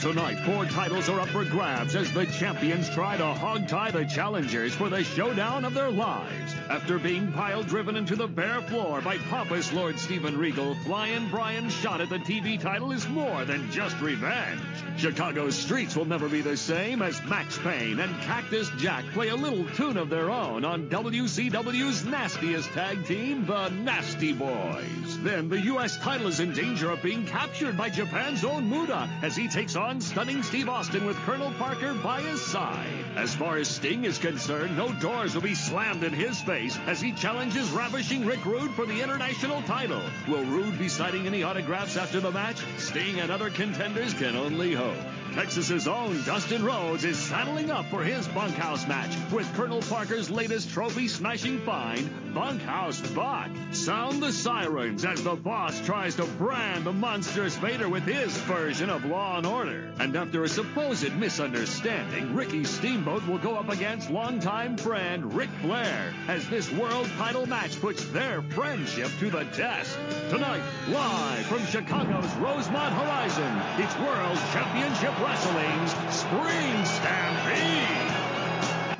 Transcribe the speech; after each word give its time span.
Tonight, 0.00 0.38
four 0.46 0.64
titles 0.64 1.10
are 1.10 1.20
up 1.20 1.28
for 1.28 1.44
grabs 1.44 1.94
as 1.94 2.10
the 2.12 2.24
champions 2.24 2.88
try 2.88 3.18
to 3.18 3.26
hog-tie 3.26 3.90
the 3.90 4.06
challengers 4.06 4.74
for 4.74 4.88
the 4.88 5.04
showdown 5.04 5.66
of 5.66 5.74
their 5.74 5.90
lives. 5.90 6.54
After 6.70 6.98
being 6.98 7.30
pile-driven 7.32 7.96
into 7.96 8.16
the 8.16 8.26
bare 8.26 8.62
floor 8.62 9.02
by 9.02 9.18
pompous 9.18 9.74
Lord 9.74 9.98
Steven 9.98 10.38
Regal, 10.38 10.74
Flying 10.86 11.28
Brian's 11.28 11.74
shot 11.74 12.00
at 12.00 12.08
the 12.08 12.18
TV 12.18 12.58
title 12.58 12.92
is 12.92 13.06
more 13.08 13.44
than 13.44 13.70
just 13.70 14.00
revenge. 14.00 14.62
Chicago's 14.96 15.54
streets 15.54 15.94
will 15.94 16.06
never 16.06 16.30
be 16.30 16.40
the 16.40 16.56
same 16.56 17.02
as 17.02 17.22
Maxx 17.24 17.58
Payne 17.58 18.00
and 18.00 18.22
Cactus 18.22 18.70
Jack 18.78 19.04
play 19.12 19.28
a 19.28 19.36
little 19.36 19.68
tune 19.74 19.98
of 19.98 20.08
their 20.08 20.30
own 20.30 20.64
on 20.64 20.88
WCW's 20.88 22.06
nastiest 22.06 22.70
tag 22.70 23.04
team, 23.04 23.44
the 23.44 23.68
Nasty 23.68 24.32
Boys. 24.32 25.18
Then 25.22 25.50
the 25.50 25.60
U.S. 25.60 25.98
title 25.98 26.28
is 26.28 26.40
in 26.40 26.52
danger 26.54 26.90
of 26.90 27.02
being 27.02 27.26
captured 27.26 27.76
by 27.76 27.90
Japan's 27.90 28.42
own 28.42 28.70
Muta 28.70 29.06
as 29.20 29.36
he 29.36 29.48
takes 29.48 29.76
on 29.76 30.00
stunning 30.00 30.42
Steve 30.42 30.68
Austin 30.68 31.04
with 31.04 31.16
Colonel 31.18 31.52
Parker 31.58 31.92
by 31.92 32.22
his 32.22 32.40
side. 32.40 33.04
As 33.16 33.34
far 33.34 33.58
as 33.58 33.68
Sting 33.68 34.04
is 34.04 34.16
concerned, 34.16 34.78
no 34.78 34.92
doors 34.94 35.34
will 35.34 35.42
be 35.42 35.54
slammed 35.54 36.04
in 36.04 36.14
his 36.14 36.40
face 36.40 36.78
as 36.86 37.02
he 37.02 37.12
challenges 37.12 37.70
ravishing 37.70 38.24
Rick 38.24 38.46
Rude 38.46 38.70
for 38.70 38.86
the 38.86 39.02
international 39.02 39.60
title. 39.62 40.00
Will 40.26 40.44
Rude 40.44 40.78
be 40.78 40.88
signing 40.88 41.26
any 41.26 41.42
autographs 41.42 41.98
after 41.98 42.20
the 42.20 42.30
match? 42.30 42.64
Sting 42.78 43.20
and 43.20 43.30
other 43.30 43.50
contenders 43.50 44.14
can 44.14 44.36
only 44.36 44.72
hope. 44.72 44.96
Texas's 45.34 45.86
own 45.86 46.20
Dustin 46.24 46.64
Rhodes 46.64 47.04
is 47.04 47.16
saddling 47.16 47.70
up 47.70 47.86
for 47.86 48.02
his 48.02 48.26
bunkhouse 48.28 48.86
match 48.88 49.16
with 49.32 49.52
Colonel 49.54 49.80
Parker's 49.82 50.28
latest 50.28 50.70
trophy 50.70 51.06
smashing 51.06 51.60
find, 51.60 52.10
Bunkhouse 52.34 53.00
Buck. 53.12 53.48
Sound 53.70 54.22
the 54.22 54.32
sirens 54.32 55.04
as 55.04 55.22
the 55.22 55.36
boss 55.36 55.80
tries 55.86 56.16
to 56.16 56.24
brand 56.24 56.84
the 56.84 56.92
monstrous 56.92 57.56
Vader 57.56 57.88
with 57.88 58.04
his 58.04 58.36
version 58.38 58.90
of 58.90 59.04
Law 59.04 59.38
and 59.38 59.46
Order. 59.46 59.92
And 60.00 60.16
after 60.16 60.42
a 60.42 60.48
supposed 60.48 61.14
misunderstanding, 61.14 62.34
Ricky 62.34 62.64
Steamboat 62.64 63.26
will 63.26 63.38
go 63.38 63.54
up 63.54 63.68
against 63.68 64.10
longtime 64.10 64.76
friend 64.76 65.32
Ric 65.34 65.50
Flair 65.60 66.12
as 66.26 66.48
this 66.48 66.70
world 66.72 67.08
title 67.18 67.46
match 67.46 67.80
puts 67.80 68.04
their 68.06 68.42
friendship 68.42 69.10
to 69.20 69.30
the 69.30 69.44
test. 69.44 69.96
Tonight, 70.28 70.62
live 70.88 71.46
from 71.46 71.64
Chicago's 71.66 72.32
Rosemont 72.36 72.94
Horizon, 72.94 73.60
it's 73.78 73.96
World 73.98 74.38
Championship 74.52 75.19
Wrestling's 75.22 75.92
Spring 76.14 76.84
Stampede. 76.84 77.86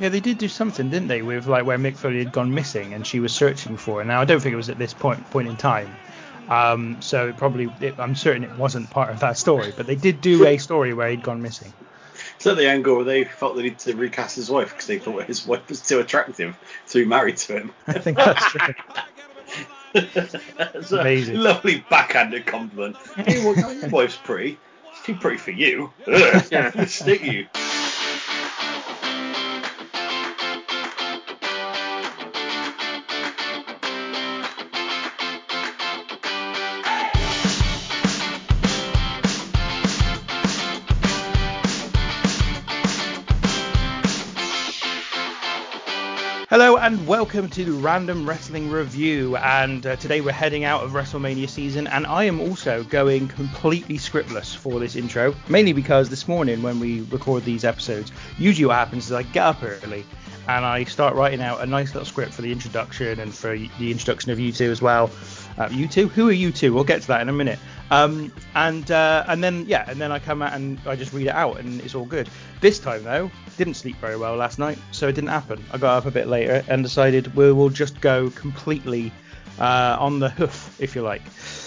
Yeah, 0.01 0.09
they 0.09 0.21
did 0.21 0.39
do 0.39 0.49
something, 0.49 0.89
didn't 0.91 1.09
they, 1.09 1.23
with 1.23 1.47
like 1.47 1.67
where 1.67 1.79
Mick 1.79 1.97
Foley 1.97 2.19
had 2.19 2.33
gone 2.33 2.55
missing 2.55 2.95
and 2.95 3.07
she 3.07 3.21
was 3.21 3.33
searching 3.35 3.77
for 3.77 4.01
it. 4.01 4.07
Now 4.07 4.21
I 4.21 4.25
don't 4.25 4.41
think 4.41 4.53
it 4.53 4.57
was 4.57 4.71
at 4.71 4.79
this 4.79 4.95
point 4.95 5.29
point 5.31 5.49
in 5.49 5.57
time. 5.57 5.95
Um, 6.49 7.01
so 7.01 7.29
it 7.29 7.37
probably, 7.37 7.71
it, 7.81 7.95
I'm 7.99 8.17
certain 8.17 8.43
it 8.43 8.57
wasn't 8.57 8.91
part 8.91 9.11
of 9.11 9.21
that 9.21 9.39
story, 9.39 9.73
but 9.77 9.87
they 9.87 9.95
did 9.95 10.21
do 10.21 10.47
a 10.47 10.59
story 10.59 10.93
where 10.93 11.09
he'd 11.09 11.23
gone 11.23 11.43
missing. 11.43 11.73
Is 12.39 12.45
that 12.45 12.57
the 12.57 12.69
angle 12.69 12.97
where 12.97 13.05
they 13.05 13.25
felt 13.25 13.55
they 13.57 13.63
needed 13.63 13.79
to 13.81 13.95
recast 13.95 14.35
his 14.35 14.51
wife 14.51 14.71
because 14.71 14.87
they 14.87 14.99
thought 14.99 15.25
his 15.25 15.47
wife 15.47 15.69
was 15.69 15.81
too 15.81 16.01
attractive 16.01 16.57
to 16.89 16.99
be 16.99 17.05
married 17.05 17.37
to 17.37 17.57
him? 17.59 17.73
I 17.87 17.99
think 17.99 18.17
that's 18.17 18.45
true. 18.47 18.75
That's 19.93 20.93
a 20.93 21.01
Amazing. 21.01 21.37
lovely 21.37 21.85
backhanded 21.91 22.47
compliment. 22.47 22.97
Hey, 23.17 23.45
well, 23.45 23.57
your 23.57 23.89
wife's 23.91 24.17
pretty. 24.17 24.57
Too 25.05 25.15
pretty 25.15 25.39
for 25.39 25.51
you. 25.51 25.91
Ugh, 26.07 26.45
yeah, 26.51 26.85
stick 26.87 27.23
you. 27.23 27.47
And 46.81 47.07
welcome 47.07 47.47
to 47.47 47.79
Random 47.79 48.27
Wrestling 48.27 48.71
Review. 48.71 49.37
And 49.37 49.85
uh, 49.87 49.97
today 49.97 50.23
we're 50.23 50.33
heading 50.33 50.65
out 50.65 50.83
of 50.83 50.93
WrestleMania 50.93 51.47
season, 51.47 51.87
and 51.87 52.07
I 52.07 52.25
am 52.25 52.41
also 52.41 52.85
going 52.85 53.29
completely 53.29 53.99
scriptless 53.99 54.57
for 54.57 54.81
this 54.81 54.97
intro, 54.97 55.35
mainly 55.47 55.75
because 55.75 56.09
this 56.09 56.27
morning 56.27 56.63
when 56.63 56.81
we 56.81 57.03
record 57.03 57.45
these 57.45 57.65
episodes, 57.65 58.13
usually 58.39 58.65
what 58.65 58.77
happens 58.77 59.05
is 59.05 59.13
I 59.13 59.25
get 59.25 59.45
up 59.45 59.63
early 59.63 60.07
and 60.49 60.65
I 60.65 60.85
start 60.85 61.15
writing 61.17 61.43
out 61.43 61.61
a 61.61 61.67
nice 61.67 61.89
little 61.95 62.07
script 62.07 62.33
for 62.33 62.41
the 62.41 62.51
introduction 62.51 63.21
and 63.21 63.35
for 63.35 63.59
the 63.59 63.91
introduction 63.91 64.31
of 64.31 64.41
you 64.41 64.51
two 64.51 64.71
as 64.71 64.81
well. 64.81 65.11
Uh, 65.59 65.69
you 65.71 65.87
two? 65.87 66.09
Who 66.09 66.31
are 66.31 66.33
you 66.33 66.51
two? 66.51 66.73
We'll 66.73 66.85
get 66.85 67.03
to 67.03 67.09
that 67.09 67.21
in 67.21 67.29
a 67.29 67.33
minute. 67.35 67.59
Um, 67.91 68.33
and 68.55 68.91
uh, 68.91 69.25
and 69.27 69.43
then 69.43 69.65
yeah, 69.67 69.85
and 69.89 70.01
then 70.01 70.13
I 70.13 70.19
come 70.19 70.43
out 70.43 70.53
and 70.53 70.79
I 70.87 70.95
just 70.95 71.13
read 71.13 71.27
it 71.27 71.35
out 71.35 71.59
and 71.59 71.81
it's 71.81 71.95
all 71.95 72.05
good. 72.05 72.29
This 72.61 72.79
time 72.79 73.03
though, 73.03 73.31
didn't 73.57 73.75
sleep 73.75 73.97
very 73.97 74.17
well 74.17 74.37
last 74.37 74.59
night, 74.59 74.79
so 74.93 75.09
it 75.09 75.15
didn't 75.15 75.31
happen. 75.31 75.63
I 75.73 75.79
got 75.79 75.99
up 75.99 76.07
a 76.07 76.11
bit 76.11 76.29
later 76.29 76.65
and 76.69 76.83
decided 76.83 77.35
we 77.35 77.53
will 77.53 77.69
just 77.69 78.01
go 78.01 78.31
completely 78.31 79.13
uh, 79.59 79.97
on 79.99 80.19
the 80.19 80.31
hoof, 80.31 80.81
if 80.81 80.95
you 80.95 81.03
like. 81.03 81.23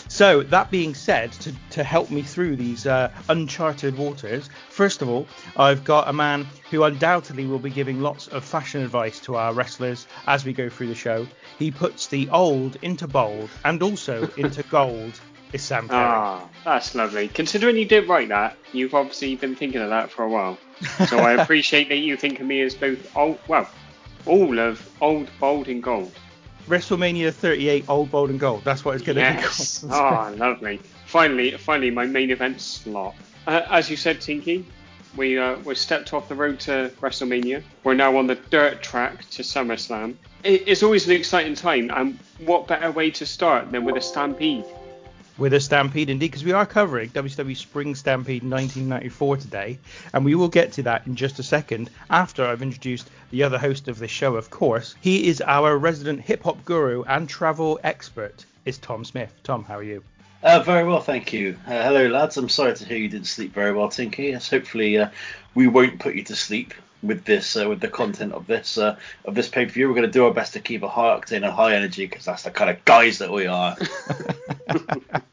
So 0.08 0.44
that 0.44 0.70
being 0.70 0.94
said, 0.94 1.32
to, 1.34 1.54
to 1.72 1.84
help 1.84 2.12
me 2.12 2.22
through 2.22 2.56
these 2.56 2.86
uh, 2.86 3.12
uncharted 3.30 3.98
waters, 3.98 4.50
first 4.70 5.02
of 5.02 5.10
all, 5.10 5.28
I've 5.58 5.84
got 5.84 6.08
a 6.08 6.14
man 6.14 6.46
who 6.70 6.84
undoubtedly 6.84 7.46
will 7.46 7.60
be 7.60 7.70
giving 7.70 8.02
lots 8.02 8.28
of 8.28 8.44
fashion 8.44 8.84
advice 8.84 9.20
to 9.22 9.36
our 9.36 9.54
wrestlers 9.54 10.08
as 10.28 10.46
we 10.46 10.54
go 10.54 10.70
through 10.70 10.88
the 10.88 10.96
show. 10.96 11.26
He 11.58 11.72
puts 11.72 12.08
the 12.08 12.30
old 12.30 12.78
into 12.82 13.08
bold 13.08 13.50
and 13.66 13.82
also 13.82 14.30
into 14.38 14.64
gold. 14.64 15.20
Is 15.54 15.62
Sam 15.62 15.88
Perry. 15.88 16.00
Ah, 16.02 16.50
that's 16.66 16.96
lovely. 16.96 17.28
Considering 17.28 17.78
you 17.78 17.86
did 17.86 18.08
write 18.10 18.30
that, 18.30 18.58
you've 18.72 18.96
obviously 18.96 19.36
been 19.36 19.56
thinking 19.56 19.82
of 19.82 19.90
that 19.92 20.10
for 20.12 20.24
a 20.24 20.30
while. 20.30 20.58
So 21.08 21.20
I 21.20 21.34
appreciate 21.42 21.90
that 21.90 21.98
you 21.98 22.18
think 22.18 22.40
of 22.40 22.48
me 22.48 22.62
as 22.62 22.74
both 22.74 23.16
old, 23.16 23.38
well, 23.48 23.70
all 24.26 24.58
of 24.60 24.90
old, 25.00 25.30
bold, 25.40 25.68
and 25.68 25.82
gold. 25.84 26.12
WrestleMania 26.68 27.32
38, 27.34 27.86
old, 27.88 28.10
bold, 28.10 28.30
and 28.32 28.40
gold. 28.40 28.64
That's 28.64 28.84
what 28.84 28.96
it's 28.96 29.04
going 29.04 29.18
to 29.18 29.22
Yes. 29.22 29.84
be 29.84 29.88
Ah, 29.92 30.26
called. 30.28 30.40
lovely. 30.40 30.78
Finally, 31.06 31.52
finally, 31.58 31.92
my 31.92 32.06
main 32.08 32.32
event 32.32 32.60
slot. 32.60 33.14
Uh, 33.46 33.62
as 33.70 33.90
you 33.92 33.98
said, 33.98 34.22
Tinky, 34.22 34.66
we 35.16 35.38
uh, 35.38 35.58
we 35.66 35.76
stepped 35.76 36.14
off 36.14 36.28
the 36.30 36.36
road 36.36 36.60
to 36.62 36.90
WrestleMania. 37.02 37.62
We're 37.84 37.94
now 37.94 38.18
on 38.18 38.26
the 38.26 38.36
dirt 38.50 38.82
track 38.82 39.30
to 39.32 39.44
SummerSlam. 39.44 40.16
It, 40.44 40.64
it's 40.68 40.82
always 40.82 41.06
an 41.06 41.12
exciting 41.16 41.54
time, 41.54 41.92
and 41.94 42.18
what 42.40 42.66
better 42.68 42.90
way 42.92 43.12
to 43.12 43.26
start 43.26 43.72
than 43.72 43.84
with 43.86 43.98
a 43.98 44.02
stampede? 44.02 44.66
With 45.38 45.54
a 45.54 45.60
Stampede 45.60 46.10
indeed, 46.10 46.32
because 46.32 46.44
we 46.44 46.52
are 46.52 46.66
covering 46.66 47.10
WCW 47.10 47.58
Spring 47.58 47.96
Stampede 47.96 48.44
1994 48.44 49.38
today, 49.38 49.80
and 50.14 50.24
we 50.24 50.36
will 50.36 50.48
get 50.48 50.74
to 50.74 50.84
that 50.84 51.08
in 51.08 51.16
just 51.16 51.40
a 51.40 51.44
second 51.44 51.90
after 52.10 52.46
I've 52.46 52.62
introduced 52.62 53.10
the 53.32 53.44
other 53.44 53.58
host 53.58 53.88
of 53.88 54.00
this 54.00 54.12
show, 54.12 54.36
of 54.36 54.50
course. 54.50 54.96
He 55.02 55.28
is 55.28 55.42
our 55.42 55.78
resident 55.78 56.22
hip 56.22 56.44
hop 56.44 56.64
guru 56.66 57.04
and 57.04 57.28
travel 57.28 57.80
expert, 57.84 58.46
is 58.66 58.78
Tom 58.78 59.04
Smith. 59.04 59.34
Tom, 59.44 59.64
how 59.64 59.78
are 59.78 59.84
you? 59.84 60.04
Uh, 60.44 60.60
very 60.60 60.84
well, 60.84 61.00
thank 61.00 61.32
you. 61.32 61.58
Uh, 61.66 61.84
hello, 61.84 62.08
lads. 62.08 62.38
I'm 62.38 62.50
sorry 62.50 62.76
to 62.76 62.86
hear 62.86 62.98
you 62.98 63.10
didn't 63.10 63.28
sleep 63.28 63.54
very 63.54 63.72
well, 63.72 63.90
Tinky. 63.90 64.26
Yes, 64.26 64.50
hopefully, 64.50 64.98
uh, 64.98 65.10
we 65.56 65.68
won't 65.68 66.00
put 66.00 66.16
you 66.16 66.24
to 66.26 66.36
sleep 66.36 66.74
with 67.04 67.26
this, 67.26 67.56
uh, 67.56 67.68
with 67.68 67.80
the 67.80 67.88
content 67.88 68.34
of 68.34 68.48
this, 68.48 68.78
uh, 68.78 68.98
of 69.26 69.36
this 69.36 69.50
pay 69.50 69.66
per 69.66 69.72
view. 69.72 69.88
We're 69.88 69.96
going 69.96 70.08
to 70.08 70.12
do 70.12 70.26
our 70.26 70.34
best 70.34 70.54
to 70.54 70.60
keep 70.60 70.84
a 70.84 70.90
high 70.90 71.20
octane 71.20 71.44
and 71.44 71.46
high 71.46 71.76
energy 71.76 72.06
because 72.06 72.26
that's 72.26 72.44
the 72.44 72.52
kind 72.52 72.70
of 72.70 72.84
guys 72.86 73.20
that 73.20 73.32
we 73.32 73.48
are. 73.48 73.76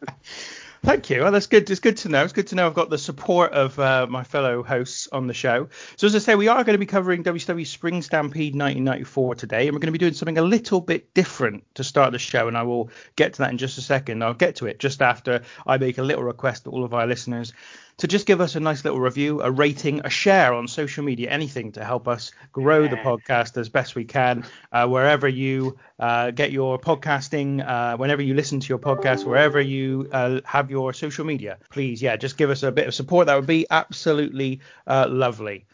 Thank 0.83 1.11
you. 1.11 1.21
Well, 1.21 1.33
that's 1.33 1.47
good. 1.47 1.69
It's 1.69 1.79
good 1.79 1.99
to 1.99 2.09
know. 2.09 2.25
It's 2.25 2.33
good 2.33 2.47
to 2.49 2.55
know 2.55 2.67
I've 2.67 2.73
got 2.73 2.89
the 2.89 2.97
support 2.97 3.53
of 3.53 3.79
uh, 3.79 4.07
my 4.09 4.25
fellow 4.25 4.63
hosts 4.63 5.09
on 5.13 5.27
the 5.27 5.35
show. 5.35 5.69
So 5.97 6.07
as 6.07 6.15
I 6.15 6.21
say, 6.21 6.35
we 6.37 6.49
are 6.49 6.65
going 6.65 6.73
to 6.75 6.79
be 6.79 6.87
covering 6.87 7.23
WCW 7.23 7.67
Spring 7.67 8.01
Stampede 8.01 8.55
1994 8.55 9.35
today, 9.35 9.67
and 9.67 9.75
we're 9.75 9.81
going 9.81 9.89
to 9.89 9.93
be 9.93 9.99
doing 9.99 10.15
something 10.15 10.39
a 10.39 10.43
little 10.43 10.81
bit 10.81 11.13
different 11.13 11.65
to 11.75 11.85
start 11.85 12.13
the 12.13 12.19
show, 12.19 12.49
and 12.49 12.57
I 12.57 12.63
will 12.63 12.89
get 13.15 13.35
to 13.35 13.39
that 13.41 13.51
in 13.51 13.59
just 13.59 13.77
a 13.77 13.83
second. 13.83 14.25
I'll 14.25 14.33
get 14.33 14.57
to 14.57 14.67
it 14.67 14.79
just 14.79 15.03
after 15.03 15.43
I 15.67 15.77
make 15.77 15.99
a 15.99 16.03
little 16.03 16.25
request 16.25 16.65
to 16.65 16.71
all 16.71 16.83
of 16.83 16.95
our 16.95 17.07
listeners 17.07 17.53
to 18.01 18.09
just 18.09 18.27
give 18.27 18.41
us 18.41 18.57
a 18.57 18.61
nice 18.61 18.85
little 18.85 18.99
review, 18.99 19.41
a 19.43 19.51
rating, 19.51 20.01
a 20.05 20.11
share 20.11 20.55
on 20.55 20.67
social 20.69 21.05
media, 21.05 21.31
anything 21.31 21.73
to 21.73 21.85
help 21.85 22.09
us 22.09 22.33
grow 22.53 22.89
the 22.89 22.97
podcast 22.97 23.57
as 23.59 23.69
best 23.69 23.95
we 23.95 24.05
can, 24.05 24.45
uh, 24.73 24.87
wherever 24.87 25.29
you 25.29 25.79
uh, 25.99 26.31
get 26.31 26.51
your 26.51 26.79
podcasting, 26.79 27.67
uh, 27.67 27.97
whenever 27.97 28.23
you 28.23 28.35
listen 28.35 28.61
to 28.61 28.69
your 28.69 28.79
podcast, 28.79 29.27
wherever 29.27 29.61
you 29.61 30.09
uh, 30.13 30.41
have 30.45 30.71
your 30.71 30.93
social 30.95 31.25
media. 31.27 31.59
Please, 31.71 32.01
yeah, 32.01 32.17
just 32.17 32.37
give 32.39 32.51
us 32.51 32.63
a 32.63 32.73
bit 32.73 32.87
of 32.89 32.95
support. 32.95 33.27
That 33.27 33.37
would 33.37 33.47
be 33.47 33.67
absolutely 33.71 34.61
uh, 34.87 35.07
lovely. 35.09 35.67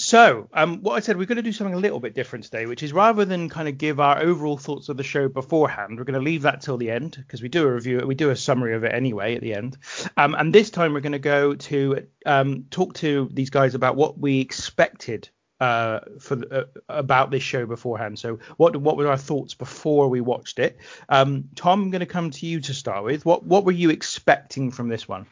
So, 0.00 0.48
um, 0.52 0.80
what 0.82 0.94
I 0.94 1.00
said, 1.00 1.16
we're 1.16 1.26
going 1.26 1.36
to 1.36 1.42
do 1.42 1.50
something 1.50 1.74
a 1.74 1.78
little 1.78 1.98
bit 1.98 2.14
different 2.14 2.44
today, 2.44 2.66
which 2.66 2.84
is 2.84 2.92
rather 2.92 3.24
than 3.24 3.48
kind 3.48 3.66
of 3.66 3.78
give 3.78 3.98
our 3.98 4.20
overall 4.20 4.56
thoughts 4.56 4.88
of 4.88 4.96
the 4.96 5.02
show 5.02 5.28
beforehand, 5.28 5.98
we're 5.98 6.04
going 6.04 6.14
to 6.14 6.24
leave 6.24 6.42
that 6.42 6.60
till 6.60 6.76
the 6.76 6.88
end 6.88 7.16
because 7.18 7.42
we 7.42 7.48
do 7.48 7.66
a 7.66 7.74
review, 7.74 8.06
we 8.06 8.14
do 8.14 8.30
a 8.30 8.36
summary 8.36 8.76
of 8.76 8.84
it 8.84 8.94
anyway 8.94 9.34
at 9.34 9.40
the 9.40 9.54
end. 9.54 9.76
Um, 10.16 10.36
and 10.36 10.54
this 10.54 10.70
time 10.70 10.92
we're 10.92 11.00
going 11.00 11.12
to 11.12 11.18
go 11.18 11.56
to 11.56 12.06
um, 12.24 12.66
talk 12.70 12.94
to 12.94 13.28
these 13.32 13.50
guys 13.50 13.74
about 13.74 13.96
what 13.96 14.16
we 14.16 14.38
expected 14.38 15.30
uh, 15.60 15.98
for 16.20 16.40
uh, 16.48 16.64
about 16.88 17.32
this 17.32 17.42
show 17.42 17.66
beforehand. 17.66 18.20
So, 18.20 18.38
what 18.56 18.76
what 18.76 18.96
were 18.96 19.08
our 19.08 19.18
thoughts 19.18 19.54
before 19.54 20.08
we 20.08 20.20
watched 20.20 20.60
it? 20.60 20.78
Um, 21.08 21.48
Tom, 21.56 21.82
I'm 21.82 21.90
going 21.90 22.00
to 22.00 22.06
come 22.06 22.30
to 22.30 22.46
you 22.46 22.60
to 22.60 22.72
start 22.72 23.02
with. 23.02 23.26
What 23.26 23.44
what 23.44 23.64
were 23.64 23.72
you 23.72 23.90
expecting 23.90 24.70
from 24.70 24.86
this 24.86 25.08
one? 25.08 25.26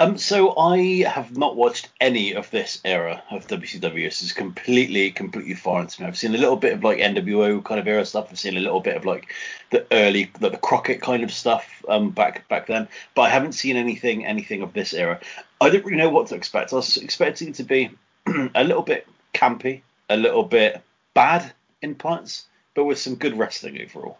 Um, 0.00 0.16
so 0.16 0.56
I 0.56 1.04
have 1.06 1.36
not 1.36 1.56
watched 1.56 1.90
any 2.00 2.34
of 2.34 2.50
this 2.50 2.80
era 2.86 3.22
of 3.30 3.46
WCW. 3.46 4.02
This 4.02 4.22
is 4.22 4.32
completely, 4.32 5.10
completely 5.10 5.52
foreign 5.52 5.88
to 5.88 6.00
me. 6.00 6.08
I've 6.08 6.16
seen 6.16 6.34
a 6.34 6.38
little 6.38 6.56
bit 6.56 6.72
of 6.72 6.82
like 6.82 6.96
NWO 6.96 7.62
kind 7.62 7.78
of 7.78 7.86
era 7.86 8.06
stuff. 8.06 8.28
I've 8.30 8.38
seen 8.38 8.56
a 8.56 8.60
little 8.60 8.80
bit 8.80 8.96
of 8.96 9.04
like 9.04 9.30
the 9.68 9.86
early, 9.92 10.30
like 10.40 10.52
the 10.52 10.58
Crockett 10.58 11.02
kind 11.02 11.22
of 11.22 11.30
stuff 11.30 11.84
um, 11.86 12.12
back 12.12 12.48
back 12.48 12.66
then, 12.66 12.88
but 13.14 13.22
I 13.22 13.28
haven't 13.28 13.52
seen 13.52 13.76
anything, 13.76 14.24
anything 14.24 14.62
of 14.62 14.72
this 14.72 14.94
era. 14.94 15.20
I 15.60 15.68
didn't 15.68 15.84
really 15.84 15.98
know 15.98 16.08
what 16.08 16.28
to 16.28 16.34
expect. 16.34 16.72
I 16.72 16.76
was 16.76 16.96
expecting 16.96 17.48
it 17.48 17.56
to 17.56 17.64
be 17.64 17.90
a 18.54 18.64
little 18.64 18.82
bit 18.82 19.06
campy, 19.34 19.82
a 20.08 20.16
little 20.16 20.44
bit 20.44 20.80
bad 21.12 21.52
in 21.82 21.94
parts, 21.94 22.46
but 22.74 22.86
with 22.86 22.98
some 22.98 23.16
good 23.16 23.36
wrestling 23.36 23.78
overall. 23.82 24.16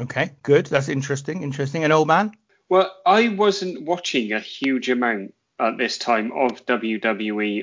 Okay, 0.00 0.32
good. 0.42 0.66
That's 0.66 0.88
interesting. 0.88 1.44
Interesting. 1.44 1.84
An 1.84 1.92
old 1.92 2.08
man. 2.08 2.32
Well, 2.74 2.92
I 3.06 3.28
wasn't 3.28 3.82
watching 3.82 4.32
a 4.32 4.40
huge 4.40 4.90
amount 4.90 5.32
at 5.60 5.78
this 5.78 5.96
time 5.96 6.32
of 6.32 6.66
WWE 6.66 7.62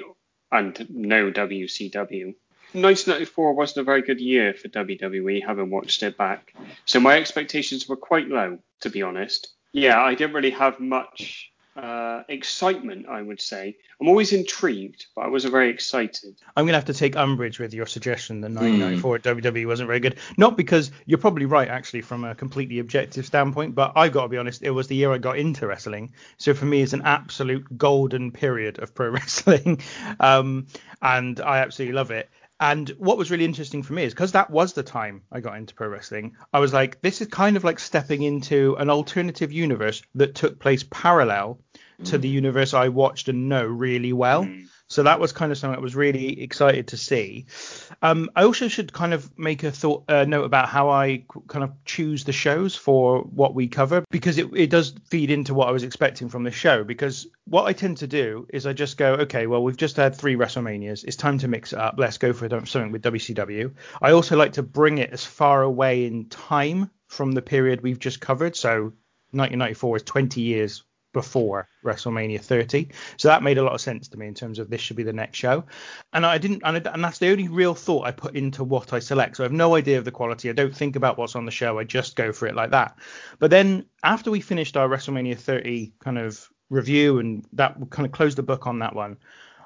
and 0.53 0.87
no 0.89 1.29
WCW. 1.29 2.27
1994 2.71 3.53
wasn't 3.53 3.81
a 3.81 3.83
very 3.83 4.03
good 4.03 4.21
year 4.21 4.53
for 4.53 4.69
WWE, 4.69 5.45
having 5.45 5.69
watched 5.69 6.01
it 6.03 6.17
back. 6.17 6.53
So 6.85 7.01
my 7.01 7.17
expectations 7.17 7.89
were 7.89 7.97
quite 7.97 8.29
low, 8.29 8.59
to 8.83 8.89
be 8.89 9.01
honest. 9.01 9.49
Yeah, 9.73 10.01
I 10.01 10.15
didn't 10.15 10.33
really 10.33 10.51
have 10.51 10.79
much 10.79 11.50
uh, 11.75 12.23
excitement, 12.27 13.07
I 13.07 13.21
would 13.21 13.39
say. 13.39 13.77
I'm 13.99 14.07
always 14.07 14.33
intrigued, 14.33 15.05
but 15.15 15.21
I 15.21 15.27
wasn't 15.27 15.51
very 15.51 15.69
excited. 15.69 16.35
I'm 16.55 16.65
going 16.65 16.73
to 16.73 16.77
have 16.77 16.85
to 16.85 16.93
take 16.93 17.15
umbrage 17.15 17.59
with 17.59 17.73
your 17.73 17.85
suggestion 17.85 18.41
that 18.41 18.51
1994 18.51 19.19
mm. 19.19 19.43
WWE 19.43 19.67
wasn't 19.67 19.87
very 19.87 19.99
good. 19.99 20.17
Not 20.37 20.57
because 20.57 20.91
you're 21.05 21.17
probably 21.17 21.45
right, 21.45 21.67
actually, 21.67 22.01
from 22.01 22.23
a 22.23 22.35
completely 22.35 22.79
objective 22.79 23.25
standpoint, 23.25 23.75
but 23.75 23.93
I've 23.95 24.11
got 24.11 24.23
to 24.23 24.27
be 24.27 24.37
honest, 24.37 24.63
it 24.63 24.71
was 24.71 24.87
the 24.87 24.95
year 24.95 25.13
I 25.13 25.17
got 25.17 25.37
into 25.37 25.67
wrestling. 25.67 26.11
So 26.37 26.53
for 26.53 26.65
me, 26.65 26.81
it's 26.81 26.93
an 26.93 27.03
absolute 27.03 27.77
golden 27.77 28.31
period 28.31 28.79
of 28.79 28.93
pro 28.93 29.09
wrestling. 29.11 29.81
um, 30.19 30.67
and 31.01 31.39
I 31.39 31.59
absolutely 31.59 31.93
love 31.93 32.11
it. 32.11 32.29
And 32.61 32.89
what 32.99 33.17
was 33.17 33.31
really 33.31 33.45
interesting 33.45 33.81
for 33.81 33.93
me 33.93 34.03
is 34.03 34.13
because 34.13 34.33
that 34.33 34.51
was 34.51 34.73
the 34.73 34.83
time 34.83 35.23
I 35.31 35.39
got 35.39 35.57
into 35.57 35.73
pro 35.73 35.87
wrestling, 35.87 36.37
I 36.53 36.59
was 36.59 36.71
like, 36.71 37.01
this 37.01 37.19
is 37.19 37.27
kind 37.27 37.57
of 37.57 37.63
like 37.63 37.79
stepping 37.79 38.21
into 38.21 38.75
an 38.75 38.91
alternative 38.91 39.51
universe 39.51 40.03
that 40.13 40.35
took 40.35 40.59
place 40.59 40.85
parallel 40.89 41.59
to 42.03 42.19
the 42.19 42.29
mm. 42.29 42.33
universe 42.33 42.75
I 42.75 42.89
watched 42.89 43.29
and 43.29 43.49
know 43.49 43.65
really 43.65 44.13
well. 44.13 44.45
Mm. 44.45 44.67
So 44.91 45.03
that 45.03 45.21
was 45.21 45.31
kind 45.31 45.53
of 45.53 45.57
something 45.57 45.77
I 45.77 45.81
was 45.81 45.95
really 45.95 46.41
excited 46.43 46.89
to 46.89 46.97
see. 46.97 47.45
Um, 48.01 48.29
I 48.35 48.43
also 48.43 48.67
should 48.67 48.91
kind 48.91 49.13
of 49.13 49.37
make 49.39 49.63
a 49.63 49.71
thought 49.71 50.03
uh, 50.09 50.25
note 50.25 50.43
about 50.43 50.67
how 50.67 50.89
I 50.89 51.23
kind 51.47 51.63
of 51.63 51.71
choose 51.85 52.25
the 52.25 52.33
shows 52.33 52.75
for 52.75 53.21
what 53.21 53.55
we 53.55 53.69
cover 53.69 54.03
because 54.11 54.37
it, 54.37 54.49
it 54.53 54.69
does 54.69 54.93
feed 55.05 55.31
into 55.31 55.53
what 55.53 55.69
I 55.69 55.71
was 55.71 55.83
expecting 55.83 56.27
from 56.27 56.43
the 56.43 56.51
show. 56.51 56.83
Because 56.83 57.27
what 57.45 57.63
I 57.63 57.73
tend 57.73 57.99
to 57.99 58.07
do 58.07 58.45
is 58.49 58.67
I 58.67 58.73
just 58.73 58.97
go, 58.97 59.13
okay, 59.13 59.47
well 59.47 59.63
we've 59.63 59.77
just 59.77 59.95
had 59.95 60.13
three 60.13 60.35
WrestleManias. 60.35 61.05
It's 61.05 61.15
time 61.15 61.37
to 61.37 61.47
mix 61.47 61.71
it 61.71 61.79
up. 61.79 61.95
Let's 61.97 62.17
go 62.17 62.33
for 62.33 62.49
something 62.49 62.91
with 62.91 63.01
WCW. 63.01 63.73
I 64.01 64.11
also 64.11 64.35
like 64.35 64.53
to 64.53 64.63
bring 64.63 64.97
it 64.97 65.11
as 65.11 65.23
far 65.23 65.61
away 65.61 66.05
in 66.05 66.27
time 66.27 66.91
from 67.07 67.31
the 67.31 67.41
period 67.41 67.79
we've 67.79 67.99
just 67.99 68.19
covered. 68.19 68.57
So 68.57 68.91
1994 69.31 69.95
is 69.95 70.03
20 70.03 70.41
years 70.41 70.83
before 71.13 71.67
WrestleMania 71.83 72.39
30. 72.39 72.89
So 73.17 73.27
that 73.27 73.43
made 73.43 73.57
a 73.57 73.63
lot 73.63 73.73
of 73.73 73.81
sense 73.81 74.07
to 74.09 74.17
me 74.17 74.27
in 74.27 74.33
terms 74.33 74.59
of 74.59 74.69
this 74.69 74.81
should 74.81 74.97
be 74.97 75.03
the 75.03 75.13
next 75.13 75.37
show. 75.37 75.65
And 76.13 76.25
I 76.25 76.37
didn't, 76.37 76.61
and, 76.63 76.85
and, 76.87 77.03
that's 77.03 77.19
the 77.19 77.29
only 77.31 77.47
real 77.47 77.75
thought 77.75 78.05
I 78.05 78.11
put 78.11 78.35
into 78.35 78.63
what 78.63 78.93
I 78.93 78.99
select. 78.99 79.37
So 79.37 79.43
I 79.43 79.45
have 79.45 79.51
no 79.51 79.75
idea 79.75 79.97
of 79.97 80.05
the 80.05 80.11
quality. 80.11 80.49
I 80.49 80.53
don't 80.53 80.75
think 80.75 80.95
about 80.95 81.17
what's 81.17 81.35
on 81.35 81.45
the 81.45 81.51
show. 81.51 81.79
I 81.79 81.83
just 81.83 82.15
go 82.15 82.31
for 82.31 82.47
it 82.47 82.55
like 82.55 82.71
that. 82.71 82.97
But 83.39 83.51
then 83.51 83.85
after 84.03 84.31
we 84.31 84.41
finished 84.41 84.77
our 84.77 84.87
WrestleMania 84.87 85.37
30 85.37 85.93
kind 85.99 86.17
of 86.17 86.49
review 86.69 87.19
and 87.19 87.45
that 87.53 87.75
kind 87.89 88.05
of 88.05 88.11
closed 88.11 88.37
the 88.37 88.43
book 88.43 88.67
on 88.67 88.79
that 88.79 88.95
one, 88.95 89.17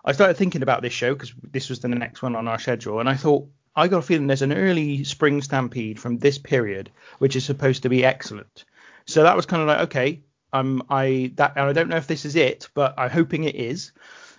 I 0.04 0.12
started 0.12 0.38
thinking 0.38 0.62
about 0.62 0.82
this 0.82 0.94
show 0.94 1.14
because 1.14 1.34
this 1.52 1.70
was 1.70 1.80
the 1.80 1.90
next 1.90 2.22
one 2.22 2.36
on 2.36 2.48
our 2.48 2.60
schedule. 2.60 3.00
And 3.00 3.10
I 3.10 3.16
thought, 3.16 3.48
I 3.76 3.88
got 3.88 4.00
a 4.00 4.02
feeling 4.04 4.28
there's 4.28 4.42
an 4.42 4.54
early 4.54 5.04
spring 5.04 5.42
stampede 5.42 6.00
from 6.00 6.18
this 6.18 6.38
period, 6.38 6.92
which 7.18 7.36
is 7.36 7.44
supposed 7.44 7.84
to 7.84 7.90
be 7.90 8.06
excellent. 8.06 8.64
So 9.06 9.24
that 9.24 9.36
was 9.36 9.46
kind 9.46 9.62
of 9.62 9.68
like, 9.68 9.80
okay, 9.82 10.22
um, 10.56 10.84
I 10.90 11.32
that 11.36 11.58
I 11.58 11.74
don't 11.74 11.90
know 11.90 11.98
if 11.98 12.08
this 12.08 12.26
is 12.26 12.36
it, 12.36 12.70
but 12.74 12.94
I'm 12.98 13.10
hoping 13.10 13.44
it 13.44 13.56
is. 13.56 13.92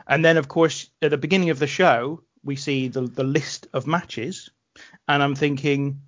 And 0.07 0.25
then 0.25 0.37
of 0.37 0.49
course 0.49 0.91
at 1.03 1.11
the 1.11 1.19
beginning 1.19 1.51
of 1.51 1.59
the 1.59 1.67
show 1.67 2.23
we 2.43 2.57
see 2.57 2.89
the 2.89 3.03
the 3.03 3.25
list 3.25 3.67
of 3.73 3.87
matches, 3.87 4.51
and 5.09 5.23
I'm 5.23 5.35
thinking, 5.35 6.01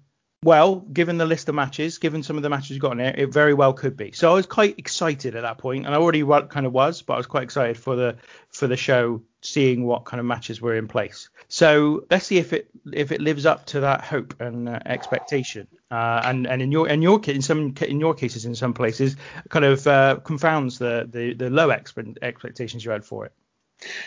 well, 0.44 0.76
given 0.76 1.18
the 1.18 1.26
list 1.26 1.48
of 1.48 1.56
matches, 1.56 1.98
given 1.98 2.22
some 2.22 2.36
of 2.36 2.44
the 2.44 2.48
matches 2.48 2.70
you've 2.70 2.80
got 2.80 2.92
in 2.92 2.98
there, 2.98 3.14
it 3.16 3.32
very 3.32 3.54
well 3.54 3.72
could 3.72 3.96
be. 3.96 4.12
So 4.12 4.30
I 4.30 4.34
was 4.34 4.46
quite 4.46 4.78
excited 4.78 5.34
at 5.34 5.42
that 5.42 5.58
point, 5.58 5.84
and 5.84 5.94
I 5.94 5.98
already 5.98 6.24
kind 6.48 6.64
of 6.64 6.72
was, 6.72 7.02
but 7.02 7.14
I 7.14 7.16
was 7.16 7.26
quite 7.26 7.42
excited 7.42 7.76
for 7.76 7.96
the 7.96 8.16
for 8.52 8.68
the 8.68 8.76
show, 8.76 9.20
seeing 9.42 9.84
what 9.84 10.04
kind 10.04 10.20
of 10.20 10.26
matches 10.26 10.60
were 10.60 10.76
in 10.76 10.86
place. 10.86 11.28
So 11.48 12.04
let's 12.08 12.26
see 12.26 12.38
if 12.38 12.52
it 12.52 12.70
if 12.92 13.10
it 13.10 13.20
lives 13.20 13.46
up 13.46 13.66
to 13.66 13.80
that 13.80 14.02
hope 14.04 14.40
and 14.40 14.68
uh, 14.68 14.78
expectation. 14.86 15.66
Uh, 15.90 16.20
and 16.24 16.46
and 16.46 16.62
in 16.62 16.70
your 16.70 16.88
in 16.88 17.02
your 17.02 17.20
in 17.26 17.42
some 17.42 17.74
in 17.82 17.98
your 17.98 18.14
cases 18.14 18.44
in 18.44 18.54
some 18.54 18.74
places 18.74 19.16
kind 19.48 19.64
of 19.64 19.86
uh, 19.88 20.18
confounds 20.22 20.78
the, 20.78 21.08
the 21.10 21.34
the 21.34 21.50
low 21.50 21.68
expe- 21.68 22.16
expectations 22.22 22.84
you 22.84 22.92
had 22.92 23.04
for 23.04 23.26
it. 23.26 23.32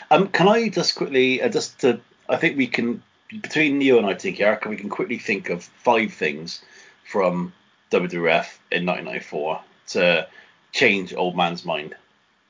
Um, 0.09 0.29
can 0.29 0.47
I 0.47 0.69
just 0.69 0.95
quickly 0.95 1.41
uh, 1.41 1.49
just 1.49 1.81
to 1.81 1.99
I 2.29 2.37
think 2.37 2.57
we 2.57 2.67
can 2.67 3.03
between 3.39 3.81
you 3.81 3.97
and 3.97 4.05
I, 4.05 4.13
Tiki 4.13 4.43
Erica, 4.43 4.69
we 4.69 4.77
can 4.77 4.89
quickly 4.89 5.17
think 5.17 5.49
of 5.49 5.63
five 5.63 6.13
things 6.13 6.61
from 7.05 7.53
WWF 7.91 8.57
in 8.71 8.85
1994 8.85 9.61
to 9.87 10.27
change 10.71 11.13
old 11.13 11.35
man's 11.35 11.65
mind 11.65 11.95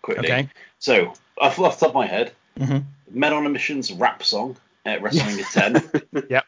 quickly. 0.01 0.31
Okay. 0.31 0.49
So 0.79 1.13
off, 1.37 1.59
off 1.59 1.79
the 1.79 1.85
top 1.85 1.89
of 1.89 1.95
my 1.95 2.05
head, 2.05 2.33
mm-hmm. 2.59 2.79
Men 3.13 3.33
on 3.33 3.45
a 3.45 3.49
Mission's 3.49 3.91
rap 3.91 4.23
song 4.23 4.55
at 4.85 5.01
WrestleMania 5.01 6.01
10. 6.11 6.25
yep. 6.29 6.45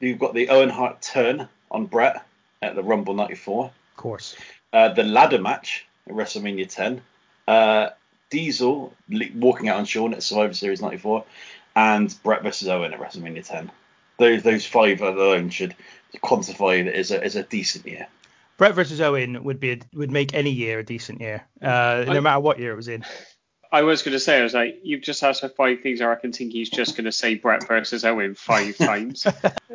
You've 0.00 0.18
got 0.18 0.34
the 0.34 0.50
Owen 0.50 0.68
Hart 0.68 1.00
turn 1.00 1.48
on 1.70 1.86
Bret 1.86 2.24
at 2.62 2.74
the 2.74 2.82
Rumble 2.82 3.14
94. 3.14 3.64
Of 3.64 3.72
course. 3.96 4.36
Uh, 4.72 4.90
the 4.90 5.04
ladder 5.04 5.40
match 5.40 5.86
at 6.06 6.14
WrestleMania 6.14 6.68
10. 6.68 7.00
Uh, 7.48 7.90
Diesel 8.28 8.92
walking 9.36 9.68
out 9.68 9.78
on 9.78 9.84
Shawn 9.84 10.12
at 10.12 10.22
Survivor 10.22 10.52
Series 10.52 10.82
94. 10.82 11.24
And 11.76 12.14
Bret 12.22 12.42
versus 12.42 12.68
Owen 12.68 12.92
at 12.92 12.98
WrestleMania 12.98 13.46
10. 13.46 13.70
Those 14.18 14.42
those 14.42 14.66
five 14.66 15.02
alone 15.02 15.50
should 15.50 15.76
quantify 16.24 16.80
it 16.80 16.94
as 16.94 17.10
a, 17.10 17.22
as 17.22 17.36
a 17.36 17.42
decent 17.42 17.86
year. 17.86 18.08
Bret 18.56 18.74
versus 18.74 19.00
Owen 19.00 19.44
would 19.44 19.60
be 19.60 19.72
a, 19.72 19.78
would 19.92 20.10
make 20.10 20.34
any 20.34 20.50
year 20.50 20.78
a 20.78 20.82
decent 20.82 21.20
year, 21.20 21.44
uh, 21.60 22.04
no 22.08 22.22
matter 22.22 22.40
what 22.40 22.58
year 22.58 22.72
it 22.72 22.76
was 22.76 22.88
in. 22.88 23.04
I 23.70 23.82
was 23.82 24.02
going 24.02 24.12
to 24.12 24.20
say, 24.20 24.38
I 24.38 24.42
was 24.42 24.54
like, 24.54 24.80
you've 24.82 25.02
just 25.02 25.22
asked 25.22 25.42
for 25.42 25.50
five 25.50 25.80
things. 25.80 26.00
or 26.00 26.04
I 26.04 26.08
reckon 26.08 26.32
he's 26.32 26.70
just 26.70 26.96
going 26.96 27.04
to 27.04 27.12
say 27.12 27.34
Bret 27.34 27.66
versus 27.66 28.04
Owen 28.04 28.34
five 28.34 28.76
times. 28.78 29.26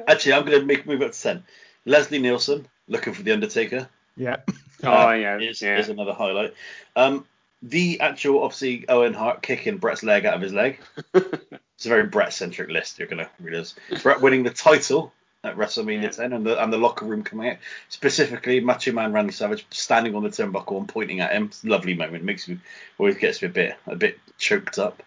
Actually, 0.07 0.33
I'm 0.33 0.45
going 0.45 0.59
to 0.59 0.65
make 0.65 0.87
move 0.87 1.03
up 1.03 1.11
to 1.11 1.21
ten. 1.21 1.43
Leslie 1.85 2.19
Nielsen 2.19 2.67
looking 2.87 3.13
for 3.13 3.21
the 3.21 3.31
Undertaker. 3.31 3.87
Yeah. 4.15 4.37
Uh, 4.47 4.53
oh 4.83 5.11
yeah. 5.11 5.37
Is, 5.37 5.61
yeah. 5.61 5.77
is 5.77 5.89
another 5.89 6.13
highlight. 6.13 6.53
Um, 6.95 7.25
the 7.61 7.99
actual 7.99 8.43
obviously 8.43 8.87
Owen 8.89 9.13
Hart 9.13 9.43
kicking 9.43 9.77
Bret's 9.77 10.03
leg 10.03 10.25
out 10.25 10.33
of 10.33 10.41
his 10.41 10.53
leg. 10.53 10.79
it's 11.81 11.87
a 11.87 11.89
very 11.89 12.03
Bret 12.05 12.31
centric 12.31 12.69
list. 12.69 12.99
You're 12.99 13.07
gonna 13.07 13.27
realize 13.39 13.73
Bret 14.03 14.21
winning 14.21 14.43
the 14.43 14.51
title 14.51 15.11
at 15.43 15.57
WrestleMania 15.57 16.03
yeah. 16.03 16.09
10 16.09 16.33
and 16.33 16.45
the 16.45 16.61
and 16.61 16.71
the 16.71 16.77
locker 16.77 17.05
room 17.05 17.23
coming 17.23 17.49
out. 17.49 17.57
Specifically, 17.89 18.59
Macho 18.59 18.91
Man 18.91 19.11
Randy 19.11 19.33
Savage 19.33 19.65
standing 19.71 20.13
on 20.13 20.21
the 20.21 20.29
turnbuckle 20.29 20.77
and 20.77 20.87
pointing 20.87 21.21
at 21.21 21.31
him. 21.31 21.45
It's 21.45 21.63
a 21.63 21.67
lovely 21.67 21.95
moment. 21.95 22.17
It 22.17 22.23
makes 22.23 22.47
me 22.47 22.59
always 22.99 23.17
gets 23.17 23.41
me 23.41 23.47
a 23.47 23.51
bit 23.51 23.77
a 23.87 23.95
bit 23.95 24.19
choked 24.37 24.77
up. 24.77 25.01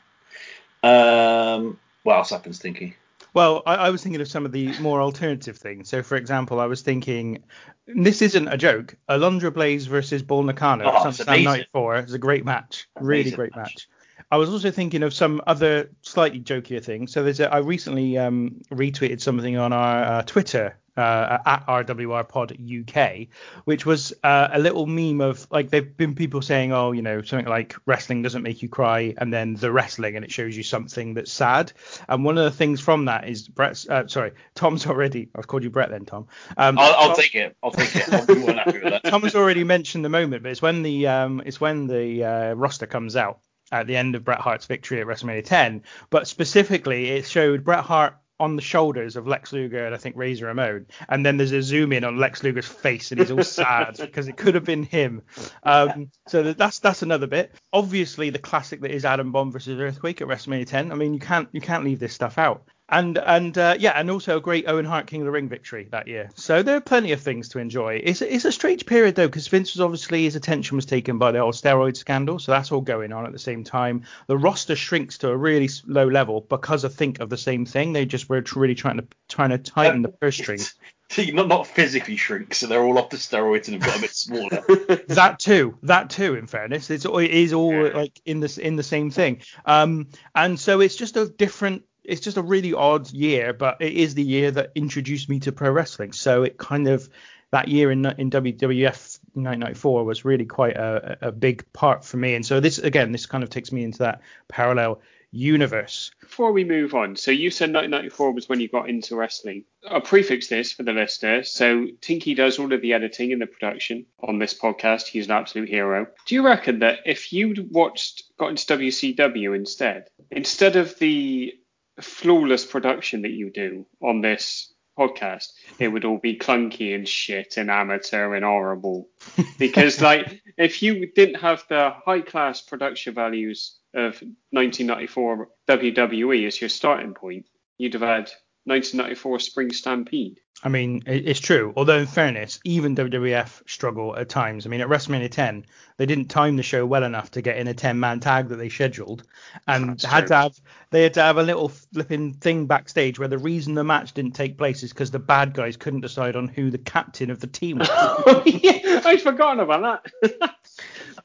Um, 0.83 1.79
what 2.03 2.17
else 2.17 2.31
happens, 2.31 2.59
Tinky? 2.59 2.97
Well, 3.35 3.63
I, 3.67 3.77
I, 3.77 3.91
was 3.91 4.03
thinking 4.03 4.21
of 4.21 4.29
some 4.29 4.45
of 4.45 4.51
the 4.51 4.77
more 4.81 5.01
alternative 5.01 5.57
things. 5.57 5.89
So, 5.89 6.03
for 6.03 6.17
example, 6.17 6.59
I 6.59 6.67
was 6.67 6.83
thinking 6.83 7.45
this 7.87 8.21
isn't 8.21 8.49
a 8.49 8.57
joke. 8.57 8.97
Alundra 9.09 9.55
Blaze 9.55 9.87
versus 9.87 10.23
Bull 10.25 10.43
Nakano, 10.43 10.85
oh, 10.85 11.05
SummerSlam 11.05 11.45
94 11.45 11.99
is 11.99 12.15
a 12.15 12.19
great 12.19 12.45
match, 12.45 12.89
amazing 12.97 13.09
really 13.09 13.31
great 13.31 13.57
match. 13.57 13.75
match. 13.75 13.89
I 14.35 14.37
was 14.37 14.51
also 14.51 14.73
thinking 14.73 15.05
of 15.05 15.15
some 15.15 15.41
other 15.47 15.91
slightly 16.03 16.41
jokier 16.41 16.83
things. 16.83 17.13
So 17.13 17.23
there's 17.23 17.39
a, 17.39 17.55
I 17.55 17.59
recently 17.59 18.19
um, 18.19 18.63
retweeted 18.69 19.21
something 19.21 19.57
on 19.57 19.73
our 19.73 20.03
uh, 20.03 20.23
Twitter 20.23 20.77
uh, 20.97 21.39
at 21.47 21.65
RWR 21.69 22.29
Pod 22.29 22.53
UK, 22.53 23.29
which 23.65 23.87
was 23.87 24.13
uh, 24.25 24.49
a 24.51 24.59
little 24.59 24.87
meme 24.87 25.21
of 25.21 25.47
like 25.53 25.71
there've 25.71 25.97
been 25.97 26.17
people 26.17 26.43
saying, 26.43 26.73
oh, 26.73 26.91
you 26.91 27.01
know, 27.01 27.23
something 27.23 27.47
like 27.47 27.77
wrestling 27.87 28.23
doesn't 28.23 28.43
make 28.43 28.61
you 28.61 28.69
cry, 28.69 29.15
and 29.19 29.33
then 29.33 29.55
the 29.55 29.71
wrestling, 29.71 30.17
and 30.17 30.25
it 30.25 30.33
shows 30.33 30.57
you 30.57 30.65
something 30.65 31.15
that's 31.15 31.33
sad. 31.33 31.73
And 32.09 32.25
one 32.25 32.37
of 32.37 32.43
the 32.43 32.51
things 32.51 32.81
from 32.81 33.05
that 33.05 33.29
is 33.29 33.47
Bret's, 33.47 33.89
uh, 33.89 34.09
sorry, 34.09 34.33
Tom's 34.57 34.85
already, 34.85 35.29
I've 35.37 35.47
called 35.47 35.63
you 35.63 35.71
Bret 35.71 35.91
then, 35.91 36.07
Tom. 36.07 36.27
Um, 36.57 36.77
I'll, 36.77 36.93
I'll 36.95 37.07
Tom, 37.11 37.17
take 37.17 37.37
it. 37.37 37.57
I'll 37.63 37.71
take 37.71 37.95
it. 37.95 38.13
I'll 38.13 38.27
be 38.27 38.35
more 38.35 38.53
happy 38.53 38.81
with 38.81 38.91
that. 38.95 39.05
Tom's 39.05 39.37
already 39.37 39.63
mentioned 39.63 40.05
the 40.05 40.09
moment, 40.09 40.43
but 40.43 40.51
it's 40.51 40.61
when 40.61 40.83
the 40.83 41.07
um, 41.07 41.41
it's 41.47 41.61
when 41.61 41.87
the 41.87 42.25
uh, 42.25 42.55
roster 42.55 42.89
comes 42.89 43.15
out 43.15 43.39
at 43.75 43.87
the 43.87 43.97
end 43.97 44.15
of 44.15 44.25
Bret 44.25 44.41
Hart's 44.41 44.67
victory 44.67 45.01
at 45.01 45.07
WrestleMania 45.07 45.45
10. 45.45 45.83
But 46.11 46.29
specifically, 46.29 47.11
it 47.11 47.27
showed 47.27 47.65
Bret 47.65 47.81
Hart 47.81 48.17
on 48.41 48.57
the 48.57 48.63
shoulders 48.63 49.17
of 49.17 49.27
Lex 49.27 49.53
Luger 49.53 49.87
and 49.87 49.95
I 49.95 49.99
think 49.99 50.17
Razor 50.17 50.47
Ramon, 50.47 50.87
and 51.09 51.25
then 51.25 51.37
there's 51.37 51.53
a 51.53 51.63
zoom 51.63 51.93
in 51.93 52.05
on 52.05 52.19
Lex 52.19 52.43
Luger's 52.43 52.67
face 52.67 53.13
and 53.13 53.21
he's 53.21 53.31
all 53.31 53.45
sad 53.45 53.97
because 54.01 54.27
it 54.29 54.37
could 54.37 54.55
have 54.55 54.65
been 54.65 54.83
him. 54.83 55.23
Um, 55.63 56.11
so 56.27 56.53
that's 56.53 56.81
that's 56.81 57.03
another 57.03 57.27
bit. 57.27 57.53
Obviously, 57.73 58.31
the 58.31 58.39
classic 58.39 58.81
that 58.81 58.91
is 58.91 59.05
Adam 59.05 59.33
Bomb 59.33 59.53
versus 59.53 59.81
Earthquake 59.81 60.21
at 60.21 60.29
WrestleMania 60.29 60.67
10. 60.67 60.91
I 60.91 60.95
mean, 60.95 61.15
you 61.15 61.21
can't 61.21 61.49
you 61.53 61.61
can't 61.61 61.85
leave 61.85 62.01
this 62.01 62.15
stuff 62.15 62.39
out. 62.39 62.65
And 62.89 63.17
and 63.17 63.57
uh, 63.57 63.77
yeah, 63.79 63.93
and 63.99 64.11
also 64.11 64.37
a 64.37 64.41
great 64.41 64.69
Owen 64.69 64.85
Hart 64.85 65.07
King 65.07 65.23
of 65.23 65.25
the 65.25 65.31
Ring 65.31 65.49
victory 65.49 65.89
that 65.91 66.07
year. 66.07 66.31
So 66.35 66.63
there 66.63 66.77
are 66.77 66.83
plenty 66.83 67.13
of 67.13 67.21
things 67.21 67.49
to 67.51 67.59
enjoy. 67.59 68.01
It's 68.05 68.21
it's 68.21 68.45
a 68.45 68.53
strange 68.53 68.85
period 68.85 69.15
though 69.15 69.27
because 69.27 69.49
Vince 69.49 69.75
was 69.75 69.81
obviously 69.81 70.25
his 70.25 70.37
attention 70.37 70.77
was 70.77 70.85
taken 70.85 71.17
by 71.17 71.33
the 71.33 71.41
whole 71.41 71.53
steroid 71.53 71.97
scandal, 71.97 72.39
so 72.39 72.53
that's 72.53 72.71
all 72.73 72.83
going 72.83 73.13
on 73.13 73.25
at 73.25 73.33
the 73.33 73.39
same 73.39 73.65
time. 73.65 74.03
The 74.27 74.37
roster 74.37 74.77
shrinks 74.77 75.17
to 75.19 75.31
a 75.31 75.37
really 75.37 75.71
low 75.87 76.07
level 76.07 76.43
because 76.43 76.85
I 76.85 76.89
think 76.89 77.21
of 77.21 77.31
the 77.31 77.39
same 77.39 77.65
thing. 77.65 77.95
They 77.95 78.05
just 78.05 78.29
were 78.29 78.45
really 78.55 78.75
trying 78.75 78.99
to 78.99 79.07
trying 79.29 79.51
to 79.51 79.59
tighten 79.59 80.03
the 80.03 80.11
purse 80.11 80.37
strings. 80.37 80.75
See, 81.11 81.31
not 81.31 81.49
not 81.49 81.67
physically 81.67 82.17
shrink, 82.17 82.55
so 82.55 82.67
they're 82.67 82.83
all 82.83 82.99
off 82.99 83.11
the 83.11 83.17
steroids 83.19 83.69
and 83.69 83.83
have 83.83 83.85
got 83.85 83.99
a 83.99 84.01
bit 84.01 84.15
smaller. 84.15 84.63
that 85.09 85.37
too, 85.39 85.79
that 85.85 86.11
too. 86.11 86.35
In 86.35 86.47
fairness, 86.47 86.91
it's 86.91 87.05
it 87.05 87.31
is 87.31 87.53
all 87.53 87.73
Yeah. 87.73 87.93
like 87.95 88.21
in 88.25 88.41
this 88.41 88.59
in 88.59 88.77
the 88.77 88.83
same 88.83 89.11
thing. 89.11 89.43
Um, 89.65 90.09
and 90.35 90.59
so 90.59 90.81
it's 90.81 90.97
just 90.97 91.17
a 91.17 91.27
different. 91.27 91.85
It's 92.05 92.21
just 92.21 92.37
a 92.37 92.43
really 92.43 92.75
odd 92.75 93.11
year, 93.11 93.53
but 93.53 93.81
it 93.81 93.93
is 93.93 94.15
the 94.15 94.23
year 94.23 94.51
that 94.53 94.73
introduced 94.75 95.29
me 95.29 95.41
to 95.41 95.53
pro 95.53 95.71
wrestling. 95.71 96.13
So 96.13 96.43
it 96.43 96.59
kind 96.59 96.89
of 96.89 97.09
that 97.51 97.69
year 97.69 97.91
in 97.91 98.05
in 98.19 98.31
WWF 98.31 99.21
1994 99.35 100.05
was 100.05 100.25
really 100.25 100.45
quite 100.45 100.77
a, 100.77 101.19
a 101.21 101.33
big 101.33 101.65
part 101.73 102.05
for 102.05 102.17
me. 102.17 102.35
And 102.35 102.45
so 102.45 102.61
this 102.61 102.79
again, 102.79 103.13
this 103.13 103.27
kind 103.27 103.45
of 103.45 103.51
takes 103.51 103.71
me 103.73 103.85
into 103.85 103.99
that 103.99 104.21
parallel 104.49 105.01
universe. 105.35 106.13
Before 106.21 106.53
we 106.53 106.65
move 106.65 106.95
on, 106.95 107.17
so 107.17 107.31
you 107.31 107.51
said 107.51 107.73
1994 107.73 108.33
was 108.33 108.49
when 108.49 108.61
you 108.61 108.69
got 108.69 108.89
into 108.89 109.17
wrestling. 109.17 109.65
I'll 109.89 110.01
prefix 110.01 110.49
this 110.49 110.73
for 110.73 110.85
the 110.85 110.93
listener. 110.93 111.43
So 111.43 111.87
Tinky 112.01 112.35
does 112.35 112.59
all 112.59 112.73
of 112.73 112.81
the 112.81 112.93
editing 112.93 113.33
and 113.33 113.43
the 113.43 113.47
production 113.47 114.07
on 114.21 114.39
this 114.39 114.55
podcast. 114.55 115.07
He's 115.07 115.27
an 115.27 115.33
absolute 115.33 115.69
hero. 115.69 116.07
Do 116.27 116.35
you 116.35 116.45
reckon 116.45 116.81
that 116.81 117.01
if 117.05 117.33
you'd 117.33 117.73
watched, 117.73 118.25
got 118.39 118.51
into 118.51 118.65
WCW 118.67 119.55
instead, 119.57 120.09
instead 120.31 120.77
of 120.77 120.99
the 120.99 121.55
flawless 122.03 122.65
production 122.65 123.23
that 123.23 123.31
you 123.31 123.51
do 123.51 123.87
on 124.03 124.21
this 124.21 124.73
podcast, 124.99 125.53
it 125.79 125.89
would 125.89 126.05
all 126.05 126.19
be 126.19 126.39
clunky 126.39 126.95
and 126.95 127.09
shit 127.09 127.57
and 127.57 127.71
amateur 127.71 128.35
and 128.35 128.45
horrible? 128.45 129.09
Because 129.59 130.01
like, 130.01 130.43
if 130.57 130.83
you 130.83 131.11
didn't 131.13 131.41
have 131.41 131.65
the 131.69 131.91
high 132.05 132.21
class 132.21 132.61
production 132.61 133.15
values 133.15 133.77
of 133.95 134.15
1994 134.51 135.49
WWE 135.69 136.47
as 136.47 136.61
your 136.61 136.71
starting 136.71 137.15
point, 137.15 137.47
you'd 137.79 137.95
have 137.95 138.03
had 138.03 138.31
1994 138.65 139.39
Spring 139.41 139.73
Stampede. 139.73 140.41
I 140.65 140.71
mean, 140.71 141.03
it's 141.07 141.41
true. 141.41 141.75
Although 141.77 141.99
in 141.99 142.07
fairness, 142.07 142.59
even 142.65 142.97
WWF 142.97 143.69
struggle 143.69 144.17
at 144.17 144.31
times. 144.31 144.65
I 144.65 144.71
mean, 144.71 144.81
at 144.81 144.89
WrestleMania 144.89 145.31
10, 145.31 145.67
they 145.99 146.07
didn't 146.07 146.29
time 146.29 146.57
the 146.57 146.63
show 146.63 146.87
well 146.87 147.05
enough 147.05 147.31
to 147.33 147.43
get 147.43 147.59
in 147.59 147.69
a 147.69 147.75
10-man 147.75 148.21
tag 148.21 148.49
that 148.49 148.57
they 148.57 148.71
scheduled, 148.71 149.25
and 149.69 149.91
That's 149.91 150.05
had 150.05 150.21
true. 150.21 150.29
to 150.29 150.37
have 150.37 150.61
they 150.91 151.03
had 151.03 151.15
to 151.15 151.23
have 151.23 151.37
a 151.37 151.43
little 151.43 151.69
flipping 151.69 152.33
thing 152.33 152.65
backstage 152.65 153.19
where 153.19 153.29
the 153.29 153.37
reason 153.37 153.75
the 153.75 153.85
match 153.85 154.15
didn't 154.15 154.33
take 154.33 154.57
place 154.57 154.83
is 154.83 154.91
because 154.91 155.11
the 155.11 155.19
bad 155.19 155.53
guys 155.53 155.77
couldn't 155.77 156.01
decide 156.01 156.35
on 156.35 156.49
who 156.49 156.71
the 156.71 156.79
captain 156.79 157.31
of 157.31 157.41
the 157.41 157.47
team 157.47 157.79
was. 157.79 157.89
oh, 157.93 158.43
yeah, 158.47 159.03
I'd 159.05 159.21
forgotten 159.21 159.61
about 159.61 160.03
that. 160.23 160.55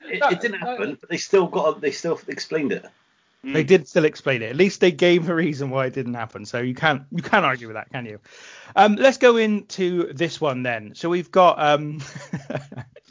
It, 0.02 0.22
it 0.32 0.42
didn't 0.42 0.62
uh, 0.62 0.66
happen, 0.66 0.98
but 1.00 1.10
they 1.10 1.18
still 1.18 1.48
got 1.48 1.80
they 1.80 1.92
still 1.92 2.20
explained 2.28 2.74
it. 2.74 2.86
They 3.44 3.64
did 3.64 3.88
still 3.88 4.04
explain 4.04 4.42
it. 4.42 4.50
At 4.50 4.56
least 4.58 4.82
they 4.82 4.92
gave 4.92 5.30
a 5.30 5.36
reason 5.36 5.70
why 5.70 5.86
it 5.86 5.94
didn't 5.94 6.14
happen. 6.14 6.46
So 6.46 6.60
you 6.60 6.76
can't 6.76 7.04
you 7.12 7.24
can't 7.24 7.46
argue 7.46 7.68
with 7.68 7.76
that, 7.76 7.90
can 7.90 8.06
you? 8.06 8.20
Um, 8.76 8.96
let's 8.96 9.18
go 9.18 9.38
into 9.38 10.12
this 10.14 10.42
one 10.42 10.64
then. 10.64 10.94
So 10.96 11.10
we've 11.10 11.32
got 11.32 11.62
um, 11.62 12.02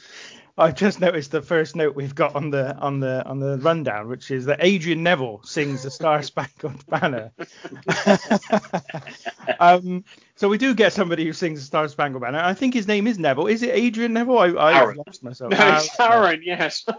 I've 0.59 0.75
just 0.75 0.99
noticed 0.99 1.31
the 1.31 1.41
first 1.41 1.75
note 1.75 1.95
we've 1.95 2.13
got 2.13 2.35
on 2.35 2.49
the 2.49 2.75
on 2.77 2.99
the 2.99 3.25
on 3.25 3.39
the 3.39 3.57
rundown, 3.59 4.09
which 4.09 4.29
is 4.29 4.45
that 4.45 4.59
Adrian 4.61 5.01
Neville 5.01 5.41
sings 5.43 5.83
the 5.83 5.91
Star 5.91 6.21
Spangled 6.21 6.85
Banner. 6.87 7.31
um, 9.59 10.03
so 10.35 10.49
we 10.49 10.57
do 10.57 10.73
get 10.73 10.93
somebody 10.93 11.25
who 11.25 11.33
sings 11.33 11.59
the 11.59 11.65
Star 11.65 11.87
Spangled 11.87 12.21
Banner. 12.21 12.39
I 12.39 12.53
think 12.53 12.73
his 12.73 12.87
name 12.87 13.07
is 13.07 13.17
Neville. 13.17 13.47
Is 13.47 13.63
it 13.63 13.71
Adrian 13.73 14.13
Neville? 14.13 14.37
I, 14.37 14.47
I 14.49 14.79
Aaron. 14.79 15.01
lost 15.05 15.23
myself. 15.23 15.51
No, 15.51 15.77
it's 15.77 15.99
Aaron, 15.99 16.41
yes. 16.43 16.85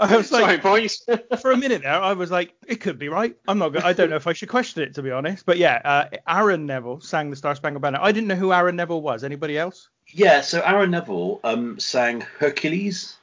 I 0.00 0.16
was 0.16 0.28
Sorry, 0.28 0.58
boys. 0.58 1.04
for 1.40 1.50
a 1.50 1.56
minute 1.56 1.82
there, 1.82 1.92
I 1.92 2.12
was 2.12 2.30
like, 2.30 2.54
it 2.66 2.76
could 2.76 2.98
be 2.98 3.08
right. 3.08 3.36
I'm 3.48 3.58
not. 3.58 3.70
Go- 3.70 3.80
I 3.82 3.92
don't 3.92 4.10
know 4.10 4.16
if 4.16 4.26
I 4.26 4.32
should 4.32 4.48
question 4.48 4.82
it 4.82 4.94
to 4.94 5.02
be 5.02 5.10
honest. 5.10 5.44
But 5.44 5.58
yeah, 5.58 5.80
uh, 5.84 6.16
Aaron 6.28 6.66
Neville 6.66 7.00
sang 7.00 7.30
the 7.30 7.36
Star 7.36 7.54
Spangled 7.54 7.82
Banner. 7.82 7.98
I 8.00 8.12
didn't 8.12 8.28
know 8.28 8.36
who 8.36 8.52
Aaron 8.52 8.76
Neville 8.76 9.02
was. 9.02 9.24
Anybody 9.24 9.58
else? 9.58 9.88
Yeah, 10.12 10.40
so 10.40 10.60
Aaron 10.62 10.90
Neville 10.90 11.40
um, 11.44 11.78
sang 11.78 12.22
Hercules. 12.38 13.16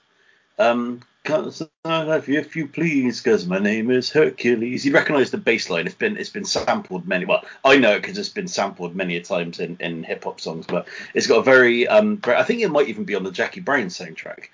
Um, 0.60 1.02
"Can't 1.24 1.52
have 1.84 2.28
you 2.28 2.40
if 2.40 2.56
you 2.56 2.68
please, 2.68 3.22
because 3.22 3.46
my 3.48 3.58
name 3.60 3.90
is 3.90 4.12
Hercules. 4.12 4.86
You 4.86 4.94
recognise 4.94 5.32
the 5.32 5.38
bass 5.38 5.70
line. 5.70 5.88
It's 5.88 5.96
been 5.96 6.16
it's 6.18 6.30
been 6.30 6.46
sampled 6.46 7.08
many. 7.08 7.26
Well, 7.26 7.44
I 7.64 7.78
know 7.78 7.94
it 7.96 8.02
because 8.04 8.18
it's 8.18 8.30
been 8.30 8.48
sampled 8.48 8.96
many 8.96 9.18
a 9.18 9.22
times 9.24 9.60
in, 9.60 9.78
in 9.80 10.04
hip 10.04 10.24
hop 10.24 10.40
songs. 10.40 10.66
But 10.68 10.88
it's 11.14 11.28
got 11.28 11.40
a 11.40 11.44
very 11.44 11.88
um. 11.88 12.22
I 12.26 12.44
think 12.44 12.62
it 12.62 12.70
might 12.70 12.88
even 12.88 13.04
be 13.04 13.16
on 13.16 13.24
the 13.24 13.32
Jackie 13.32 13.62
Brown 13.62 13.88
soundtrack. 13.88 14.46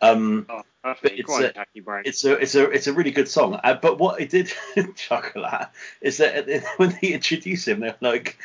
Um, 0.00 0.46
Oh, 0.48 0.62
it's 1.02 1.38
a- 1.38 1.52
Jackie 1.52 1.80
Brown. 1.80 2.02
it's 2.06 2.24
a 2.24 2.32
it's 2.38 2.54
a 2.54 2.70
it's 2.70 2.86
a 2.86 2.92
really 2.94 3.10
good 3.10 3.28
song. 3.28 3.60
Uh, 3.62 3.74
but 3.74 3.98
what 3.98 4.20
I 4.22 4.24
did 4.24 4.50
chuckle 4.96 5.44
at 5.44 5.72
is 6.00 6.16
that 6.18 6.46
when 6.78 6.96
they 7.02 7.08
introduce 7.08 7.66
him, 7.68 7.80
they're 7.80 7.96
like 8.00 8.38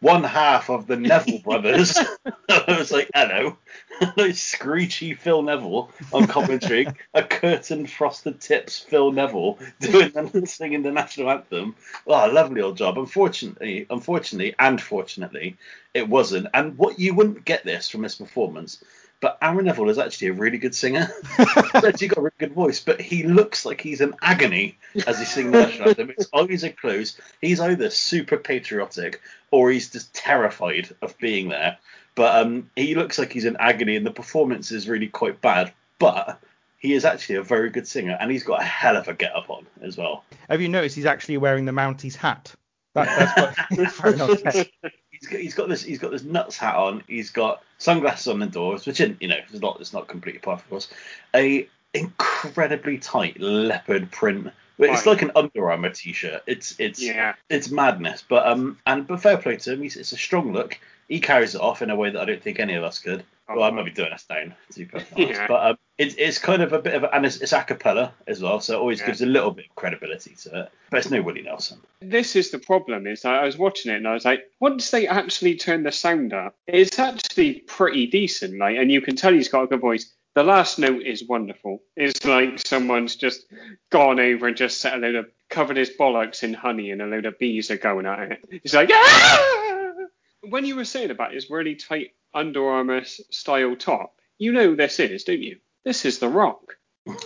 one 0.00 0.24
half 0.24 0.70
of 0.70 0.86
the 0.86 0.96
Neville 0.96 1.38
brothers. 1.44 1.98
I 2.48 2.76
was 2.78 2.92
like, 2.92 3.10
hello, 3.14 3.56
like 4.16 4.34
screechy 4.34 5.14
Phil 5.14 5.42
Neville 5.42 5.90
on 6.12 6.26
commentary, 6.26 6.86
a 7.14 7.22
curtain 7.22 7.86
frosted 7.86 8.40
tips 8.40 8.78
Phil 8.78 9.12
Neville 9.12 9.58
doing 9.80 10.12
the, 10.12 10.46
singing 10.46 10.82
the 10.82 10.92
national 10.92 11.30
anthem. 11.30 11.74
Oh, 12.06 12.30
lovely 12.30 12.60
old 12.60 12.76
job. 12.76 12.98
Unfortunately, 12.98 13.86
unfortunately, 13.90 14.54
and 14.58 14.80
fortunately, 14.80 15.56
it 15.94 16.08
wasn't. 16.08 16.48
And 16.54 16.76
what 16.78 16.98
you 16.98 17.14
wouldn't 17.14 17.44
get 17.44 17.64
this 17.64 17.88
from 17.88 18.02
this 18.02 18.14
performance. 18.16 18.82
But 19.20 19.38
Aaron 19.42 19.64
Neville 19.64 19.90
is 19.90 19.98
actually 19.98 20.28
a 20.28 20.32
really 20.34 20.58
good 20.58 20.74
singer. 20.74 21.10
He's 21.36 21.84
actually 21.84 22.08
got 22.08 22.18
a 22.18 22.22
really 22.22 22.34
good 22.38 22.52
voice, 22.52 22.78
but 22.78 23.00
he 23.00 23.24
looks 23.24 23.66
like 23.66 23.80
he's 23.80 24.00
in 24.00 24.14
agony 24.22 24.78
as 25.08 25.18
he 25.18 25.24
sings 25.24 25.50
the 25.50 25.58
national 25.58 25.88
anthem. 25.88 26.12
His 26.16 26.28
eyes 26.32 26.62
are 26.62 26.70
closed. 26.70 27.20
He's 27.40 27.58
either 27.58 27.90
super 27.90 28.36
patriotic 28.36 29.20
or 29.50 29.70
he's 29.70 29.90
just 29.90 30.14
terrified 30.14 30.94
of 31.02 31.18
being 31.18 31.48
there. 31.48 31.78
But 32.14 32.46
um, 32.46 32.70
he 32.76 32.94
looks 32.94 33.18
like 33.18 33.32
he's 33.32 33.44
in 33.44 33.56
agony, 33.58 33.96
and 33.96 34.06
the 34.06 34.12
performance 34.12 34.70
is 34.70 34.88
really 34.88 35.08
quite 35.08 35.40
bad. 35.40 35.72
But 35.98 36.40
he 36.78 36.94
is 36.94 37.04
actually 37.04 37.36
a 37.36 37.42
very 37.42 37.70
good 37.70 37.88
singer, 37.88 38.16
and 38.20 38.30
he's 38.30 38.44
got 38.44 38.60
a 38.60 38.64
hell 38.64 38.96
of 38.96 39.08
a 39.08 39.14
get 39.14 39.34
up 39.34 39.50
on 39.50 39.66
as 39.82 39.96
well. 39.96 40.24
Have 40.48 40.60
you 40.60 40.68
noticed 40.68 40.94
he's 40.94 41.06
actually 41.06 41.38
wearing 41.38 41.64
the 41.64 41.72
Mounties 41.72 42.14
hat? 42.14 42.54
That, 42.94 43.56
that's 43.70 44.00
what. 44.00 44.68
He's 45.20 45.28
got, 45.28 45.40
he's 45.40 45.54
got 45.54 45.68
this 45.68 45.82
he's 45.82 45.98
got 45.98 46.10
this 46.10 46.22
nuts 46.22 46.56
hat 46.56 46.76
on. 46.76 47.02
He's 47.06 47.30
got 47.30 47.62
sunglasses 47.78 48.28
on 48.28 48.38
the 48.38 48.46
doors, 48.46 48.86
which 48.86 49.00
isn't 49.00 49.20
you 49.20 49.28
know 49.28 49.36
it's 49.36 49.60
not 49.60 49.80
it's 49.80 49.92
not 49.92 50.08
completely 50.08 50.40
part 50.40 50.60
of 50.60 50.68
course. 50.68 50.88
A 51.34 51.68
incredibly 51.94 52.98
tight 52.98 53.40
leopard 53.40 54.10
print. 54.10 54.50
It's 54.80 55.06
like 55.06 55.22
an 55.22 55.32
Under 55.34 55.70
Armour 55.70 55.90
t-shirt. 55.90 56.42
It's 56.46 56.78
it's 56.78 57.02
yeah. 57.02 57.34
it's 57.50 57.70
madness. 57.70 58.22
But 58.28 58.46
um 58.46 58.78
and 58.86 59.06
but 59.06 59.20
fair 59.20 59.38
play 59.38 59.56
to 59.56 59.72
him. 59.72 59.82
He's, 59.82 59.96
it's 59.96 60.12
a 60.12 60.16
strong 60.16 60.52
look. 60.52 60.78
He 61.08 61.20
carries 61.20 61.54
it 61.54 61.60
off 61.60 61.82
in 61.82 61.90
a 61.90 61.96
way 61.96 62.10
that 62.10 62.20
I 62.20 62.24
don't 62.24 62.42
think 62.42 62.60
any 62.60 62.74
of 62.74 62.84
us 62.84 62.98
could. 62.98 63.24
Well, 63.48 63.62
I 63.62 63.70
might 63.70 63.86
be 63.86 63.90
doing 63.90 64.12
us 64.12 64.24
down, 64.24 64.54
to 64.72 64.84
be 64.84 64.90
honest. 64.92 65.12
Yeah. 65.16 65.46
But 65.48 65.66
um, 65.70 65.78
it's 65.98 66.14
it's 66.16 66.38
kind 66.38 66.62
of 66.62 66.72
a 66.72 66.80
bit 66.80 66.94
of 66.94 67.02
a, 67.04 67.14
and 67.14 67.26
it's, 67.26 67.36
it's 67.38 67.52
a 67.52 67.62
cappella 67.62 68.14
as 68.26 68.40
well, 68.40 68.60
so 68.60 68.74
it 68.74 68.80
always 68.80 69.00
Yeah. 69.00 69.06
gives 69.08 69.20
a 69.22 69.26
little 69.26 69.50
bit 69.50 69.66
of 69.68 69.74
credibility 69.74 70.34
to 70.42 70.60
it. 70.62 70.72
But 70.90 70.98
it's 70.98 71.10
no 71.10 71.20
Willie 71.22 71.42
Nelson. 71.42 71.80
This 72.00 72.36
is 72.36 72.50
the 72.50 72.58
problem. 72.58 73.06
Is 73.06 73.24
I 73.24 73.38
I 73.38 73.44
was 73.44 73.58
watching 73.58 73.92
it 73.92 73.96
and 73.96 74.06
I 74.08 74.14
was 74.14 74.24
like, 74.24 74.44
once 74.60 74.90
they 74.90 75.06
actually 75.08 75.56
turn 75.56 75.82
the 75.82 75.92
sound 75.92 76.32
up, 76.32 76.54
it's 76.66 76.98
actually 76.98 77.60
pretty 77.66 78.06
decent. 78.06 78.58
Like, 78.58 78.76
and 78.78 78.90
you 78.90 79.00
can 79.00 79.16
tell 79.16 79.32
he's 79.32 79.48
got 79.48 79.64
a 79.64 79.66
good 79.66 79.80
voice. 79.80 80.12
The 80.34 80.44
last 80.44 80.78
note 80.78 81.02
is 81.02 81.24
wonderful. 81.26 81.82
It's 81.96 82.24
like 82.24 82.60
someone's 82.64 83.16
just 83.16 83.46
gone 83.90 84.20
over 84.20 84.46
and 84.46 84.56
just 84.56 84.80
set 84.80 84.94
a 84.94 84.98
load 84.98 85.16
of 85.16 85.26
covered 85.50 85.76
his 85.78 85.90
bollocks 85.98 86.44
in 86.44 86.54
honey 86.54 86.92
and 86.92 87.02
a 87.02 87.06
load 87.06 87.26
of 87.26 87.38
bees 87.40 87.70
are 87.72 87.76
going 87.76 88.06
at 88.06 88.32
it. 88.32 88.38
It's 88.62 88.74
like, 88.74 88.90
"Ah!" 88.92 89.94
when 90.42 90.64
you 90.64 90.76
were 90.76 90.84
saying 90.84 91.10
about 91.10 91.32
his 91.32 91.50
really 91.50 91.74
tight 91.74 92.12
Under 92.34 92.68
Armour 92.68 93.02
style 93.04 93.74
top, 93.74 94.14
you 94.38 94.52
know 94.52 94.76
this 94.76 95.00
is, 95.00 95.24
don't 95.24 95.42
you? 95.42 95.58
This 95.84 96.04
is 96.04 96.18
The 96.18 96.28
Rock. 96.28 96.74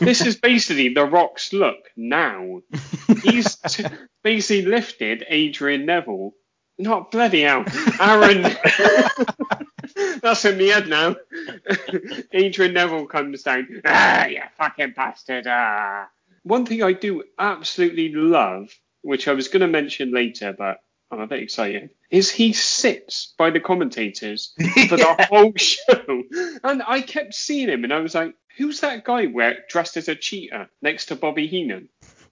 This 0.00 0.24
is 0.24 0.36
basically 0.36 0.90
The 0.94 1.04
Rock's 1.04 1.52
look 1.52 1.90
now. 1.96 2.60
He's 3.22 3.56
t- 3.56 3.84
basically 4.22 4.70
lifted 4.70 5.24
Adrian 5.28 5.86
Neville. 5.86 6.32
Not 6.78 7.10
bloody 7.10 7.42
hell. 7.42 7.64
Aaron. 8.00 8.42
That's 10.22 10.44
in 10.44 10.58
the 10.58 10.68
head 10.68 10.88
now. 10.88 11.16
Adrian 12.32 12.74
Neville 12.74 13.06
comes 13.06 13.42
down. 13.42 13.82
Ah, 13.84 14.26
you 14.26 14.42
fucking 14.56 14.92
bastard. 14.96 15.46
Ah. 15.48 16.08
One 16.44 16.64
thing 16.66 16.82
I 16.82 16.92
do 16.92 17.24
absolutely 17.38 18.12
love, 18.12 18.68
which 19.02 19.28
I 19.28 19.32
was 19.32 19.48
going 19.48 19.60
to 19.60 19.68
mention 19.68 20.12
later, 20.12 20.54
but 20.56 20.78
oh, 21.12 21.26
that 21.26 21.38
exciting, 21.38 21.90
is 22.10 22.30
he 22.30 22.52
sits 22.52 23.34
by 23.38 23.50
the 23.50 23.60
commentators 23.60 24.54
for 24.88 24.96
the 24.96 25.26
whole 25.30 25.52
show. 25.56 26.22
And 26.64 26.82
I 26.86 27.02
kept 27.02 27.34
seeing 27.34 27.68
him 27.68 27.84
and 27.84 27.92
I 27.92 28.00
was 28.00 28.14
like, 28.14 28.34
who's 28.56 28.80
that 28.80 29.04
guy 29.04 29.26
where, 29.26 29.58
dressed 29.68 29.96
as 29.96 30.08
a 30.08 30.14
cheetah 30.14 30.68
next 30.80 31.06
to 31.06 31.16
Bobby 31.16 31.46
Heenan? 31.46 31.88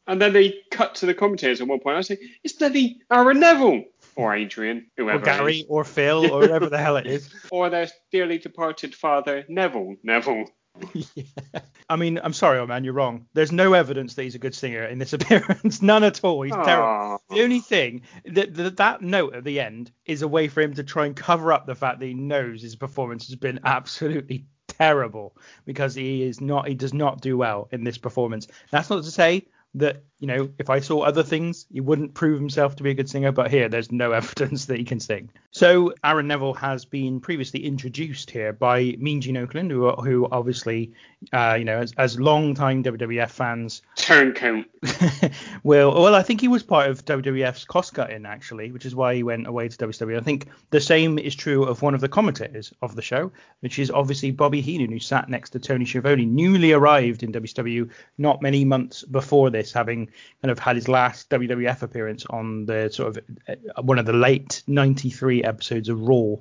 And 0.07 0.21
then 0.21 0.33
they 0.33 0.55
cut 0.71 0.97
to 0.97 1.07
the 1.07 1.15
commentators 1.15 1.61
at 1.61 1.69
one 1.69 1.79
point. 1.79 1.95
I 1.95 1.99
was 1.99 2.11
like, 2.11 2.21
it's 2.43 2.55
bloody 2.55 3.01
Aaron 3.13 3.39
Neville 3.39 3.85
or 4.17 4.35
Adrian, 4.35 4.87
whoever. 4.97 5.19
Or 5.19 5.25
Gary 5.25 5.67
or 5.69 5.85
Phil 5.85 6.33
or 6.33 6.43
whoever 6.47 6.69
the 6.69 6.79
hell 6.79 6.97
it 6.97 7.07
is. 7.07 7.33
Or 7.51 7.71
their 7.71 7.89
dearly 8.11 8.39
departed 8.39 8.95
father, 8.95 9.45
Neville. 9.49 9.97
Neville. 10.03 10.47
Yeah. 10.93 11.25
I 11.89 11.97
mean, 11.97 12.21
I'm 12.23 12.33
sorry, 12.33 12.59
old 12.59 12.69
man, 12.69 12.85
you're 12.85 12.93
wrong. 12.93 13.27
There's 13.35 13.53
no 13.53 13.73
evidence 13.73 14.15
that 14.15 14.23
he's 14.23 14.35
a 14.35 14.39
good 14.39 14.55
singer 14.55 14.85
in 14.85 14.99
this 14.99 15.13
appearance. 15.15 15.83
None 15.83 16.05
at 16.05 16.23
all. 16.23 16.43
He's 16.43 16.55
Aww. 16.55 16.65
terrible. 16.65 17.23
The 17.31 17.43
only 17.43 17.61
thing 17.61 18.03
that, 18.27 18.55
that 18.55 18.77
that 18.77 19.03
note 19.03 19.35
at 19.35 19.45
the 19.45 19.61
end 19.61 19.91
is 20.07 20.23
a 20.23 20.29
way 20.29 20.49
for 20.49 20.61
him 20.61 20.75
to 20.75 20.85
try 20.85 21.07
and 21.07 21.17
cover 21.17 21.53
up 21.53 21.67
the 21.67 21.75
fact 21.75 22.01
that 22.01 22.07
he 22.07 22.15
knows 22.15 22.63
his 22.63 22.77
performance 22.77 23.27
has 23.27 23.37
been 23.37 23.61
absolutely 23.65 24.47
terrible 24.69 25.37
because 25.65 25.95
he 25.95 26.23
is 26.23 26.41
not 26.41 26.69
he 26.69 26.75
does 26.75 26.95
not 26.95 27.21
do 27.21 27.37
well 27.37 27.69
in 27.73 27.85
this 27.85 27.99
performance. 27.99 28.47
That's 28.71 28.91
not 28.91 29.05
to 29.05 29.11
say 29.11 29.47
that 29.75 30.03
you 30.19 30.27
know 30.27 30.51
if 30.59 30.69
I 30.69 30.81
saw 30.81 31.03
other 31.03 31.23
things 31.23 31.67
he 31.71 31.81
wouldn't 31.81 32.15
prove 32.15 32.41
himself 32.41 32.77
to 32.77 32.83
be 32.83 32.91
a 32.91 32.95
good 32.95 33.11
singer, 33.11 33.33
but 33.33 33.51
here 33.51 33.69
there's 33.69 33.93
no 33.93 34.13
evidence 34.21 34.67
that 34.67 34.79
he 34.79 34.85
can 34.85 35.01
sing. 35.01 35.31
So 35.53 35.93
Aaron 36.05 36.29
Neville 36.29 36.55
has 36.55 36.85
been 36.85 37.19
previously 37.19 37.65
introduced 37.65 38.31
here 38.31 38.53
by 38.53 38.95
Mean 38.99 39.21
Gene 39.21 39.35
Okerlund, 39.35 39.71
who 39.73 39.91
who 39.91 40.29
obviously 40.31 40.93
uh, 41.33 41.57
you 41.59 41.65
know 41.65 41.79
as 41.79 41.93
as 41.99 42.21
long-time 42.21 42.85
WWF 42.85 43.31
fans 43.31 43.83
Turncoat. 43.97 44.67
will 45.65 45.93
well 45.93 46.15
I 46.15 46.23
think 46.23 46.41
he 46.41 46.47
was 46.47 46.63
part 46.63 46.89
of 46.89 47.05
WWF's 47.05 47.65
cost 47.65 47.95
cutting 47.95 48.27
actually, 48.27 48.71
which 48.71 48.87
is 48.87 48.95
why 48.95 49.17
he 49.17 49.25
went 49.25 49.49
away 49.49 49.69
to 49.69 49.77
WCW. 49.77 50.17
I 50.17 50.23
think 50.23 50.47
the 50.71 50.81
same 50.81 51.19
is 51.19 51.35
true 51.35 51.65
of 51.65 51.83
one 51.83 51.95
of 51.95 52.01
the 52.01 52.09
commentators 52.09 52.73
of 52.81 52.95
the 52.95 53.03
show, 53.03 53.33
which 53.59 53.81
is 53.81 53.91
obviously 53.91 54.31
Bobby 54.31 54.61
Heenan, 54.61 54.93
who 54.93 55.01
sat 55.01 55.29
next 55.29 55.51
to 55.51 55.59
Tony 55.59 55.85
Schiavone, 55.85 56.27
newly 56.27 56.73
arrived 56.73 57.25
in 57.25 57.33
WCW 57.33 57.91
not 58.19 58.41
many 58.41 58.65
months 58.65 59.03
before 59.03 59.51
this, 59.51 59.73
having 59.73 60.07
kind 60.43 60.53
of 60.53 60.61
had 60.61 60.77
his 60.77 60.87
last 60.87 61.29
WWF 61.31 61.83
appearance 61.83 62.25
on 62.27 62.67
the 62.67 62.89
sort 62.89 63.17
of 63.17 63.25
uh, 63.49 63.83
one 63.83 63.99
of 63.99 64.07
the 64.07 64.13
late 64.13 64.63
'93 64.69 65.40
episodes 65.45 65.89
of 65.89 66.01
Raw, 66.01 66.37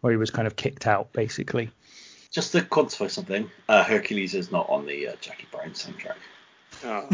where 0.00 0.12
he 0.12 0.16
was 0.16 0.30
kind 0.30 0.46
of 0.46 0.56
kicked 0.56 0.86
out 0.86 1.12
basically. 1.12 1.70
Just 2.30 2.52
to 2.52 2.62
quantify 2.62 3.10
something, 3.10 3.50
uh, 3.68 3.84
Hercules 3.84 4.34
is 4.34 4.50
not 4.50 4.68
on 4.70 4.86
the 4.86 5.08
uh, 5.08 5.16
Jackie 5.20 5.46
Brown 5.50 5.70
soundtrack. 5.70 6.16
Oh, 6.84 7.08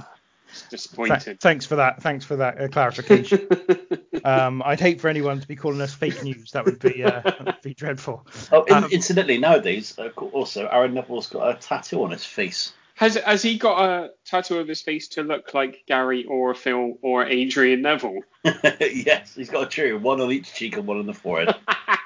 it's 0.50 0.68
disappointed. 0.68 1.20
Th- 1.20 1.38
thanks 1.38 1.66
for 1.66 1.76
that. 1.76 2.02
Thanks 2.02 2.24
for 2.24 2.36
that 2.36 2.60
uh, 2.60 2.68
clarification. 2.68 3.48
um, 4.24 4.62
I'd 4.64 4.80
hate 4.80 5.00
for 5.00 5.08
anyone 5.08 5.40
to 5.40 5.48
be 5.48 5.56
calling 5.56 5.80
us 5.80 5.92
fake 5.92 6.22
news. 6.22 6.52
That 6.52 6.64
would 6.64 6.78
be 6.78 7.02
uh, 7.02 7.20
that 7.24 7.44
would 7.44 7.62
be 7.62 7.74
dreadful. 7.74 8.26
Oh, 8.52 8.62
in, 8.64 8.74
Um, 8.74 8.84
incidentally, 8.92 9.38
nowadays, 9.38 9.98
uh, 9.98 10.08
also 10.32 10.68
Aaron 10.68 10.94
Neville's 10.94 11.26
got 11.26 11.56
a 11.56 11.60
tattoo 11.60 12.04
on 12.04 12.12
his 12.12 12.24
face. 12.24 12.72
Has 12.98 13.14
has 13.14 13.42
he 13.42 13.58
got 13.58 13.84
a 13.84 14.10
tattoo 14.24 14.58
of 14.58 14.66
his 14.66 14.82
face 14.82 15.06
to 15.10 15.22
look 15.22 15.54
like 15.54 15.84
Gary 15.86 16.24
or 16.24 16.52
Phil 16.52 16.98
or 17.00 17.24
Adrian 17.24 17.80
Neville? 17.80 18.22
yes, 18.80 19.36
he's 19.36 19.48
got 19.48 19.62
a 19.62 19.70
true 19.70 19.96
one 20.00 20.20
on 20.20 20.32
each 20.32 20.52
cheek 20.52 20.76
and 20.76 20.84
one 20.84 20.98
on 20.98 21.06
the 21.06 21.14
forehead. 21.14 21.54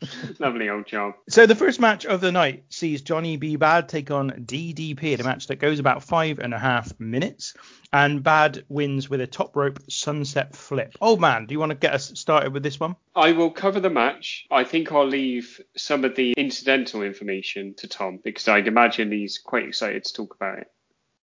Lovely 0.38 0.68
old 0.68 0.86
job. 0.86 1.14
So 1.28 1.46
the 1.46 1.54
first 1.54 1.80
match 1.80 2.06
of 2.06 2.20
the 2.20 2.32
night 2.32 2.64
sees 2.70 3.02
Johnny 3.02 3.36
B. 3.36 3.56
Badd 3.58 3.88
take 3.88 4.10
on 4.10 4.30
DDP 4.30 5.12
in 5.14 5.20
a 5.20 5.24
match 5.24 5.46
that 5.48 5.56
goes 5.56 5.78
about 5.78 6.02
five 6.02 6.38
and 6.38 6.54
a 6.54 6.58
half 6.58 6.98
minutes, 6.98 7.54
and 7.92 8.22
Badd 8.22 8.62
wins 8.68 9.10
with 9.10 9.20
a 9.20 9.26
top 9.26 9.56
rope 9.56 9.78
sunset 9.88 10.54
flip. 10.56 10.94
Old 11.00 11.20
man, 11.20 11.46
do 11.46 11.52
you 11.52 11.58
want 11.60 11.70
to 11.70 11.76
get 11.76 11.92
us 11.94 12.12
started 12.18 12.52
with 12.52 12.62
this 12.62 12.80
one? 12.80 12.96
I 13.14 13.32
will 13.32 13.50
cover 13.50 13.80
the 13.80 13.90
match. 13.90 14.46
I 14.50 14.64
think 14.64 14.90
I'll 14.92 15.06
leave 15.06 15.60
some 15.76 16.04
of 16.04 16.16
the 16.16 16.32
incidental 16.36 17.02
information 17.02 17.74
to 17.78 17.88
Tom 17.88 18.18
because 18.22 18.48
I'd 18.48 18.68
imagine 18.68 19.12
he's 19.12 19.38
quite 19.38 19.66
excited 19.68 20.04
to 20.04 20.12
talk 20.14 20.34
about 20.34 20.58
it. 20.60 20.66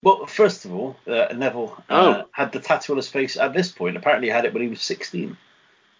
well, 0.03 0.25
first 0.25 0.65
of 0.65 0.73
all, 0.73 0.95
uh, 1.07 1.27
Neville 1.35 1.75
uh, 1.89 2.23
Oh. 2.23 2.29
had 2.31 2.51
the 2.51 2.59
tattoo 2.59 2.93
on 2.93 2.97
his 2.97 3.07
face 3.07 3.37
at 3.37 3.53
this 3.53 3.71
point. 3.71 3.97
Apparently, 3.97 4.27
he 4.27 4.31
had 4.33 4.45
it 4.45 4.53
when 4.53 4.63
he 4.63 4.69
was 4.69 4.81
16. 4.81 5.37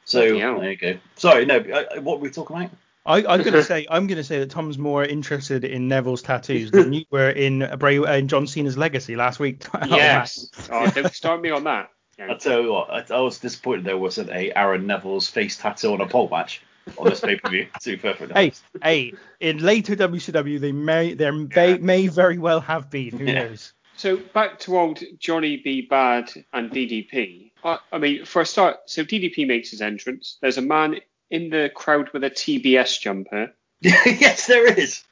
So 0.07 0.21
Bloody 0.21 0.39
hell. 0.39 0.59
there 0.61 0.71
you 0.71 0.77
go. 0.77 0.97
Sorry, 1.17 1.45
no. 1.45 1.58
Uh, 1.58 1.99
what 2.01 2.19
were 2.19 2.23
we 2.23 2.29
talking 2.29 2.55
about? 2.55 2.69
I, 3.05 3.25
I'm 3.25 3.43
gonna 3.43 3.62
say 3.73 3.86
I'm 3.89 4.08
gonna 4.08 4.23
say 4.23 4.39
that 4.39 4.49
Tom's 4.49 4.77
more 4.77 5.03
interested 5.03 5.65
in 5.65 5.89
Neville's 5.89 6.21
tattoos 6.21 6.71
than 6.71 6.93
you 6.93 7.03
were 7.12 7.29
in 7.29 7.69
Bray 7.77 7.97
uh, 7.97 8.15
in 8.15 8.29
John 8.29 8.47
Cena's 8.47 8.77
legacy 8.77 9.15
last 9.17 9.39
week. 9.39 9.65
Yes. 9.86 10.49
Oh, 10.71 10.89
don't 10.89 11.13
start 11.13 11.41
me 11.41 11.49
on 11.51 11.65
that. 11.65 11.89
Yeah. 12.19 12.32
I'll 12.32 12.38
tell 12.39 12.63
you 12.63 12.71
what. 12.71 12.89
I, 12.89 13.15
I 13.15 13.19
was 13.19 13.38
disappointed 13.38 13.86
there 13.86 13.95
wasn't 13.95 14.32
a 14.32 14.51
Aaron 14.58 14.88
Neville's 14.88 15.29
face 15.29 15.55
tattoo 15.55 15.93
on 15.93 16.01
a 16.01 16.08
pole 16.08 16.27
match 16.27 16.63
on 16.97 17.10
this 17.10 17.19
pay 17.19 17.36
per 17.36 17.47
view. 17.47 17.67
To 17.82 17.89
be 17.91 17.97
perfectly 17.97 18.34
Hey, 18.34 18.53
hey! 18.82 19.13
In 19.39 19.60
later 19.60 19.95
WCW, 19.95 20.60
they 20.60 20.71
may 20.71 21.13
there 21.13 21.32
may, 21.32 21.77
may 21.77 22.08
very 22.08 22.39
well 22.39 22.60
have 22.62 22.89
been. 22.89 23.15
Who 23.15 23.25
Yeah. 23.25 23.34
knows? 23.49 23.73
So 23.97 24.17
back 24.17 24.58
to 24.62 24.79
old 24.79 25.03
Johnny 25.19 25.58
B. 25.58 25.88
Badd 25.88 26.43
and 26.53 26.71
DDP. 26.71 27.46
I, 27.63 27.80
I 27.91 27.98
mean, 27.98 28.26
for 28.26 28.41
a 28.41 28.46
start, 28.46 28.78
so 28.86 29.04
DDP 29.04 29.48
makes 29.48 29.72
his 29.72 29.82
entrance. 29.82 30.38
There's 30.41 30.58
a 30.58 30.62
man 30.62 31.00
in 31.30 31.50
the 31.50 31.72
crowd 31.74 32.10
with 32.13 32.24
a 32.24 32.30
TBS 32.30 33.00
jumper. 33.00 33.54
yes, 33.82 34.48
there 34.48 34.72
is. 34.74 35.04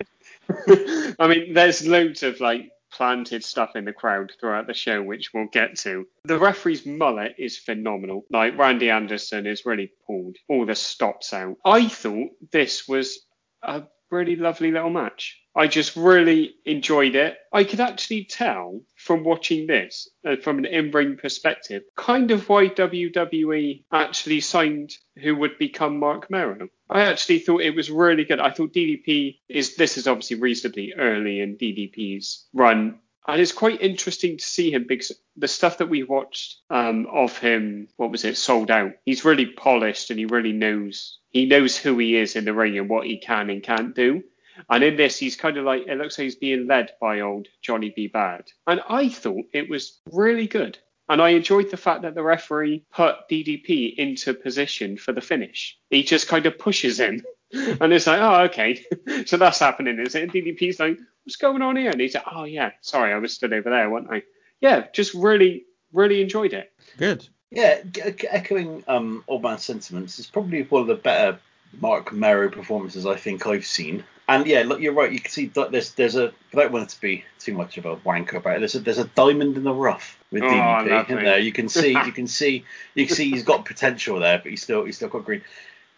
I 1.20 1.28
mean, 1.28 1.54
there's 1.54 1.88
loads 1.88 2.24
of 2.24 2.40
like 2.40 2.72
planted 2.92 3.44
stuff 3.44 3.76
in 3.76 3.86
the 3.86 3.94
crowd 3.94 4.32
throughout 4.40 4.68
the 4.68 4.74
show, 4.74 5.02
which 5.02 5.34
we'll 5.34 5.48
get 5.52 5.76
to. 5.78 6.08
The 6.24 6.40
referee's 6.40 6.86
mullet 6.86 7.36
is 7.38 7.58
phenomenal. 7.58 8.26
Like 8.30 8.58
Randy 8.58 8.90
Anderson 8.90 9.46
is 9.46 9.66
really 9.66 9.92
pulled 10.08 10.38
all 10.48 10.66
the 10.66 10.76
stops 10.76 11.34
out. 11.34 11.58
I 11.66 11.88
thought 11.88 12.30
this 12.52 12.88
was 12.88 13.20
a 13.62 13.84
really 14.10 14.36
lovely 14.36 14.72
little 14.72 14.90
match. 14.90 15.42
I 15.56 15.68
just 15.68 15.96
really 15.96 16.56
enjoyed 16.66 17.16
it. 17.16 17.38
I 17.54 17.64
could 17.64 17.80
actually 17.80 18.26
tell 18.26 18.82
from 18.98 19.24
watching 19.24 19.68
this, 19.68 20.10
uh, 20.28 20.36
from 20.36 20.58
an 20.60 20.66
in-ring 20.66 21.16
perspective, 21.16 21.84
kind 21.96 22.32
of 22.32 22.50
why 22.50 22.68
WWE 22.68 23.84
actually 23.92 24.42
signed 24.42 24.92
who 25.18 25.36
would 25.38 25.58
become 25.58 25.98
Marc 25.98 26.30
Mero. 26.30 26.68
I 26.90 27.04
actually 27.04 27.40
thought 27.40 27.62
it 27.62 27.76
was 27.76 27.90
really 27.90 28.26
good. 28.26 28.42
I 28.42 28.52
thought 28.52 28.74
DDP 28.74 29.40
is 29.48 29.76
this 29.78 29.98
is 29.98 30.08
obviously 30.08 30.38
reasonably 30.40 30.94
early 30.98 31.40
in 31.40 31.58
DDP's 31.58 32.48
run. 32.54 33.00
And 33.28 33.42
it's 33.42 33.52
quite 33.52 33.82
interesting 33.82 34.38
to 34.38 34.44
see 34.44 34.72
him 34.72 34.86
because 34.88 35.12
the 35.36 35.48
stuff 35.48 35.80
that 35.80 35.90
we 35.90 36.04
watched 36.04 36.58
um, 36.70 37.08
of 37.12 37.38
him, 37.38 37.88
what 37.98 38.12
was 38.12 38.24
it, 38.24 38.38
sold 38.38 38.70
out. 38.70 38.92
He's 39.04 39.26
really 39.26 39.48
polished 39.48 40.12
and 40.12 40.20
he 40.20 40.26
really 40.26 40.54
knows 40.54 41.20
he 41.32 41.46
knows 41.46 41.78
who 41.78 41.98
he 41.98 42.16
is 42.16 42.36
in 42.36 42.46
the 42.46 42.54
ring 42.54 42.78
and 42.78 42.88
what 42.88 43.08
he 43.08 43.18
can 43.18 43.50
and 43.50 43.62
can't 43.62 43.96
do. 43.96 44.24
And 44.70 44.84
in 44.84 44.96
this, 44.96 45.18
he's 45.18 45.36
kind 45.36 45.58
of 45.58 45.66
like 45.66 45.86
it 45.88 45.98
looks 45.98 46.18
like 46.18 46.24
he's 46.24 46.36
being 46.36 46.68
led 46.68 46.92
by 47.02 47.22
old 47.22 47.48
Johnny 47.62 47.92
B. 47.94 48.08
Badd. 48.08 48.48
And 48.68 48.82
I 48.88 49.10
thought 49.10 49.46
it 49.54 49.70
was 49.70 50.00
really 50.12 50.48
good. 50.48 50.78
And 51.08 51.22
I 51.22 51.30
enjoyed 51.30 51.70
the 51.70 51.78
fact 51.78 52.02
that 52.02 52.16
the 52.16 52.24
referee 52.24 52.84
put 52.92 53.30
DDP 53.30 53.96
into 53.96 54.34
position 54.34 54.98
for 54.98 55.12
the 55.12 55.22
finish. 55.22 55.78
He 55.90 56.04
just 56.04 56.28
kind 56.28 56.46
of 56.46 56.58
pushes 56.58 57.00
him. 57.00 57.22
And 57.54 57.94
it's 57.94 58.08
like, 58.08 58.20
oh, 58.22 58.44
okay. 58.46 58.86
so 59.26 59.38
that's 59.38 59.60
happening, 59.60 60.00
is 60.00 60.16
it? 60.16 60.24
And 60.24 60.32
DDP's 60.32 60.80
like, 60.80 60.98
what's 61.24 61.36
going 61.38 61.62
on 61.62 61.76
here? 61.76 61.92
And 61.92 62.00
he's 62.02 62.16
like, 62.16 62.26
oh, 62.32 62.44
yeah, 62.44 62.72
sorry, 62.82 63.14
I 63.14 63.18
was 63.18 63.34
stood 63.34 63.54
over 63.54 63.70
there, 63.70 63.90
wasn't 63.90 64.12
I? 64.14 64.24
Yeah, 64.62 64.88
just 64.94 65.14
really, 65.14 65.66
really 65.94 66.22
enjoyed 66.22 66.54
it. 66.54 66.72
Good. 66.98 67.28
Yeah, 67.52 67.82
g- 67.84 68.12
g- 68.12 68.28
echoing 68.28 68.84
um, 68.88 69.24
Old 69.28 69.44
Man's 69.44 69.64
sentiments, 69.64 70.20
it's 70.20 70.30
probably 70.30 70.64
one 70.64 70.82
of 70.82 70.88
the 70.88 70.96
better 70.96 71.40
Marc 71.80 72.12
Mero 72.12 72.50
performances 72.50 73.06
I 73.06 73.16
think 73.16 73.46
I've 73.48 73.66
seen. 73.66 74.04
And 74.28 74.48
yeah, 74.48 74.64
look, 74.66 74.80
you're 74.80 74.94
right. 74.94 75.12
You 75.12 75.20
can 75.20 75.30
see 75.30 75.48
that 75.50 75.72
there's 75.72 75.92
there's 75.92 76.16
a 76.16 76.34
without 76.52 76.72
wanting 76.72 76.88
to 76.88 77.00
be 77.00 77.24
too 77.40 77.54
much 77.54 77.78
of 77.78 77.86
a 77.86 77.96
wanker 77.98 78.36
about 78.38 78.56
it. 78.56 78.60
There's 78.60 78.74
a 78.74 78.80
there's 78.80 78.98
a 78.98 79.06
diamond 79.06 79.56
in 79.56 79.64
the 79.64 79.74
rough 79.74 80.18
with 80.32 80.42
Oh, 80.42 80.48
DDP 80.48 81.10
in 81.10 81.24
there. 81.24 81.38
You 81.38 81.52
can 81.52 81.70
see 81.70 81.90
you 81.92 82.12
can 82.12 82.26
see 82.26 82.66
you 82.96 83.06
can 83.06 83.16
see 83.16 83.30
he's 83.30 83.44
got 83.44 83.66
potential 83.66 84.20
there, 84.20 84.40
but 84.40 84.50
he's 84.50 84.64
still 84.64 84.84
he's 84.84 84.96
still 84.96 85.10
got 85.10 85.26
green. 85.26 85.44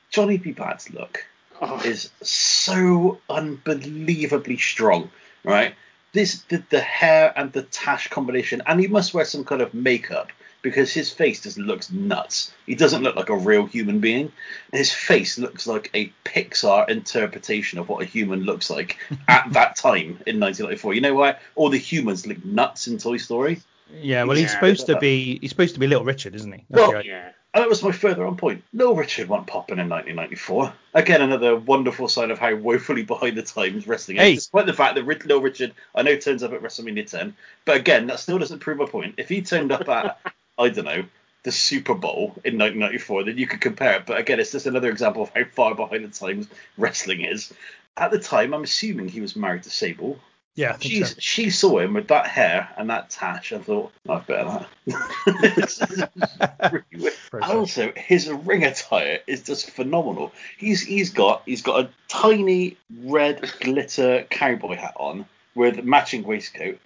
Johnny 0.10 0.38
B. 0.38 0.52
Badd's 0.52 0.90
look 0.90 1.26
Oh, 1.62 1.80
is 1.84 2.10
so 2.22 3.20
unbelievably 3.30 4.58
strong, 4.58 5.10
right? 5.43 5.76
This 6.13 6.41
the, 6.50 6.63
the 6.70 6.80
hair 6.80 7.34
and 7.36 7.52
the 7.52 7.63
tash 7.63 8.10
combination, 8.10 8.62
and 8.65 8.80
he 8.80 8.88
must 8.88 9.13
wear 9.13 9.26
some 9.26 9.43
kind 9.43 9.62
of 9.62 9.74
makeup 9.74 10.32
because 10.62 10.91
his 10.91 11.12
face 11.12 11.41
just 11.43 11.58
looks 11.58 11.91
nuts. 11.91 12.52
He 12.65 12.76
doesn't 12.76 13.04
look 13.04 13.15
like 13.15 13.30
a 13.30 13.38
real 13.38 13.65
human 13.65 14.00
being. 14.00 14.32
His 14.74 14.91
face 14.91 15.38
looks 15.38 15.67
like 15.67 15.89
a 15.93 16.12
Pixar 16.26 16.89
interpretation 16.89 17.80
of 17.80 17.88
what 17.89 18.02
a 18.02 18.06
human 18.06 18.41
looks 18.41 18.70
like 18.70 18.98
at 19.28 19.52
that 19.54 19.76
time 19.76 20.20
in 20.26 20.39
1994. 20.39 20.93
You 20.96 21.02
know 21.02 21.13
why? 21.13 21.38
All 21.56 21.70
the 21.70 21.78
humans 21.78 22.26
look 22.26 22.43
nuts 22.43 22.88
in 22.88 22.98
Toy 22.98 23.17
Story. 23.17 23.62
Yeah. 24.02 24.24
Well, 24.24 24.36
he's 24.36 24.48
Yeah. 24.48 24.54
supposed 24.56 24.86
to 24.88 25.00
be 25.00 25.39
he's 25.39 25.52
supposed 25.52 25.76
to 25.76 25.80
be 25.80 25.88
Little 25.88 26.04
Richard, 26.06 26.36
isn't 26.36 26.52
he? 26.52 26.65
That's 26.70 26.82
Well, 26.82 26.91
the 27.02 27.06
yeah. 27.08 27.30
And 27.58 27.63
that 27.63 27.70
was 27.70 27.82
my 27.82 27.91
further 27.91 28.24
on 28.28 28.38
point. 28.38 28.63
No 28.72 28.93
Richard 28.93 29.30
went 29.30 29.48
popping 29.48 29.80
in 29.80 29.89
1994. 29.89 30.72
Again, 30.93 31.24
another 31.24 31.56
wonderful 31.56 32.08
sign 32.08 32.30
of 32.30 32.38
how 32.38 32.54
woefully 32.54 33.02
behind 33.02 33.36
the 33.36 33.41
times 33.41 33.88
wrestling 33.88 34.17
is. 34.17 34.43
Despite 34.43 34.67
the 34.67 34.74
fact 34.74 34.93
that 34.93 35.08
Little 35.08 35.41
Richard, 35.41 35.74
I 35.96 36.04
know, 36.04 36.15
turns 36.17 36.43
up 36.43 36.54
at 36.54 36.62
WrestleMania 36.62 37.10
10. 37.10 37.36
But 37.65 37.78
again, 37.78 38.06
that 38.06 38.20
still 38.20 38.38
doesn't 38.38 38.60
prove 38.60 38.78
my 38.78 38.86
point. 38.86 39.15
If 39.17 39.28
he 39.28 39.41
turned 39.41 39.72
up 39.72 39.89
at, 39.89 40.20
I 40.60 40.70
don't 40.70 40.86
know, 40.86 41.06
the 41.41 41.52
Super 41.52 41.96
Bowl 41.96 42.26
in 42.46 42.60
1994, 42.60 43.24
then 43.24 43.39
you 43.39 43.48
could 43.48 43.62
compare 43.62 43.96
it. 43.96 44.06
But 44.06 44.20
again, 44.20 44.39
it's 44.39 44.52
just 44.52 44.67
another 44.67 44.91
example 44.91 45.24
of 45.24 45.32
how 45.36 45.46
far 45.46 45.74
behind 45.74 46.06
the 46.06 46.10
times 46.10 46.48
wrestling 46.78 47.22
is. 47.22 47.52
At 47.98 48.12
the 48.12 48.20
time, 48.20 48.54
I'm 48.54 48.65
assuming 48.65 49.10
he 49.10 49.22
was 49.22 49.36
married 49.36 49.63
to 49.63 49.72
Sable. 49.72 50.20
Yeah, 50.58 50.76
She's, 50.80 51.12
so. 51.12 51.15
She 51.20 51.50
saw 51.52 51.78
him 51.78 51.93
with 51.93 52.08
that 52.08 52.26
hair 52.26 52.67
and 52.78 52.89
that 52.89 53.12
tash 53.12 53.52
oh, 53.52 53.56
and 53.58 53.65
thought, 53.65 53.91
I've 54.10 54.26
better 54.26 54.65
that. 56.48 56.84
really 56.91 57.12
also, 57.43 57.93
his 57.96 58.28
ring 58.28 58.63
attire 58.63 59.20
is 59.28 59.43
just 59.43 59.70
phenomenal. 59.70 60.34
He's 60.58 60.82
he's 60.82 61.12
got 61.12 61.43
he's 61.46 61.62
got 61.62 61.86
a 61.86 61.89
tiny 62.08 62.76
red 63.04 63.48
glitter 63.60 64.26
cowboy 64.32 64.78
hat 64.78 64.96
on 64.96 65.26
with 65.54 65.84
matching 65.84 66.24
waistcoat, 66.24 66.80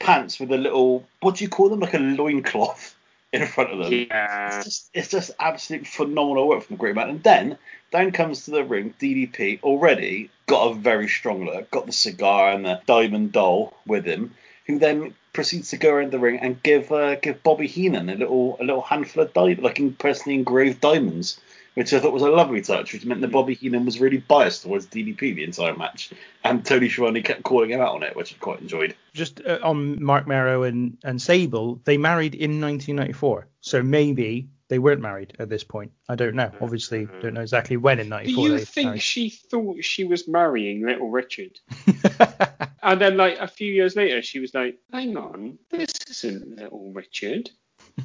pants 0.00 0.40
with 0.40 0.50
a 0.50 0.56
little 0.56 1.06
what 1.20 1.36
do 1.36 1.44
you 1.44 1.50
call 1.50 1.68
them 1.68 1.80
like 1.80 1.92
a 1.92 1.98
loincloth 1.98 2.94
in 3.32 3.46
front 3.46 3.70
of 3.72 3.78
them. 3.78 3.92
Yeah. 3.92 4.56
It's 4.58 4.64
just 4.64 4.90
it's 4.94 5.08
just 5.08 5.30
absolute 5.38 5.86
phenomenal 5.86 6.48
work 6.48 6.64
from 6.64 6.76
the 6.76 6.80
great 6.80 6.94
man. 6.94 7.10
And 7.10 7.22
then 7.22 7.58
down 7.90 8.12
comes 8.12 8.44
to 8.44 8.50
the 8.50 8.64
ring 8.64 8.94
DDP 9.00 9.62
already 9.62 10.30
got 10.46 10.70
a 10.70 10.74
very 10.74 11.08
strong 11.08 11.44
look, 11.44 11.70
got 11.70 11.86
the 11.86 11.92
cigar 11.92 12.50
and 12.52 12.64
the 12.64 12.80
diamond 12.86 13.32
doll 13.32 13.74
with 13.86 14.04
him, 14.04 14.34
who 14.66 14.78
then 14.78 15.14
proceeds 15.32 15.70
to 15.70 15.76
go 15.76 15.92
around 15.94 16.10
the 16.10 16.18
ring 16.18 16.38
and 16.40 16.62
give 16.62 16.90
uh, 16.90 17.16
give 17.16 17.42
Bobby 17.42 17.66
Heenan 17.66 18.08
a 18.08 18.14
little 18.14 18.56
a 18.60 18.64
little 18.64 18.82
handful 18.82 19.22
of 19.22 19.32
di- 19.32 19.54
like 19.54 19.80
personally 19.98 20.36
engraved 20.36 20.80
diamonds. 20.80 21.40
Which 21.78 21.92
I 21.92 22.00
thought 22.00 22.12
was 22.12 22.22
a 22.22 22.28
lovely 22.28 22.60
touch, 22.60 22.92
which 22.92 23.04
meant 23.04 23.20
that 23.20 23.30
Bobby 23.30 23.54
Heenan 23.54 23.84
was 23.84 24.00
really 24.00 24.18
biased 24.18 24.62
towards 24.62 24.86
DDP 24.86 25.36
the 25.36 25.44
entire 25.44 25.76
match, 25.76 26.12
and 26.42 26.64
Tony 26.64 26.88
Schiavone 26.88 27.22
kept 27.22 27.44
calling 27.44 27.70
him 27.70 27.80
out 27.80 27.94
on 27.94 28.02
it, 28.02 28.16
which 28.16 28.34
I 28.34 28.36
quite 28.38 28.60
enjoyed. 28.60 28.96
Just 29.14 29.40
uh, 29.46 29.60
on 29.62 30.02
Marc 30.02 30.26
Mero 30.26 30.64
and, 30.64 30.98
and 31.04 31.22
Sable, 31.22 31.80
they 31.84 31.96
married 31.96 32.34
in 32.34 32.60
1994. 32.60 33.46
So 33.60 33.82
maybe 33.82 34.48
they 34.66 34.80
weren't 34.80 35.00
married 35.00 35.36
at 35.38 35.48
this 35.48 35.62
point. 35.62 35.92
I 36.08 36.16
don't 36.16 36.34
know. 36.34 36.50
Obviously, 36.60 37.06
don't 37.22 37.34
know 37.34 37.42
exactly 37.42 37.76
when 37.76 38.00
in 38.00 38.10
Do 38.10 38.30
you 38.30 38.58
think 38.58 38.86
married. 38.86 39.02
she 39.02 39.30
thought 39.30 39.84
she 39.84 40.02
was 40.02 40.26
marrying 40.26 40.84
Little 40.84 41.10
Richard? 41.10 41.58
And 42.82 43.00
then, 43.00 43.16
like, 43.16 43.38
a 43.38 43.46
few 43.46 43.70
years 43.70 43.96
later, 43.96 44.22
she 44.22 44.38
was 44.38 44.54
like, 44.54 44.78
hang 44.90 45.16
on, 45.16 45.58
this 45.70 45.92
isn't 46.08 46.56
Little 46.56 46.92
Richard. 46.92 47.50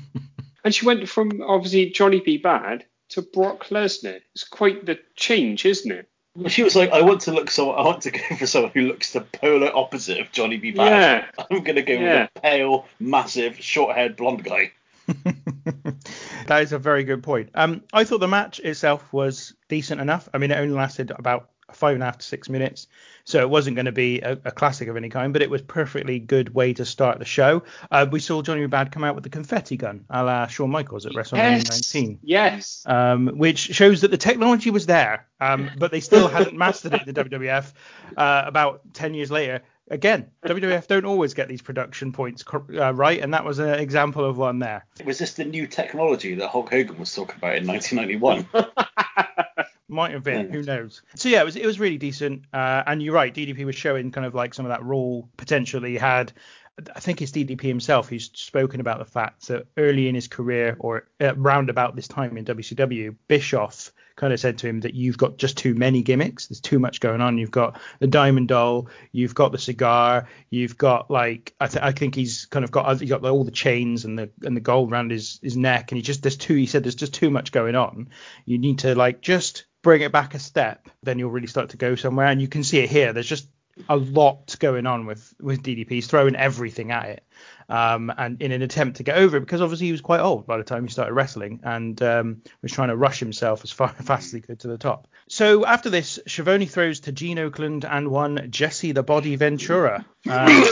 and 0.65 0.75
she 0.75 0.86
went 0.86 1.07
from, 1.07 1.41
obviously, 1.41 1.91
Johnny 1.91 2.19
B. 2.19 2.41
Badd 2.41 2.83
to 3.09 3.21
Brock 3.21 3.65
Lesnar. 3.69 4.19
It's 4.33 4.43
quite 4.43 4.85
the 4.85 4.99
change, 5.15 5.65
isn't 5.65 5.91
it? 5.91 6.09
She 6.47 6.63
was 6.63 6.75
like, 6.75 6.89
I 6.91 7.01
want 7.03 7.21
to 7.21 7.31
look 7.31 7.51
so 7.51 7.71
I 7.71 7.85
want 7.85 8.01
to 8.03 8.11
go 8.11 8.19
for 8.39 8.47
someone 8.47 8.71
who 8.73 8.81
looks 8.81 9.13
the 9.13 9.21
polar 9.21 9.69
opposite 9.75 10.19
of 10.19 10.31
Johnny 10.31 10.57
B. 10.57 10.73
Badd. 10.73 10.77
Yeah. 10.89 11.25
I'm 11.51 11.63
gonna 11.63 11.83
go 11.83 11.93
Yeah. 11.93 12.21
with 12.21 12.31
a 12.35 12.39
pale, 12.41 12.87
massive, 12.99 13.59
short-haired 13.59 14.15
blonde 14.15 14.43
guy. 14.43 14.71
that 16.47 16.61
is 16.63 16.71
a 16.71 16.79
very 16.79 17.03
good 17.03 17.21
point. 17.23 17.49
Um, 17.53 17.83
I 17.93 18.03
thought 18.03 18.19
the 18.19 18.27
match 18.27 18.59
itself 18.61 19.11
was 19.13 19.53
decent 19.69 20.01
enough. 20.01 20.27
I 20.33 20.37
mean, 20.39 20.49
it 20.51 20.57
only 20.57 20.73
lasted 20.73 21.11
about 21.11 21.49
five 21.71 21.93
and 21.93 22.04
a 22.04 22.06
half 22.06 22.17
to 22.17 22.26
six 22.26 22.49
minutes, 22.49 22.88
so 23.26 23.39
it 23.39 23.49
wasn't 23.49 23.76
going 23.76 23.86
to 23.86 23.91
be 23.91 24.19
a, 24.21 24.34
a 24.45 24.52
classic 24.52 24.88
of 24.88 24.97
any 24.97 25.10
kind, 25.10 25.34
but 25.34 25.41
it 25.41 25.49
was 25.49 25.62
perfectly 25.62 26.19
good 26.19 26.54
way 26.54 26.73
to 26.73 26.86
start 26.86 27.19
the 27.19 27.26
show. 27.26 27.63
Uh, 27.91 28.06
we 28.12 28.19
saw 28.19 28.41
Johnny 28.41 28.67
Badd 28.67 28.91
come 28.91 29.04
out 29.04 29.15
with 29.15 29.23
the 29.23 29.30
confetti 29.30 29.78
gun, 29.78 30.06
a 30.10 30.23
la 30.23 30.47
Shawn 30.47 30.69
Michaels 30.69 31.06
at 31.06 31.13
WrestleMania 31.13 31.69
19. 31.69 32.19
Yes. 32.23 32.84
um, 32.86 33.28
which 33.28 33.60
shows 33.60 34.02
that 34.02 34.12
the 34.12 34.17
technology 34.17 34.69
was 34.69 34.86
there, 34.86 35.28
um, 35.39 35.69
but 35.78 35.91
they 35.91 36.02
still 36.02 36.28
hadn't 36.28 36.58
mastered 36.58 36.93
it 36.93 37.08
in 37.08 37.13
the 37.13 37.23
WWF. 37.23 37.73
Uh, 38.17 38.43
about 38.45 38.82
10 38.93 39.13
years 39.13 39.32
later, 39.32 39.62
again, 39.89 40.30
WWF 40.45 40.88
don't 40.88 41.06
always 41.06 41.34
get 41.34 41.47
these 41.47 41.62
production 41.62 42.12
points 42.12 42.43
uh, 42.54 42.93
right, 42.93 43.21
and 43.21 43.34
that 43.34 43.45
was 43.45 43.60
an 43.60 43.76
example 43.76 44.26
of 44.26 44.38
one 44.38 44.60
there. 44.60 44.86
It 44.99 45.06
was 45.06 45.19
this 45.19 45.34
the 45.34 45.45
new 45.45 45.67
technology 45.67 46.36
that 46.36 46.49
Hulk 46.49 46.69
Hogan 46.69 46.99
was 46.99 47.13
talking 47.13 47.36
about 47.38 47.56
in 47.58 47.67
1991? 47.67 48.47
Might 49.93 50.12
have 50.12 50.23
been, 50.23 50.49
who 50.51 50.63
knows? 50.63 51.01
So 51.15 51.29
yeah, 51.29 51.41
it 51.41 51.45
was 51.45 51.56
it 51.56 51.65
was 51.65 51.79
really 51.79 51.97
decent. 51.97 52.43
Uh, 52.51 52.84
and 52.86 53.01
you're 53.01 53.13
right, 53.13 53.34
DDP 53.34 53.65
was 53.65 53.75
showing 53.75 54.12
kind 54.12 54.25
of 54.25 54.34
like 54.34 54.53
some 54.53 54.65
of 54.65 54.69
that 54.69 54.84
raw 54.84 55.21
potential 55.38 55.79
that 55.82 55.88
he 55.88 55.95
had. 55.95 56.34
I 56.95 56.99
think 56.99 57.21
it's 57.21 57.32
DDP 57.32 57.62
himself 57.62 58.10
who's 58.10 58.32
spoken 58.34 58.79
about 58.79 58.97
the 58.97 59.06
fact 59.06 59.47
that 59.49 59.67
early 59.77 60.08
in 60.08 60.15
his 60.15 60.27
career, 60.27 60.75
or 60.79 61.08
round 61.36 61.69
about 61.69 61.95
this 61.95 62.08
time 62.08 62.36
in 62.36 62.45
WCW, 62.45 63.15
Bischoff 63.27 63.91
kind 64.15 64.34
of 64.34 64.39
said 64.39 64.58
to 64.60 64.67
him 64.67 64.79
that 64.82 64.93
you've 64.93 65.17
got 65.17 65.38
just 65.38 65.58
too 65.58 65.75
many 65.75 66.01
gimmicks. 66.01 66.47
There's 66.47 66.60
too 66.60 66.79
much 66.79 66.99
going 66.99 67.21
on. 67.21 67.38
You've 67.38 67.51
got 67.51 67.79
the 67.99 68.08
diamond 68.08 68.47
doll, 68.47 68.89
you've 69.12 69.36
got 69.36 69.51
the 69.51 69.58
cigar, 69.58 70.27
you've 70.49 70.77
got 70.77 71.10
like 71.12 71.53
I, 71.60 71.67
th- 71.67 71.84
I 71.84 71.91
think 71.91 72.15
he's 72.15 72.45
kind 72.45 72.63
of 72.63 72.71
got 72.71 72.99
he's 72.99 73.10
got 73.10 73.23
all 73.23 73.43
the 73.43 73.51
chains 73.51 74.06
and 74.06 74.17
the 74.17 74.32
and 74.41 74.56
the 74.56 74.62
gold 74.62 74.91
around 74.91 75.12
his 75.12 75.39
his 75.43 75.58
neck, 75.58 75.91
and 75.91 75.97
he 75.97 76.01
just 76.01 76.23
there's 76.23 76.38
too 76.38 76.56
he 76.56 76.65
said 76.65 76.84
there's 76.84 76.95
just 76.95 77.13
too 77.13 77.29
much 77.29 77.51
going 77.51 77.75
on. 77.75 78.10
You 78.45 78.58
need 78.58 78.79
to 78.79 78.95
like 78.95 79.21
just 79.21 79.65
bring 79.83 80.01
it 80.01 80.11
back 80.11 80.33
a 80.33 80.39
step, 80.39 80.89
then 81.03 81.19
you'll 81.19 81.29
really 81.29 81.47
start 81.47 81.69
to 81.69 81.77
go 81.77 81.93
somewhere. 81.95 82.25
And 82.25 82.41
you 82.41 82.47
can 82.47 82.63
see 82.63 82.79
it 82.79 82.89
here. 82.89 83.13
There's 83.13 83.27
just 83.27 83.47
a 83.89 83.97
lot 83.97 84.55
going 84.59 84.85
on 84.85 85.05
with 85.05 85.33
with 85.41 85.63
DDP. 85.63 85.89
He's 85.89 86.07
throwing 86.07 86.35
everything 86.35 86.91
at 86.91 87.05
it, 87.05 87.23
um, 87.69 88.11
and 88.17 88.41
in 88.41 88.51
an 88.51 88.61
attempt 88.61 88.97
to 88.97 89.03
get 89.03 89.17
over 89.17 89.37
it, 89.37 89.41
because 89.41 89.61
obviously 89.61 89.87
he 89.87 89.91
was 89.91 90.01
quite 90.01 90.19
old 90.19 90.45
by 90.45 90.57
the 90.57 90.63
time 90.63 90.83
he 90.83 90.91
started 90.91 91.13
wrestling, 91.13 91.59
and 91.63 92.01
um, 92.01 92.41
was 92.61 92.71
trying 92.71 92.89
to 92.89 92.95
rush 92.95 93.19
himself 93.19 93.63
as 93.63 93.71
far 93.71 93.89
fast 93.89 94.27
as 94.27 94.31
he 94.31 94.41
could 94.41 94.59
to 94.59 94.67
the 94.67 94.77
top. 94.77 95.07
So 95.27 95.65
after 95.65 95.89
this, 95.89 96.19
Schiavone 96.27 96.65
throws 96.65 96.99
to 97.01 97.11
Gene 97.11 97.37
Okerlund 97.37 97.85
and 97.89 98.09
one 98.09 98.47
Jesse 98.49 98.91
the 98.91 99.03
Body 99.03 99.35
Ventura. 99.35 100.05
Um, 100.29 100.63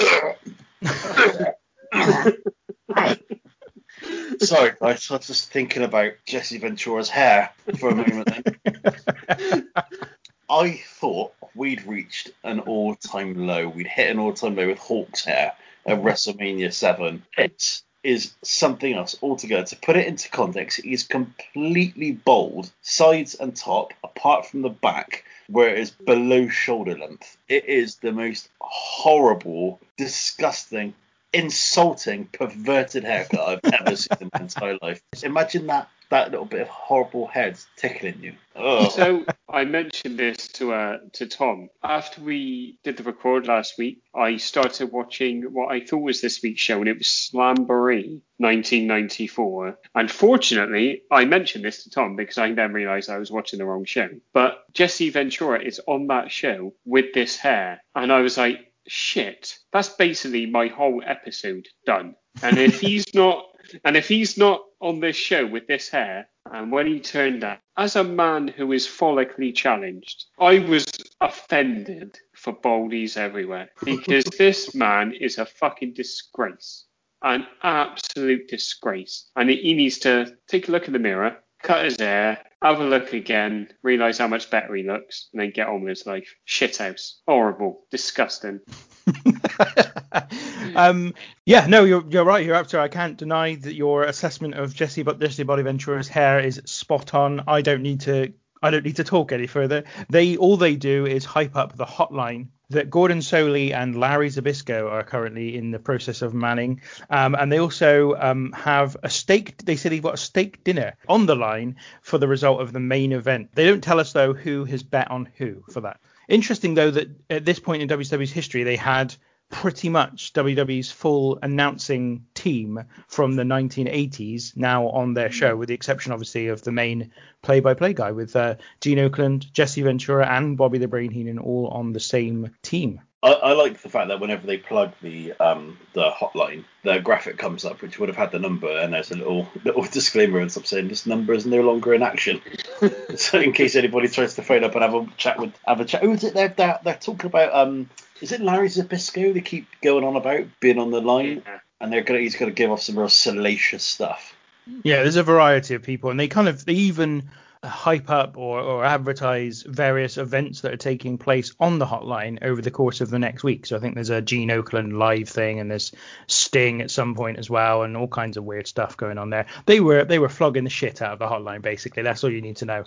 Sorry, 4.51 4.73
guys, 4.81 5.09
I 5.09 5.13
was 5.15 5.27
just 5.27 5.49
thinking 5.49 5.81
about 5.81 6.11
Jesse 6.25 6.57
Ventura's 6.57 7.07
hair 7.07 7.53
for 7.79 7.87
a 7.87 7.95
moment 7.95 8.57
then. 8.65 9.69
I 10.49 10.81
thought 10.99 11.31
we'd 11.55 11.87
reached 11.87 12.31
an 12.43 12.59
all-time 12.59 13.47
low. 13.47 13.69
We'd 13.69 13.87
hit 13.87 14.09
an 14.09 14.19
all-time 14.19 14.57
low 14.57 14.67
with 14.67 14.77
Hawk's 14.77 15.23
hair 15.23 15.53
at 15.85 15.99
mm-hmm. 15.99 16.05
WrestleMania 16.05 16.73
7. 16.73 17.23
It 17.37 17.81
is 18.03 18.33
something 18.43 18.93
else 18.93 19.15
altogether. 19.23 19.67
To 19.67 19.77
put 19.77 19.95
it 19.95 20.07
into 20.07 20.29
context, 20.29 20.79
it 20.79 20.91
is 20.91 21.03
completely 21.03 22.11
bald, 22.11 22.73
sides 22.81 23.35
and 23.35 23.55
top, 23.55 23.93
apart 24.03 24.45
from 24.45 24.63
the 24.63 24.69
back, 24.69 25.23
where 25.47 25.69
it 25.69 25.79
is 25.79 25.91
below 25.91 26.49
shoulder 26.49 26.97
length. 26.97 27.37
It 27.47 27.63
is 27.69 27.95
the 27.95 28.11
most 28.11 28.49
horrible, 28.59 29.79
disgusting, 29.95 30.93
insulting, 31.33 32.25
perverted 32.25 33.03
haircut 33.03 33.39
I've 33.39 33.73
ever 33.73 33.95
seen 33.95 34.17
in 34.21 34.29
my 34.33 34.41
entire 34.41 34.77
life. 34.81 35.01
Imagine 35.23 35.67
that 35.67 35.89
that 36.11 36.29
little 36.29 36.45
bit 36.45 36.61
of 36.61 36.67
horrible 36.67 37.25
head 37.25 37.57
tickling 37.77 38.21
you. 38.21 38.33
Ugh. 38.55 38.91
So 38.91 39.25
I 39.49 39.63
mentioned 39.63 40.19
this 40.19 40.49
to 40.49 40.73
uh, 40.73 40.97
to 41.13 41.25
Tom 41.25 41.69
after 41.81 42.21
we 42.21 42.77
did 42.83 42.97
the 42.97 43.03
record 43.03 43.47
last 43.47 43.77
week. 43.77 44.01
I 44.13 44.37
started 44.37 44.91
watching 44.91 45.43
what 45.53 45.71
I 45.73 45.79
thought 45.79 46.03
was 46.03 46.21
this 46.21 46.41
week's 46.43 46.61
show, 46.61 46.79
and 46.79 46.89
it 46.89 46.97
was 46.97 47.07
Slamboree 47.07 48.21
1994. 48.37 49.79
Unfortunately, 49.95 51.03
I 51.09 51.25
mentioned 51.25 51.63
this 51.63 51.83
to 51.83 51.89
Tom 51.89 52.17
because 52.17 52.37
I 52.37 52.51
then 52.53 52.73
realised 52.73 53.09
I 53.09 53.17
was 53.17 53.31
watching 53.31 53.59
the 53.59 53.65
wrong 53.65 53.85
show. 53.85 54.09
But 54.33 54.65
Jesse 54.73 55.09
Ventura 55.09 55.63
is 55.63 55.79
on 55.87 56.07
that 56.07 56.29
show 56.29 56.73
with 56.85 57.13
this 57.13 57.37
hair, 57.37 57.81
and 57.95 58.11
I 58.11 58.19
was 58.19 58.37
like, 58.37 58.70
shit, 58.87 59.57
that's 59.71 59.89
basically 59.89 60.45
my 60.45 60.67
whole 60.67 61.01
episode 61.05 61.67
done. 61.85 62.15
And 62.41 62.57
if 62.57 62.79
he's 62.79 63.05
not 63.13 63.45
and 63.83 63.95
if 63.95 64.07
he's 64.07 64.37
not 64.37 64.61
on 64.81 64.99
this 64.99 65.15
show 65.15 65.45
with 65.45 65.67
this 65.67 65.89
hair, 65.89 66.27
and 66.51 66.71
when 66.71 66.87
he 66.87 66.99
turned 66.99 67.43
up, 67.43 67.61
as 67.77 67.95
a 67.95 68.03
man 68.03 68.47
who 68.47 68.71
is 68.71 68.87
follically 68.87 69.53
challenged, 69.53 70.25
I 70.39 70.59
was 70.59 70.85
offended 71.19 72.17
for 72.33 72.53
baldies 72.53 73.17
everywhere 73.17 73.69
because 73.83 74.25
this 74.37 74.73
man 74.73 75.13
is 75.13 75.37
a 75.37 75.45
fucking 75.45 75.93
disgrace. 75.93 76.85
An 77.23 77.45
absolute 77.61 78.47
disgrace. 78.47 79.29
And 79.35 79.49
he 79.49 79.75
needs 79.75 79.99
to 79.99 80.35
take 80.47 80.67
a 80.67 80.71
look 80.71 80.87
in 80.87 80.93
the 80.93 80.99
mirror, 80.99 81.37
cut 81.61 81.85
his 81.85 81.99
hair, 81.99 82.39
have 82.61 82.79
a 82.79 82.83
look 82.83 83.13
again, 83.13 83.69
realise 83.81 84.17
how 84.17 84.27
much 84.27 84.49
better 84.49 84.73
he 84.75 84.83
looks, 84.83 85.29
and 85.33 85.41
then 85.41 85.51
get 85.51 85.67
on 85.67 85.81
with 85.81 85.89
his 85.89 86.05
life. 86.05 86.35
Shithouse. 86.47 87.15
Horrible. 87.27 87.81
Disgusting. 87.91 88.59
um, 90.75 91.13
yeah, 91.45 91.65
no, 91.67 91.83
you're 91.83 92.05
you're 92.09 92.23
right. 92.23 92.45
You're 92.45 92.55
up 92.55 92.67
to. 92.67 92.79
I 92.79 92.87
can't 92.87 93.17
deny 93.17 93.55
that 93.55 93.73
your 93.73 94.03
assessment 94.03 94.53
of 94.55 94.75
Jesse 94.75 95.03
but 95.03 95.19
Jesse 95.19 95.43
Body 95.43 95.63
Ventura's 95.63 96.07
hair 96.07 96.39
is 96.39 96.61
spot 96.65 97.13
on. 97.13 97.43
I 97.47 97.61
don't 97.61 97.81
need 97.81 98.01
to. 98.01 98.33
I 98.61 98.69
don't 98.69 98.85
need 98.85 98.97
to 98.97 99.03
talk 99.03 99.31
any 99.31 99.47
further. 99.47 99.83
They 100.09 100.37
all 100.37 100.55
they 100.57 100.75
do 100.75 101.07
is 101.07 101.25
hype 101.25 101.55
up 101.55 101.75
the 101.75 101.85
hotline 101.85 102.49
that 102.71 102.89
Gordon 102.89 103.19
Solie 103.19 103.73
and 103.73 103.99
Larry 103.99 104.29
Zbyszko 104.29 104.89
are 104.89 105.03
currently 105.03 105.55
in 105.55 105.71
the 105.71 105.79
process 105.79 106.21
of 106.21 106.33
manning, 106.33 106.81
um, 107.09 107.35
and 107.35 107.51
they 107.51 107.59
also 107.59 108.15
um, 108.15 108.51
have 108.53 108.97
a 109.03 109.09
steak. 109.09 109.57
They 109.57 109.75
said 109.75 109.91
they've 109.91 110.01
got 110.01 110.15
a 110.15 110.17
steak 110.17 110.63
dinner 110.63 110.95
on 111.07 111.25
the 111.25 111.35
line 111.35 111.75
for 112.01 112.17
the 112.17 112.27
result 112.27 112.61
of 112.61 112.73
the 112.73 112.79
main 112.79 113.11
event. 113.11 113.49
They 113.53 113.65
don't 113.65 113.83
tell 113.83 113.99
us 113.99 114.13
though 114.13 114.33
who 114.33 114.65
has 114.65 114.83
bet 114.83 115.11
on 115.11 115.29
who 115.37 115.63
for 115.71 115.81
that. 115.81 115.99
Interesting 116.27 116.75
though 116.75 116.91
that 116.91 117.09
at 117.29 117.45
this 117.45 117.59
point 117.59 117.81
in 117.81 117.89
WWE's 117.89 118.31
history 118.31 118.63
they 118.63 118.77
had 118.77 119.15
pretty 119.51 119.89
much 119.89 120.33
WWE's 120.33 120.91
full 120.91 121.37
announcing 121.43 122.25
team 122.33 122.83
from 123.07 123.35
the 123.35 123.43
1980s 123.43 124.57
now 124.57 124.87
on 124.87 125.13
their 125.13 125.31
show, 125.31 125.55
with 125.55 125.67
the 125.67 125.75
exception, 125.75 126.11
obviously, 126.11 126.47
of 126.47 126.63
the 126.63 126.71
main 126.71 127.11
play-by-play 127.41 127.93
guy 127.93 128.11
with 128.11 128.35
uh, 128.35 128.55
Gene 128.79 128.97
Okerlund, 128.97 129.51
Jesse 129.51 129.81
Ventura, 129.81 130.27
and 130.27 130.57
Bobby 130.57 130.79
the 130.79 130.87
Brain 130.87 131.11
Heenan 131.11 131.37
all 131.37 131.67
on 131.67 131.93
the 131.93 131.99
same 131.99 132.51
team. 132.63 133.01
I, 133.23 133.33
I, 133.33 133.53
like 133.53 133.79
the 133.81 133.89
fact 133.89 134.07
that 134.07 134.19
whenever 134.19 134.47
they 134.47 134.57
plug 134.57 134.93
the 135.01 135.33
um, 135.33 135.77
the 135.93 136.09
hotline, 136.09 136.63
the 136.83 136.99
graphic 136.99 137.37
comes 137.37 137.63
up, 137.63 137.81
which 137.81 137.99
would 137.99 138.09
have 138.09 138.17
had 138.17 138.31
the 138.31 138.39
number, 138.39 138.71
and 138.79 138.93
there's 138.93 139.11
a 139.11 139.15
little 139.15 139.47
little 139.63 139.83
disclaimer 139.83 140.39
and 140.39 140.51
stuff 140.51 140.65
saying 140.65 140.87
this 140.87 141.05
number 141.05 141.33
is 141.33 141.45
no 141.45 141.61
longer 141.61 141.93
in 141.93 142.01
action. 142.01 142.41
so 143.15 143.39
in 143.39 143.53
case 143.53 143.75
anybody 143.75 144.07
tries 144.07 144.33
to 144.35 144.41
phone 144.41 144.63
up 144.63 144.73
and 144.73 144.83
have 144.83 144.93
a 144.95 145.07
chat 145.17 145.39
with 145.39 145.53
have 145.67 145.79
a 145.79 145.85
chat, 145.85 146.01
who 146.01 146.13
is 146.13 146.23
it? 146.23 146.33
They're, 146.33 146.49
they're, 146.49 146.79
they're 146.83 146.95
talking 146.95 147.27
about 147.27 147.53
um, 147.53 147.89
is 148.21 148.31
it 148.31 148.41
Larry 148.41 148.69
Zbyszko? 148.69 149.33
They 149.33 149.41
keep 149.41 149.67
going 149.81 150.03
on 150.03 150.15
about 150.15 150.47
being 150.59 150.79
on 150.79 150.89
the 150.89 151.01
line, 151.01 151.43
yeah. 151.45 151.59
and 151.79 151.93
they're 151.93 152.01
gonna 152.01 152.19
he's 152.19 152.35
gonna 152.35 152.51
give 152.51 152.71
off 152.71 152.81
some 152.81 152.97
real 152.97 153.09
salacious 153.09 153.83
stuff. 153.83 154.35
Yeah, 154.83 155.03
there's 155.03 155.15
a 155.15 155.23
variety 155.23 155.75
of 155.75 155.83
people, 155.83 156.09
and 156.09 156.19
they 156.19 156.27
kind 156.27 156.49
of 156.49 156.65
they 156.65 156.73
even 156.73 157.29
hype 157.63 158.09
up 158.09 158.37
or, 158.37 158.59
or 158.59 158.83
advertise 158.83 159.61
various 159.61 160.17
events 160.17 160.61
that 160.61 160.73
are 160.73 160.77
taking 160.77 161.17
place 161.17 161.53
on 161.59 161.77
the 161.77 161.85
hotline 161.85 162.39
over 162.41 162.59
the 162.61 162.71
course 162.71 163.01
of 163.01 163.11
the 163.11 163.19
next 163.19 163.43
week. 163.43 163.67
So 163.67 163.75
I 163.75 163.79
think 163.79 163.93
there's 163.93 164.09
a 164.09 164.21
Gene 164.21 164.49
Okerlund 164.49 164.97
live 164.97 165.29
thing 165.29 165.59
and 165.59 165.69
there's 165.69 165.91
Sting 166.25 166.81
at 166.81 166.89
some 166.89 167.13
point 167.13 167.37
as 167.37 167.49
well 167.49 167.83
and 167.83 167.95
all 167.95 168.07
kinds 168.07 168.37
of 168.37 168.45
weird 168.45 168.65
stuff 168.65 168.97
going 168.97 169.19
on 169.19 169.29
there. 169.29 169.45
They 169.67 169.79
were 169.79 170.03
they 170.03 170.17
were 170.17 170.29
flogging 170.29 170.63
the 170.63 170.71
shit 170.71 171.01
out 171.01 171.13
of 171.13 171.19
the 171.19 171.27
hotline 171.27 171.61
basically. 171.61 172.01
That's 172.01 172.23
all 172.23 172.31
you 172.31 172.41
need 172.41 172.57
to 172.57 172.65
know. 172.65 172.83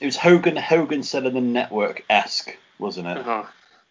It 0.00 0.06
was 0.06 0.16
Hogan 0.16 0.56
Hogan 0.56 1.02
selling 1.02 1.34
the 1.34 1.40
network 1.40 2.04
esque, 2.10 2.56
wasn't 2.78 3.08
it? 3.08 3.16
Uh-huh. 3.16 3.44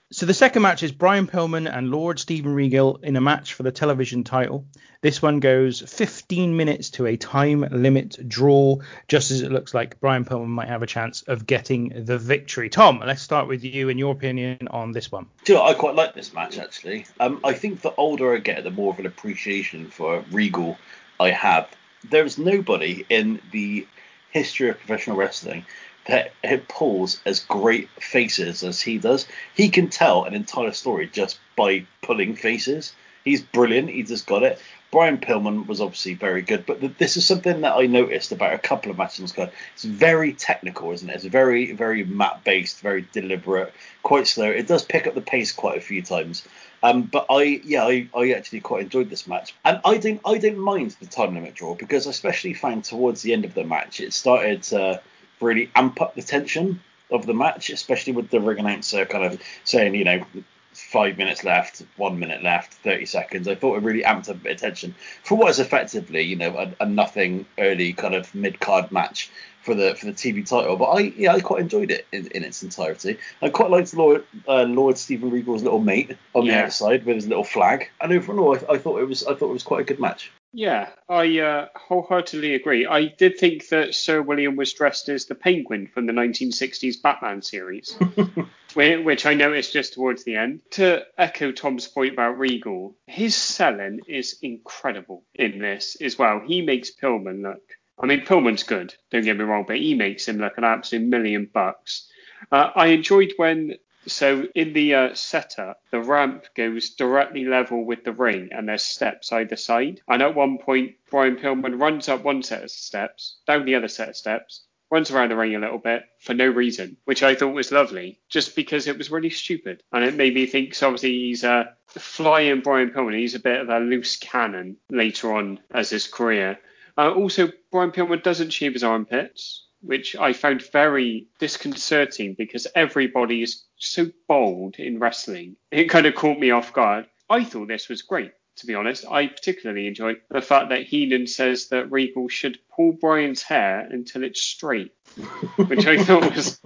So 0.09 0.25
the 0.25 0.33
second 0.33 0.61
match 0.61 0.83
is 0.83 0.93
Brian 0.93 1.27
Pillman 1.27 1.69
and 1.69 1.91
Lord 1.91 2.17
Steven 2.17 2.53
Regal 2.53 2.95
in 3.03 3.17
a 3.17 3.21
match 3.21 3.55
for 3.55 3.63
the 3.63 3.73
television 3.73 4.23
title. 4.23 4.65
This 5.01 5.21
one 5.21 5.41
goes 5.41 5.81
15 5.81 6.55
minutes 6.55 6.91
to 6.91 7.07
a 7.07 7.17
time 7.17 7.67
limit 7.69 8.17
draw, 8.25 8.77
just 9.09 9.31
as 9.31 9.41
it 9.41 9.51
looks 9.51 9.73
like 9.73 9.99
Brian 9.99 10.23
Pillman 10.23 10.47
might 10.47 10.69
have 10.69 10.81
a 10.81 10.87
chance 10.87 11.23
of 11.23 11.45
getting 11.45 12.05
the 12.05 12.17
victory. 12.17 12.69
Tom, 12.69 13.03
let's 13.05 13.21
start 13.21 13.49
with 13.49 13.65
you 13.65 13.89
and 13.89 13.99
your 13.99 14.13
opinion 14.13 14.69
on 14.71 14.93
this 14.93 15.11
one. 15.11 15.25
You 15.45 15.55
know, 15.55 15.65
I 15.65 15.73
quite 15.73 15.95
like 15.95 16.13
this 16.15 16.33
match 16.33 16.57
actually. 16.57 17.05
Um, 17.19 17.41
I 17.43 17.51
think 17.51 17.81
the 17.81 17.93
older 17.95 18.33
I 18.33 18.37
get, 18.37 18.63
the 18.63 18.71
more 18.71 18.93
of 18.93 18.99
an 18.99 19.07
appreciation 19.07 19.89
for 19.89 20.23
Regal 20.31 20.77
I 21.19 21.31
have. 21.31 21.69
There's 22.09 22.37
nobody 22.37 23.05
in 23.09 23.41
the 23.51 23.85
history 24.31 24.69
of 24.69 24.77
professional 24.77 25.17
wrestling 25.17 25.65
that 26.07 26.31
it 26.43 26.67
pulls 26.67 27.21
as 27.25 27.41
great 27.41 27.89
faces 27.99 28.63
as 28.63 28.81
he 28.81 28.97
does. 28.97 29.27
He 29.55 29.69
can 29.69 29.89
tell 29.89 30.23
an 30.23 30.33
entire 30.33 30.71
story 30.71 31.07
just 31.07 31.39
by 31.55 31.85
pulling 32.01 32.35
faces. 32.35 32.93
He's 33.23 33.41
brilliant. 33.41 33.89
He 33.89 34.03
just 34.03 34.25
got 34.25 34.43
it. 34.43 34.59
Brian 34.89 35.17
Pillman 35.17 35.67
was 35.67 35.81
obviously 35.81 36.13
very 36.13 36.41
good, 36.41 36.65
but 36.65 36.97
this 36.97 37.17
is 37.17 37.25
something 37.25 37.59
that 37.59 37.75
I 37.75 37.87
noticed 37.87 38.31
about 38.31 38.53
a 38.53 38.57
couple 38.57 38.89
of 38.89 38.97
matches 38.97 39.37
on. 39.37 39.49
It's 39.73 39.83
very 39.83 40.31
technical, 40.31 40.91
isn't 40.93 41.09
it? 41.09 41.15
It's 41.15 41.25
very, 41.25 41.73
very 41.73 42.05
map 42.05 42.45
based, 42.45 42.79
very 42.79 43.05
deliberate, 43.11 43.73
quite 44.01 44.27
slow. 44.27 44.49
It 44.49 44.65
does 44.65 44.85
pick 44.85 45.05
up 45.05 45.13
the 45.13 45.21
pace 45.21 45.51
quite 45.51 45.77
a 45.77 45.81
few 45.81 46.01
times. 46.01 46.47
Um, 46.83 47.01
but 47.01 47.25
I, 47.29 47.61
yeah, 47.65 47.83
I, 47.83 48.07
I 48.15 48.31
actually 48.31 48.61
quite 48.61 48.83
enjoyed 48.83 49.09
this 49.09 49.27
match, 49.27 49.53
and 49.65 49.81
I 49.83 49.97
didn't, 49.97 50.21
I 50.25 50.37
didn't 50.37 50.59
mind 50.59 50.95
the 51.01 51.07
time 51.07 51.33
limit 51.33 51.55
draw 51.55 51.75
because 51.75 52.07
I 52.07 52.11
especially 52.11 52.53
found 52.53 52.85
towards 52.85 53.21
the 53.23 53.33
end 53.33 53.43
of 53.43 53.55
the 53.55 53.65
match 53.65 53.99
it 53.99 54.13
started 54.13 54.63
to 54.63 55.01
really 55.39 55.69
amp 55.75 56.01
up 56.01 56.15
the 56.15 56.21
tension 56.21 56.81
of 57.11 57.25
the 57.25 57.33
match, 57.33 57.69
especially 57.69 58.13
with 58.13 58.29
the 58.29 58.39
ring 58.39 58.59
announcer 58.59 59.05
kind 59.05 59.23
of 59.23 59.41
saying, 59.63 59.95
you 59.95 60.03
know, 60.03 60.25
five 60.73 61.17
minutes 61.17 61.43
left, 61.43 61.83
one 61.95 62.19
minute 62.19 62.43
left, 62.43 62.73
30 62.73 63.05
seconds. 63.05 63.47
I 63.47 63.55
thought 63.55 63.77
it 63.77 63.83
really 63.83 64.03
amped 64.03 64.29
up 64.29 64.45
attention 64.45 64.93
for 65.23 65.35
what 65.35 65.49
is 65.49 65.59
effectively, 65.59 66.21
you 66.21 66.35
know, 66.35 66.55
a, 66.55 66.83
a 66.83 66.85
nothing 66.85 67.45
early 67.57 67.93
kind 67.93 68.13
of 68.13 68.33
mid 68.35 68.59
card 68.59 68.91
match 68.91 69.31
for 69.63 69.73
the 69.73 69.95
for 69.95 70.05
the 70.05 70.13
TV 70.13 70.47
title. 70.47 70.77
But 70.77 70.91
I 70.91 70.99
yeah 71.17 71.33
I 71.33 71.41
quite 71.41 71.61
enjoyed 71.61 71.91
it 71.91 72.05
in, 72.11 72.27
in 72.27 72.43
its 72.43 72.61
entirety. 72.63 73.17
I 73.41 73.49
quite 73.49 73.71
liked 73.71 73.93
Lord 73.93 74.23
uh, 74.47 74.63
Lord 74.63 74.97
Steven 74.97 75.31
Regal's 75.31 75.63
little 75.63 75.79
mate 75.79 76.15
on 76.33 76.45
yeah. 76.45 76.53
the 76.53 76.65
outside 76.65 77.05
with 77.05 77.15
his 77.15 77.27
little 77.27 77.43
flag. 77.43 77.89
And 77.99 78.13
overall, 78.13 78.55
I, 78.55 78.73
I, 78.73 78.77
thought 78.77 79.01
it 79.01 79.07
was 79.07 79.25
I 79.25 79.33
thought 79.33 79.49
it 79.49 79.53
was 79.53 79.63
quite 79.63 79.81
a 79.81 79.83
good 79.83 79.99
match. 79.99 80.31
Yeah, 80.53 80.89
I 81.09 81.39
uh, 81.39 81.67
wholeheartedly 81.75 82.55
agree. 82.55 82.85
I 82.85 83.05
did 83.05 83.37
think 83.37 83.67
that 83.69 83.93
Sir 83.93 84.21
William 84.21 84.55
was 84.55 84.73
dressed 84.73 85.09
as 85.09 85.25
the 85.25 85.35
Penguin 85.35 85.87
from 85.87 86.05
the 86.05 86.13
1960s 86.13 87.01
Batman 87.01 87.41
series, 87.41 87.97
which 88.73 89.25
I 89.25 89.33
noticed 89.33 89.73
just 89.73 89.93
towards 89.93 90.23
the 90.23 90.35
end. 90.35 90.61
To 90.71 91.03
echo 91.17 91.51
Tom's 91.51 91.87
point 91.87 92.13
about 92.13 92.39
Regal, 92.39 92.95
his 93.07 93.35
selling 93.35 93.99
is 94.07 94.39
incredible 94.41 95.23
in 95.35 95.59
this 95.59 95.97
as 96.01 96.17
well. 96.17 96.39
He 96.39 96.61
makes 96.61 96.91
Pillman 96.91 97.43
look. 97.43 97.61
I 97.99 98.05
mean, 98.05 98.21
Pillman's 98.21 98.63
good, 98.63 98.93
don't 99.11 99.25
get 99.25 99.37
me 99.37 99.43
wrong, 99.43 99.65
but 99.67 99.77
he 99.77 99.95
makes 99.95 100.27
him 100.27 100.37
look 100.37 100.57
an 100.57 100.63
absolute 100.63 101.07
million 101.07 101.49
bucks. 101.51 102.09
Uh, 102.51 102.71
I 102.75 102.87
enjoyed 102.87 103.33
when 103.37 103.73
so 104.07 104.47
in 104.55 104.73
the 104.73 104.95
uh, 104.95 105.13
setup, 105.13 105.81
the 105.91 106.01
ramp 106.01 106.45
goes 106.55 106.91
directly 106.91 107.45
level 107.45 107.85
with 107.85 108.03
the 108.03 108.11
ring, 108.11 108.49
and 108.51 108.67
there's 108.67 108.83
steps 108.83 109.31
either 109.31 109.55
side. 109.55 110.01
And 110.07 110.21
at 110.21 110.35
one 110.35 110.57
point, 110.57 110.95
Brian 111.09 111.35
Pillman 111.35 111.79
runs 111.79 112.09
up 112.09 112.23
one 112.23 112.43
set 112.43 112.63
of 112.63 112.71
steps, 112.71 113.37
down 113.45 113.65
the 113.65 113.75
other 113.75 113.87
set 113.87 114.09
of 114.09 114.15
steps, 114.15 114.63
runs 114.89 115.11
around 115.11 115.29
the 115.29 115.35
ring 115.35 115.55
a 115.55 115.59
little 115.59 115.77
bit 115.77 116.03
for 116.19 116.33
no 116.33 116.47
reason, 116.47 116.97
which 117.05 117.23
I 117.23 117.35
thought 117.35 117.53
was 117.53 117.71
lovely, 117.71 118.19
just 118.29 118.55
because 118.55 118.87
it 118.87 118.97
was 118.97 119.11
really 119.11 119.29
stupid. 119.29 119.83
And 119.91 120.03
it 120.03 120.15
made 120.15 120.33
me 120.33 120.45
think, 120.45 120.73
so 120.73 120.87
obviously 120.87 121.11
he's 121.11 121.43
uh, 121.43 121.65
flying 121.87 122.61
Brian 122.61 122.91
Pillman. 122.91 123.17
He's 123.17 123.35
a 123.35 123.39
bit 123.39 123.61
of 123.61 123.69
a 123.69 123.79
loose 123.79 124.15
cannon 124.17 124.77
later 124.89 125.33
on 125.33 125.59
as 125.71 125.89
his 125.89 126.07
career. 126.07 126.59
Uh, 126.97 127.11
also, 127.11 127.51
Brian 127.71 127.91
Pillman 127.91 128.23
doesn't 128.23 128.51
shave 128.51 128.73
his 128.73 128.83
armpits 128.83 129.66
which 129.87 130.15
I 130.15 130.33
found 130.33 130.69
very 130.71 131.27
disconcerting 131.39 132.35
because 132.37 132.67
everybody 132.75 133.41
is 133.41 133.63
so 133.77 134.07
bold 134.27 134.75
in 134.75 134.99
wrestling. 134.99 135.55
It 135.71 135.85
kind 135.85 136.05
of 136.05 136.15
caught 136.15 136.39
me 136.39 136.51
off 136.51 136.73
guard. 136.73 137.07
I 137.29 137.43
thought 137.43 137.67
this 137.67 137.89
was 137.89 138.01
great, 138.01 138.31
to 138.57 138.65
be 138.65 138.75
honest. 138.75 139.05
I 139.09 139.27
particularly 139.27 139.87
enjoyed 139.87 140.21
the 140.29 140.41
fact 140.41 140.69
that 140.69 140.83
Heenan 140.83 141.27
says 141.27 141.69
that 141.69 141.91
Regal 141.91 142.27
should 142.27 142.59
pull 142.75 142.91
Brian's 142.91 143.41
hair 143.41 143.87
until 143.89 144.23
it's 144.23 144.41
straight, 144.41 144.91
which 145.67 145.87
I 145.87 146.03
thought 146.03 146.35
was 146.35 146.59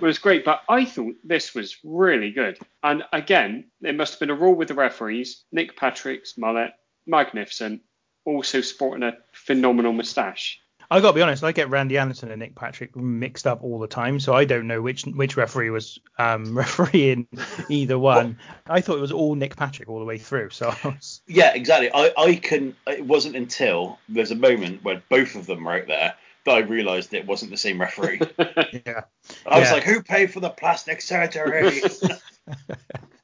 was 0.00 0.18
great. 0.18 0.44
But 0.44 0.62
I 0.68 0.84
thought 0.84 1.14
this 1.24 1.54
was 1.54 1.78
really 1.82 2.30
good. 2.30 2.58
And 2.82 3.02
again, 3.12 3.70
it 3.82 3.96
must 3.96 4.14
have 4.14 4.20
been 4.20 4.30
a 4.30 4.34
rule 4.34 4.54
with 4.54 4.68
the 4.68 4.74
referees. 4.74 5.44
Nick 5.52 5.76
Patrick's 5.76 6.38
mullet, 6.38 6.72
magnificent, 7.06 7.82
also 8.24 8.60
sporting 8.60 9.02
a 9.02 9.16
phenomenal 9.32 9.92
moustache. 9.92 10.60
I 10.90 11.00
got 11.00 11.08
to 11.08 11.14
be 11.14 11.22
honest, 11.22 11.44
I 11.44 11.52
get 11.52 11.68
Randy 11.68 11.98
Anderson 11.98 12.30
and 12.30 12.40
Nick 12.40 12.54
Patrick 12.54 12.96
mixed 12.96 13.46
up 13.46 13.62
all 13.62 13.78
the 13.78 13.86
time, 13.86 14.18
so 14.20 14.32
I 14.32 14.46
don't 14.46 14.66
know 14.66 14.80
which 14.80 15.04
which 15.04 15.36
referee 15.36 15.70
was 15.70 15.98
um, 16.18 16.54
refereeing 16.56 17.26
either 17.68 17.98
one. 17.98 18.38
I 18.66 18.80
thought 18.80 18.96
it 18.96 19.02
was 19.02 19.12
all 19.12 19.34
Nick 19.34 19.56
Patrick 19.56 19.88
all 19.88 19.98
the 19.98 20.06
way 20.06 20.18
through. 20.18 20.50
So 20.50 20.74
was... 20.84 21.20
yeah, 21.26 21.54
exactly. 21.54 21.90
I, 21.92 22.12
I 22.16 22.34
can. 22.36 22.74
It 22.86 23.04
wasn't 23.04 23.36
until 23.36 23.98
there's 24.08 24.30
a 24.30 24.36
moment 24.36 24.82
where 24.82 25.02
both 25.10 25.34
of 25.34 25.46
them 25.46 25.64
were 25.64 25.74
out 25.74 25.86
there 25.88 26.14
that 26.46 26.54
I 26.54 26.60
realised 26.60 27.12
it 27.12 27.26
wasn't 27.26 27.50
the 27.50 27.58
same 27.58 27.80
referee. 27.80 28.20
yeah. 28.86 29.02
I 29.46 29.60
was 29.60 29.70
like, 29.70 29.84
who 29.84 30.02
paid 30.02 30.32
for 30.32 30.40
the 30.40 30.48
plastic 30.48 31.02
surgery? 31.02 31.82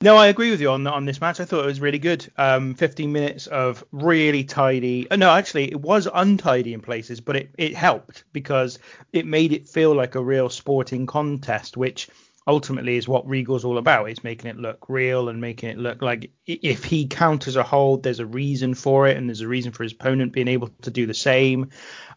No, 0.01 0.17
I 0.17 0.27
agree 0.27 0.51
with 0.51 0.61
you 0.61 0.71
on 0.71 0.87
on 0.87 1.05
this 1.05 1.21
match. 1.21 1.41
I 1.41 1.45
thought 1.45 1.65
it 1.65 1.67
was 1.67 1.81
really 1.81 1.99
good. 1.99 2.31
Um, 2.37 2.75
15 2.75 3.13
minutes 3.13 3.47
of 3.47 3.85
really 3.93 4.45
tidy. 4.45 5.11
Uh, 5.11 5.17
no, 5.17 5.31
actually, 5.31 5.71
it 5.71 5.81
was 5.81 6.09
untidy 6.13 6.75
in 6.75 6.81
places, 6.81 7.21
but 7.21 7.37
it 7.37 7.55
it 7.57 7.75
helped 7.75 8.25
because 8.33 8.79
it 9.13 9.27
made 9.27 9.53
it 9.53 9.69
feel 9.69 9.95
like 9.95 10.15
a 10.15 10.23
real 10.23 10.51
sporting 10.51 11.07
contest, 11.07 11.77
which 11.77 12.09
ultimately 12.47 12.97
is 12.97 13.09
what 13.09 13.27
Regal's 13.27 13.65
all 13.65 13.79
about. 13.79 14.11
It's 14.11 14.23
making 14.23 14.51
it 14.51 14.59
look 14.59 14.89
real 14.89 15.29
and 15.29 15.41
making 15.41 15.71
it 15.71 15.79
look 15.79 16.03
like 16.03 16.31
if 16.47 16.85
he 16.85 17.07
counters 17.07 17.57
a 17.57 17.63
hold, 17.63 18.03
there's 18.03 18.21
a 18.21 18.27
reason 18.27 18.75
for 18.75 19.09
it, 19.09 19.17
and 19.17 19.29
there's 19.29 19.41
a 19.41 19.49
reason 19.49 19.73
for 19.73 19.83
his 19.83 19.93
opponent 19.93 20.33
being 20.33 20.49
able 20.49 20.69
to 20.83 20.91
do 20.91 21.07
the 21.07 21.15
same. 21.15 21.71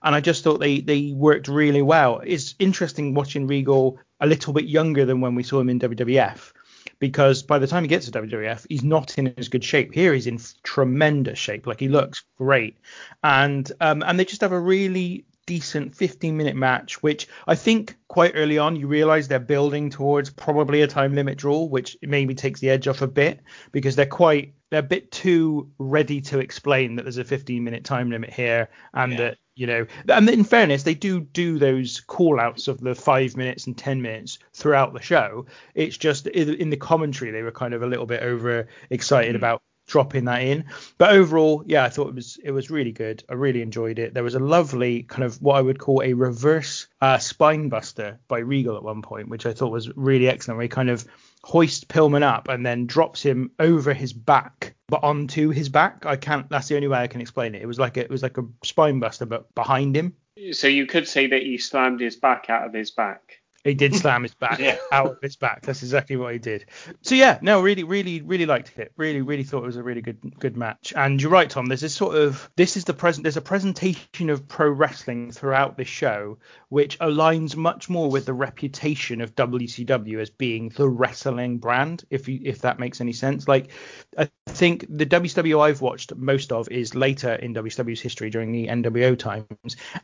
And 0.04 0.13
I 0.13 0.22
just 0.22 0.43
thought 0.43 0.60
they 0.60 0.82
they 0.82 1.13
worked 1.15 1.48
really 1.48 1.82
well. 1.82 2.22
It's 2.26 2.56
interesting 2.60 3.13
watching 3.13 3.48
Regal 3.48 4.00
a 4.20 4.28
little 4.28 4.52
bit 4.52 4.65
younger 4.65 5.06
than 5.06 5.22
when 5.22 5.36
we 5.36 5.43
saw 5.43 5.60
him 5.60 5.70
in 5.70 5.80
WWF 5.80 6.52
because 7.00 7.44
by 7.44 7.60
the 7.60 7.68
time 7.68 7.84
he 7.84 7.88
gets 7.88 8.10
to 8.10 8.12
WWF, 8.12 8.66
he's 8.70 8.84
not 8.84 9.18
in 9.18 9.34
as 9.38 9.50
good 9.50 9.64
shape. 9.64 9.94
Here 9.94 10.14
he's 10.14 10.28
in 10.28 10.40
tremendous 10.64 11.38
shape, 11.38 11.68
like 11.68 11.80
he 11.80 11.88
looks 11.88 12.24
great, 12.38 12.78
and 13.24 13.72
um, 13.80 14.04
and 14.06 14.20
they 14.20 14.26
just 14.26 14.42
have 14.42 14.52
a 14.52 14.60
really 14.60 15.26
decent 15.48 15.96
15 15.96 16.38
minute 16.38 16.56
match, 16.56 17.02
which 17.02 17.28
I 17.48 17.56
think 17.56 17.96
quite 18.08 18.34
early 18.36 18.60
on 18.60 18.76
you 18.76 18.86
realize 18.88 19.28
they're 19.28 19.40
building 19.40 19.90
towards 19.90 20.30
probably 20.30 20.82
a 20.84 20.88
time 20.88 21.16
limit 21.16 21.38
draw, 21.38 21.64
which 21.64 21.98
maybe 22.04 22.36
takes 22.36 22.60
the 22.60 22.70
edge 22.70 22.88
off 22.88 23.02
a 23.02 23.08
bit 23.08 23.40
because 23.72 23.96
they're 23.96 24.06
quite 24.06 24.54
they're 24.70 24.82
a 24.82 24.84
bit 24.84 25.12
too 25.12 25.72
ready 25.80 26.22
to 26.22 26.40
explain 26.40 26.96
that 26.96 27.04
there's 27.04 27.18
a 27.18 27.24
15 27.24 27.64
minute 27.64 27.84
time 27.84 28.12
limit 28.12 28.32
here 28.32 28.70
and 28.94 29.14
yeah. 29.14 29.18
that 29.18 29.38
you 29.58 29.67
know 29.67 29.86
and 30.08 30.30
in 30.30 30.43
fairness 30.43 30.84
they 30.84 30.93
do 30.93 31.20
do 31.20 31.58
those 31.58 32.02
call 32.02 32.39
outs 32.39 32.67
of 32.67 32.80
the 32.80 32.96
five 32.96 33.36
minutes 33.36 33.67
and 33.67 33.78
ten 33.78 34.02
minutes 34.02 34.39
throughout 34.54 34.93
the 34.93 35.02
show 35.02 35.46
it's 35.76 35.98
just 35.98 36.28
in 36.28 36.70
the 36.70 36.78
commentary 36.78 37.32
they 37.32 37.41
were 37.41 37.52
kind 37.52 37.74
of 37.74 37.82
a 37.82 37.88
little 37.88 38.06
bit 38.06 38.24
over 38.24 38.67
excited 38.89 39.34
mm. 39.34 39.38
about 39.38 39.62
dropping 39.88 40.26
that 40.26 40.43
in. 40.43 40.65
But 40.98 41.12
overall, 41.12 41.63
yeah, 41.65 41.86
I 41.86 41.89
thought 41.89 42.10
it 42.10 42.15
was 42.15 42.38
it 42.43 42.52
was 42.52 42.70
really 42.70 42.91
good. 42.91 43.24
I 43.30 43.34
really 43.34 43.62
enjoyed 43.62 43.98
it. 43.98 44.13
There 44.13 44.24
was 44.24 44.36
a 44.36 44.39
lovely 44.39 45.04
kind 45.04 45.24
of 45.24 45.41
what 45.41 45.56
I 45.56 45.62
would 45.62 45.80
call 45.80 46.04
a 46.04 46.13
reverse 46.13 46.88
uh, 47.02 47.17
spine 47.17 47.70
buster 47.70 48.20
by 48.28 48.39
Regal 48.39 48.76
at 48.76 48.84
one 48.84 49.02
point, 49.02 49.30
which 49.30 49.46
I 49.46 49.54
thought 49.54 49.72
was 49.72 49.89
really 49.96 50.28
excellent. 50.28 50.58
Where 50.58 50.63
he 50.63 50.70
kind 50.70 50.89
of 50.89 51.06
hoists 51.48 51.86
Pillman 51.86 52.24
up 52.24 52.50
and 52.50 52.66
then 52.66 52.86
drops 52.86 53.24
him 53.24 53.50
over 53.60 53.94
his 53.94 54.12
back, 54.12 54.76
but 54.90 55.02
onto 55.02 55.50
his 55.50 55.70
back. 55.70 56.06
I 56.06 56.18
can't. 56.18 56.50
That's 56.50 56.68
the 56.68 56.76
only 56.76 56.90
way 56.90 56.98
I 56.98 57.08
can 57.08 57.22
explain 57.22 57.56
it. 57.56 57.62
It 57.62 57.66
was 57.66 57.80
like 57.80 57.96
a, 57.96 58.02
it 58.02 58.10
was 58.10 58.22
like 58.22 58.38
a 58.38 58.44
spine 58.66 59.00
buster, 59.00 59.26
but 59.26 59.56
behind 59.56 59.96
him. 59.96 60.14
So 60.52 60.68
you 60.68 60.86
could 60.86 61.08
say 61.08 61.26
that 61.28 61.44
he 61.44 61.58
slammed 61.58 62.02
his 62.02 62.18
back 62.18 62.50
out 62.50 62.68
of 62.68 62.74
his 62.74 62.92
back. 62.92 63.40
He 63.63 63.74
did 63.74 63.96
slam 64.02 64.24
his 64.24 64.34
back 64.34 64.60
Yeah. 64.60 64.78
out 64.91 65.12
of 65.12 65.17
his 65.22 65.36
back. 65.36 65.63
That's 65.63 65.84
exactly 65.84 66.15
what 66.15 66.34
he 66.34 66.39
did. 66.39 66.65
So 67.02 67.15
yeah, 67.15 67.39
no, 67.41 67.62
really, 67.62 67.84
really, 67.84 68.22
really 68.22 68.46
liked 68.46 68.78
it. 68.78 68.91
Really, 68.98 69.22
really 69.22 69.43
thought 69.43 69.63
it 69.63 69.67
was 69.67 69.78
a 69.78 69.84
really 69.84 70.02
good, 70.02 70.39
good 70.39 70.56
match. 70.58 70.93
And 70.96 71.22
you're 71.22 71.32
right, 71.32 71.50
Tom. 71.50 71.65
There's 71.67 71.82
this 71.82 71.96
sort 71.96 72.15
of 72.15 72.50
this 72.56 72.78
is 72.78 72.86
the 72.86 72.93
present. 72.93 73.24
There's 73.24 73.38
a 73.38 73.41
presentation 73.41 74.30
of 74.30 74.48
pro 74.48 74.70
wrestling 74.70 75.32
throughout 75.32 75.78
this 75.78 75.88
show, 75.88 76.38
which 76.70 76.98
aligns 77.00 77.56
much 77.56 77.89
more 77.89 78.10
with 78.10 78.26
the 78.26 78.34
reputation 78.34 79.22
of 79.22 79.36
WCW 79.36 80.20
as 80.20 80.30
being 80.30 80.70
the 80.70 80.88
wrestling 80.88 81.58
brand. 81.58 82.04
If 82.10 82.28
you, 82.28 82.39
if 82.43 82.62
that 82.62 82.80
makes 82.80 83.02
any 83.02 83.13
sense. 83.13 83.48
Like, 83.48 83.72
I 84.17 84.30
think 84.48 84.86
the 84.89 85.06
WCW 85.06 85.62
I've 85.62 85.82
watched 85.82 86.15
most 86.15 86.52
of 86.52 86.70
is 86.70 86.96
later 86.96 87.34
in 87.34 87.54
WCW's 87.54 88.02
history 88.02 88.30
during 88.30 88.52
the 88.52 88.67
NWO 88.67 89.17
times, 89.17 89.48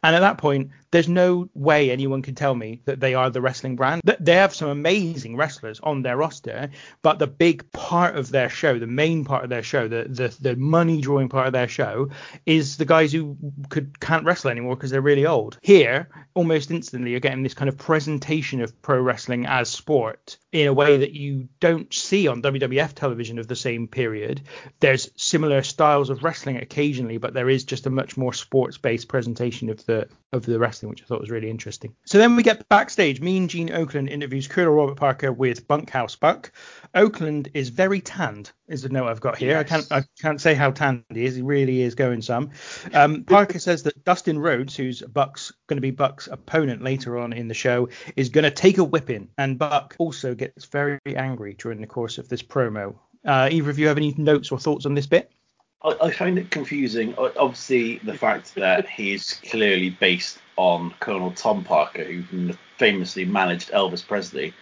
and 0.03 0.15
at 0.15 0.19
that 0.19 0.37
point, 0.37 0.71
there's 0.91 1.09
no 1.09 1.49
way 1.53 1.91
anyone 1.91 2.21
can 2.21 2.35
tell 2.35 2.55
me 2.55 2.81
that 2.85 2.99
they 2.99 3.13
are 3.13 3.29
the 3.29 3.41
wrestling 3.43 3.75
brand. 3.75 4.01
They 4.19 4.33
have 4.33 4.55
some 4.55 4.69
amazing 4.69 5.35
wrestlers 5.35 5.79
on 5.81 6.01
their 6.01 6.17
roster, 6.17 6.69
but 7.01 7.19
the 7.19 7.27
big 7.27 7.71
part 7.71 8.15
of 8.15 8.31
their 8.31 8.49
show, 8.49 8.79
the 8.79 8.87
main 8.87 9.25
part 9.25 9.43
of 9.43 9.49
their 9.49 9.63
show, 9.63 9.87
the 9.87 10.05
the, 10.09 10.35
the 10.41 10.55
money 10.55 11.01
drawing 11.01 11.29
part 11.29 11.47
of 11.47 11.53
their 11.53 11.67
show, 11.67 12.09
is 12.45 12.77
the 12.77 12.85
guys 12.85 13.11
who 13.11 13.37
could 13.69 13.99
can't 13.99 14.25
wrestle 14.25 14.49
anymore 14.49 14.75
because 14.75 14.91
they're 14.91 15.01
really 15.01 15.25
old. 15.25 15.59
Here, 15.61 16.09
almost 16.33 16.71
instantly, 16.71 17.11
you're 17.11 17.19
getting 17.19 17.43
this 17.43 17.53
kind 17.53 17.69
of 17.69 17.77
presentation 17.77 18.61
of 18.61 18.81
pro 18.81 18.99
wrestling 18.99 19.45
as 19.45 19.69
sport 19.69 20.37
in 20.53 20.67
a 20.67 20.73
way 20.73 20.97
that 20.97 21.13
you 21.13 21.49
don't 21.59 21.91
see 21.91 22.27
on 22.27 22.43
WWF 22.43 22.93
television 22.93 23.39
of 23.39 23.47
the 23.47 23.55
same 23.55 23.87
period. 23.87 24.39
There's 24.79 25.09
similar 25.15 25.63
styles 25.63 26.11
of 26.11 26.23
wrestling 26.23 26.57
occasionally, 26.57 27.17
but 27.17 27.33
there 27.33 27.49
is 27.49 27.63
just 27.63 27.87
a 27.87 27.89
much 27.89 28.15
more 28.15 28.33
sports-based 28.33 29.07
presentation 29.07 29.71
of 29.71 29.83
the 29.87 30.07
of 30.31 30.45
the 30.45 30.57
wrestling, 30.57 30.89
which 30.89 31.01
I 31.03 31.05
thought 31.05 31.21
was 31.21 31.29
really 31.29 31.49
interesting. 31.49 31.95
So 32.05 32.17
then 32.17 32.35
we 32.35 32.43
get 32.43 32.67
backstage. 32.67 33.21
Mean 33.21 33.47
Gene 33.47 33.69
Okerlund 33.69 34.09
interviews 34.09 34.47
Colonel 34.47 34.73
Robert 34.73 34.95
Parker 34.97 35.31
with 35.31 35.67
Bunkhouse 35.67 36.15
Buck. 36.15 36.51
Okerlund 36.95 37.49
is 37.53 37.69
very 37.69 38.01
tanned, 38.01 38.51
is 38.67 38.81
the 38.81 38.89
note 38.89 39.07
I've 39.07 39.21
got 39.21 39.37
here. 39.37 39.57
I 39.57 39.63
can't 39.63 39.91
I 39.91 40.03
can't 40.21 40.41
say 40.41 40.53
how 40.53 40.71
tanned 40.71 41.03
he 41.09 41.25
is. 41.25 41.35
He 41.35 41.41
really 41.41 41.81
is 41.81 41.95
going 41.95 42.21
some. 42.21 42.51
Um, 42.93 43.23
Parker 43.23 43.59
says 43.59 43.83
that 43.83 44.03
Dustin 44.03 44.39
Rhodes, 44.39 44.75
who's 44.75 45.01
Buck's 45.01 45.51
going 45.67 45.77
to 45.77 45.81
be 45.81 45.91
Buck's 45.91 46.27
opponent 46.27 46.83
later 46.83 47.17
on 47.17 47.33
in 47.33 47.47
the 47.47 47.53
show, 47.53 47.89
is 48.15 48.29
going 48.29 48.43
to 48.43 48.51
take 48.51 48.77
a 48.77 48.83
whipping, 48.83 49.29
and 49.37 49.57
Buck 49.57 49.95
also 49.97 50.35
gets 50.43 50.65
very 50.65 50.99
angry 51.05 51.55
during 51.57 51.81
the 51.81 51.87
course 51.87 52.17
of 52.17 52.29
this 52.29 52.41
promo. 52.41 52.95
Uh, 53.25 53.49
either 53.51 53.69
of 53.69 53.79
you 53.79 53.87
have 53.87 53.97
any 53.97 54.13
notes 54.17 54.51
or 54.51 54.59
thoughts 54.59 54.85
on 54.85 54.93
this 54.93 55.07
bit? 55.07 55.31
I, 55.83 55.95
I 56.01 56.11
find 56.11 56.37
it 56.37 56.51
confusing. 56.51 57.15
Obviously, 57.17 57.97
the 57.99 58.17
fact 58.17 58.55
that 58.55 58.89
he's 58.89 59.33
clearly 59.49 59.89
based 59.89 60.39
on 60.55 60.93
Colonel 60.99 61.31
Tom 61.31 61.63
Parker, 61.63 62.03
who 62.03 62.53
famously 62.77 63.25
managed 63.25 63.71
Elvis 63.71 64.05
Presley, 64.05 64.53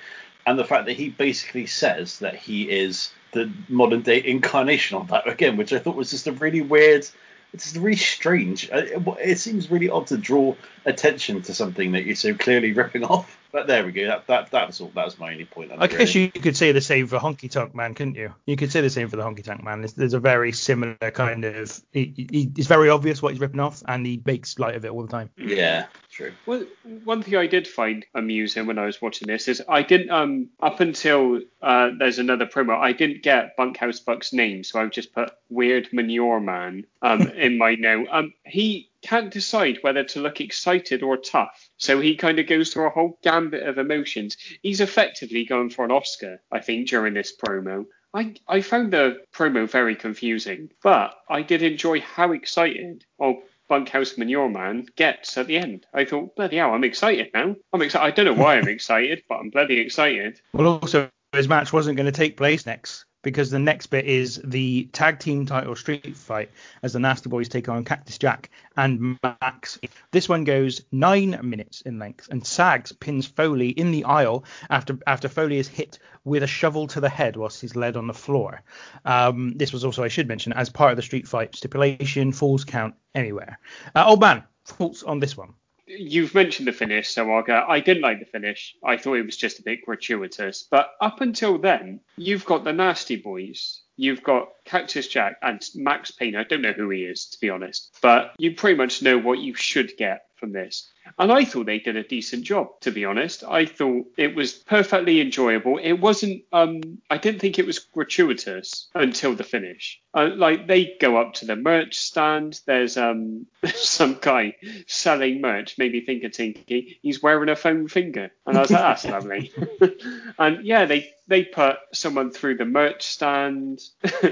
and 0.45 0.57
the 0.57 0.65
fact 0.65 0.85
that 0.85 0.93
he 0.93 1.09
basically 1.09 1.65
says 1.65 2.19
that 2.19 2.35
he 2.35 2.69
is 2.69 3.11
the 3.31 3.51
modern 3.69 4.01
day 4.01 4.23
incarnation 4.23 4.97
of 4.97 5.07
that 5.07 5.27
again, 5.27 5.57
which 5.57 5.73
I 5.73 5.79
thought 5.79 5.95
was 5.95 6.11
just 6.11 6.27
a 6.27 6.31
really 6.33 6.61
weird. 6.61 7.07
It's 7.53 7.75
really 7.75 7.97
strange. 7.97 8.69
Uh, 8.71 8.77
It, 8.77 9.03
it 9.21 9.39
seems 9.39 9.69
really 9.69 9.89
odd 9.89 10.07
to 10.07 10.17
draw 10.17 10.55
attention 10.85 11.41
to 11.43 11.53
something 11.53 11.91
that 11.91 12.05
you're 12.05 12.15
so 12.15 12.33
clearly 12.33 12.71
ripping 12.71 13.03
off. 13.15 13.37
But 13.51 13.67
there 13.67 13.85
we 13.85 13.91
go. 13.91 14.07
That 14.07 14.27
that 14.27 14.51
that 14.51 14.67
was 14.67 14.79
all. 14.79 14.91
That 14.95 15.03
was 15.03 15.19
my 15.19 15.33
only 15.33 15.43
point. 15.43 15.71
I 15.77 15.87
guess 15.87 16.15
really. 16.15 16.31
you 16.33 16.41
could 16.41 16.55
say 16.55 16.71
the 16.71 16.79
same 16.79 17.07
for 17.07 17.19
Honky 17.19 17.51
Tonk 17.51 17.75
Man, 17.75 17.93
couldn't 17.93 18.15
you? 18.15 18.33
You 18.45 18.55
could 18.55 18.71
say 18.71 18.79
the 18.79 18.89
same 18.89 19.09
for 19.09 19.17
the 19.17 19.23
Honky 19.23 19.43
Tonk 19.43 19.61
Man. 19.61 19.81
There's, 19.81 19.93
there's 19.93 20.13
a 20.13 20.21
very 20.21 20.53
similar 20.53 20.95
kind 21.13 21.43
of. 21.43 21.81
He, 21.91 22.13
he, 22.15 22.49
it's 22.57 22.67
very 22.67 22.89
obvious 22.89 23.21
what 23.21 23.33
he's 23.33 23.41
ripping 23.41 23.59
off, 23.59 23.83
and 23.85 24.05
he 24.05 24.21
makes 24.25 24.57
light 24.57 24.75
of 24.75 24.85
it 24.85 24.91
all 24.91 25.01
the 25.01 25.11
time. 25.11 25.29
Yeah, 25.35 25.87
true. 26.21 26.33
Well, 26.45 26.65
one 27.03 27.23
thing 27.23 27.35
I 27.35 27.47
did 27.47 27.67
find 27.67 28.05
amusing 28.13 28.65
when 28.65 28.77
I 28.77 28.85
was 28.85 29.01
watching 29.01 29.27
this 29.27 29.47
is 29.47 29.61
I 29.67 29.81
didn't 29.81 30.11
um 30.11 30.49
up 30.61 30.79
until 30.79 31.41
uh, 31.61 31.91
there's 31.97 32.19
another 32.19 32.45
promo 32.45 32.77
I 32.77 32.91
didn't 32.93 33.23
get 33.23 33.55
Bunkhouse 33.57 33.99
Buck's 33.99 34.33
name, 34.33 34.63
so 34.63 34.79
I've 34.79 34.91
just 34.91 35.13
put 35.13 35.31
Weird 35.49 35.91
Manure 35.91 36.39
Man 36.39 36.85
um 37.01 37.21
in 37.35 37.57
my 37.57 37.75
note. 37.75 38.07
Um, 38.11 38.33
he 38.45 38.89
can't 39.01 39.31
decide 39.31 39.79
whether 39.81 40.03
to 40.03 40.21
look 40.21 40.41
excited 40.41 41.01
or 41.01 41.17
tough, 41.17 41.69
so 41.77 41.99
he 41.99 42.15
kind 42.15 42.39
of 42.39 42.47
goes 42.47 42.71
through 42.71 42.87
a 42.87 42.91
whole 42.91 43.17
gambit 43.23 43.63
of 43.63 43.77
emotions. 43.77 44.37
He's 44.61 44.81
effectively 44.81 45.45
going 45.45 45.69
for 45.69 45.85
an 45.85 45.91
Oscar, 45.91 46.41
I 46.51 46.59
think, 46.59 46.87
during 46.87 47.13
this 47.13 47.33
promo. 47.35 47.85
I, 48.13 48.35
I 48.47 48.59
found 48.59 48.91
the 48.91 49.21
promo 49.33 49.69
very 49.69 49.95
confusing, 49.95 50.69
but 50.83 51.15
I 51.29 51.43
did 51.43 51.63
enjoy 51.63 52.01
how 52.01 52.33
excited 52.33 53.05
old 53.17 53.43
Bunkhouse 53.71 54.17
Manure 54.17 54.49
Man 54.49 54.85
gets 54.97 55.37
at 55.37 55.47
the 55.47 55.57
end. 55.57 55.85
I 55.93 56.03
thought, 56.03 56.35
bloody 56.35 56.57
hell, 56.57 56.73
I'm 56.73 56.83
excited 56.83 57.29
now. 57.33 57.55
I'm 57.71 57.81
excited. 57.81 58.05
I 58.05 58.11
don't 58.11 58.25
know 58.25 58.43
why 58.43 58.57
I'm 58.57 58.67
excited, 58.67 59.23
but 59.29 59.35
I'm 59.35 59.49
bloody 59.49 59.79
excited. 59.79 60.41
Well, 60.51 60.67
also 60.67 61.09
his 61.31 61.47
match 61.47 61.71
wasn't 61.71 61.95
going 61.95 62.05
to 62.05 62.11
take 62.11 62.35
place 62.35 62.65
next 62.65 63.05
because 63.21 63.49
the 63.49 63.59
next 63.59 63.87
bit 63.87 64.05
is 64.05 64.41
the 64.43 64.85
tag 64.93 65.19
team 65.19 65.45
title 65.45 65.75
street 65.75 66.15
fight 66.15 66.49
as 66.83 66.93
the 66.93 66.99
Nasty 66.99 67.29
Boys 67.29 67.49
take 67.49 67.69
on 67.69 67.83
Cactus 67.83 68.17
Jack 68.17 68.49
and 68.77 69.17
Maxx. 69.23 69.79
This 70.11 70.27
one 70.27 70.43
goes 70.43 70.81
nine 70.91 71.39
minutes 71.43 71.81
in 71.81 71.99
length, 71.99 72.27
and 72.31 72.45
Sags 72.45 72.91
pins 72.91 73.27
Foley 73.27 73.69
in 73.69 73.91
the 73.91 74.05
aisle 74.05 74.43
after 74.69 74.97
after 75.05 75.27
Foley 75.27 75.57
is 75.57 75.67
hit 75.67 75.99
with 76.23 76.43
a 76.43 76.47
shovel 76.47 76.87
to 76.87 76.99
the 76.99 77.09
head 77.09 77.35
whilst 77.35 77.61
he's 77.61 77.75
led 77.75 77.95
on 77.95 78.07
the 78.07 78.13
floor. 78.13 78.61
Um, 79.05 79.53
this 79.55 79.73
was 79.73 79.83
also, 79.83 80.03
I 80.03 80.07
should 80.07 80.27
mention, 80.27 80.53
as 80.53 80.69
part 80.69 80.91
of 80.91 80.97
the 80.97 81.01
street 81.03 81.27
fight 81.27 81.55
stipulation, 81.55 82.31
falls 82.31 82.63
count 82.63 82.95
anywhere. 83.15 83.59
Uh, 83.95 84.05
old 84.07 84.21
man, 84.21 84.43
thoughts 84.65 85.03
on 85.03 85.19
this 85.19 85.35
one? 85.35 85.53
You've 85.97 86.33
mentioned 86.33 86.67
the 86.67 86.73
finish, 86.73 87.09
so 87.09 87.31
I'll 87.31 87.43
go. 87.43 87.65
I 87.67 87.79
didn't 87.79 88.03
like 88.03 88.19
the 88.19 88.25
finish. 88.25 88.75
I 88.83 88.97
thought 88.97 89.15
it 89.15 89.25
was 89.25 89.37
just 89.37 89.59
a 89.59 89.63
bit 89.63 89.85
gratuitous. 89.85 90.67
But 90.69 90.91
up 91.01 91.21
until 91.21 91.57
then, 91.57 91.99
you've 92.17 92.45
got 92.45 92.63
the 92.63 92.73
Nasty 92.73 93.15
Boys. 93.15 93.81
You've 93.97 94.23
got 94.23 94.49
Cactus 94.65 95.07
Jack 95.07 95.37
and 95.41 95.61
Maxx 95.75 96.11
Payne. 96.11 96.35
I 96.35 96.43
don't 96.43 96.61
know 96.61 96.71
who 96.71 96.89
he 96.89 97.03
is, 97.03 97.25
to 97.27 97.39
be 97.39 97.49
honest. 97.49 97.95
But 98.01 98.33
you 98.37 98.55
pretty 98.55 98.77
much 98.77 99.01
know 99.01 99.17
what 99.17 99.39
you 99.39 99.53
should 99.53 99.95
get 99.97 100.25
from 100.41 100.51
this. 100.51 100.89
And 101.17 101.31
I 101.31 101.45
thought 101.45 101.67
they 101.67 101.79
did 101.79 101.95
a 101.95 102.03
decent 102.03 102.43
job, 102.43 102.79
to 102.81 102.91
be 102.91 103.05
honest. 103.05 103.43
I 103.43 103.65
thought 103.65 104.07
it 104.17 104.35
was 104.35 104.53
perfectly 104.53 105.21
enjoyable. 105.21 105.79
It 105.81 105.93
wasn't, 105.93 106.43
um, 106.51 106.81
I 107.09 107.17
didn't 107.17 107.39
think 107.39 107.59
it 107.59 107.65
was 107.65 107.79
gratuitous 107.79 108.89
until 108.93 109.35
the 109.35 109.43
finish. 109.43 110.01
Uh, 110.13 110.29
like 110.35 110.67
they 110.67 110.97
go 110.99 111.17
up 111.17 111.35
to 111.35 111.45
the 111.45 111.55
merch 111.55 111.97
stand. 111.97 112.59
There's 112.65 112.97
um 112.97 113.45
some 113.75 114.17
guy 114.19 114.57
selling 114.87 115.39
merch. 115.41 115.77
maybe 115.77 115.99
of 116.25 116.31
Tinky. 116.33 116.99
He's 117.01 117.23
wearing 117.23 117.49
a 117.49 117.55
foam 117.55 117.87
finger, 117.87 118.31
and 118.45 118.57
I 118.57 118.61
was 118.61 118.71
like, 118.71 118.81
that's 118.81 119.05
lovely. 119.05 119.53
and 120.37 120.65
yeah, 120.65 120.85
they 120.85 121.11
they 121.27 121.45
put 121.45 121.77
someone 121.93 122.31
through 122.31 122.57
the 122.57 122.65
merch 122.65 123.03
stand. 123.03 123.79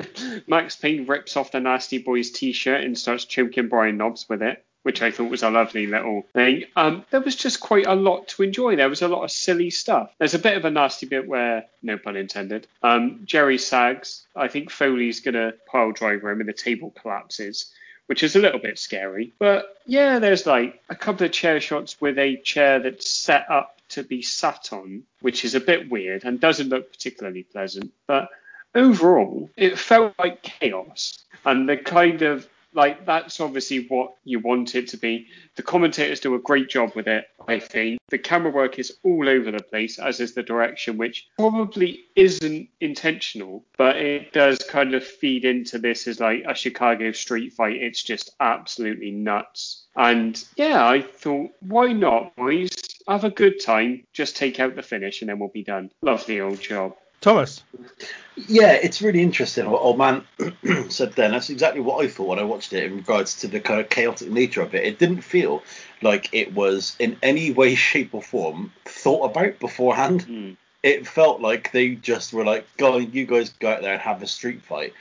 Maxx 0.48 0.76
Payne 0.76 1.06
rips 1.06 1.38
off 1.38 1.52
the 1.52 1.62
Nasty 1.62 2.00
Boys 2.00 2.32
t-shirt 2.32 2.84
and 2.84 2.98
starts 2.98 3.24
choking 3.24 3.70
Brian 3.70 3.98
Knobbs 3.98 4.28
with 4.28 4.42
it 4.42 4.66
which 4.84 5.02
I 5.02 5.12
thought 5.12 5.30
was 5.30 5.44
a 5.44 5.50
lovely 5.50 5.88
little 5.88 6.26
thing. 6.34 6.66
Um, 6.76 7.06
there 7.10 7.22
was 7.22 7.36
just 7.36 7.60
quite 7.60 7.86
a 7.86 7.96
lot 7.96 8.28
to 8.30 8.44
enjoy. 8.44 8.76
There 8.76 8.90
was 8.90 9.02
a 9.02 9.08
lot 9.08 9.24
of 9.24 9.32
silly 9.32 9.70
stuff. 9.70 10.14
There's 10.18 10.34
a 10.34 10.40
bit 10.40 10.58
of 10.58 10.66
a 10.66 10.72
nasty 10.72 11.06
bit 11.06 11.28
where, 11.28 11.66
no 11.82 11.98
pun 11.98 12.16
intended, 12.16 12.68
um, 12.84 13.22
Jerry 13.26 13.58
Sags. 13.58 14.26
I 14.36 14.48
think 14.48 14.70
Foley's 14.70 15.20
gonna 15.20 15.54
pile 15.68 15.92
driver 15.92 16.32
him 16.32 16.40
and 16.40 16.50
the 16.50 16.54
table 16.54 16.94
collapses. 17.02 17.72
Which 18.08 18.24
is 18.24 18.36
a 18.36 18.40
little 18.40 18.60
bit 18.60 18.80
scary. 18.80 19.34
But 19.38 19.78
yeah, 19.86 20.18
there's 20.18 20.48
like 20.48 20.82
a 20.90 20.96
couple 20.96 21.28
of 21.28 21.32
chair 21.32 21.62
shots 21.62 22.02
with 22.02 22.18
a 22.18 22.38
chair 22.38 22.80
that's 22.80 23.08
set 23.08 23.46
up 23.52 23.80
to 23.90 24.04
be 24.04 24.24
sat 24.24 24.70
on, 24.72 25.04
which 25.22 25.46
is 25.46 25.54
a 25.54 25.60
bit 25.60 25.92
weird 25.92 26.24
and 26.24 26.40
doesn't 26.40 26.70
look 26.70 26.92
particularly 26.92 27.44
pleasant. 27.44 27.92
But 28.08 28.30
overall, 28.74 29.52
it 29.56 29.78
felt 29.78 30.16
like 30.18 30.42
chaos. 30.42 31.24
And 31.46 31.70
the 31.70 31.78
kind 31.78 32.24
of 32.24 32.48
like 32.74 33.06
that's 33.06 33.40
obviously 33.40 33.86
what 33.88 34.14
you 34.24 34.40
want 34.40 34.76
it 34.76 34.88
to 34.90 34.98
be. 34.98 35.28
The 35.56 35.64
commentators 35.64 36.20
do 36.20 36.36
a 36.36 36.40
great 36.40 36.70
job 36.70 36.92
with 36.96 37.08
it, 37.08 37.26
I 37.48 37.60
think. 37.60 38.00
The 38.10 38.18
camera 38.18 38.52
work 38.52 38.80
is 38.80 38.98
all 39.04 39.28
over 39.28 39.52
the 39.52 39.64
place, 39.64 40.00
as 40.00 40.20
is 40.20 40.34
the 40.34 40.44
direction, 40.44 40.98
which 40.98 41.28
probably 41.38 42.02
isn't 42.16 42.70
intentional, 42.80 43.66
but 43.78 43.98
it 43.98 44.34
does 44.34 44.60
kind 44.60 44.94
of 44.94 45.04
feed 45.04 45.46
into 45.46 45.80
this 45.80 46.08
as 46.08 46.20
like 46.20 46.44
a 46.48 46.56
Chicago 46.56 47.12
street 47.12 47.54
fight. 47.54 47.78
It's 47.82 48.04
just 48.04 48.32
absolutely 48.40 49.12
nuts. 49.12 49.86
And 49.96 50.42
yeah, 50.56 50.88
I 50.88 51.02
thought, 51.02 51.52
why 51.60 51.94
not, 51.94 52.36
boys? 52.36 52.72
Have 53.08 53.24
a 53.24 53.32
good 53.32 53.60
time. 53.64 54.04
Just 54.14 54.36
take 54.36 54.60
out 54.60 54.76
the 54.76 54.84
finish 54.84 55.22
and 55.22 55.30
then 55.30 55.40
we'll 55.40 55.50
be 55.50 55.64
done. 55.64 55.92
Lovely 56.02 56.40
old 56.40 56.62
job. 56.62 56.96
Thomas. 57.22 57.64
Yeah, 58.48 58.74
it's 58.74 59.02
really 59.02 59.22
interesting 59.22 59.70
what 59.70 59.82
old 59.82 59.98
man 59.98 60.24
said 60.90 61.14
then. 61.14 61.32
That's 61.32 61.50
exactly 61.50 61.82
what 61.82 62.04
I 62.04 62.08
thought 62.08 62.28
when 62.28 62.40
I 62.40 62.44
watched 62.44 62.72
it 62.72 62.86
in 62.86 62.98
regards 62.98 63.42
to 63.42 63.48
the 63.48 63.60
kind 63.60 63.82
of 63.82 63.90
chaotic 63.90 64.30
nature 64.30 64.62
of 64.62 64.74
it. 64.74 64.86
It 64.86 65.00
didn't 65.00 65.22
feel 65.22 65.64
like 66.02 66.30
it 66.32 66.54
was 66.54 66.96
in 67.00 67.18
any 67.22 67.52
way, 67.52 67.76
shape, 67.90 68.14
or 68.14 68.22
form 68.22 68.72
thought 68.86 69.32
about 69.32 69.60
beforehand. 69.60 70.26
Mm. 70.26 70.58
It 70.82 71.06
felt 71.06 71.42
like 71.42 71.74
they 71.74 71.96
just 71.96 72.32
were 72.32 72.46
like, 72.46 72.66
"Go, 72.78 72.98
you 72.98 73.26
guys 73.26 73.50
go 73.50 73.70
out 73.70 73.82
there 73.82 73.94
and 73.94 74.02
have 74.02 74.24
a 74.24 74.28
street 74.28 74.62
fight," 74.62 74.94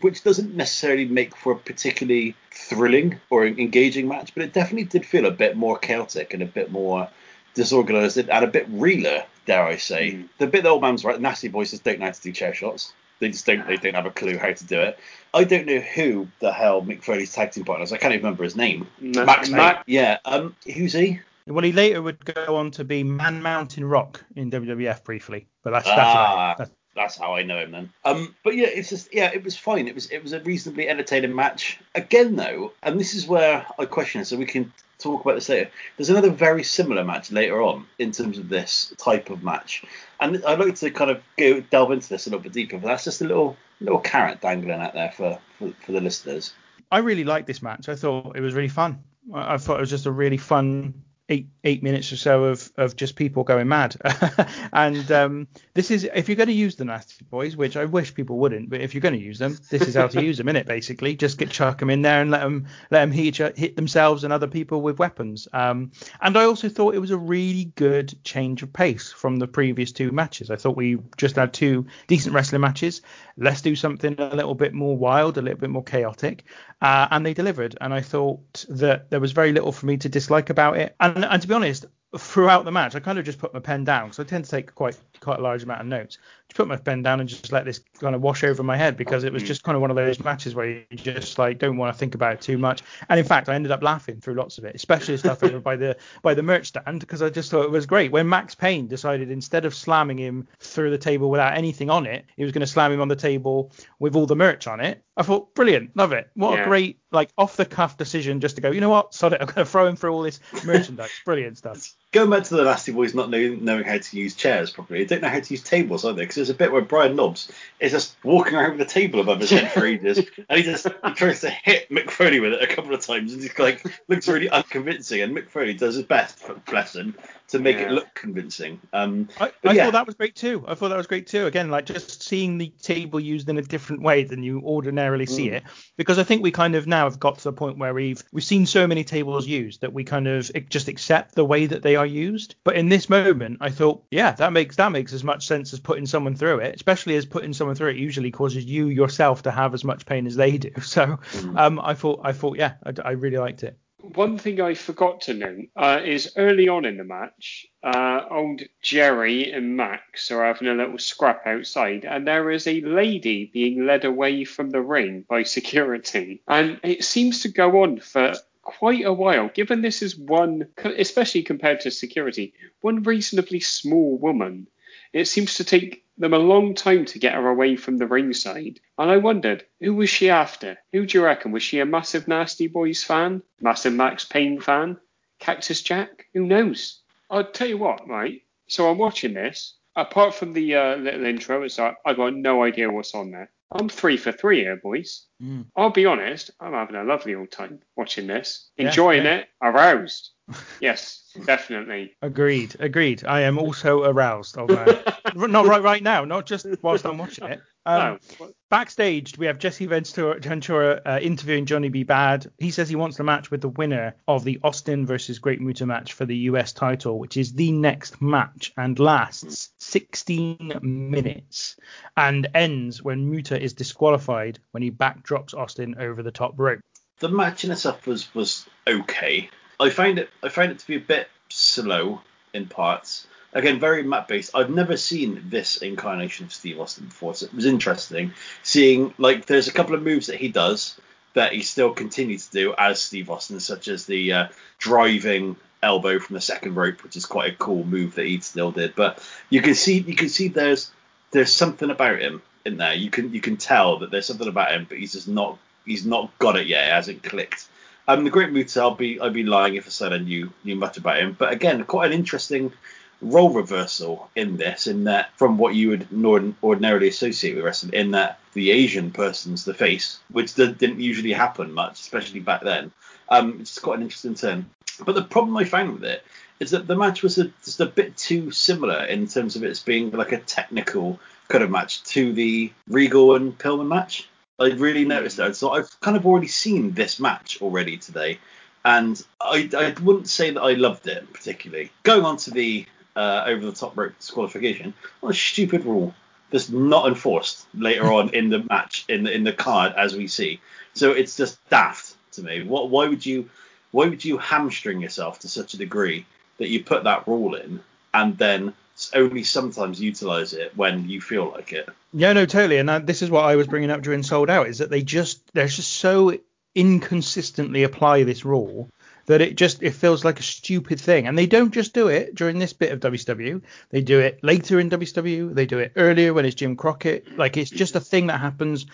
which 0.00 0.24
doesn't 0.24 0.56
necessarily 0.56 1.04
make 1.04 1.36
for 1.36 1.52
a 1.52 1.58
particularly 1.58 2.34
thrilling 2.50 3.20
or 3.28 3.46
engaging 3.46 4.08
match, 4.08 4.32
but 4.34 4.44
it 4.44 4.54
definitely 4.54 4.84
did 4.84 5.04
feel 5.04 5.26
a 5.26 5.30
bit 5.30 5.56
more 5.56 5.78
chaotic 5.78 6.32
and 6.32 6.42
a 6.42 6.46
bit 6.46 6.70
more 6.72 7.10
disorganized 7.52 8.16
and 8.16 8.44
a 8.44 8.46
bit 8.46 8.66
realer, 8.70 9.24
dare 9.46 9.64
I 9.64 9.76
say. 9.76 10.12
Mm. 10.12 10.28
The 10.38 10.46
bit 10.46 10.62
the 10.64 10.68
old 10.70 10.82
man's 10.82 11.04
right, 11.04 11.20
nasty 11.20 11.48
boys 11.48 11.70
just 11.70 11.84
don't 11.84 11.98
know 11.98 12.06
how 12.06 12.12
to 12.12 12.20
do 12.20 12.32
chair 12.32 12.52
shots. 12.54 12.92
They 13.18 13.30
just 13.30 13.46
don't. 13.46 13.66
They 13.66 13.76
don't 13.76 13.94
have 13.94 14.04
a 14.06 14.10
clue 14.10 14.36
how 14.36 14.52
to 14.52 14.64
do 14.66 14.80
it. 14.80 14.98
I 15.32 15.44
don't 15.44 15.66
know 15.66 15.78
who 15.80 16.28
the 16.40 16.52
hell 16.52 16.82
Mick 16.82 17.02
Foley's 17.02 17.32
tag 17.32 17.52
team 17.52 17.64
partner 17.64 17.84
is. 17.84 17.92
I 17.92 17.96
can't 17.96 18.12
even 18.12 18.24
remember 18.24 18.44
his 18.44 18.56
name. 18.56 18.86
Ma- 19.00 19.24
Maxx. 19.24 19.48
Ma- 19.48 19.82
Yeah. 19.86 20.18
Um. 20.26 20.54
Who's 20.74 20.92
he? 20.92 21.20
Well, 21.46 21.64
he 21.64 21.72
later 21.72 22.02
would 22.02 22.24
go 22.24 22.56
on 22.56 22.72
to 22.72 22.84
be 22.84 23.04
Man 23.04 23.40
Mountain 23.40 23.84
Rock 23.84 24.22
in 24.34 24.50
WWF 24.50 25.04
briefly, 25.04 25.46
but 25.62 25.70
that's 25.70 25.86
that's, 25.86 25.98
Ah. 26.00 26.54
that's 26.58 26.70
That's 26.96 27.16
how 27.16 27.34
I 27.36 27.42
know 27.42 27.58
him 27.58 27.70
then. 27.70 27.92
Um, 28.04 28.34
but 28.42 28.56
yeah, 28.56 28.66
it's 28.66 28.88
just 28.90 29.14
yeah, 29.14 29.30
it 29.32 29.44
was 29.44 29.56
fine. 29.56 29.86
It 29.86 29.94
was 29.94 30.10
it 30.10 30.22
was 30.22 30.32
a 30.32 30.40
reasonably 30.40 30.88
entertaining 30.88 31.34
match. 31.34 31.78
Again 31.94 32.36
though, 32.36 32.72
and 32.82 32.98
this 32.98 33.14
is 33.14 33.26
where 33.26 33.64
I 33.78 33.84
question 33.86 34.24
so 34.24 34.36
we 34.36 34.44
can 34.46 34.72
talk 34.98 35.22
about 35.22 35.34
this 35.34 35.48
later. 35.48 35.70
There's 35.96 36.10
another 36.10 36.30
very 36.30 36.62
similar 36.62 37.04
match 37.04 37.30
later 37.30 37.62
on 37.62 37.86
in 37.98 38.12
terms 38.12 38.38
of 38.38 38.48
this 38.48 38.92
type 38.98 39.30
of 39.30 39.42
match, 39.42 39.84
and 40.20 40.42
I'd 40.44 40.58
like 40.58 40.74
to 40.76 40.90
kind 40.90 41.10
of 41.10 41.22
go 41.36 41.60
delve 41.60 41.92
into 41.92 42.08
this 42.08 42.26
a 42.26 42.30
little 42.30 42.42
bit 42.42 42.52
deeper. 42.52 42.78
But 42.78 42.88
that's 42.88 43.04
just 43.04 43.20
a 43.20 43.24
little 43.24 43.56
little 43.80 44.00
carrot 44.00 44.40
dangling 44.40 44.80
out 44.80 44.94
there 44.94 45.12
for 45.12 45.38
for, 45.58 45.72
for 45.84 45.92
the 45.92 46.00
listeners. 46.00 46.54
I 46.90 46.98
really 46.98 47.24
liked 47.24 47.46
this 47.46 47.62
match. 47.62 47.88
I 47.88 47.96
thought 47.96 48.36
it 48.36 48.40
was 48.40 48.54
really 48.54 48.68
fun. 48.68 49.02
I, 49.34 49.54
I 49.54 49.56
thought 49.58 49.78
it 49.78 49.80
was 49.80 49.90
just 49.90 50.06
a 50.06 50.12
really 50.12 50.36
fun 50.36 51.02
eight 51.28 51.48
eight 51.64 51.82
minutes 51.82 52.12
or 52.12 52.16
so 52.16 52.44
of 52.44 52.70
of 52.76 52.96
just 52.96 53.16
people 53.16 53.44
going 53.44 53.68
mad. 53.68 53.96
and 54.72 55.10
um, 55.10 55.48
this 55.74 55.90
is 55.90 56.08
if 56.14 56.28
you're 56.28 56.36
going 56.36 56.48
to 56.48 56.52
use 56.52 56.76
the 56.76 56.84
nasty 56.84 57.24
boys, 57.24 57.56
which 57.56 57.76
I 57.76 57.84
wish 57.84 58.14
people 58.14 58.38
wouldn't, 58.38 58.70
but 58.70 58.80
if 58.80 58.94
you're 58.94 59.00
going 59.00 59.18
to 59.18 59.20
use 59.20 59.38
them, 59.38 59.58
this 59.70 59.82
is 59.82 59.94
how 59.94 60.06
to 60.08 60.22
use 60.22 60.38
them 60.38 60.48
in 60.48 60.56
it. 60.56 60.66
Basically, 60.66 61.16
just 61.16 61.38
get 61.38 61.50
chuck 61.50 61.78
them 61.78 61.90
in 61.90 62.02
there 62.02 62.22
and 62.22 62.30
let 62.30 62.42
them 62.42 62.66
let 62.90 63.00
them 63.00 63.10
hit 63.10 63.36
hit 63.56 63.76
themselves 63.76 64.24
and 64.24 64.32
other 64.32 64.46
people 64.46 64.82
with 64.82 64.98
weapons. 64.98 65.48
Um, 65.52 65.90
and 66.20 66.36
I 66.36 66.44
also 66.44 66.68
thought 66.68 66.94
it 66.94 67.00
was 67.00 67.10
a 67.10 67.18
really 67.18 67.72
good 67.74 68.16
change 68.24 68.62
of 68.62 68.72
pace 68.72 69.12
from 69.12 69.36
the 69.36 69.48
previous 69.48 69.92
two 69.92 70.12
matches. 70.12 70.50
I 70.50 70.56
thought 70.56 70.76
we 70.76 70.98
just 71.16 71.36
had 71.36 71.52
two 71.52 71.86
decent 72.06 72.34
wrestling 72.34 72.60
matches. 72.60 73.02
Let's 73.36 73.62
do 73.62 73.74
something 73.74 74.14
a 74.18 74.34
little 74.34 74.54
bit 74.54 74.72
more 74.72 74.96
wild, 74.96 75.38
a 75.38 75.42
little 75.42 75.58
bit 75.58 75.70
more 75.70 75.84
chaotic, 75.84 76.44
uh, 76.80 77.08
and 77.10 77.26
they 77.26 77.34
delivered. 77.34 77.76
And 77.80 77.92
I 77.92 78.00
thought 78.00 78.64
that 78.68 79.10
there 79.10 79.20
was 79.20 79.32
very 79.32 79.52
little 79.52 79.72
for 79.72 79.86
me 79.86 79.96
to 79.98 80.08
dislike 80.08 80.50
about 80.50 80.76
it. 80.76 80.94
And, 81.00 81.15
and 81.24 81.42
to 81.42 81.48
be 81.48 81.54
honest, 81.54 81.86
throughout 82.16 82.64
the 82.64 82.72
match, 82.72 82.94
I 82.94 83.00
kind 83.00 83.18
of 83.18 83.24
just 83.24 83.38
put 83.38 83.54
my 83.54 83.60
pen 83.60 83.84
down 83.84 84.08
because 84.08 84.20
I 84.20 84.24
tend 84.24 84.44
to 84.44 84.50
take 84.50 84.74
quite 84.74 84.96
quite 85.20 85.38
a 85.38 85.42
large 85.42 85.62
amount 85.62 85.80
of 85.80 85.86
notes. 85.86 86.18
Just 86.48 86.56
put 86.56 86.68
my 86.68 86.76
pen 86.76 87.02
down 87.02 87.20
and 87.20 87.28
just 87.28 87.52
let 87.52 87.64
this 87.64 87.80
kind 88.00 88.14
of 88.14 88.22
wash 88.22 88.44
over 88.44 88.62
my 88.62 88.76
head 88.76 88.96
because 88.96 89.24
it 89.24 89.32
was 89.32 89.42
mm. 89.42 89.46
just 89.46 89.62
kind 89.62 89.74
of 89.74 89.82
one 89.82 89.90
of 89.90 89.96
those 89.96 90.22
matches 90.22 90.54
where 90.54 90.66
you 90.66 90.84
just 90.94 91.38
like 91.38 91.58
don't 91.58 91.76
want 91.76 91.92
to 91.92 91.98
think 91.98 92.14
about 92.14 92.34
it 92.34 92.40
too 92.40 92.56
much. 92.56 92.82
And 93.08 93.18
in 93.18 93.26
fact, 93.26 93.48
I 93.48 93.54
ended 93.54 93.72
up 93.72 93.82
laughing 93.82 94.20
through 94.20 94.34
lots 94.34 94.58
of 94.58 94.64
it, 94.64 94.74
especially 94.74 95.16
stuff 95.16 95.42
over 95.42 95.58
by 95.58 95.76
the 95.76 95.96
by 96.22 96.34
the 96.34 96.42
merch 96.42 96.68
stand 96.68 97.00
because 97.00 97.22
I 97.22 97.30
just 97.30 97.50
thought 97.50 97.64
it 97.64 97.70
was 97.70 97.86
great 97.86 98.12
when 98.12 98.28
Maxx 98.28 98.54
Payne 98.54 98.86
decided 98.86 99.30
instead 99.30 99.64
of 99.64 99.74
slamming 99.74 100.18
him 100.18 100.46
through 100.60 100.90
the 100.90 100.98
table 100.98 101.30
without 101.30 101.56
anything 101.56 101.90
on 101.90 102.06
it, 102.06 102.24
he 102.36 102.44
was 102.44 102.52
going 102.52 102.60
to 102.60 102.66
slam 102.66 102.92
him 102.92 103.00
on 103.00 103.08
the 103.08 103.16
table 103.16 103.72
with 103.98 104.14
all 104.14 104.26
the 104.26 104.36
merch 104.36 104.66
on 104.66 104.80
it. 104.80 105.02
I 105.16 105.22
thought 105.22 105.54
brilliant, 105.54 105.96
love 105.96 106.12
it. 106.12 106.30
What 106.34 106.54
Yeah. 106.54 106.62
a 106.62 106.66
great 106.66 107.00
like 107.10 107.30
off 107.38 107.56
the 107.56 107.64
cuff 107.64 107.96
decision 107.96 108.40
just 108.40 108.56
to 108.56 108.62
go. 108.62 108.70
You 108.70 108.80
know 108.80 108.90
what? 108.90 109.14
Sod 109.14 109.32
it. 109.32 109.40
I'm 109.40 109.46
going 109.46 109.64
to 109.64 109.66
throw 109.66 109.86
him 109.86 109.96
through 109.96 110.12
all 110.12 110.22
this 110.22 110.38
merchandise. 110.64 111.10
Brilliant 111.24 111.58
stuff. 111.58 111.94
Going 112.16 112.30
back 112.30 112.44
to 112.44 112.56
the 112.56 112.64
Nasty 112.64 112.92
Boys 112.92 113.14
not 113.14 113.28
knowing, 113.28 113.62
knowing 113.62 113.84
how 113.84 113.98
to 113.98 114.16
use 114.16 114.34
chairs 114.34 114.70
properly, 114.70 115.00
they 115.00 115.04
don't 115.04 115.20
know 115.20 115.28
how 115.28 115.38
to 115.38 115.52
use 115.52 115.62
tables 115.62 116.02
either. 116.02 116.22
Because 116.22 116.36
there's 116.36 116.48
a 116.48 116.54
bit 116.54 116.72
where 116.72 116.80
Brian 116.80 117.14
Knobbs 117.14 117.52
is 117.78 117.92
just 117.92 118.16
walking 118.24 118.54
around 118.54 118.78
with 118.78 118.88
a 118.88 118.90
table 118.90 119.20
above 119.20 119.40
his 119.40 119.50
head 119.50 119.70
for 119.70 119.84
ages, 119.84 120.16
and 120.48 120.58
he 120.58 120.62
just 120.62 120.86
he 120.86 121.12
tries 121.12 121.42
to 121.42 121.50
hit 121.50 121.90
Mick 121.90 122.10
Foley 122.10 122.40
with 122.40 122.54
it 122.54 122.62
a 122.62 122.74
couple 122.74 122.94
of 122.94 123.02
times, 123.02 123.34
and 123.34 123.42
he's 123.42 123.58
like 123.58 123.84
looks 124.08 124.26
really 124.28 124.48
unconvincing. 124.48 125.20
And 125.20 125.36
Mick 125.36 125.50
Foley 125.50 125.74
does 125.74 125.96
his 125.96 126.06
best, 126.06 126.42
bless 126.64 126.96
him, 126.96 127.14
to 127.48 127.58
make 127.58 127.76
it 127.76 127.90
look 127.90 128.14
convincing. 128.14 128.80
Um, 128.94 129.28
I, 129.38 129.52
I 129.64 129.72
yeah. 129.72 129.84
thought 129.84 129.92
that 129.92 130.06
was 130.06 130.14
great 130.14 130.34
too. 130.34 130.64
I 130.66 130.74
thought 130.74 130.88
that 130.88 130.96
was 130.96 131.06
great 131.06 131.26
too. 131.26 131.44
Again, 131.44 131.70
like 131.70 131.84
just 131.84 132.22
seeing 132.22 132.56
the 132.56 132.72
table 132.80 133.20
used 133.20 133.50
in 133.50 133.58
a 133.58 133.62
different 133.62 134.00
way 134.00 134.24
than 134.24 134.42
you 134.42 134.62
ordinarily 134.64 135.26
see 135.26 135.50
it, 135.50 135.64
because 135.98 136.18
I 136.18 136.24
think 136.24 136.42
we 136.42 136.50
kind 136.50 136.76
of 136.76 136.86
now 136.86 137.04
have 137.04 137.20
got 137.20 137.36
to 137.38 137.44
the 137.44 137.52
point 137.52 137.76
where 137.76 137.92
we've 137.92 138.24
we've 138.32 138.42
seen 138.42 138.64
so 138.64 138.86
many 138.86 139.04
tables 139.04 139.46
used 139.46 139.82
that 139.82 139.92
we 139.92 140.02
kind 140.02 140.26
of 140.26 140.50
just 140.70 140.88
accept 140.88 141.34
the 141.34 141.44
way 141.44 141.66
that 141.66 141.82
they 141.82 141.96
are 141.96 142.05
used. 142.06 142.54
But 142.64 142.76
in 142.76 142.88
this 142.88 143.08
moment, 143.08 143.58
I 143.60 143.70
thought, 143.70 144.04
yeah, 144.10 144.32
that 144.32 144.52
makes 144.52 144.76
that 144.76 144.92
makes 144.92 145.12
as 145.12 145.24
much 145.24 145.46
sense 145.46 145.72
as 145.72 145.80
putting 145.80 146.06
someone 146.06 146.34
through 146.34 146.58
it, 146.58 146.74
especially 146.74 147.16
as 147.16 147.26
putting 147.26 147.52
someone 147.52 147.76
through 147.76 147.90
it 147.90 147.96
usually 147.96 148.30
causes 148.30 148.64
you 148.64 148.88
yourself 148.88 149.42
to 149.42 149.50
have 149.50 149.74
as 149.74 149.84
much 149.84 150.06
pain 150.06 150.26
as 150.26 150.36
they 150.36 150.58
do. 150.58 150.70
So, 150.96 151.18
um, 151.56 151.78
I 151.80 151.92
thought, 151.92 152.20
I 152.22 152.32
thought, 152.32 152.56
yeah, 152.56 152.74
I, 152.84 152.92
I 153.04 153.10
really 153.10 153.36
liked 153.36 153.64
it. 153.64 153.76
One 154.14 154.38
thing 154.38 154.60
I 154.60 154.74
forgot 154.74 155.22
to 155.22 155.34
note 155.34 155.66
uh, 155.74 156.00
is 156.04 156.32
early 156.36 156.68
on 156.68 156.84
in 156.84 156.96
the 156.96 157.04
match, 157.04 157.66
uh, 157.82 158.22
old 158.30 158.62
Jerry 158.80 159.50
and 159.50 159.76
Maxx 159.76 160.30
are 160.30 160.44
having 160.44 160.68
a 160.68 160.74
little 160.74 160.98
scrap 160.98 161.46
outside, 161.46 162.04
and 162.04 162.26
there 162.26 162.50
is 162.50 162.66
a 162.66 162.80
lady 162.82 163.50
being 163.52 163.84
led 163.84 164.04
away 164.04 164.44
from 164.44 164.70
the 164.70 164.80
ring 164.80 165.24
by 165.28 165.42
security. 165.42 166.42
And 166.46 166.78
it 166.84 167.04
seems 167.04 167.42
to 167.42 167.48
go 167.48 167.82
on 167.82 167.98
for 167.98 168.34
quite 168.66 169.04
a 169.04 169.12
while, 169.12 169.48
given 169.48 169.80
this 169.80 170.02
is 170.02 170.18
one, 170.18 170.66
especially 170.84 171.42
compared 171.42 171.80
to 171.80 171.90
security, 171.90 172.52
one 172.80 173.02
reasonably 173.04 173.60
small 173.60 174.18
woman. 174.18 174.66
It 175.12 175.28
seems 175.28 175.54
to 175.54 175.64
take 175.64 176.04
them 176.18 176.34
a 176.34 176.38
long 176.38 176.74
time 176.74 177.04
to 177.06 177.18
get 177.18 177.34
her 177.34 177.48
away 177.48 177.76
from 177.76 177.96
the 177.96 178.06
ringside. 178.06 178.80
And 178.98 179.10
I 179.10 179.18
wondered, 179.18 179.64
who 179.80 179.94
was 179.94 180.10
she 180.10 180.30
after? 180.30 180.78
Who 180.92 181.06
do 181.06 181.18
you 181.18 181.24
reckon? 181.24 181.52
Was 181.52 181.62
she 181.62 181.78
a 181.78 181.86
massive 181.86 182.26
Nasty 182.26 182.66
Boys 182.66 183.04
fan? 183.04 183.42
Massive 183.60 183.92
Maxx 183.92 184.24
Payne 184.24 184.60
fan? 184.60 184.98
Cactus 185.38 185.82
Jack? 185.82 186.26
Who 186.34 186.44
knows? 186.44 187.00
I'll 187.30 187.50
tell 187.50 187.68
you 187.68 187.78
what, 187.78 188.08
right? 188.08 188.42
So 188.66 188.90
I'm 188.90 188.98
watching 188.98 189.34
this. 189.34 189.74
Apart 189.94 190.34
from 190.34 190.52
the 190.52 190.74
uh, 190.74 190.96
little 190.96 191.24
intro, 191.24 191.62
it's 191.62 191.78
like, 191.78 191.96
I've 192.04 192.16
got 192.16 192.34
no 192.34 192.64
idea 192.64 192.90
what's 192.90 193.14
on 193.14 193.30
there. 193.30 193.50
I'm 193.72 193.88
three 193.88 194.16
for 194.16 194.32
three 194.32 194.60
here, 194.60 194.76
boys. 194.76 195.26
Mm. 195.42 195.66
I'll 195.76 195.90
be 195.90 196.06
honest, 196.06 196.50
I'm 196.60 196.72
having 196.72 196.96
a 196.96 197.04
lovely 197.04 197.34
old 197.34 197.50
time 197.50 197.80
watching 197.96 198.26
this. 198.26 198.70
Enjoying 198.76 199.24
yeah. 199.24 199.38
it, 199.38 199.48
aroused. 199.60 200.30
yes, 200.80 201.24
definitely. 201.44 202.16
Agreed, 202.22 202.76
agreed. 202.78 203.24
I 203.26 203.42
am 203.42 203.58
also 203.58 204.04
aroused, 204.04 204.56
man. 204.56 204.98
not 205.34 205.66
right 205.66 205.82
right 205.82 206.02
now, 206.02 206.24
not 206.24 206.46
just 206.46 206.66
whilst 206.82 207.04
I'm 207.04 207.18
watching 207.18 207.48
it. 207.48 207.60
Um, 207.86 208.18
no, 208.40 208.50
Backstage, 208.68 209.38
we 209.38 209.46
have 209.46 209.60
Jesse 209.60 209.86
Ventura, 209.86 210.40
Ventura 210.40 211.00
uh, 211.06 211.18
interviewing 211.22 211.66
Johnny 211.66 211.88
B. 211.88 212.04
Badd. 212.04 212.50
He 212.58 212.72
says 212.72 212.88
he 212.88 212.96
wants 212.96 213.16
the 213.16 213.22
match 213.22 213.52
with 213.52 213.60
the 213.60 213.68
winner 213.68 214.16
of 214.26 214.42
the 214.42 214.58
Austin 214.64 215.06
versus 215.06 215.38
Great 215.38 215.60
Muta 215.60 215.86
match 215.86 216.12
for 216.12 216.26
the 216.26 216.36
US 216.36 216.72
title, 216.72 217.20
which 217.20 217.36
is 217.36 217.52
the 217.52 217.70
next 217.70 218.20
match 218.20 218.72
and 218.76 218.98
lasts 218.98 219.70
16 219.78 220.80
minutes 220.82 221.76
and 222.16 222.48
ends 222.56 223.04
when 223.04 223.30
Muta 223.30 223.60
is 223.60 223.72
disqualified 223.72 224.58
when 224.72 224.82
he 224.82 224.90
backdrops 224.90 225.54
Austin 225.54 225.94
over 226.00 226.24
the 226.24 226.32
top 226.32 226.54
rope. 226.56 226.80
the 227.20 227.28
match 227.28 227.64
in 227.64 227.70
itself 227.70 228.04
was 228.04 228.34
was 228.34 228.66
okay. 228.88 229.48
I 229.78 229.90
find 229.90 230.18
it 230.18 230.28
I 230.42 230.48
find 230.48 230.72
it 230.72 230.80
to 230.80 230.86
be 230.88 230.96
a 230.96 231.00
bit 231.00 231.28
slow 231.50 232.20
in 232.52 232.66
parts. 232.66 233.28
Again, 233.56 233.80
very 233.80 234.02
map 234.02 234.28
based. 234.28 234.50
I've 234.54 234.68
never 234.68 234.98
seen 234.98 235.42
this 235.48 235.78
incarnation 235.78 236.44
of 236.44 236.52
Steve 236.52 236.78
Austin 236.78 237.06
before, 237.06 237.34
so 237.34 237.46
it 237.46 237.54
was 237.54 237.64
interesting 237.64 238.34
seeing 238.62 239.14
like 239.16 239.46
there's 239.46 239.66
a 239.66 239.72
couple 239.72 239.94
of 239.94 240.02
moves 240.02 240.26
that 240.26 240.36
he 240.36 240.48
does 240.48 241.00
that 241.32 241.54
he 241.54 241.62
still 241.62 241.90
continues 241.90 242.46
to 242.46 242.52
do 242.52 242.74
as 242.76 243.00
Steve 243.00 243.30
Austin, 243.30 243.58
such 243.58 243.88
as 243.88 244.04
the 244.04 244.30
uh, 244.30 244.48
driving 244.78 245.56
elbow 245.82 246.18
from 246.18 246.34
the 246.34 246.40
second 246.40 246.74
rope, 246.74 247.02
which 247.02 247.16
is 247.16 247.24
quite 247.24 247.52
a 247.52 247.56
cool 247.56 247.82
move 247.84 248.14
that 248.16 248.26
he 248.26 248.40
still 248.40 248.72
did. 248.72 248.94
But 248.94 249.26
you 249.48 249.62
can 249.62 249.74
see 249.74 250.00
you 250.00 250.16
can 250.16 250.28
see 250.28 250.48
there's 250.48 250.90
there's 251.30 251.50
something 251.50 251.90
about 251.90 252.18
him 252.18 252.42
in 252.66 252.76
there. 252.76 252.92
You 252.92 253.08
can 253.08 253.32
you 253.32 253.40
can 253.40 253.56
tell 253.56 254.00
that 254.00 254.10
there's 254.10 254.26
something 254.26 254.48
about 254.48 254.72
him, 254.72 254.84
but 254.86 254.98
he's 254.98 255.12
just 255.12 255.28
not 255.28 255.58
he's 255.86 256.04
not 256.04 256.30
got 256.38 256.56
it 256.56 256.66
yet. 256.66 256.88
It 256.88 256.92
hasn't 256.92 257.22
clicked. 257.22 257.68
Um, 258.08 258.24
the 258.24 258.30
Great 258.30 258.52
Muta, 258.52 258.80
I'll 258.80 258.94
be 258.94 259.18
I'd 259.18 259.32
be 259.32 259.44
lying 259.44 259.76
if 259.76 259.86
I 259.86 259.90
said 259.90 260.12
I 260.12 260.18
knew 260.18 260.52
knew 260.62 260.76
much 260.76 260.98
about 260.98 261.18
him. 261.18 261.34
But 261.38 261.52
again, 261.52 261.82
quite 261.84 262.12
an 262.12 262.18
interesting 262.18 262.72
role 263.20 263.50
reversal 263.50 264.30
in 264.36 264.56
this, 264.56 264.86
in 264.86 265.04
that 265.04 265.30
from 265.36 265.58
what 265.58 265.74
you 265.74 265.88
would 265.90 266.10
nor- 266.12 266.54
ordinarily 266.62 267.08
associate 267.08 267.56
with 267.56 267.64
wrestling, 267.64 267.92
in 267.92 268.10
that 268.12 268.38
the 268.52 268.70
Asian 268.70 269.10
person's 269.10 269.64
the 269.64 269.74
face, 269.74 270.18
which 270.30 270.54
d- 270.54 270.72
didn't 270.72 271.00
usually 271.00 271.32
happen 271.32 271.72
much, 271.72 272.00
especially 272.00 272.40
back 272.40 272.62
then. 272.62 272.92
Um, 273.28 273.58
it's 273.60 273.78
quite 273.78 273.96
an 273.98 274.04
interesting 274.04 274.34
turn. 274.34 274.66
But 275.04 275.14
the 275.14 275.24
problem 275.24 275.56
I 275.56 275.64
found 275.64 275.92
with 275.92 276.04
it 276.04 276.24
is 276.60 276.70
that 276.70 276.86
the 276.86 276.96
match 276.96 277.22
was 277.22 277.38
a, 277.38 277.50
just 277.64 277.80
a 277.80 277.86
bit 277.86 278.16
too 278.16 278.50
similar 278.50 279.04
in 279.04 279.26
terms 279.26 279.56
of 279.56 279.62
its 279.62 279.80
being 279.80 280.10
like 280.10 280.32
a 280.32 280.38
technical 280.38 281.20
kind 281.48 281.62
of 281.62 281.70
match 281.70 282.02
to 282.04 282.32
the 282.32 282.72
Regal 282.88 283.34
and 283.36 283.56
Pillman 283.58 283.88
match. 283.88 284.28
I 284.58 284.68
really 284.70 285.04
noticed 285.04 285.36
that. 285.36 285.54
So 285.54 285.70
I've 285.70 286.00
kind 286.00 286.16
of 286.16 286.26
already 286.26 286.48
seen 286.48 286.92
this 286.92 287.20
match 287.20 287.60
already 287.60 287.98
today, 287.98 288.38
and 288.84 289.22
I, 289.40 289.68
I 289.76 289.94
wouldn't 290.00 290.28
say 290.28 290.50
that 290.50 290.62
I 290.62 290.72
loved 290.72 291.06
it 291.06 291.30
particularly. 291.32 291.90
Going 292.04 292.24
on 292.24 292.38
to 292.38 292.50
the 292.50 292.86
uh, 293.16 293.44
over 293.46 293.66
the 293.66 293.72
top 293.72 293.96
rope 293.96 294.12
disqualification, 294.18 294.94
what 295.20 295.30
a 295.30 295.34
stupid 295.34 295.84
rule 295.84 296.14
that's 296.50 296.68
not 296.68 297.08
enforced 297.08 297.66
later 297.74 298.12
on 298.12 298.28
in 298.30 298.50
the 298.50 298.60
match 298.70 299.04
in 299.08 299.24
the 299.24 299.32
in 299.32 299.44
the 299.44 299.52
card 299.52 299.92
as 299.96 300.14
we 300.14 300.28
see. 300.28 300.60
So 300.94 301.10
it's 301.12 301.36
just 301.36 301.58
daft 301.68 302.14
to 302.32 302.42
me. 302.42 302.62
What 302.62 302.90
why 302.90 303.08
would 303.08 303.26
you 303.26 303.48
why 303.90 304.06
would 304.06 304.24
you 304.24 304.38
hamstring 304.38 305.00
yourself 305.00 305.40
to 305.40 305.48
such 305.48 305.74
a 305.74 305.78
degree 305.78 306.26
that 306.58 306.68
you 306.68 306.84
put 306.84 307.04
that 307.04 307.26
rule 307.26 307.54
in 307.54 307.80
and 308.14 308.38
then 308.38 308.72
only 309.14 309.42
sometimes 309.42 310.00
utilize 310.00 310.52
it 310.52 310.76
when 310.76 311.08
you 311.08 311.20
feel 311.20 311.50
like 311.50 311.72
it. 311.72 311.88
Yeah, 312.12 312.32
no, 312.32 312.46
totally. 312.46 312.78
And 312.78 312.88
that, 312.88 313.06
this 313.06 313.22
is 313.22 313.30
what 313.30 313.44
I 313.44 313.56
was 313.56 313.66
bringing 313.66 313.90
up 313.90 314.02
during 314.02 314.22
Sold 314.22 314.48
Out 314.48 314.68
is 314.68 314.78
that 314.78 314.90
they 314.90 315.02
just 315.02 315.52
they're 315.52 315.66
just 315.66 315.92
so 315.92 316.38
inconsistently 316.74 317.82
apply 317.82 318.22
this 318.22 318.44
rule 318.44 318.88
that 319.26 319.40
it 319.40 319.56
just 319.56 319.82
it 319.82 319.92
feels 319.92 320.24
like 320.24 320.40
a 320.40 320.44
stupid 320.44 321.00
thing. 321.00 321.26
And 321.26 321.36
they 321.36 321.46
don't 321.46 321.74
just 321.74 321.92
do 321.92 322.08
it 322.08 322.34
during 322.34 322.58
this 322.58 322.72
bit 322.72 322.92
of 322.92 323.00
WCW. 323.00 323.62
They 323.90 324.00
do 324.00 324.20
it 324.20 324.42
later 324.42 324.80
in 324.80 324.90
WCW. 324.90 325.54
They 325.54 325.66
do 325.66 325.78
it 325.78 325.92
earlier 325.96 326.32
when 326.32 326.44
it's 326.44 326.54
Jim 326.54 326.76
Crockett. 326.76 327.36
Like 327.36 327.56
it's 327.56 327.70
just 327.70 327.96
a 327.96 328.00
thing 328.00 328.28
that 328.28 328.40
happens 328.40 328.86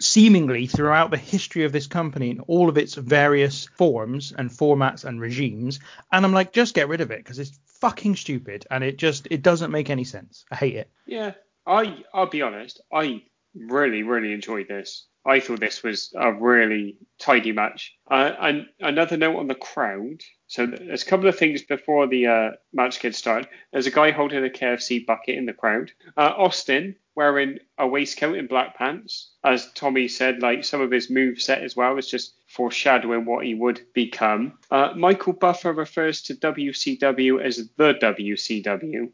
seemingly 0.00 0.66
throughout 0.66 1.10
the 1.10 1.18
history 1.18 1.64
of 1.64 1.72
this 1.72 1.86
company 1.86 2.30
in 2.30 2.40
all 2.40 2.68
of 2.68 2.78
its 2.78 2.94
various 2.94 3.66
forms 3.66 4.32
and 4.36 4.50
formats 4.50 5.04
and 5.04 5.20
regimes. 5.20 5.78
And 6.10 6.24
I'm 6.24 6.32
like, 6.32 6.52
just 6.52 6.74
get 6.74 6.88
rid 6.88 7.02
of 7.02 7.10
it 7.10 7.18
because 7.18 7.38
it's 7.38 7.58
fucking 7.80 8.16
stupid 8.16 8.66
and 8.70 8.82
it 8.84 8.98
just 8.98 9.28
it 9.30 9.42
doesn't 9.42 9.70
make 9.70 9.90
any 9.90 10.04
sense. 10.04 10.44
I 10.50 10.56
hate 10.56 10.76
it. 10.76 10.90
Yeah, 11.06 11.32
I 11.66 12.02
I'll 12.12 12.28
be 12.28 12.42
honest, 12.42 12.80
I 12.92 13.22
really 13.54 14.02
really 14.02 14.32
enjoyed 14.32 14.68
this. 14.68 15.06
I 15.24 15.40
thought 15.40 15.60
this 15.60 15.82
was 15.82 16.12
a 16.16 16.32
really 16.32 16.96
tidy 17.18 17.52
match. 17.52 17.94
Uh, 18.10 18.32
and 18.40 18.66
another 18.80 19.16
note 19.16 19.36
on 19.36 19.48
the 19.48 19.54
crowd. 19.54 20.22
So 20.46 20.66
there's 20.66 21.02
a 21.02 21.06
couple 21.06 21.28
of 21.28 21.36
things 21.36 21.62
before 21.62 22.06
the 22.06 22.26
uh, 22.26 22.50
match 22.72 23.00
gets 23.00 23.18
started. 23.18 23.48
There's 23.72 23.86
a 23.86 23.90
guy 23.90 24.10
holding 24.12 24.44
a 24.44 24.48
KFC 24.48 25.04
bucket 25.04 25.36
in 25.36 25.46
the 25.46 25.52
crowd. 25.52 25.92
Uh, 26.16 26.32
Austin 26.36 26.96
wearing 27.14 27.58
a 27.76 27.86
waistcoat 27.86 28.38
and 28.38 28.48
black 28.48 28.76
pants. 28.76 29.32
As 29.44 29.70
Tommy 29.74 30.08
said, 30.08 30.40
like 30.40 30.64
some 30.64 30.80
of 30.80 30.90
his 30.90 31.10
move 31.10 31.40
set 31.42 31.62
as 31.62 31.76
well 31.76 31.98
is 31.98 32.08
just 32.08 32.34
foreshadowing 32.46 33.26
what 33.26 33.44
he 33.44 33.54
would 33.54 33.82
become. 33.92 34.54
Uh, 34.70 34.94
Michael 34.96 35.34
Buffer 35.34 35.72
refers 35.72 36.22
to 36.22 36.34
WCW 36.34 37.42
as 37.44 37.68
the 37.76 37.94
WCW. 37.94 39.10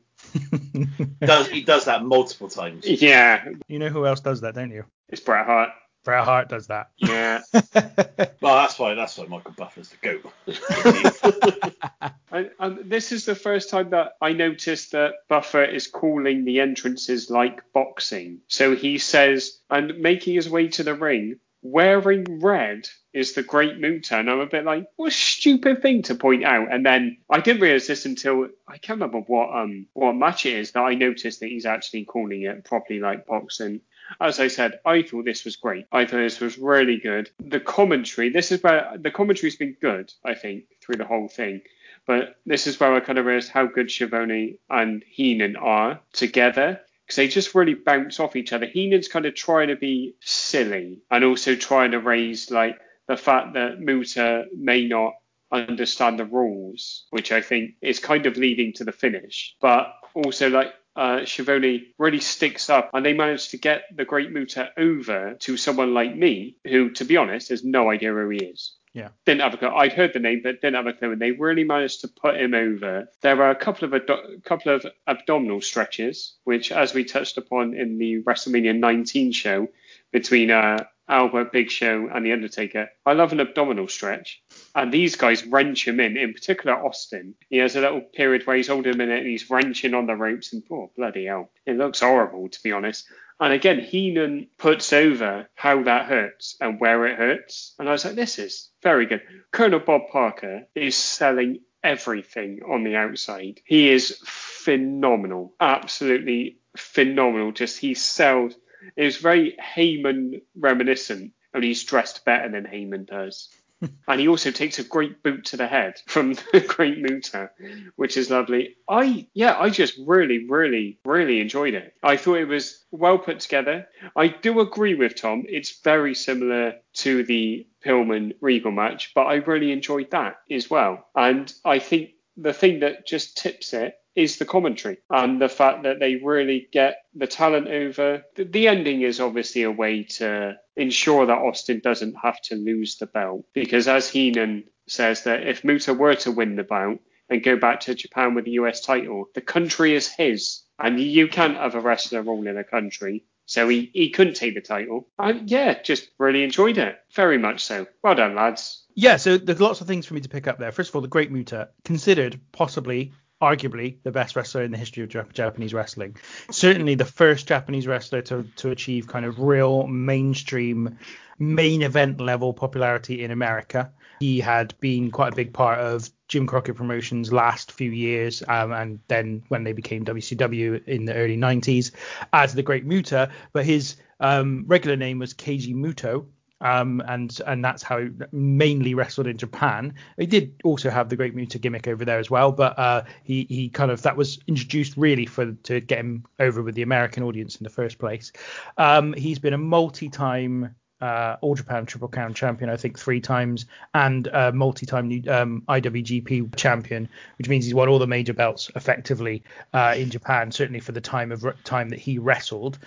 does 1.20 1.48
he 1.48 1.62
does 1.62 1.84
that 1.86 2.04
multiple 2.04 2.48
times? 2.48 2.86
Yeah. 2.86 3.44
You 3.68 3.78
know 3.78 3.88
who 3.88 4.06
else 4.06 4.20
does 4.20 4.40
that, 4.42 4.54
don't 4.54 4.70
you? 4.70 4.84
It's 5.08 5.20
Bret 5.20 5.46
Hart. 5.46 5.70
Bret 6.06 6.24
Hart 6.24 6.48
does 6.48 6.68
that. 6.68 6.90
Yeah. 6.98 7.42
well, 7.52 8.54
that's 8.54 8.78
why 8.78 8.94
that's 8.94 9.18
why 9.18 9.26
Michael 9.26 9.54
Buffer's 9.56 9.90
the 9.90 9.96
goat. 10.00 11.74
and, 12.30 12.50
and, 12.60 12.88
this 12.88 13.10
is 13.10 13.24
the 13.24 13.34
first 13.34 13.70
time 13.70 13.90
that 13.90 14.12
I 14.22 14.32
noticed 14.32 14.92
that 14.92 15.14
Buffer 15.28 15.64
is 15.64 15.88
calling 15.88 16.44
the 16.44 16.60
entrances 16.60 17.28
like 17.28 17.60
boxing. 17.72 18.38
So 18.46 18.76
he 18.76 18.98
says, 18.98 19.58
and 19.68 19.98
making 19.98 20.34
his 20.34 20.48
way 20.48 20.68
to 20.68 20.84
the 20.84 20.94
ring, 20.94 21.40
wearing 21.60 22.40
red 22.40 22.88
is 23.12 23.32
the 23.32 23.42
Great 23.42 23.80
Muta. 23.80 24.18
And 24.18 24.30
I'm 24.30 24.38
a 24.38 24.46
bit 24.46 24.64
like, 24.64 24.86
what 24.94 25.08
a 25.08 25.10
stupid 25.10 25.82
thing 25.82 26.02
to 26.02 26.14
point 26.14 26.44
out. 26.44 26.72
And 26.72 26.86
then 26.86 27.16
I 27.28 27.40
didn't 27.40 27.62
realize 27.62 27.88
this 27.88 28.06
until 28.06 28.48
I 28.68 28.78
can't 28.78 29.00
remember 29.00 29.26
what 29.26 29.52
um 29.52 29.86
what 29.92 30.12
match 30.12 30.46
it 30.46 30.54
is 30.54 30.70
that 30.70 30.82
I 30.82 30.94
noticed 30.94 31.40
that 31.40 31.48
he's 31.48 31.66
actually 31.66 32.04
calling 32.04 32.42
it 32.42 32.64
properly 32.64 33.00
like 33.00 33.26
boxing. 33.26 33.80
As 34.20 34.40
I 34.40 34.48
said, 34.48 34.80
I 34.84 35.02
thought 35.02 35.24
this 35.24 35.44
was 35.44 35.56
great. 35.56 35.86
I 35.92 36.04
thought 36.04 36.18
this 36.18 36.40
was 36.40 36.58
really 36.58 36.98
good. 36.98 37.30
The 37.40 37.60
commentary, 37.60 38.30
this 38.30 38.52
is 38.52 38.62
where 38.62 38.92
the 38.98 39.10
commentary's 39.10 39.56
been 39.56 39.76
good, 39.80 40.12
I 40.24 40.34
think, 40.34 40.64
through 40.80 40.96
the 40.96 41.04
whole 41.04 41.28
thing. 41.28 41.62
But 42.06 42.36
this 42.46 42.66
is 42.66 42.78
where 42.78 42.94
I 42.94 43.00
kind 43.00 43.18
of 43.18 43.26
realized 43.26 43.50
how 43.50 43.66
good 43.66 43.90
Schiavone 43.90 44.58
and 44.70 45.04
Heenan 45.08 45.56
are 45.56 46.00
together 46.12 46.80
because 47.04 47.16
they 47.16 47.28
just 47.28 47.54
really 47.54 47.74
bounce 47.74 48.18
off 48.20 48.36
each 48.36 48.52
other. 48.52 48.66
Heenan's 48.66 49.08
kind 49.08 49.26
of 49.26 49.34
trying 49.34 49.68
to 49.68 49.76
be 49.76 50.14
silly 50.20 51.00
and 51.10 51.24
also 51.24 51.54
trying 51.54 51.92
to 51.92 52.00
raise 52.00 52.50
like 52.50 52.78
the 53.06 53.16
fact 53.16 53.54
that 53.54 53.80
Muta 53.80 54.46
may 54.56 54.86
not 54.86 55.14
understand 55.52 56.18
the 56.18 56.24
rules, 56.24 57.06
which 57.10 57.30
I 57.32 57.40
think 57.40 57.74
is 57.80 57.98
kind 57.98 58.26
of 58.26 58.36
leading 58.36 58.72
to 58.74 58.84
the 58.84 58.92
finish. 58.92 59.56
But 59.60 59.92
also 60.14 60.48
like 60.48 60.74
uh, 60.96 61.24
Schiavone 61.24 61.88
really 61.98 62.20
sticks 62.20 62.70
up, 62.70 62.90
and 62.94 63.04
they 63.04 63.12
managed 63.12 63.50
to 63.50 63.58
get 63.58 63.82
the 63.94 64.04
Great 64.04 64.32
Muta 64.32 64.70
over 64.76 65.34
to 65.40 65.56
someone 65.56 65.94
like 65.94 66.16
me, 66.16 66.56
who, 66.64 66.90
to 66.90 67.04
be 67.04 67.16
honest, 67.16 67.50
has 67.50 67.64
no 67.64 67.90
idea 67.90 68.12
who 68.12 68.28
he 68.30 68.38
is. 68.38 68.72
Yeah. 68.94 69.10
Didn't 69.26 69.42
have 69.42 69.52
a 69.52 69.58
clue. 69.58 69.68
I'd 69.68 69.92
heard 69.92 70.14
the 70.14 70.20
name, 70.20 70.40
but 70.42 70.62
didn't 70.62 70.76
have 70.76 70.86
a 70.86 70.94
clue. 70.94 71.12
And 71.12 71.20
they 71.20 71.32
really 71.32 71.64
managed 71.64 72.00
to 72.00 72.08
put 72.08 72.40
him 72.40 72.54
over. 72.54 73.06
There 73.20 73.36
were 73.36 73.50
a 73.50 73.54
couple 73.54 73.86
of 73.86 73.92
ad- 73.92 74.42
couple 74.42 74.74
of 74.74 74.86
abdominal 75.06 75.60
stretches, 75.60 76.34
which, 76.44 76.72
as 76.72 76.94
we 76.94 77.04
touched 77.04 77.36
upon 77.36 77.74
in 77.74 77.98
the 77.98 78.22
WrestleMania 78.22 78.74
19 78.74 79.32
show 79.32 79.68
between 80.12 80.50
uh, 80.50 80.78
Albert, 81.08 81.52
Big 81.52 81.70
Show, 81.70 82.08
and 82.12 82.24
The 82.24 82.32
Undertaker. 82.32 82.88
I 83.04 83.12
love 83.12 83.32
an 83.32 83.40
abdominal 83.40 83.86
stretch. 83.86 84.42
And 84.76 84.92
these 84.92 85.16
guys 85.16 85.46
wrench 85.46 85.88
him 85.88 86.00
in, 86.00 86.18
in 86.18 86.34
particular 86.34 86.76
Austin. 86.76 87.34
He 87.48 87.56
has 87.56 87.76
a 87.76 87.80
little 87.80 88.02
period 88.02 88.46
where 88.46 88.56
he's 88.56 88.68
holding 88.68 88.92
him 88.92 89.00
in 89.00 89.10
and 89.10 89.26
he's 89.26 89.48
wrenching 89.48 89.94
on 89.94 90.06
the 90.06 90.14
ropes 90.14 90.52
and 90.52 90.62
oh 90.70 90.92
bloody 90.94 91.24
hell. 91.24 91.50
It 91.64 91.78
looks 91.78 92.00
horrible 92.00 92.50
to 92.50 92.62
be 92.62 92.72
honest. 92.72 93.08
And 93.40 93.54
again, 93.54 93.80
Heenan 93.80 94.48
puts 94.58 94.92
over 94.92 95.48
how 95.54 95.82
that 95.84 96.06
hurts 96.06 96.56
and 96.60 96.78
where 96.78 97.06
it 97.06 97.18
hurts. 97.18 97.74
And 97.78 97.88
I 97.88 97.92
was 97.92 98.04
like, 98.04 98.16
this 98.16 98.38
is 98.38 98.70
very 98.82 99.06
good. 99.06 99.22
Colonel 99.50 99.80
Bob 99.80 100.02
Parker 100.12 100.66
is 100.74 100.94
selling 100.94 101.60
everything 101.82 102.60
on 102.68 102.84
the 102.84 102.96
outside. 102.96 103.60
He 103.64 103.90
is 103.90 104.20
phenomenal. 104.24 105.54
Absolutely 105.58 106.58
phenomenal. 106.76 107.52
Just 107.52 107.78
he 107.78 107.94
sells 107.94 108.54
it 108.94 109.04
was 109.04 109.16
very 109.16 109.56
Heyman 109.58 110.42
reminiscent, 110.54 111.32
and 111.52 111.64
he's 111.64 111.84
dressed 111.84 112.24
better 112.24 112.48
than 112.48 112.64
Heyman 112.64 113.06
does. 113.06 113.48
and 114.08 114.20
he 114.20 114.28
also 114.28 114.50
takes 114.50 114.78
a 114.78 114.84
great 114.84 115.22
boot 115.22 115.44
to 115.46 115.56
the 115.56 115.66
head 115.66 116.00
from 116.06 116.32
the 116.52 116.60
Great 116.60 116.98
Muta, 116.98 117.50
which 117.96 118.16
is 118.16 118.30
lovely. 118.30 118.76
I 118.88 119.28
yeah, 119.34 119.58
I 119.58 119.70
just 119.70 119.98
really, 120.04 120.46
really, 120.48 120.98
really 121.04 121.40
enjoyed 121.40 121.74
it. 121.74 121.94
I 122.02 122.16
thought 122.16 122.38
it 122.38 122.48
was 122.48 122.84
well 122.90 123.18
put 123.18 123.40
together. 123.40 123.86
I 124.14 124.28
do 124.28 124.60
agree 124.60 124.94
with 124.94 125.20
Tom. 125.20 125.44
It's 125.48 125.80
very 125.82 126.14
similar 126.14 126.74
to 126.94 127.24
the 127.24 127.66
Pillman 127.84 128.34
Regal 128.40 128.72
match, 128.72 129.12
but 129.14 129.24
I 129.24 129.36
really 129.36 129.72
enjoyed 129.72 130.10
that 130.10 130.36
as 130.50 130.70
well. 130.70 131.06
And 131.14 131.52
I 131.64 131.78
think 131.78 132.10
the 132.36 132.52
thing 132.52 132.80
that 132.80 133.06
just 133.06 133.36
tips 133.36 133.72
it 133.72 133.94
is 134.16 134.38
the 134.38 134.44
commentary 134.46 134.96
and 135.10 135.40
the 135.40 135.48
fact 135.48 135.82
that 135.82 136.00
they 136.00 136.16
really 136.16 136.68
get 136.72 137.02
the 137.14 137.26
talent 137.26 137.68
over. 137.68 138.24
The, 138.34 138.44
the, 138.44 138.68
ending 138.68 139.02
is 139.02 139.20
obviously 139.20 139.62
a 139.62 139.70
way 139.70 140.04
to 140.04 140.56
ensure 140.76 141.26
that 141.26 141.38
Austin 141.38 141.80
doesn't 141.82 142.14
have 142.22 142.40
to 142.42 142.54
lose 142.54 142.96
the 142.98 143.06
belt 143.06 143.44
because, 143.52 143.88
as 143.88 144.08
Heenan 144.08 144.64
says, 144.86 145.24
that 145.24 145.46
if 145.46 145.64
Muta 145.64 145.94
were 145.94 146.14
to 146.16 146.30
win 146.30 146.56
the 146.56 146.64
belt 146.64 146.98
and 147.28 147.42
go 147.42 147.56
back 147.56 147.80
to 147.80 147.94
Japan 147.94 148.34
with 148.34 148.44
the 148.44 148.52
US 148.52 148.80
title, 148.80 149.26
the 149.34 149.40
country 149.40 149.94
is 149.94 150.08
his, 150.08 150.62
and 150.78 151.00
you 151.00 151.28
can't 151.28 151.56
have 151.56 151.74
a 151.74 151.80
wrestler 151.80 152.22
rule 152.22 152.46
in 152.46 152.56
a 152.56 152.64
country. 152.64 153.24
So 153.48 153.68
he, 153.68 153.90
he 153.94 154.10
couldn't 154.10 154.34
take 154.34 154.54
the 154.54 154.60
title. 154.60 155.08
And 155.18 155.48
yeah, 155.48 155.80
just 155.80 156.10
really 156.18 156.42
enjoyed 156.42 156.78
it. 156.78 156.98
Very 157.14 157.38
much 157.38 157.64
so. 157.64 157.86
Well 158.02 158.16
done, 158.16 158.34
lads. 158.34 158.84
Yeah, 158.94 159.16
so 159.16 159.38
there's 159.38 159.60
lots 159.60 159.80
of 159.80 159.86
things 159.86 160.04
for 160.04 160.14
me 160.14 160.20
to 160.20 160.28
pick 160.28 160.48
up 160.48 160.58
there. 160.58 160.72
First 160.72 160.88
of 160.88 160.96
all, 160.96 161.02
the 161.02 161.08
Great 161.08 161.30
Muta, 161.30 161.68
considered 161.84 162.40
possibly 162.50 163.12
arguably 163.42 163.96
the 164.02 164.10
best 164.10 164.36
wrestler 164.36 164.62
in 164.62 164.70
the 164.70 164.78
history 164.78 165.02
of 165.02 165.32
Japanese 165.32 165.74
wrestling. 165.74 166.16
Certainly 166.50 166.94
the 166.94 167.04
first 167.04 167.46
Japanese 167.46 167.86
wrestler 167.86 168.22
to, 168.22 168.44
to 168.56 168.70
achieve 168.70 169.06
kind 169.08 169.24
of 169.24 169.40
real 169.40 169.86
mainstream 169.86 170.98
main 171.38 171.82
event 171.82 172.20
level 172.20 172.54
popularity 172.54 173.22
in 173.22 173.30
America. 173.30 173.92
He 174.20 174.40
had 174.40 174.74
been 174.80 175.10
quite 175.10 175.34
a 175.34 175.36
big 175.36 175.52
part 175.52 175.78
of 175.78 176.08
Jim 176.28 176.46
Crockett 176.46 176.76
Promotions 176.76 177.32
last 177.32 177.72
few 177.72 177.90
years, 177.90 178.42
um, 178.48 178.72
and 178.72 179.00
then 179.08 179.42
when 179.48 179.64
they 179.64 179.74
became 179.74 180.04
WCW 180.04 180.82
in 180.86 181.04
the 181.04 181.14
early 181.14 181.36
90s 181.36 181.92
as 182.32 182.54
the 182.54 182.62
Great 182.62 182.86
Muta. 182.86 183.30
But 183.52 183.66
his 183.66 183.96
um, 184.18 184.64
regular 184.66 184.96
name 184.96 185.18
was 185.18 185.34
Keiji 185.34 185.74
Muto, 185.74 186.26
um, 186.60 187.02
and 187.06 187.38
and 187.46 187.64
that's 187.64 187.82
how 187.82 187.98
he 187.98 188.08
mainly 188.32 188.94
wrestled 188.94 189.26
in 189.26 189.36
Japan. 189.36 189.94
He 190.18 190.26
did 190.26 190.54
also 190.64 190.90
have 190.90 191.08
the 191.08 191.16
Great 191.16 191.34
Muta 191.34 191.58
gimmick 191.58 191.86
over 191.86 192.04
there 192.04 192.18
as 192.18 192.30
well, 192.30 192.52
but 192.52 192.78
uh, 192.78 193.02
he 193.24 193.46
he 193.48 193.68
kind 193.68 193.90
of 193.90 194.02
that 194.02 194.16
was 194.16 194.38
introduced 194.46 194.96
really 194.96 195.26
for 195.26 195.52
to 195.52 195.80
get 195.80 195.98
him 195.98 196.24
over 196.40 196.62
with 196.62 196.74
the 196.74 196.82
American 196.82 197.22
audience 197.22 197.56
in 197.56 197.64
the 197.64 197.70
first 197.70 197.98
place. 197.98 198.32
Um, 198.78 199.12
he's 199.14 199.38
been 199.38 199.54
a 199.54 199.58
multi-time 199.58 200.74
uh, 201.00 201.36
All 201.40 201.54
Japan 201.54 201.86
Triple 201.86 202.08
Crown 202.08 202.34
champion, 202.34 202.70
I 202.70 202.76
think 202.76 202.98
three 202.98 203.20
times, 203.20 203.66
and 203.94 204.28
uh, 204.28 204.52
multi-time 204.52 205.06
um, 205.28 205.62
IWGP 205.68 206.56
champion, 206.56 207.08
which 207.38 207.48
means 207.48 207.64
he's 207.64 207.74
won 207.74 207.88
all 207.88 207.98
the 207.98 208.06
major 208.06 208.32
belts 208.32 208.70
effectively 208.74 209.42
uh, 209.72 209.94
in 209.96 210.10
Japan, 210.10 210.50
certainly 210.50 210.80
for 210.80 210.92
the 210.92 211.00
time 211.00 211.32
of 211.32 211.44
time 211.64 211.90
that 211.90 211.98
he 211.98 212.18
wrestled. 212.18 212.78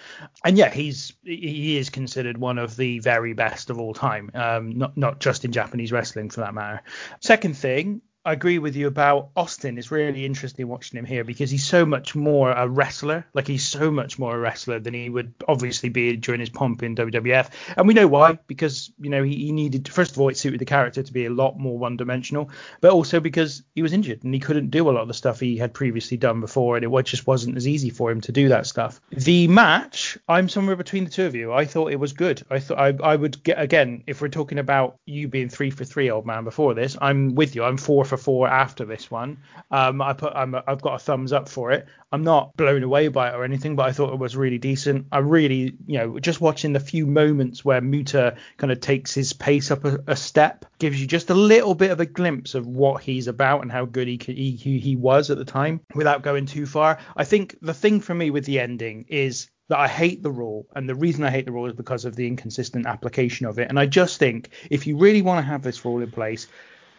And 0.44 0.58
yeah, 0.58 0.70
he's 0.70 1.14
he 1.24 1.78
is 1.78 1.90
considered 1.90 2.38
one 2.38 2.58
of 2.58 2.76
the 2.76 3.00
very 3.00 3.34
best 3.34 3.70
of 3.70 3.80
all 3.80 3.94
time, 3.94 4.32
um, 4.34 4.78
not 4.78 4.98
not 4.98 5.20
just 5.20 5.46
in 5.46 5.52
Japanese 5.52 5.92
wrestling 5.92 6.30
for 6.30 6.42
that 6.42 6.54
matter. 6.54 6.82
Second 7.20 7.56
thing 7.56 8.02
I 8.30 8.34
agree 8.34 8.60
with 8.60 8.76
you 8.76 8.86
about 8.86 9.32
Austin. 9.36 9.80
It's 9.80 9.90
really 9.90 10.24
interesting 10.24 10.68
watching 10.68 11.00
him 11.00 11.06
here 11.06 11.24
because 11.24 11.50
he's 11.50 11.66
so 11.66 11.84
much 11.84 12.14
more 12.14 12.52
a 12.52 12.68
wrestler. 12.68 13.26
Like 13.34 13.48
he's 13.48 13.68
so 13.68 13.90
much 13.90 14.20
more 14.20 14.36
a 14.36 14.40
wrestler 14.40 14.78
than 14.78 14.94
he 14.94 15.10
would 15.10 15.34
obviously 15.48 15.90
be 15.90 16.16
during 16.16 16.40
his 16.40 16.52
pomp 16.52 16.84
in 16.84 16.96
WWF. 16.96 17.50
And 17.76 17.88
we 17.88 17.96
know 17.96 18.06
why 18.06 18.38
because 18.46 18.92
you 19.00 19.10
know 19.10 19.24
he, 19.24 19.36
he 19.36 19.52
needed 19.52 19.90
first 19.92 20.12
of 20.12 20.20
all 20.20 20.30
it 20.30 20.38
suited 20.38 20.60
the 20.60 20.66
character 20.66 21.02
to 21.02 21.12
be 21.12 21.26
a 21.26 21.32
lot 21.32 21.58
more 21.58 21.80
one 21.80 21.98
dimensional, 21.98 22.52
but 22.82 22.92
also 22.92 23.20
because 23.20 23.64
he 23.74 23.82
was 23.82 23.94
injured 23.94 24.24
and 24.24 24.32
he 24.32 24.40
couldn't 24.40 24.70
do 24.70 24.88
a 24.88 24.92
lot 24.92 25.02
of 25.02 25.08
the 25.08 25.16
stuff 25.16 25.40
he 25.40 25.58
had 25.58 25.74
previously 25.74 26.18
done 26.18 26.40
before, 26.40 26.76
and 26.76 26.86
it 26.86 27.06
just 27.06 27.26
wasn't 27.26 27.58
as 27.58 27.68
easy 27.68 27.90
for 27.90 28.12
him 28.12 28.22
to 28.22 28.32
do 28.32 28.50
that 28.50 28.68
stuff. 28.68 29.02
The 29.10 29.48
match, 29.48 30.20
I'm 30.28 30.50
somewhere 30.50 30.76
between 30.76 31.06
the 31.06 31.10
two 31.10 31.26
of 31.26 31.34
you. 31.34 31.52
I 31.52 31.66
thought 31.66 31.92
it 31.92 32.00
was 32.00 32.14
good. 32.14 32.46
I 32.52 32.60
thought 32.60 32.78
I, 32.78 32.94
I 33.04 33.16
would 33.16 33.44
get 33.44 33.60
again 33.60 34.04
if 34.06 34.22
we're 34.22 34.28
talking 34.28 34.60
about 34.60 34.98
you 35.08 35.28
being 35.28 35.50
three 35.50 35.72
for 35.72 35.84
three, 35.84 36.12
old 36.12 36.28
man. 36.28 36.44
Before 36.44 36.76
this, 36.76 36.96
I'm 37.02 37.34
with 37.34 37.56
you. 37.56 37.64
I'm 37.64 37.78
four 37.78 38.06
for 38.06 38.19
four 38.20 38.48
after 38.48 38.86
this 38.86 39.10
one. 39.10 39.40
Um, 39.72 40.02
I 40.02 40.14
put 40.14 40.34
I'm, 40.36 40.56
I've 40.56 40.82
got 40.82 40.96
a 40.96 41.00
thumbs 41.00 41.34
up 41.34 41.50
for 41.50 41.72
it. 41.72 41.88
I'm 42.12 42.24
not 42.24 42.56
blown 42.58 42.84
away 42.84 43.08
by 43.08 43.30
it 43.30 43.36
or 43.36 43.44
anything, 43.44 43.76
but 43.76 43.88
I 43.88 43.92
thought 43.92 44.14
it 44.14 44.20
was 44.20 44.36
really 44.36 44.58
decent. 44.58 45.08
I 45.12 45.20
really, 45.20 45.76
you 45.86 45.98
know, 45.98 46.20
just 46.20 46.42
watching 46.42 46.74
the 46.74 46.80
few 46.80 47.06
moments 47.06 47.64
where 47.64 47.82
Muta 47.82 48.36
kind 48.58 48.72
of 48.72 48.80
takes 48.80 49.14
his 49.14 49.34
pace 49.34 49.72
up 49.72 49.86
a, 49.86 50.00
a 50.08 50.16
step 50.16 50.66
gives 50.80 51.00
you 51.00 51.08
just 51.08 51.30
a 51.30 51.36
little 51.36 51.76
bit 51.76 51.92
of 51.92 52.00
a 52.00 52.06
glimpse 52.06 52.56
of 52.56 52.66
what 52.68 53.04
he's 53.04 53.28
about 53.28 53.62
and 53.62 53.72
how 53.72 53.86
good 53.86 54.08
he, 54.08 54.18
he 54.26 54.80
he 54.80 54.96
was 54.96 55.30
at 55.30 55.38
the 55.38 55.46
time 55.46 55.82
without 55.94 56.24
going 56.24 56.46
too 56.46 56.66
far. 56.66 57.00
I 57.16 57.26
think 57.26 57.58
the 57.62 57.74
thing 57.74 58.02
for 58.02 58.14
me 58.14 58.32
with 58.32 58.46
the 58.46 58.60
ending 58.60 59.06
is 59.08 59.50
that 59.70 59.78
I 59.78 59.88
hate 59.88 60.24
the 60.24 60.32
rule, 60.32 60.68
and 60.76 60.90
the 60.90 60.96
reason 60.96 61.24
I 61.24 61.30
hate 61.30 61.46
the 61.46 61.52
rule 61.52 61.68
is 61.68 61.74
because 61.74 62.04
of 62.04 62.16
the 62.16 62.26
inconsistent 62.28 62.88
application 62.88 63.46
of 63.46 63.60
it. 63.60 63.70
And 63.70 63.80
I 63.80 63.86
just 63.86 64.18
think 64.18 64.50
if 64.70 64.88
you 64.88 64.98
really 64.98 65.22
want 65.22 65.46
to 65.46 65.50
have 65.50 65.62
this 65.62 65.86
rule 65.86 66.02
in 66.02 66.10
place, 66.10 66.48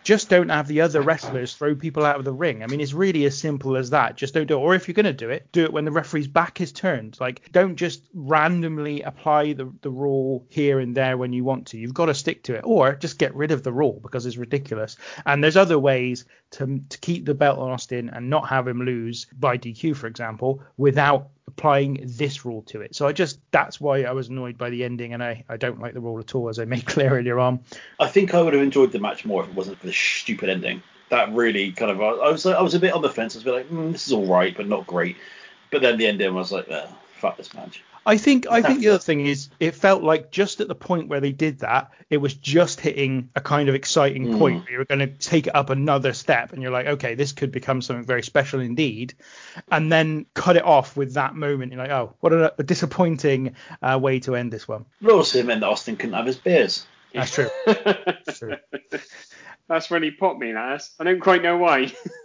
just 0.03 0.29
don't 0.29 0.49
have 0.49 0.67
the 0.67 0.81
other 0.81 1.03
wrestlers 1.03 1.55
throw 1.55 1.75
people 1.75 2.05
out 2.05 2.17
of 2.17 2.25
the 2.25 2.33
ring. 2.33 2.63
I 2.63 2.67
mean, 2.67 2.81
it's 2.81 2.93
really 2.93 3.25
as 3.27 3.39
simple 3.39 3.77
as 3.77 3.91
that. 3.91 4.17
Just 4.17 4.35
don't 4.35 4.47
do 4.47 4.59
it. 4.59 4.61
Or 4.61 4.75
if 4.75 4.89
you're 4.89 4.95
going 4.95 5.05
to 5.05 5.13
do 5.13 5.31
it, 5.31 5.51
do 5.53 5.65
it 5.65 5.73
when 5.73 5.85
the 5.85 5.91
referee's 5.91 6.29
back 6.29 6.61
is 6.61 6.73
turned. 6.73 7.19
Like, 7.21 7.51
don't 7.53 7.77
just 7.77 8.03
randomly 8.15 9.03
apply 9.03 9.53
the, 9.53 9.73
the 9.83 9.91
rule 9.91 10.47
here 10.49 10.81
and 10.81 10.97
there 10.97 11.17
when 11.17 11.33
you 11.33 11.45
want 11.45 11.69
to. 11.69 11.79
You've 11.79 11.95
got 11.95 12.07
to 12.07 12.15
stick 12.15 12.45
to 12.45 12.55
it. 12.55 12.63
Or 12.65 12.95
just 12.95 13.19
get 13.19 13.35
rid 13.35 13.51
of 13.53 13.63
the 13.63 13.73
rule 13.73 14.01
because 14.03 14.27
it's 14.27 14.37
ridiculous. 14.37 14.97
And 15.27 15.43
there's 15.43 15.57
other 15.57 15.79
ways 15.79 16.25
to, 16.53 16.83
to 16.89 16.99
keep 16.99 17.27
the 17.27 17.35
belt 17.35 17.59
on 17.59 17.71
Austin 17.71 18.11
and 18.11 18.31
not 18.31 18.49
have 18.49 18.67
him 18.67 18.85
lose 18.85 19.27
by 19.39 19.59
DQ, 19.59 19.97
for 19.97 20.07
example, 20.07 20.63
without 20.77 21.29
applying 21.47 22.01
this 22.03 22.45
rule 22.45 22.63
to 22.63 22.81
it. 22.81 22.95
So 22.95 23.07
I 23.07 23.13
just 23.13 23.39
that's 23.51 23.81
why 23.81 24.03
I 24.03 24.13
was 24.13 24.29
annoyed 24.29 24.57
by 24.57 24.71
the 24.71 24.85
ending, 24.85 25.13
and 25.13 25.23
I, 25.23 25.45
I 25.49 25.57
don't 25.57 25.81
like 25.81 25.95
the 25.95 26.01
rule 26.01 26.19
at 26.19 26.35
all, 26.35 26.49
as 26.49 26.59
I 26.59 26.65
made 26.65 26.87
clear 26.95 27.11
earlier 27.11 27.39
on. 27.39 27.61
I 27.99 28.09
think 28.09 28.35
I 28.35 28.43
would 28.43 28.55
have 28.55 28.63
enjoyed 28.63 28.93
the 28.93 28.99
match 28.99 29.25
more 29.25 29.43
if 29.43 29.49
it 29.49 29.55
wasn't 29.55 29.79
for 29.79 29.87
the 29.87 29.93
stupid 29.93 30.49
ending. 30.49 30.83
That 31.11 31.33
really 31.33 31.73
kind 31.73 31.91
of 31.91 32.01
I 32.01 32.31
was 32.31 32.47
I 32.47 32.61
was 32.61 32.75
a 32.75 32.81
bit 32.81 32.95
on 32.95 33.03
the 33.03 33.11
fence. 33.11 33.35
I 33.35 33.39
was 33.39 33.43
a 33.43 33.45
bit 33.47 33.55
like 33.55 33.71
mm, 33.71 33.93
this 33.93 34.07
is 34.07 34.13
all 34.13 34.27
right, 34.27 34.57
but 34.57 34.69
not 34.69 34.87
great. 34.87 35.17
But 35.71 35.83
then 35.83 35.99
the 35.99 36.07
ending 36.07 36.29
I 36.29 36.31
was 36.31 36.53
like, 36.53 36.67
oh, 36.71 36.89
fuck 37.19 37.37
this 37.37 37.53
match. 37.55 37.83
I 38.11 38.17
think 38.17 38.49
I 38.51 38.61
think 38.61 38.81
the 38.81 38.89
other 38.89 38.99
thing 38.99 39.25
is 39.25 39.51
it 39.61 39.77
felt 39.77 40.03
like 40.03 40.33
just 40.33 40.61
at 40.61 40.67
the 40.67 40.75
point 40.75 41.07
where 41.07 41.21
they 41.21 41.31
did 41.31 41.61
that, 41.61 41.93
it 42.11 42.17
was 42.17 42.35
just 42.35 42.81
hitting 42.81 43.31
a 43.37 43.41
kind 43.41 43.69
of 43.69 43.77
exciting 43.77 44.27
mm. 44.27 44.39
point 44.39 44.65
where 44.65 44.73
you 44.73 44.79
were 44.79 44.85
going 44.85 44.99
to 44.99 45.07
take 45.07 45.47
it 45.47 45.55
up 45.55 45.71
another 45.71 46.13
step, 46.13 46.53
and 46.53 46.61
you're 46.61 46.73
like, 46.73 46.87
okay, 46.87 47.15
this 47.15 47.31
could 47.31 47.53
become 47.53 47.81
something 47.81 48.05
very 48.05 48.25
special 48.25 48.59
indeed, 48.59 49.15
and 49.71 49.93
then 49.93 50.27
cut 50.35 50.57
it 50.57 50.65
off 50.65 50.97
with 50.97 51.15
that 51.15 51.37
moment. 51.37 51.71
You're 51.71 51.83
like, 51.83 51.93
oh, 51.93 52.17
what 52.19 52.33
a, 52.33 52.53
a 52.59 52.65
disappointing 52.65 53.55
uh, 53.81 53.97
way 54.03 54.19
to 54.21 54.35
end 54.35 54.53
this 54.53 54.67
one. 54.67 54.87
It 55.01 55.09
also 55.09 55.45
meant 55.45 55.61
that 55.61 55.69
Austin 55.69 55.95
couldn't 55.95 56.17
have 56.17 56.27
his 56.27 56.37
beers. 56.37 56.89
That's 57.15 57.33
true. 57.33 57.49
That's 57.65 58.41
true. 58.41 58.57
That's 59.69 59.91
really 59.93 60.11
popped 60.11 60.41
me, 60.41 60.51
that. 60.51 60.83
I 60.99 61.05
don't 61.05 61.21
quite 61.21 61.45
know 61.45 61.59
why. 61.59 61.93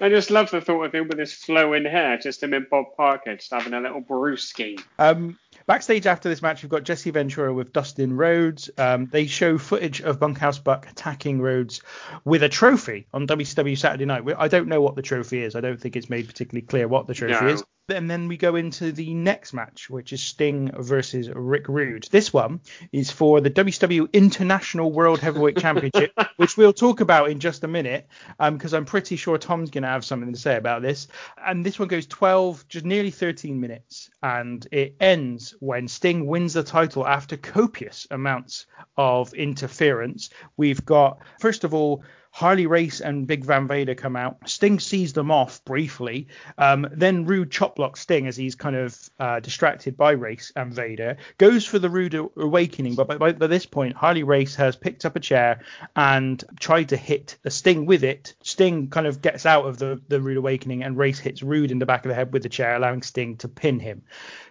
I 0.00 0.08
just 0.08 0.30
love 0.30 0.50
the 0.50 0.60
thought 0.60 0.84
of 0.84 0.94
him 0.94 1.08
with 1.08 1.18
his 1.18 1.32
flowing 1.32 1.84
hair, 1.84 2.16
just 2.16 2.42
him 2.42 2.54
and 2.54 2.68
Bob 2.70 2.86
Parker, 2.96 3.36
just 3.36 3.52
having 3.52 3.74
a 3.74 3.80
little 3.80 4.00
brewski. 4.00 4.82
Um, 4.98 5.38
backstage 5.66 6.06
after 6.06 6.28
this 6.28 6.40
match, 6.40 6.62
we've 6.62 6.70
got 6.70 6.84
Jesse 6.84 7.10
Ventura 7.10 7.52
with 7.52 7.72
Dustin 7.72 8.16
Rhodes. 8.16 8.70
Um, 8.78 9.06
they 9.06 9.26
show 9.26 9.58
footage 9.58 10.00
of 10.00 10.18
Bunkhouse 10.18 10.58
Buck 10.58 10.88
attacking 10.90 11.42
Rhodes 11.42 11.82
with 12.24 12.42
a 12.42 12.48
trophy 12.48 13.06
on 13.12 13.26
WCW 13.26 13.76
Saturday 13.76 14.06
Night. 14.06 14.24
I 14.38 14.48
don't 14.48 14.68
know 14.68 14.80
what 14.80 14.96
the 14.96 15.02
trophy 15.02 15.42
is. 15.42 15.54
I 15.54 15.60
don't 15.60 15.80
think 15.80 15.96
it's 15.96 16.08
made 16.08 16.26
particularly 16.26 16.66
clear 16.66 16.88
what 16.88 17.06
the 17.06 17.14
trophy 17.14 17.44
no. 17.44 17.52
is. 17.52 17.62
And 17.88 18.10
then 18.10 18.28
we 18.28 18.36
go 18.36 18.56
into 18.56 18.92
the 18.92 19.14
next 19.14 19.54
match, 19.54 19.88
which 19.88 20.12
is 20.12 20.20
Sting 20.20 20.70
versus 20.76 21.30
Rick 21.34 21.68
Rude. 21.68 22.06
This 22.10 22.32
one 22.32 22.60
is 22.92 23.10
for 23.10 23.40
the 23.40 23.50
WCW 23.50 24.12
International 24.12 24.92
World 24.92 25.20
Heavyweight 25.20 25.56
Championship, 25.56 26.12
which 26.36 26.56
we'll 26.56 26.72
talk 26.72 27.00
about 27.00 27.30
in 27.30 27.40
just 27.40 27.64
a 27.64 27.68
minute, 27.68 28.06
because 28.38 28.74
um, 28.74 28.78
I'm 28.78 28.84
pretty 28.84 29.16
sure 29.16 29.38
Tom's 29.38 29.70
going 29.70 29.82
to 29.82 29.88
have 29.88 30.04
something 30.04 30.32
to 30.32 30.38
say 30.38 30.56
about 30.56 30.82
this. 30.82 31.08
And 31.44 31.64
this 31.64 31.78
one 31.78 31.88
goes 31.88 32.06
12, 32.06 32.68
just 32.68 32.84
nearly 32.84 33.10
13 33.10 33.58
minutes, 33.58 34.10
and 34.22 34.66
it 34.70 34.96
ends 35.00 35.54
when 35.60 35.88
Sting 35.88 36.26
wins 36.26 36.54
the 36.54 36.62
title 36.62 37.06
after 37.06 37.36
copious 37.36 38.06
amounts 38.10 38.66
of 38.96 39.32
interference. 39.32 40.30
We've 40.56 40.84
got, 40.84 41.20
first 41.40 41.64
of 41.64 41.72
all, 41.72 42.02
Harley 42.38 42.66
Race 42.66 43.00
and 43.00 43.26
Big 43.26 43.44
Van 43.44 43.66
Vader 43.66 43.96
come 43.96 44.14
out. 44.14 44.48
Sting 44.48 44.78
sees 44.78 45.12
them 45.12 45.28
off 45.28 45.64
briefly. 45.64 46.28
Um, 46.56 46.86
then 46.92 47.24
Rude 47.24 47.50
chopblock 47.50 47.96
Sting 47.96 48.28
as 48.28 48.36
he's 48.36 48.54
kind 48.54 48.76
of 48.76 49.10
uh, 49.18 49.40
distracted 49.40 49.96
by 49.96 50.12
Race 50.12 50.52
and 50.54 50.72
Vader. 50.72 51.16
Goes 51.38 51.64
for 51.64 51.80
the 51.80 51.90
Rude 51.90 52.14
Awakening, 52.14 52.94
but 52.94 53.08
by, 53.08 53.16
by, 53.16 53.32
by, 53.32 53.48
this 53.48 53.66
point, 53.66 53.96
Harley 53.96 54.22
Race 54.22 54.54
has 54.54 54.76
picked 54.76 55.04
up 55.04 55.16
a 55.16 55.20
chair 55.20 55.64
and 55.96 56.44
tried 56.60 56.90
to 56.90 56.96
hit 56.96 57.36
Sting 57.48 57.86
with 57.86 58.04
it. 58.04 58.34
Sting 58.44 58.88
kind 58.88 59.08
of 59.08 59.20
gets 59.20 59.44
out 59.44 59.66
of 59.66 59.78
the, 59.78 60.00
the 60.06 60.20
Rude 60.20 60.36
Awakening, 60.36 60.84
and 60.84 60.96
Race 60.96 61.18
hits 61.18 61.42
Rude 61.42 61.72
in 61.72 61.80
the 61.80 61.86
back 61.86 62.04
of 62.04 62.08
the 62.08 62.14
head 62.14 62.32
with 62.32 62.44
the 62.44 62.48
chair, 62.48 62.76
allowing 62.76 63.02
Sting 63.02 63.36
to 63.38 63.48
pin 63.48 63.80
him. 63.80 64.02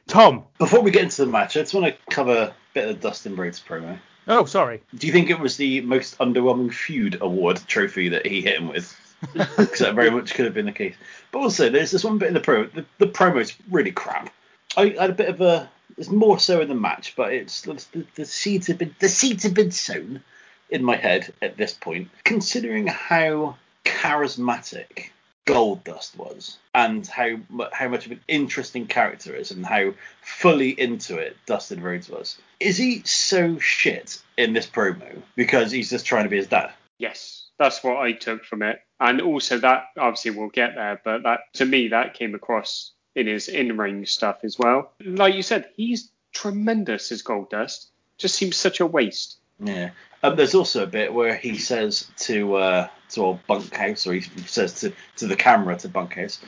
Tom. 0.08 0.44
Before 0.58 0.82
we 0.82 0.92
get 0.92 1.04
into 1.04 1.24
the 1.24 1.32
match, 1.32 1.56
I 1.56 1.62
just 1.62 1.74
want 1.74 1.86
to 1.86 2.14
cover 2.14 2.34
a 2.34 2.54
bit 2.74 2.90
of 2.90 3.00
Dustin 3.00 3.38
Rhodes 3.38 3.64
promo. 3.66 3.98
Oh, 4.28 4.46
sorry. 4.46 4.82
Do 4.96 5.08
you 5.08 5.14
think 5.14 5.30
it 5.30 5.40
was 5.40 5.58
the 5.58 5.82
most 5.82 6.18
underwhelming 6.18 6.74
feud 6.74 7.18
award 7.22 7.62
trophy 7.68 8.10
that 8.10 8.26
he 8.26 8.42
hit 8.42 8.58
him 8.58 8.68
with? 8.68 8.96
Because 9.34 9.80
that 9.80 9.96
very 9.96 10.12
much 10.12 10.36
could 10.36 10.46
have 10.46 10.54
been 10.54 10.68
the 10.68 10.72
case. 10.72 10.96
But 11.32 11.40
also, 11.40 11.70
there's 11.70 11.90
this 11.90 12.04
one 12.04 12.20
bit 12.20 12.28
in 12.28 12.36
the 12.36 12.40
promo. 12.40 12.72
The, 12.72 12.86
the 13.00 13.08
promo 13.08 13.42
is 13.42 13.52
really 13.72 13.92
crap. 13.92 14.32
I 14.76 14.90
had 14.90 15.10
a 15.10 15.14
bit 15.14 15.30
of 15.30 15.42
a. 15.42 15.70
It's 15.98 16.10
more 16.10 16.38
so 16.38 16.62
in 16.62 16.70
the 16.70 16.76
match, 16.76 17.16
but 17.16 17.34
it's 17.34 17.62
the, 17.62 18.06
the 18.14 18.26
seeds 18.26 18.68
have 18.68 18.78
been 18.78 18.96
the 19.00 19.10
seeds 19.10 19.42
have 19.42 19.56
been 19.56 19.72
sown 19.72 20.22
in 20.70 20.84
my 20.84 20.96
head 20.96 21.34
at 21.42 21.58
this 21.58 21.74
point. 21.74 22.10
Considering 22.26 22.86
how 22.86 23.58
charismatic 23.86 25.10
Goldust 25.48 26.18
was, 26.18 26.58
and 26.76 27.08
how 27.08 27.38
how 27.72 27.88
much 27.88 28.06
of 28.06 28.12
an 28.12 28.20
interesting 28.28 28.86
character 28.86 29.34
is, 29.34 29.52
and 29.52 29.66
how 29.66 29.94
fully 30.22 30.70
into 30.70 31.18
it 31.18 31.38
Dustin 31.46 31.82
Rhodes 31.82 32.10
was. 32.10 32.38
Is 32.60 32.78
he 32.78 33.02
so 33.06 33.58
shit 33.58 34.22
in 34.38 34.54
this 34.54 34.68
promo 34.68 35.22
because 35.36 35.72
he's 35.72 35.90
just 35.90 36.06
trying 36.06 36.26
to 36.26 36.30
be 36.30 36.38
his 36.38 36.48
dad? 36.48 36.74
Yes, 36.98 37.46
that's 37.58 37.84
what 37.84 37.98
I 37.98 38.12
took 38.12 38.44
from 38.44 38.62
it, 38.62 38.82
and 39.00 39.22
also 39.22 39.58
that 39.60 39.86
obviously 39.98 40.32
we'll 40.32 40.50
get 40.50 40.76
there, 40.76 41.00
but 41.04 41.24
that 41.24 41.40
to 41.54 41.66
me 41.66 41.88
that 41.88 42.14
came 42.14 42.36
across 42.36 42.92
in 43.16 43.26
his 43.26 43.48
in-ring 43.48 44.06
stuff 44.06 44.40
as 44.44 44.60
well. 44.60 44.92
Like 45.04 45.34
you 45.34 45.42
said, 45.42 45.70
he's 45.76 46.12
tremendous 46.34 47.12
as 47.12 47.24
Goldust. 47.24 47.88
Just 48.18 48.36
seems 48.36 48.56
such 48.56 48.80
a 48.80 48.86
waste. 48.86 49.38
Yeah. 49.60 49.92
Um, 50.24 50.36
there's 50.36 50.56
also 50.56 50.84
a 50.84 50.88
bit 50.88 51.14
where 51.14 51.36
he 51.36 51.58
says 51.58 52.10
to 52.18 52.56
uh, 52.56 52.88
to 53.10 53.22
old 53.22 53.48
Bunkhouse, 53.48 54.08
or 54.08 54.14
he 54.14 54.22
says 54.22 54.74
to, 54.82 54.94
to 55.18 55.28
the 55.28 55.36
camera 55.36 55.78
to 55.78 55.90
Bunkhouse, 55.90 56.40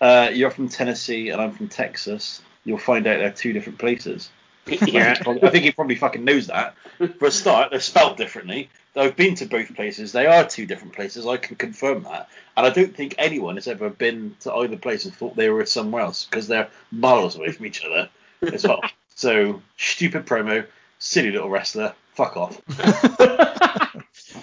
uh, 0.00 0.30
"You're 0.32 0.50
from 0.50 0.68
Tennessee 0.68 1.30
and 1.30 1.40
I'm 1.40 1.52
from 1.52 1.68
Texas. 1.68 2.42
You'll 2.64 2.78
find 2.78 3.06
out 3.06 3.18
they're 3.18 3.30
two 3.30 3.52
different 3.52 3.78
places." 3.78 4.30
Yeah. 4.86 5.14
I 5.26 5.50
think 5.50 5.64
he 5.64 5.72
probably 5.72 5.96
fucking 5.96 6.24
knows 6.24 6.46
that. 6.46 6.74
For 7.18 7.26
a 7.26 7.30
start, 7.30 7.70
they're 7.70 7.80
spelt 7.80 8.16
differently. 8.16 8.70
I've 8.96 9.16
been 9.16 9.34
to 9.36 9.46
both 9.46 9.74
places. 9.74 10.12
They 10.12 10.26
are 10.26 10.44
two 10.44 10.66
different 10.66 10.94
places. 10.94 11.26
I 11.26 11.36
can 11.36 11.56
confirm 11.56 12.04
that. 12.04 12.28
And 12.56 12.64
I 12.64 12.70
don't 12.70 12.94
think 12.94 13.14
anyone 13.18 13.56
has 13.56 13.66
ever 13.66 13.90
been 13.90 14.36
to 14.40 14.54
either 14.54 14.76
place 14.76 15.04
and 15.04 15.14
thought 15.14 15.36
they 15.36 15.50
were 15.50 15.66
somewhere 15.66 16.02
else 16.02 16.24
because 16.24 16.46
they're 16.46 16.68
miles 16.92 17.36
away 17.36 17.50
from 17.50 17.66
each 17.66 17.84
other 17.84 18.08
as 18.42 18.64
well. 18.64 18.80
so 19.14 19.60
stupid 19.76 20.26
promo, 20.26 20.66
silly 20.98 21.32
little 21.32 21.50
wrestler. 21.50 21.94
Fuck 22.14 22.36
off. 22.36 22.60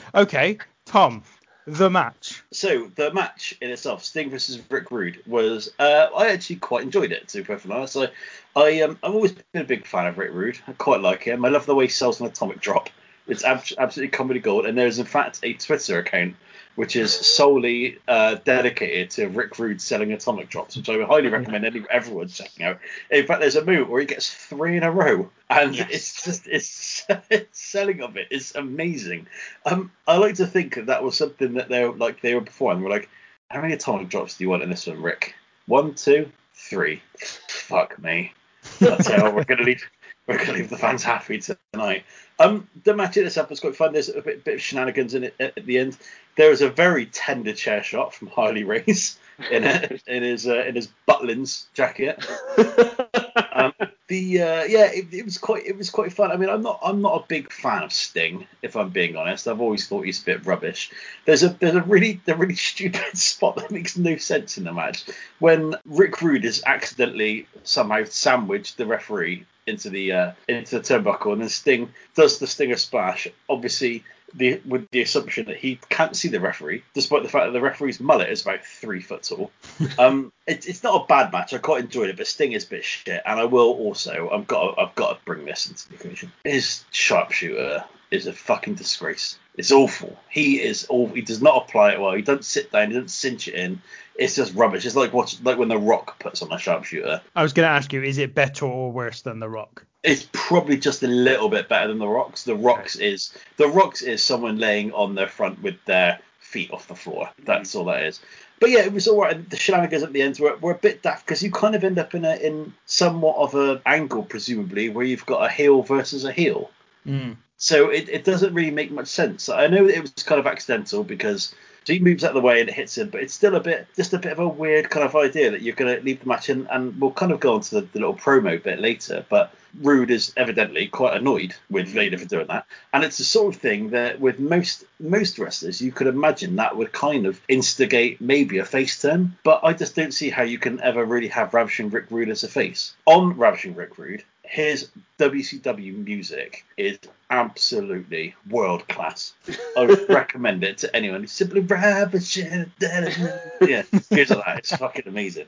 okay, 0.15 0.57
Tom. 0.85 1.23
the 1.65 1.89
match. 1.89 2.43
So 2.51 2.91
the 2.95 3.13
match 3.13 3.55
in 3.61 3.69
itself, 3.69 4.03
Sting 4.03 4.29
versus 4.29 4.59
Rick 4.69 4.91
Rude, 4.91 5.21
was 5.25 5.71
uh, 5.79 6.07
I 6.15 6.29
actually 6.29 6.57
quite 6.57 6.83
enjoyed 6.83 7.11
it. 7.11 7.27
To 7.29 7.37
be 7.37 7.43
perfectly 7.43 7.75
honest, 7.75 7.97
I, 7.97 8.09
I 8.55 8.81
um, 8.81 8.99
I've 9.03 9.13
always 9.13 9.31
been 9.31 9.61
a 9.61 9.65
big 9.65 9.85
fan 9.85 10.07
of 10.07 10.17
Rick 10.17 10.31
Rude. 10.33 10.59
I 10.67 10.73
quite 10.73 11.01
like 11.01 11.23
him. 11.23 11.45
I 11.45 11.49
love 11.49 11.65
the 11.65 11.75
way 11.75 11.85
he 11.85 11.89
sells 11.89 12.19
an 12.19 12.27
atomic 12.27 12.59
drop. 12.59 12.89
It's 13.27 13.43
ab- 13.43 13.63
absolutely 13.77 14.11
comedy 14.11 14.39
gold. 14.39 14.65
And 14.65 14.77
there's 14.77 14.99
in 14.99 15.05
fact 15.05 15.39
a 15.43 15.53
Twitter 15.53 15.99
account 15.99 16.35
which 16.75 16.95
is 16.95 17.13
solely 17.13 17.99
uh, 18.07 18.35
dedicated 18.43 19.09
to 19.11 19.27
Rick 19.27 19.59
Rude 19.59 19.81
selling 19.81 20.11
atomic 20.13 20.49
drops, 20.49 20.75
which 20.75 20.89
I 20.89 20.97
would 20.97 21.07
highly 21.07 21.29
recommend 21.29 21.65
any, 21.65 21.83
everyone 21.89 22.27
checking 22.27 22.65
out. 22.65 22.79
In 23.09 23.25
fact, 23.25 23.41
there's 23.41 23.55
a 23.55 23.65
move 23.65 23.89
where 23.89 24.01
he 24.01 24.07
gets 24.07 24.33
three 24.33 24.77
in 24.77 24.83
a 24.83 24.91
row, 24.91 25.29
and 25.49 25.75
yes. 25.75 25.87
it's 25.91 26.23
just 26.23 26.47
it's, 26.47 27.05
it's, 27.29 27.59
selling 27.59 28.01
of 28.01 28.17
it 28.17 28.27
is 28.31 28.55
amazing. 28.55 29.27
Um, 29.65 29.91
I 30.07 30.17
like 30.17 30.35
to 30.35 30.47
think 30.47 30.75
that, 30.75 30.87
that 30.87 31.03
was 31.03 31.17
something 31.17 31.53
that 31.55 31.69
they 31.69 31.85
were 31.85 31.95
like 31.95 32.21
they 32.21 32.35
were 32.35 32.41
before, 32.41 32.71
and 32.71 32.83
we're 32.83 32.89
like, 32.89 33.09
how 33.49 33.61
many 33.61 33.73
atomic 33.73 34.09
drops 34.09 34.37
do 34.37 34.43
you 34.43 34.49
want 34.49 34.63
in 34.63 34.69
this 34.69 34.87
one, 34.87 35.01
Rick? 35.01 35.35
One, 35.67 35.93
two, 35.93 36.31
three. 36.53 37.01
Fuck 37.17 38.01
me. 38.01 38.33
That's 38.79 39.07
how 39.07 39.31
we're 39.31 39.43
gonna 39.43 39.63
leave 39.63 39.83
we're 40.27 40.35
going 40.35 40.47
to 40.47 40.53
leave 40.53 40.69
the 40.69 40.77
fans 40.77 41.03
happy 41.03 41.39
tonight. 41.39 42.03
Um, 42.39 42.67
the 42.83 42.95
match 42.95 43.17
itself 43.17 43.49
was 43.49 43.59
quite 43.59 43.75
fun. 43.75 43.93
There's 43.93 44.09
a 44.09 44.21
bit, 44.21 44.43
bit 44.43 44.55
of 44.55 44.61
shenanigans 44.61 45.13
in 45.13 45.25
it 45.25 45.35
at, 45.39 45.57
at 45.57 45.65
the 45.65 45.77
end. 45.77 45.97
There 46.37 46.49
was 46.49 46.61
a 46.61 46.69
very 46.69 47.05
tender 47.07 47.53
chair 47.53 47.83
shot 47.83 48.13
from 48.13 48.27
Harley 48.29 48.63
Race 48.63 49.19
in 49.51 49.63
it, 49.63 50.01
in 50.07 50.23
his 50.23 50.47
uh, 50.47 50.63
in 50.63 50.75
his 50.75 50.89
Butlins 51.07 51.65
jacket. 51.73 52.23
um, 53.53 53.73
the 54.07 54.41
uh, 54.41 54.63
yeah, 54.63 54.89
it, 54.91 55.13
it, 55.13 55.25
was 55.25 55.37
quite 55.37 55.65
it 55.65 55.77
was 55.77 55.89
quite 55.89 56.13
fun. 56.13 56.31
I 56.31 56.37
mean, 56.37 56.49
I'm 56.49 56.61
not 56.61 56.79
I'm 56.83 57.01
not 57.01 57.21
a 57.21 57.27
big 57.27 57.51
fan 57.51 57.83
of 57.83 57.91
Sting, 57.91 58.47
if 58.61 58.75
I'm 58.75 58.89
being 58.89 59.15
honest. 59.15 59.47
I've 59.47 59.61
always 59.61 59.87
thought 59.87 60.05
he's 60.05 60.21
a 60.21 60.25
bit 60.25 60.45
rubbish. 60.45 60.91
There's 61.25 61.43
a 61.43 61.49
there's 61.49 61.75
a 61.75 61.81
really 61.81 62.21
a 62.27 62.35
really 62.35 62.55
stupid 62.71 63.17
spot 63.17 63.55
that 63.57 63.71
makes 63.71 63.97
no 63.97 64.17
sense 64.17 64.57
in 64.57 64.63
the 64.63 64.73
match 64.73 65.05
when 65.39 65.75
Rick 65.85 66.21
Rude 66.21 66.45
is 66.45 66.63
accidentally 66.65 67.47
somehow 67.63 68.03
sandwiched 68.05 68.77
the 68.77 68.85
referee 68.85 69.45
into 69.67 69.89
the 69.89 70.11
uh, 70.11 70.31
into 70.47 70.79
the 70.79 70.83
turnbuckle, 70.83 71.33
and 71.33 71.41
then 71.41 71.49
Sting 71.49 71.89
does 72.15 72.39
the 72.39 72.47
Stinger 72.47 72.77
splash. 72.77 73.27
Obviously, 73.49 74.03
the 74.33 74.61
with 74.65 74.89
the 74.91 75.01
assumption 75.01 75.45
that 75.45 75.57
he 75.57 75.79
can't 75.89 76.15
see 76.15 76.27
the 76.27 76.39
referee, 76.39 76.83
despite 76.93 77.23
the 77.23 77.29
fact 77.29 77.45
that 77.45 77.51
the 77.51 77.61
referee's 77.61 77.99
mullet 77.99 78.29
is 78.29 78.41
about 78.41 78.65
three 78.65 79.01
foot 79.01 79.23
tall. 79.23 79.51
um, 79.99 80.31
it, 80.47 80.67
it's 80.67 80.83
not 80.83 81.03
a 81.03 81.07
bad 81.07 81.31
match. 81.31 81.53
I 81.53 81.57
quite 81.57 81.85
enjoyed 81.85 82.09
it, 82.09 82.17
but 82.17 82.27
Sting 82.27 82.53
is 82.53 82.65
a 82.65 82.69
bit 82.69 82.83
shit. 82.83 83.21
And 83.25 83.39
I 83.39 83.45
will 83.45 83.71
also, 83.71 84.29
I've 84.31 84.47
got, 84.47 84.75
to, 84.75 84.81
I've 84.81 84.95
got 84.95 85.19
to 85.19 85.25
bring 85.25 85.45
this 85.45 85.69
into 85.69 85.89
the 85.89 85.95
equation. 85.95 86.31
His 86.43 86.83
sharpshooter 86.91 87.83
is 88.09 88.27
a 88.27 88.33
fucking 88.33 88.75
disgrace. 88.75 89.37
It's 89.55 89.71
awful. 89.71 90.17
He 90.29 90.61
is 90.61 90.85
all. 90.85 91.07
He 91.09 91.21
does 91.21 91.41
not 91.41 91.63
apply 91.63 91.91
it 91.91 92.01
well. 92.01 92.13
He 92.13 92.21
doesn't 92.21 92.45
sit 92.45 92.71
down. 92.71 92.89
He 92.89 92.93
doesn't 92.93 93.09
cinch 93.09 93.47
it 93.47 93.55
in. 93.55 93.81
It's 94.15 94.35
just 94.35 94.53
rubbish. 94.53 94.85
It's 94.85 94.95
like 94.95 95.13
what, 95.13 95.37
like 95.43 95.57
when 95.57 95.67
the 95.67 95.77
Rock 95.77 96.19
puts 96.19 96.41
on 96.41 96.51
a 96.51 96.57
sharpshooter. 96.57 97.21
I 97.35 97.43
was 97.43 97.53
going 97.53 97.67
to 97.67 97.71
ask 97.71 97.91
you, 97.91 98.03
is 98.03 98.17
it 98.17 98.33
better 98.35 98.65
or 98.65 98.91
worse 98.91 99.21
than 99.21 99.39
the 99.39 99.49
Rock? 99.49 99.85
It's 100.03 100.27
probably 100.31 100.77
just 100.77 101.03
a 101.03 101.07
little 101.07 101.49
bit 101.49 101.69
better 101.69 101.87
than 101.87 101.99
the 101.99 102.07
Rocks. 102.07 102.43
The 102.43 102.55
Rocks 102.55 102.95
okay. 102.95 103.11
is 103.11 103.33
the 103.57 103.67
Rocks 103.67 104.01
is 104.01 104.23
someone 104.23 104.57
laying 104.57 104.91
on 104.93 105.15
their 105.15 105.27
front 105.27 105.61
with 105.61 105.75
their 105.85 106.19
feet 106.39 106.71
off 106.71 106.87
the 106.87 106.95
floor. 106.95 107.29
That's 107.45 107.75
all 107.75 107.85
that 107.85 108.03
is. 108.03 108.19
But 108.59 108.69
yeah, 108.69 108.81
it 108.81 108.93
was 108.93 109.07
all 109.07 109.21
right. 109.21 109.49
The 109.49 109.57
shenanigans 109.57 110.03
at 110.03 110.13
the 110.13 110.21
end 110.21 110.37
were, 110.39 110.55
were 110.57 110.71
a 110.71 110.77
bit 110.77 111.01
daft 111.01 111.25
because 111.25 111.41
you 111.41 111.51
kind 111.51 111.75
of 111.75 111.83
end 111.83 111.97
up 111.97 112.13
in 112.13 112.25
a 112.25 112.35
in 112.35 112.73
somewhat 112.85 113.37
of 113.37 113.55
an 113.55 113.81
angle, 113.85 114.23
presumably, 114.23 114.89
where 114.89 115.05
you've 115.05 115.25
got 115.25 115.45
a 115.45 115.49
heel 115.49 115.81
versus 115.81 116.25
a 116.25 116.31
heel. 116.31 116.69
Mm. 117.05 117.37
So 117.57 117.89
it, 117.89 118.09
it 118.09 118.23
doesn't 118.23 118.53
really 118.53 118.71
make 118.71 118.91
much 118.91 119.07
sense. 119.07 119.49
I 119.49 119.67
know 119.67 119.87
it 119.87 120.01
was 120.01 120.11
kind 120.23 120.39
of 120.39 120.47
accidental 120.47 121.03
because 121.03 121.53
so 121.83 121.93
he 121.93 121.99
moves 121.99 122.23
out 122.23 122.29
of 122.29 122.35
the 122.35 122.41
way 122.41 122.59
and 122.59 122.69
it 122.69 122.75
hits 122.75 122.97
him, 122.97 123.09
but 123.09 123.21
it's 123.21 123.33
still 123.33 123.55
a 123.55 123.59
bit, 123.59 123.87
just 123.95 124.13
a 124.13 124.19
bit 124.19 124.33
of 124.33 124.39
a 124.39 124.47
weird 124.47 124.89
kind 124.89 125.03
of 125.03 125.15
idea 125.15 125.49
that 125.49 125.61
you're 125.61 125.75
going 125.75 125.95
to 125.95 126.03
leave 126.03 126.19
the 126.19 126.27
match 126.27 126.49
in, 126.49 126.67
and 126.67 126.99
we'll 127.01 127.11
kind 127.11 127.31
of 127.31 127.39
go 127.39 127.55
on 127.55 127.61
to 127.61 127.75
the, 127.75 127.81
the, 127.81 127.99
little 127.99 128.15
promo 128.15 128.61
bit 128.61 128.79
later. 128.79 129.25
But 129.29 129.51
Rude 129.81 130.11
is 130.11 130.31
evidently 130.37 130.87
quite 130.87 131.17
annoyed 131.17 131.55
with 131.71 131.87
mm. 131.87 131.93
Vader 131.93 132.19
for 132.19 132.25
doing 132.25 132.47
that, 132.47 132.67
and 132.93 133.03
it's 133.03 133.17
the 133.17 133.23
sort 133.23 133.55
of 133.55 133.61
thing 133.61 133.89
that 133.91 134.19
with 134.19 134.39
most 134.39 134.83
most 134.99 135.39
wrestlers 135.39 135.81
you 135.81 135.91
could 135.91 136.07
imagine 136.07 136.57
that 136.57 136.77
would 136.77 136.91
kind 136.91 137.25
of 137.25 137.41
instigate 137.47 138.21
maybe 138.21 138.59
a 138.59 138.65
face 138.65 139.01
turn, 139.01 139.35
but 139.43 139.61
I 139.63 139.73
just 139.73 139.95
don't 139.95 140.13
see 140.13 140.29
how 140.29 140.43
you 140.43 140.59
can 140.59 140.79
ever 140.81 141.03
really 141.03 141.29
have 141.29 141.53
Ravishing 141.53 141.89
Rick 141.89 142.05
Rude 142.11 142.29
as 142.29 142.43
a 142.43 142.47
face. 142.47 142.93
On 143.05 143.35
Ravishing 143.37 143.73
Rick 143.73 143.97
Rude, 143.97 144.23
his 144.51 144.89
WCW 145.17 146.03
music 146.05 146.65
is 146.75 146.99
absolutely 147.29 148.35
world 148.49 148.85
class. 148.89 149.31
I 149.77 149.85
would 149.85 150.09
recommend 150.09 150.65
it 150.65 150.79
to 150.79 150.93
anyone. 150.93 151.23
It's 151.23 151.31
simply 151.31 151.61
ravishing. 151.61 152.69
Yeah, 152.81 153.83
here's 154.09 154.27
that. 154.27 154.57
It's 154.57 154.75
fucking 154.75 155.07
amazing. 155.07 155.45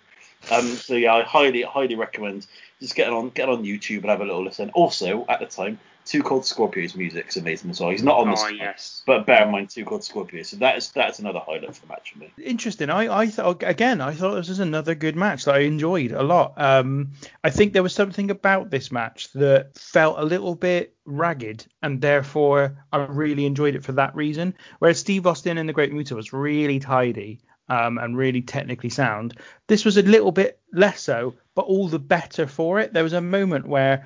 Um, 0.49 0.67
so 0.67 0.93
yeah, 0.95 1.15
I 1.15 1.23
highly, 1.23 1.63
highly 1.63 1.95
recommend 1.95 2.47
just 2.79 2.95
get 2.95 3.09
on, 3.09 3.29
get 3.31 3.49
on 3.49 3.65
YouTube 3.65 3.97
and 3.97 4.05
have 4.05 4.21
a 4.21 4.25
little 4.25 4.43
listen. 4.45 4.69
Also, 4.69 5.25
at 5.27 5.41
the 5.41 5.47
time, 5.47 5.79
Two 6.05 6.21
Cold 6.21 6.43
Scorpios 6.43 6.95
music's 6.95 7.37
amazing 7.37 7.69
as 7.69 7.79
well. 7.79 7.89
He's 7.89 8.03
not 8.03 8.19
on 8.19 8.29
this, 8.29 8.43
oh, 8.43 8.49
yes. 8.49 9.03
but 9.05 9.25
bear 9.25 9.43
in 9.45 9.51
mind 9.51 9.69
Two 9.69 9.85
Cold 9.85 10.01
Scorpios. 10.01 10.47
So 10.47 10.57
that 10.57 10.77
is 10.77 10.91
that's 10.91 11.19
another 11.19 11.39
highlight 11.39 11.73
for 11.73 11.81
the 11.81 11.87
match 11.87 12.11
for 12.11 12.19
me. 12.19 12.31
Interesting. 12.43 12.89
I 12.89 13.21
I 13.21 13.27
thought 13.27 13.63
again 13.63 14.01
I 14.01 14.13
thought 14.13 14.35
this 14.35 14.49
was 14.49 14.59
another 14.59 14.95
good 14.95 15.15
match 15.15 15.45
that 15.45 15.55
I 15.55 15.59
enjoyed 15.59 16.11
a 16.11 16.21
lot. 16.21 16.53
Um, 16.57 17.11
I 17.43 17.49
think 17.49 17.71
there 17.71 17.83
was 17.83 17.93
something 17.93 18.31
about 18.31 18.69
this 18.69 18.91
match 18.91 19.31
that 19.33 19.77
felt 19.77 20.19
a 20.19 20.25
little 20.25 20.55
bit 20.55 20.93
ragged, 21.05 21.65
and 21.81 22.01
therefore 22.01 22.83
I 22.91 22.97
really 23.05 23.45
enjoyed 23.45 23.75
it 23.75 23.85
for 23.85 23.93
that 23.93 24.15
reason. 24.15 24.55
Whereas 24.79 24.99
Steve 24.99 25.25
Austin 25.25 25.57
and 25.57 25.69
the 25.69 25.73
Great 25.73 25.93
Muta 25.93 26.15
was 26.15 26.33
really 26.33 26.79
tidy. 26.79 27.39
Um, 27.69 27.97
and 27.97 28.17
really 28.17 28.41
technically 28.41 28.89
sound. 28.89 29.37
This 29.67 29.85
was 29.85 29.95
a 29.95 30.01
little 30.01 30.33
bit 30.33 30.59
less 30.73 31.01
so, 31.01 31.35
but 31.55 31.61
all 31.61 31.87
the 31.87 31.97
better 31.97 32.45
for 32.45 32.81
it. 32.81 32.91
There 32.91 33.03
was 33.03 33.13
a 33.13 33.21
moment 33.21 33.65
where 33.65 34.05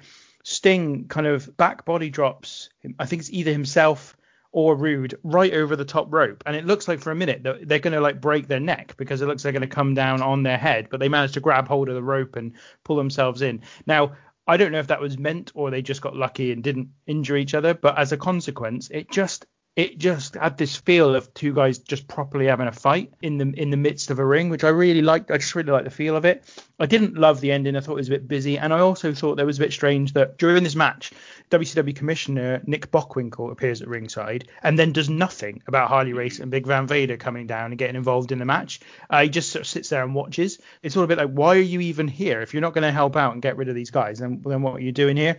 Sting 0.49 1.09
kind 1.09 1.27
of 1.27 1.57
back 1.57 1.83
body 1.83 2.09
drops. 2.09 2.69
I 2.99 3.05
think 3.05 3.19
it's 3.19 3.33
either 3.33 3.51
himself 3.51 4.15
or 4.53 4.77
Rude 4.77 5.19
right 5.21 5.53
over 5.53 5.75
the 5.75 5.83
top 5.83 6.07
rope, 6.09 6.41
and 6.45 6.55
it 6.55 6.65
looks 6.65 6.87
like 6.87 7.01
for 7.01 7.11
a 7.11 7.15
minute 7.15 7.43
that 7.43 7.67
they're 7.67 7.79
going 7.79 7.91
to 7.91 7.99
like 7.99 8.21
break 8.21 8.47
their 8.47 8.61
neck 8.61 8.95
because 8.95 9.21
it 9.21 9.25
looks 9.25 9.43
like 9.43 9.51
they're 9.51 9.59
going 9.59 9.69
to 9.69 9.75
come 9.75 9.93
down 9.93 10.21
on 10.21 10.43
their 10.43 10.57
head, 10.57 10.87
but 10.89 11.01
they 11.01 11.09
managed 11.09 11.33
to 11.33 11.41
grab 11.41 11.67
hold 11.67 11.89
of 11.89 11.95
the 11.95 12.01
rope 12.01 12.37
and 12.37 12.53
pull 12.85 12.95
themselves 12.95 13.41
in. 13.41 13.61
Now 13.85 14.13
I 14.47 14.55
don't 14.55 14.71
know 14.71 14.79
if 14.79 14.87
that 14.87 15.01
was 15.01 15.17
meant 15.17 15.51
or 15.53 15.69
they 15.69 15.81
just 15.81 16.01
got 16.01 16.15
lucky 16.15 16.53
and 16.53 16.63
didn't 16.63 16.91
injure 17.05 17.35
each 17.35 17.53
other, 17.53 17.73
but 17.73 17.97
as 17.97 18.13
a 18.13 18.17
consequence, 18.17 18.89
it 18.89 19.11
just 19.11 19.45
it 19.77 19.99
just 19.99 20.33
had 20.33 20.57
this 20.57 20.75
feel 20.75 21.13
of 21.13 21.31
two 21.35 21.53
guys 21.53 21.77
just 21.77 22.07
properly 22.07 22.47
having 22.47 22.67
a 22.67 22.71
fight 22.71 23.13
in 23.21 23.37
the 23.37 23.53
in 23.55 23.69
the 23.69 23.77
midst 23.77 24.09
of 24.09 24.17
a 24.17 24.25
ring, 24.25 24.49
which 24.49 24.63
I 24.63 24.69
really 24.69 25.03
liked. 25.03 25.29
I 25.29 25.37
just 25.37 25.53
really 25.53 25.71
liked 25.71 25.85
the 25.85 25.91
feel 25.91 26.15
of 26.15 26.25
it. 26.25 26.43
I 26.79 26.87
didn't 26.87 27.15
love 27.15 27.41
the 27.41 27.51
ending. 27.51 27.75
I 27.75 27.79
thought 27.79 27.93
it 27.93 27.97
was 27.97 28.07
a 28.07 28.11
bit 28.11 28.27
busy, 28.27 28.57
and 28.57 28.73
I 28.73 28.79
also 28.79 29.13
thought 29.13 29.35
there 29.35 29.45
was 29.45 29.59
a 29.59 29.61
bit 29.61 29.71
strange 29.71 30.13
that 30.13 30.39
during 30.39 30.63
this 30.63 30.75
match, 30.75 31.11
WCW 31.51 31.95
Commissioner 31.95 32.61
Nick 32.65 32.91
Bockwinkel 32.91 33.51
appears 33.51 33.81
at 33.83 33.87
ringside 33.87 34.49
and 34.63 34.77
then 34.77 34.91
does 34.91 35.09
nothing 35.09 35.61
about 35.67 35.89
Harley 35.89 36.13
Race 36.13 36.39
and 36.39 36.51
Big 36.51 36.65
Van 36.65 36.87
Vader 36.87 37.15
coming 37.15 37.45
down 37.45 37.71
and 37.71 37.77
getting 37.77 37.95
involved 37.95 38.31
in 38.31 38.39
the 38.39 38.45
match. 38.45 38.81
Uh, 39.09 39.23
he 39.23 39.29
just 39.29 39.51
sort 39.51 39.61
of 39.61 39.67
sits 39.67 39.89
there 39.89 40.03
and 40.03 40.13
watches. 40.13 40.59
It's 40.81 40.97
all 40.97 41.03
a 41.03 41.07
bit 41.07 41.19
like, 41.19 41.29
why 41.29 41.55
are 41.55 41.61
you 41.61 41.79
even 41.81 42.07
here 42.07 42.41
if 42.41 42.53
you're 42.53 42.61
not 42.61 42.73
going 42.73 42.81
to 42.81 42.91
help 42.91 43.15
out 43.15 43.33
and 43.33 43.41
get 43.41 43.57
rid 43.57 43.69
of 43.69 43.75
these 43.75 43.91
guys? 43.91 44.19
Then 44.19 44.41
then 44.43 44.63
what 44.63 44.73
are 44.75 44.81
you 44.81 44.91
doing 44.91 45.15
here? 45.15 45.37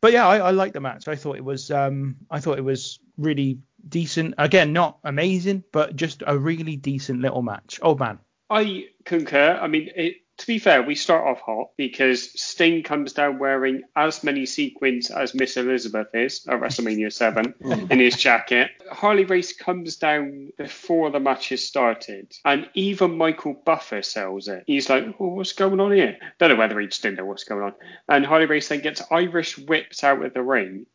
But 0.00 0.12
yeah, 0.12 0.26
I, 0.26 0.38
I 0.38 0.50
liked 0.50 0.74
the 0.74 0.80
match. 0.80 1.08
I 1.08 1.16
thought 1.16 1.36
it 1.36 1.44
was 1.44 1.70
um, 1.70 2.16
I 2.30 2.40
thought 2.40 2.58
it 2.58 2.64
was 2.64 3.00
really 3.16 3.58
decent. 3.88 4.34
Again, 4.38 4.72
not 4.72 4.98
amazing, 5.04 5.64
but 5.72 5.96
just 5.96 6.22
a 6.26 6.38
really 6.38 6.76
decent 6.76 7.20
little 7.20 7.42
match. 7.42 7.80
Oh 7.82 7.96
man. 7.96 8.18
I 8.50 8.86
concur. 9.04 9.58
I 9.60 9.66
mean, 9.66 9.90
it, 9.94 10.14
to 10.38 10.46
be 10.46 10.58
fair, 10.58 10.82
we 10.82 10.94
start 10.94 11.26
off 11.26 11.40
hot 11.40 11.70
because 11.76 12.40
Sting 12.40 12.82
comes 12.84 13.12
down 13.12 13.38
wearing 13.38 13.82
as 13.96 14.22
many 14.22 14.46
sequins 14.46 15.10
as 15.10 15.34
Miss 15.34 15.56
Elizabeth 15.56 16.08
is 16.14 16.46
at 16.46 16.60
WrestleMania 16.60 17.12
7 17.12 17.54
mm. 17.60 17.90
in 17.90 17.98
his 17.98 18.16
jacket. 18.16 18.70
Harley 18.90 19.24
Race 19.24 19.52
comes 19.52 19.96
down 19.96 20.50
before 20.56 21.10
the 21.10 21.20
match 21.20 21.48
has 21.48 21.64
started, 21.64 22.32
and 22.44 22.68
even 22.74 23.18
Michael 23.18 23.54
Buffer 23.54 24.02
sells 24.02 24.48
it. 24.48 24.64
He's 24.66 24.88
like, 24.88 25.04
oh, 25.18 25.28
what's 25.28 25.52
going 25.52 25.80
on 25.80 25.92
here? 25.92 26.16
Don't 26.38 26.50
know 26.50 26.56
whether 26.56 26.78
he 26.78 26.86
just 26.86 27.02
didn't 27.02 27.18
know 27.18 27.26
what's 27.26 27.44
going 27.44 27.62
on. 27.62 27.74
And 28.08 28.24
Harley 28.24 28.46
Race 28.46 28.68
then 28.68 28.80
gets 28.80 29.02
Irish 29.10 29.58
whipped 29.58 30.02
out 30.04 30.24
of 30.24 30.34
the 30.34 30.42
ring 30.42 30.86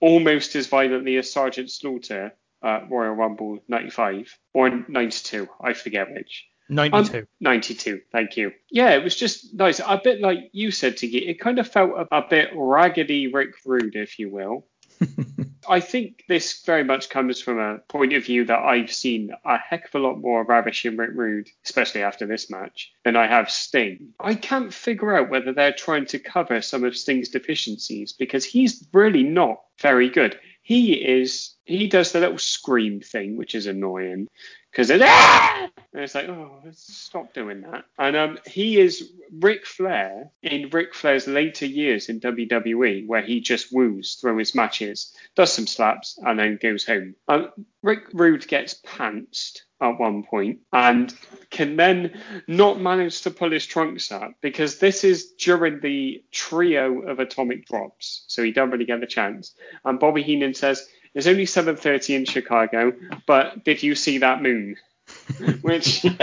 almost 0.00 0.54
as 0.56 0.66
violently 0.66 1.16
as 1.16 1.32
Sergeant 1.32 1.70
Slaughter 1.70 2.34
at 2.62 2.90
Royal 2.90 3.14
Rumble 3.14 3.60
95 3.68 4.38
or 4.52 4.84
92, 4.88 5.48
I 5.60 5.72
forget 5.72 6.10
which. 6.12 6.46
92. 6.68 7.18
Um, 7.18 7.26
92, 7.40 8.00
thank 8.12 8.36
you. 8.36 8.52
Yeah, 8.70 8.90
it 8.90 9.02
was 9.02 9.16
just 9.16 9.54
nice. 9.54 9.80
A 9.80 10.00
bit 10.02 10.20
like 10.20 10.50
you 10.52 10.70
said, 10.70 10.96
Tiki, 10.96 11.18
it 11.18 11.40
kind 11.40 11.58
of 11.58 11.68
felt 11.68 11.90
a, 11.90 12.16
a 12.16 12.26
bit 12.28 12.50
raggedy 12.54 13.28
Rick 13.28 13.54
Rude, 13.64 13.96
if 13.96 14.18
you 14.18 14.30
will. 14.30 14.66
I 15.68 15.80
think 15.80 16.24
this 16.28 16.62
very 16.64 16.84
much 16.84 17.10
comes 17.10 17.40
from 17.40 17.58
a 17.58 17.78
point 17.88 18.12
of 18.14 18.24
view 18.24 18.44
that 18.46 18.58
I've 18.58 18.92
seen 18.92 19.30
a 19.44 19.58
heck 19.58 19.86
of 19.86 19.94
a 19.94 19.98
lot 19.98 20.18
more 20.18 20.44
Ravishing 20.44 20.96
Rick 20.96 21.10
Rude, 21.14 21.48
especially 21.64 22.02
after 22.02 22.26
this 22.26 22.50
match, 22.50 22.92
than 23.04 23.16
I 23.16 23.26
have 23.26 23.50
Sting. 23.50 24.14
I 24.18 24.34
can't 24.34 24.72
figure 24.72 25.16
out 25.16 25.30
whether 25.30 25.52
they're 25.52 25.72
trying 25.72 26.06
to 26.06 26.18
cover 26.18 26.62
some 26.62 26.84
of 26.84 26.96
Sting's 26.96 27.28
deficiencies 27.28 28.12
because 28.12 28.44
he's 28.44 28.86
really 28.92 29.22
not 29.22 29.60
very 29.80 30.08
good. 30.08 30.38
He 30.62 30.94
is 30.94 31.54
he 31.64 31.86
does 31.86 32.12
the 32.12 32.20
little 32.20 32.38
scream 32.38 33.00
thing, 33.00 33.36
which 33.36 33.54
is 33.54 33.66
annoying. 33.66 34.28
Because 34.70 34.90
it's, 34.90 35.02
ah! 35.06 35.68
and 35.92 36.02
it's 36.02 36.14
like, 36.14 36.28
oh, 36.28 36.60
stop 36.72 37.32
doing 37.32 37.62
that. 37.62 37.84
And 37.98 38.16
um, 38.16 38.38
he 38.46 38.78
is 38.78 39.12
Ric 39.32 39.66
Flair 39.66 40.30
in 40.42 40.68
Ric 40.70 40.94
Flair's 40.94 41.26
later 41.26 41.66
years 41.66 42.08
in 42.08 42.20
WWE, 42.20 43.06
where 43.06 43.22
he 43.22 43.40
just 43.40 43.72
woos 43.72 44.14
through 44.14 44.36
his 44.38 44.54
matches, 44.54 45.14
does 45.34 45.52
some 45.52 45.66
slaps, 45.66 46.18
and 46.22 46.38
then 46.38 46.58
goes 46.60 46.84
home. 46.84 47.14
Um, 47.26 47.50
Rick 47.82 48.08
Rude 48.12 48.46
gets 48.46 48.74
pantsed 48.74 49.60
at 49.80 49.98
one 49.98 50.24
point 50.24 50.58
and 50.72 51.14
can 51.50 51.76
then 51.76 52.20
not 52.46 52.80
manage 52.80 53.22
to 53.22 53.30
pull 53.30 53.50
his 53.50 53.64
trunks 53.64 54.10
up 54.10 54.32
because 54.40 54.78
this 54.78 55.04
is 55.04 55.32
during 55.38 55.80
the 55.80 56.22
trio 56.32 57.02
of 57.02 57.20
atomic 57.20 57.66
drops, 57.66 58.24
so 58.26 58.42
he 58.42 58.52
don't 58.52 58.70
really 58.70 58.84
get 58.84 59.00
the 59.00 59.06
chance. 59.06 59.54
And 59.84 60.00
Bobby 60.00 60.22
Heenan 60.22 60.54
says, 60.54 60.88
"It's 61.14 61.26
only 61.26 61.44
7:30 61.44 62.14
in 62.14 62.24
Chicago, 62.24 62.92
but 63.26 63.64
did 63.64 63.82
you 63.82 63.94
see 63.94 64.18
that 64.18 64.42
moon?" 64.42 64.76
Which 65.62 66.04
maybe 66.04 66.18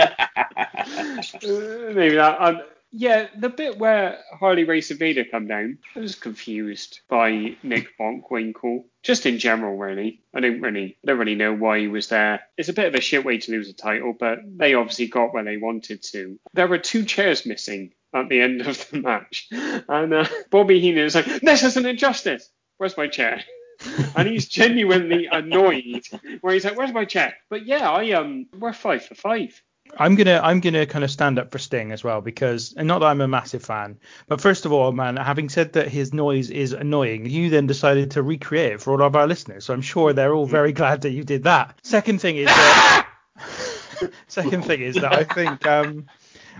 that. 1.42 2.36
Um, 2.38 2.60
yeah, 2.92 3.26
the 3.36 3.50
bit 3.50 3.78
where 3.78 4.20
Harley 4.38 4.64
Race 4.64 4.90
and 4.90 4.98
Vader 4.98 5.24
come 5.24 5.48
down, 5.48 5.78
I 5.94 6.00
was 6.00 6.14
confused 6.14 7.00
by 7.10 7.56
Nick 7.62 7.98
Bockwinkel. 7.98 8.84
Just 9.02 9.26
in 9.26 9.38
general, 9.38 9.76
really. 9.76 10.22
I 10.34 10.40
don't 10.40 10.60
really, 10.60 10.96
I 11.04 11.06
don't 11.06 11.18
really 11.18 11.34
know 11.34 11.52
why 11.52 11.80
he 11.80 11.88
was 11.88 12.08
there. 12.08 12.40
It's 12.56 12.68
a 12.68 12.72
bit 12.72 12.86
of 12.86 12.94
a 12.94 13.00
shit 13.00 13.24
way 13.24 13.38
to 13.38 13.52
lose 13.52 13.68
a 13.68 13.74
title, 13.74 14.14
but 14.18 14.38
they 14.44 14.74
obviously 14.74 15.08
got 15.08 15.34
where 15.34 15.44
they 15.44 15.58
wanted 15.58 16.02
to. 16.04 16.38
There 16.54 16.68
were 16.68 16.78
two 16.78 17.04
chairs 17.04 17.44
missing 17.44 17.92
at 18.14 18.28
the 18.28 18.40
end 18.40 18.62
of 18.62 18.88
the 18.90 19.00
match, 19.00 19.48
and 19.50 20.14
uh, 20.14 20.26
Bobby 20.50 20.80
Heenan 20.80 21.04
is 21.04 21.14
like, 21.14 21.26
"This 21.42 21.64
is 21.64 21.76
an 21.76 21.86
injustice. 21.86 22.48
Where's 22.78 22.96
my 22.96 23.08
chair?" 23.08 23.42
and 24.16 24.28
he's 24.28 24.48
genuinely 24.48 25.26
annoyed. 25.26 26.06
Where 26.40 26.54
he's 26.54 26.64
like, 26.64 26.76
"Where's 26.76 26.92
my 26.92 27.04
chair?" 27.04 27.34
But 27.48 27.66
yeah, 27.66 27.90
I 27.90 28.12
um, 28.12 28.46
we're 28.58 28.72
five 28.72 29.04
for 29.04 29.14
five. 29.14 29.62
I'm 29.96 30.14
gonna 30.14 30.40
I'm 30.42 30.60
gonna 30.60 30.86
kind 30.86 31.04
of 31.04 31.10
stand 31.10 31.38
up 31.38 31.52
for 31.52 31.58
Sting 31.58 31.92
as 31.92 32.02
well 32.02 32.20
because 32.20 32.74
and 32.76 32.88
not 32.88 33.00
that 33.00 33.06
I'm 33.06 33.20
a 33.20 33.28
massive 33.28 33.64
fan, 33.64 33.98
but 34.28 34.40
first 34.40 34.66
of 34.66 34.72
all, 34.72 34.92
man, 34.92 35.16
having 35.16 35.48
said 35.48 35.74
that 35.74 35.88
his 35.88 36.12
noise 36.12 36.50
is 36.50 36.72
annoying, 36.72 37.26
you 37.26 37.50
then 37.50 37.66
decided 37.66 38.12
to 38.12 38.22
recreate 38.22 38.72
it 38.72 38.80
for 38.82 38.92
all 38.92 39.02
of 39.02 39.16
our 39.16 39.26
listeners, 39.26 39.64
so 39.64 39.74
I'm 39.74 39.82
sure 39.82 40.12
they're 40.12 40.34
all 40.34 40.46
very 40.46 40.72
glad 40.72 41.02
that 41.02 41.10
you 41.10 41.24
did 41.24 41.44
that. 41.44 41.78
Second 41.82 42.20
thing 42.20 42.36
is 42.36 42.46
that 42.46 43.08
second 44.26 44.64
thing 44.64 44.82
is 44.82 44.96
that 44.96 45.12
I 45.12 45.24
think 45.24 45.66
um 45.66 46.06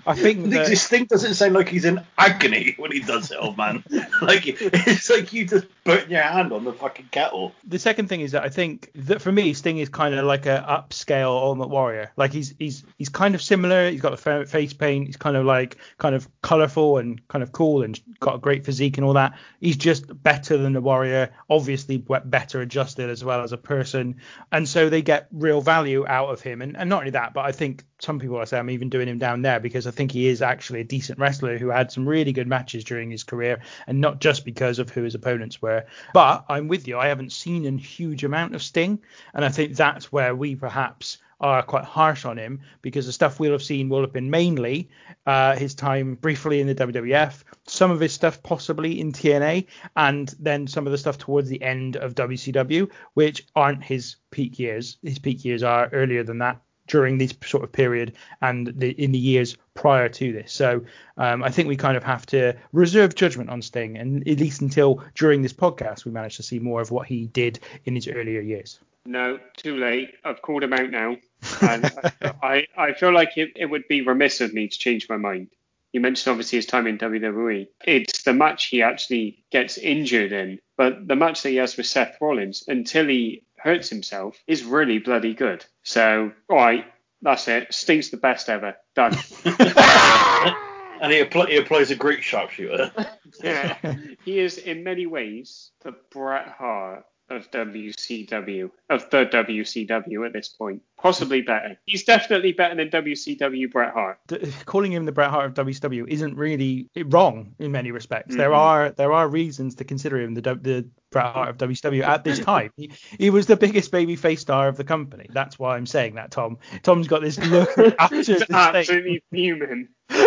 I 0.06 0.14
think 0.14 0.50
that, 0.50 0.66
this 0.66 0.86
thing 0.86 1.04
doesn't 1.04 1.34
sound 1.34 1.54
like 1.54 1.68
he's 1.68 1.84
in 1.84 2.00
agony 2.18 2.74
when 2.78 2.92
he 2.92 3.00
does 3.00 3.30
it, 3.30 3.38
old 3.40 3.56
man. 3.56 3.82
like 4.22 4.42
it's 4.46 5.08
like 5.10 5.32
you 5.32 5.46
just 5.46 5.66
putting 5.84 6.10
your 6.10 6.22
hand 6.22 6.52
on 6.52 6.64
the 6.64 6.72
fucking 6.72 7.08
kettle. 7.10 7.52
The 7.66 7.78
second 7.78 8.08
thing 8.08 8.20
is 8.20 8.32
that 8.32 8.42
I 8.42 8.48
think 8.48 8.90
that 8.94 9.22
for 9.22 9.32
me, 9.32 9.54
Sting 9.54 9.78
is 9.78 9.88
kind 9.88 10.14
of 10.14 10.24
like 10.24 10.46
a 10.46 10.64
upscale 10.68 11.28
Ultimate 11.28 11.68
Warrior. 11.68 12.12
Like 12.16 12.32
he's 12.32 12.54
he's 12.58 12.84
he's 12.98 13.08
kind 13.08 13.34
of 13.34 13.42
similar. 13.42 13.90
He's 13.90 14.00
got 14.00 14.18
the 14.18 14.46
face 14.46 14.72
paint. 14.72 15.06
He's 15.06 15.16
kind 15.16 15.36
of 15.36 15.44
like 15.44 15.76
kind 15.98 16.14
of 16.14 16.28
colourful 16.42 16.98
and 16.98 17.26
kind 17.28 17.42
of 17.42 17.52
cool 17.52 17.82
and 17.82 17.98
got 18.20 18.36
a 18.36 18.38
great 18.38 18.64
physique 18.64 18.98
and 18.98 19.04
all 19.04 19.14
that. 19.14 19.38
He's 19.60 19.76
just 19.76 20.22
better 20.22 20.56
than 20.56 20.72
the 20.72 20.80
Warrior. 20.80 21.30
Obviously 21.48 21.98
better 21.98 22.60
adjusted 22.60 23.10
as 23.10 23.24
well 23.24 23.42
as 23.42 23.52
a 23.52 23.58
person, 23.58 24.16
and 24.52 24.68
so 24.68 24.90
they 24.90 25.02
get 25.02 25.28
real 25.32 25.60
value 25.60 26.06
out 26.06 26.30
of 26.30 26.40
him. 26.40 26.62
And, 26.62 26.76
and 26.76 26.90
not 26.90 27.00
only 27.00 27.10
that, 27.12 27.34
but 27.34 27.44
I 27.44 27.52
think 27.52 27.84
some 27.98 28.18
people 28.18 28.36
are 28.36 28.46
saying 28.46 28.60
I'm 28.60 28.70
even 28.70 28.88
doing 28.88 29.08
him 29.08 29.18
down 29.18 29.42
there 29.42 29.60
because 29.60 29.85
I 29.86 29.90
think 29.90 30.12
he 30.12 30.26
is 30.26 30.42
actually 30.42 30.80
a 30.80 30.84
decent 30.84 31.18
wrestler 31.18 31.58
who 31.58 31.68
had 31.68 31.92
some 31.92 32.08
really 32.08 32.32
good 32.32 32.46
matches 32.46 32.84
during 32.84 33.10
his 33.10 33.24
career, 33.24 33.60
and 33.86 34.00
not 34.00 34.20
just 34.20 34.44
because 34.44 34.78
of 34.78 34.90
who 34.90 35.02
his 35.02 35.14
opponents 35.14 35.60
were. 35.60 35.84
But 36.12 36.44
I'm 36.48 36.68
with 36.68 36.88
you. 36.88 36.98
I 36.98 37.08
haven't 37.08 37.32
seen 37.32 37.66
a 37.66 37.80
huge 37.80 38.24
amount 38.24 38.54
of 38.54 38.62
Sting, 38.62 39.00
and 39.34 39.44
I 39.44 39.48
think 39.48 39.76
that's 39.76 40.12
where 40.12 40.34
we 40.34 40.56
perhaps 40.56 41.18
are 41.40 41.62
quite 41.62 41.84
harsh 41.84 42.24
on 42.24 42.38
him 42.38 42.60
because 42.80 43.06
the 43.06 43.12
stuff 43.12 43.38
we'll 43.38 43.52
have 43.52 43.62
seen 43.62 43.88
will 43.88 44.00
have 44.00 44.12
been 44.12 44.30
mainly 44.30 44.88
uh, 45.26 45.54
his 45.54 45.74
time 45.74 46.14
briefly 46.14 46.60
in 46.60 46.66
the 46.66 46.74
WWF, 46.74 47.42
some 47.66 47.90
of 47.90 48.00
his 48.00 48.12
stuff 48.12 48.42
possibly 48.42 49.00
in 49.00 49.12
TNA, 49.12 49.66
and 49.96 50.34
then 50.38 50.66
some 50.66 50.86
of 50.86 50.92
the 50.92 50.98
stuff 50.98 51.18
towards 51.18 51.48
the 51.48 51.62
end 51.62 51.96
of 51.96 52.14
WCW, 52.14 52.90
which 53.14 53.46
aren't 53.54 53.84
his 53.84 54.16
peak 54.30 54.58
years. 54.58 54.96
His 55.02 55.18
peak 55.18 55.44
years 55.44 55.62
are 55.62 55.88
earlier 55.92 56.22
than 56.22 56.38
that 56.38 56.60
during 56.86 57.18
this 57.18 57.34
sort 57.44 57.64
of 57.64 57.72
period 57.72 58.14
and 58.42 58.68
the, 58.68 58.90
in 58.90 59.12
the 59.12 59.18
years 59.18 59.56
prior 59.74 60.08
to 60.08 60.32
this. 60.32 60.52
So 60.52 60.84
um, 61.16 61.42
I 61.42 61.50
think 61.50 61.68
we 61.68 61.76
kind 61.76 61.96
of 61.96 62.04
have 62.04 62.26
to 62.26 62.54
reserve 62.72 63.14
judgment 63.14 63.50
on 63.50 63.62
Sting, 63.62 63.96
and 63.96 64.26
at 64.26 64.38
least 64.38 64.60
until 64.60 65.02
during 65.14 65.42
this 65.42 65.52
podcast 65.52 66.04
we 66.04 66.12
managed 66.12 66.36
to 66.36 66.42
see 66.42 66.58
more 66.58 66.80
of 66.80 66.90
what 66.90 67.06
he 67.06 67.26
did 67.26 67.60
in 67.84 67.94
his 67.94 68.08
earlier 68.08 68.40
years. 68.40 68.80
No, 69.06 69.38
too 69.56 69.76
late. 69.76 70.10
I've 70.24 70.42
called 70.42 70.64
him 70.64 70.72
out 70.72 70.90
now, 70.90 71.16
and 71.62 71.92
I, 72.42 72.66
I 72.76 72.92
feel 72.94 73.12
like 73.12 73.36
it, 73.36 73.52
it 73.56 73.66
would 73.66 73.86
be 73.88 74.02
remiss 74.02 74.40
of 74.40 74.52
me 74.52 74.68
to 74.68 74.78
change 74.78 75.08
my 75.08 75.16
mind. 75.16 75.48
You 75.92 76.00
mentioned 76.00 76.32
obviously 76.32 76.58
his 76.58 76.66
time 76.66 76.86
in 76.86 76.98
WWE. 76.98 77.68
It's 77.86 78.24
the 78.24 78.34
match 78.34 78.66
he 78.66 78.82
actually 78.82 79.44
gets 79.50 79.78
injured 79.78 80.32
in, 80.32 80.58
but 80.76 81.06
the 81.06 81.16
match 81.16 81.42
that 81.42 81.50
he 81.50 81.56
has 81.56 81.76
with 81.76 81.86
Seth 81.86 82.18
Rollins 82.20 82.64
until 82.68 83.06
he 83.06 83.44
hurts 83.58 83.88
himself 83.88 84.42
is 84.46 84.64
really 84.64 84.98
bloody 84.98 85.34
good. 85.34 85.64
So, 85.82 86.32
all 86.48 86.56
right, 86.56 86.84
that's 87.22 87.48
it. 87.48 87.72
Sting's 87.72 88.10
the 88.10 88.16
best 88.16 88.48
ever. 88.48 88.76
Done. 88.94 89.16
and 89.44 91.12
he, 91.12 91.22
appl- 91.22 91.48
he 91.48 91.56
applies 91.56 91.90
a 91.90 91.96
great 91.96 92.22
sharpshooter. 92.22 92.90
yeah, 93.42 93.94
he 94.24 94.38
is 94.38 94.58
in 94.58 94.84
many 94.84 95.06
ways 95.06 95.70
the 95.82 95.94
Bret 96.10 96.48
Hart 96.48 97.04
of 97.28 97.50
WCW, 97.50 98.70
of 98.88 99.10
the 99.10 99.26
WCW 99.26 100.26
at 100.26 100.32
this 100.32 100.48
point. 100.48 100.82
Possibly 100.96 101.42
better. 101.42 101.76
He's 101.84 102.04
definitely 102.04 102.52
better 102.52 102.76
than 102.76 102.88
WCW 102.88 103.70
Bret 103.70 103.92
Hart. 103.92 104.18
calling 104.64 104.92
him 104.92 105.04
the 105.04 105.12
Bret 105.12 105.30
Hart 105.30 105.46
of 105.58 105.66
WCW 105.66 106.06
isn't 106.08 106.36
really 106.36 106.88
wrong 107.06 107.54
in 107.58 107.72
many 107.72 107.90
respects. 107.90 108.30
Mm-hmm. 108.30 108.38
There 108.38 108.54
are 108.54 108.90
there 108.90 109.12
are 109.12 109.28
reasons 109.28 109.74
to 109.76 109.84
consider 109.84 110.20
him 110.20 110.34
the 110.34 110.40
the 110.40 110.88
Bret 111.16 111.32
Hart 111.32 111.48
of 111.48 111.56
WCW 111.56 112.02
at 112.02 112.24
this 112.24 112.40
time. 112.40 112.70
He, 112.76 112.92
he 113.18 113.30
was 113.30 113.46
the 113.46 113.56
biggest 113.56 113.90
babyface 113.90 114.40
star 114.40 114.68
of 114.68 114.76
the 114.76 114.84
company. 114.84 115.26
That's 115.30 115.58
why 115.58 115.76
I'm 115.76 115.86
saying 115.86 116.16
that, 116.16 116.30
Tom. 116.30 116.58
Tom's 116.82 117.08
got 117.08 117.22
this 117.22 117.38
look 117.38 117.70
after 117.98 118.36
absolutely 118.50 119.22
fuming. 119.30 119.88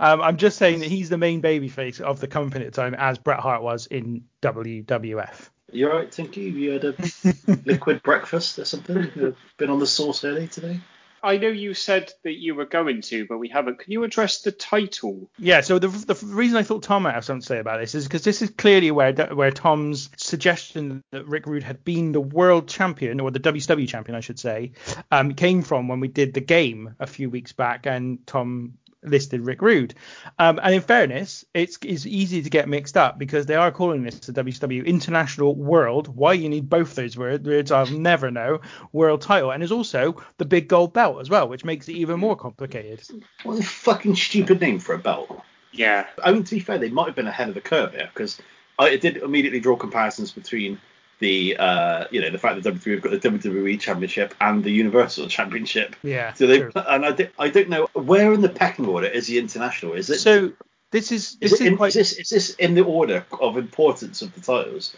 Um, 0.00 0.22
I'm 0.22 0.38
just 0.38 0.58
saying 0.58 0.80
that 0.80 0.88
he's 0.88 1.08
the 1.08 1.18
main 1.18 1.40
babyface 1.40 2.00
of 2.00 2.18
the 2.18 2.26
company 2.26 2.66
at 2.66 2.72
the 2.72 2.80
time, 2.80 2.94
as 2.94 3.16
Bret 3.16 3.38
Hart 3.38 3.62
was 3.62 3.86
in 3.86 4.24
WWF. 4.42 5.50
You're 5.70 5.92
right, 5.92 6.10
Tinky? 6.10 6.40
You 6.40 6.72
had 6.72 6.84
a 6.84 6.94
liquid 7.64 8.02
breakfast 8.02 8.58
or 8.58 8.64
something? 8.64 9.12
You've 9.14 9.36
been 9.56 9.70
on 9.70 9.78
the 9.78 9.86
sauce 9.86 10.24
early 10.24 10.48
today? 10.48 10.80
I 11.24 11.38
know 11.38 11.48
you 11.48 11.72
said 11.72 12.12
that 12.22 12.34
you 12.34 12.54
were 12.54 12.66
going 12.66 13.00
to, 13.02 13.26
but 13.26 13.38
we 13.38 13.48
haven't. 13.48 13.78
Can 13.78 13.92
you 13.92 14.04
address 14.04 14.42
the 14.42 14.52
title? 14.52 15.30
Yeah. 15.38 15.62
So 15.62 15.78
the, 15.78 15.88
the 15.88 16.14
reason 16.26 16.58
I 16.58 16.62
thought 16.62 16.82
Tom 16.82 17.04
might 17.04 17.14
have 17.14 17.24
something 17.24 17.40
to 17.40 17.46
say 17.46 17.58
about 17.58 17.80
this 17.80 17.94
is 17.94 18.04
because 18.04 18.24
this 18.24 18.42
is 18.42 18.50
clearly 18.50 18.90
where 18.90 19.12
where 19.12 19.50
Tom's 19.50 20.10
suggestion 20.16 21.02
that 21.12 21.26
Rick 21.26 21.46
Rude 21.46 21.62
had 21.62 21.82
been 21.82 22.12
the 22.12 22.20
world 22.20 22.68
champion 22.68 23.20
or 23.20 23.30
the 23.30 23.40
WCW 23.40 23.88
champion, 23.88 24.14
I 24.14 24.20
should 24.20 24.38
say, 24.38 24.72
um, 25.10 25.32
came 25.32 25.62
from 25.62 25.88
when 25.88 26.00
we 26.00 26.08
did 26.08 26.34
the 26.34 26.40
game 26.40 26.94
a 27.00 27.06
few 27.06 27.30
weeks 27.30 27.52
back, 27.52 27.86
and 27.86 28.24
Tom 28.26 28.74
listed 29.04 29.42
Rick 29.42 29.62
Rude. 29.62 29.94
Um, 30.38 30.58
and 30.62 30.74
in 30.74 30.80
fairness, 30.80 31.44
it's, 31.54 31.78
it's 31.82 32.06
easy 32.06 32.42
to 32.42 32.50
get 32.50 32.68
mixed 32.68 32.96
up 32.96 33.18
because 33.18 33.46
they 33.46 33.54
are 33.54 33.70
calling 33.70 34.02
this 34.02 34.18
the 34.20 34.32
WCW 34.32 34.84
International 34.86 35.54
World. 35.54 36.08
Why 36.08 36.32
you 36.32 36.48
need 36.48 36.68
both 36.68 36.94
those 36.94 37.16
words, 37.16 37.70
I'll 37.70 37.86
never 37.86 38.30
know. 38.30 38.60
World 38.92 39.22
title, 39.22 39.50
and 39.50 39.60
there's 39.62 39.72
also 39.72 40.22
the 40.38 40.44
big 40.44 40.68
gold 40.68 40.92
belt 40.92 41.20
as 41.20 41.30
well, 41.30 41.48
which 41.48 41.64
makes 41.64 41.88
it 41.88 41.94
even 41.94 42.20
more 42.20 42.36
complicated. 42.36 43.02
What 43.42 43.58
a 43.58 43.62
fucking 43.62 44.16
stupid 44.16 44.60
name 44.60 44.78
for 44.78 44.94
a 44.94 44.98
belt. 44.98 45.42
Yeah. 45.72 46.06
I 46.22 46.32
mean, 46.32 46.44
to 46.44 46.54
be 46.54 46.60
fair, 46.60 46.78
they 46.78 46.90
might 46.90 47.06
have 47.06 47.16
been 47.16 47.26
ahead 47.26 47.48
of 47.48 47.54
the 47.54 47.60
curve 47.60 47.92
here 47.92 48.08
because 48.12 48.40
I 48.78 48.96
did 48.96 49.18
immediately 49.18 49.60
draw 49.60 49.76
comparisons 49.76 50.32
between 50.32 50.80
the 51.24 51.56
uh, 51.56 52.04
you 52.10 52.20
know 52.20 52.28
the 52.28 52.38
fact 52.38 52.62
that 52.62 52.74
WWE 52.74 52.92
have 52.92 53.02
got 53.02 53.12
the 53.12 53.30
WWE 53.30 53.80
Championship 53.80 54.34
and 54.42 54.62
the 54.62 54.70
Universal 54.70 55.28
Championship. 55.28 55.96
Yeah. 56.02 56.34
So 56.34 56.46
they 56.46 56.58
true. 56.58 56.70
and 56.74 57.06
I, 57.06 57.12
di- 57.12 57.30
I 57.38 57.48
don't 57.48 57.70
know 57.70 57.88
where 57.94 58.34
in 58.34 58.42
the 58.42 58.50
pecking 58.50 58.86
order 58.86 59.06
is 59.06 59.26
the 59.28 59.38
international? 59.38 59.94
Is 59.94 60.10
it 60.10 60.18
so? 60.18 60.52
This 60.90 61.10
is 61.10 61.36
this 61.36 61.54
is, 61.54 61.60
is, 61.60 61.66
in, 61.66 61.76
quite... 61.78 61.88
is, 61.88 61.94
this, 61.94 62.12
is 62.18 62.28
this 62.28 62.50
in 62.56 62.74
the 62.74 62.84
order 62.84 63.24
of 63.40 63.56
importance 63.56 64.20
of 64.20 64.34
the 64.34 64.40
titles? 64.42 64.94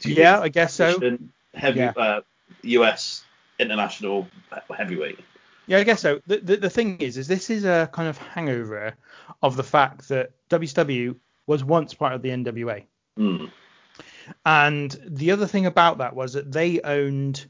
Yeah, 0.00 0.40
I 0.40 0.48
guess 0.48 0.74
so. 0.74 0.98
Heavy 1.54 1.78
yeah. 1.78 1.92
uh, 1.96 2.20
US 2.62 3.24
international 3.60 4.26
heavyweight. 4.76 5.20
Yeah, 5.68 5.78
I 5.78 5.84
guess 5.84 6.00
so. 6.00 6.20
The, 6.26 6.38
the, 6.38 6.56
the 6.56 6.70
thing 6.70 6.98
is, 7.00 7.16
is 7.16 7.28
this 7.28 7.50
is 7.50 7.64
a 7.64 7.88
kind 7.92 8.08
of 8.08 8.18
hangover 8.18 8.94
of 9.42 9.54
the 9.54 9.62
fact 9.62 10.08
that 10.08 10.32
WCW 10.50 11.14
was 11.46 11.62
once 11.62 11.94
part 11.94 12.14
of 12.14 12.22
the 12.22 12.30
NWA. 12.30 12.82
Mm. 13.16 13.50
And 14.44 14.96
the 15.06 15.32
other 15.32 15.46
thing 15.46 15.66
about 15.66 15.98
that 15.98 16.14
was 16.14 16.34
that 16.34 16.50
they 16.50 16.80
owned 16.80 17.46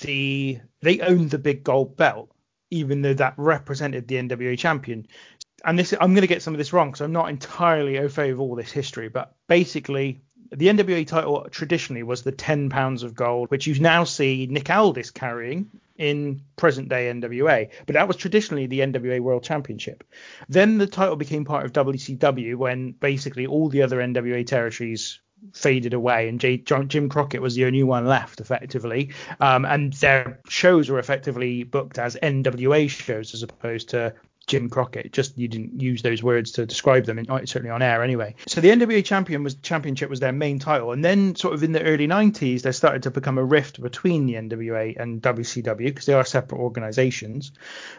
the 0.00 0.60
they 0.80 1.00
owned 1.00 1.30
the 1.30 1.38
big 1.38 1.64
gold 1.64 1.96
belt, 1.96 2.30
even 2.70 3.02
though 3.02 3.14
that 3.14 3.34
represented 3.36 4.08
the 4.08 4.16
NWA 4.16 4.58
champion. 4.58 5.06
And 5.64 5.78
this 5.78 5.92
I'm 5.92 6.14
going 6.14 6.22
to 6.22 6.26
get 6.26 6.42
some 6.42 6.54
of 6.54 6.58
this 6.58 6.72
wrong 6.72 6.90
because 6.90 7.00
I'm 7.00 7.12
not 7.12 7.30
entirely 7.30 7.98
au 7.98 8.08
fait 8.08 8.32
with 8.32 8.40
all 8.40 8.56
this 8.56 8.72
history, 8.72 9.08
but 9.08 9.34
basically 9.46 10.20
the 10.50 10.68
NWA 10.68 11.06
title 11.06 11.46
traditionally 11.50 12.02
was 12.02 12.22
the 12.22 12.32
10 12.32 12.70
pounds 12.70 13.02
of 13.02 13.14
gold, 13.14 13.50
which 13.50 13.66
you 13.66 13.78
now 13.80 14.04
see 14.04 14.46
Nick 14.48 14.70
Aldis 14.70 15.10
carrying 15.10 15.70
in 15.96 16.42
present 16.56 16.88
day 16.88 17.10
NWA, 17.10 17.70
but 17.86 17.94
that 17.94 18.08
was 18.08 18.16
traditionally 18.16 18.66
the 18.66 18.80
NWA 18.80 19.20
World 19.20 19.44
Championship. 19.44 20.04
Then 20.48 20.78
the 20.78 20.86
title 20.86 21.16
became 21.16 21.44
part 21.44 21.64
of 21.64 21.72
WCW 21.72 22.56
when 22.56 22.92
basically 22.92 23.46
all 23.46 23.68
the 23.68 23.82
other 23.82 23.98
NWA 23.98 24.46
territories 24.46 25.20
faded 25.52 25.94
away 25.94 26.28
and 26.28 26.40
J- 26.40 26.58
Jim 26.58 27.08
Crockett 27.08 27.42
was 27.42 27.54
the 27.54 27.64
only 27.64 27.82
one 27.82 28.06
left 28.06 28.40
effectively. 28.40 29.10
Um, 29.40 29.64
and 29.64 29.92
their 29.94 30.40
shows 30.48 30.90
were 30.90 30.98
effectively 30.98 31.64
booked 31.64 31.98
as 31.98 32.16
NWA 32.22 32.88
shows 32.88 33.34
as 33.34 33.42
opposed 33.42 33.90
to 33.90 34.14
Jim 34.46 34.68
Crockett. 34.68 35.12
Just 35.12 35.38
you 35.38 35.48
didn't 35.48 35.80
use 35.80 36.02
those 36.02 36.22
words 36.22 36.52
to 36.52 36.66
describe 36.66 37.04
them, 37.04 37.18
in, 37.18 37.26
certainly 37.46 37.70
on 37.70 37.82
air 37.82 38.02
anyway. 38.02 38.34
So 38.46 38.60
the 38.60 38.70
NWA 38.70 39.04
champion 39.04 39.42
was 39.42 39.54
championship 39.56 40.10
was 40.10 40.20
their 40.20 40.32
main 40.32 40.58
title, 40.58 40.92
and 40.92 41.04
then 41.04 41.34
sort 41.34 41.54
of 41.54 41.62
in 41.62 41.72
the 41.72 41.82
early 41.82 42.06
90s 42.06 42.62
there 42.62 42.72
started 42.72 43.04
to 43.04 43.10
become 43.10 43.38
a 43.38 43.44
rift 43.44 43.80
between 43.80 44.26
the 44.26 44.34
NWA 44.34 45.00
and 45.00 45.22
WCW 45.22 45.86
because 45.86 46.06
they 46.06 46.12
are 46.12 46.24
separate 46.24 46.58
organizations. 46.58 47.52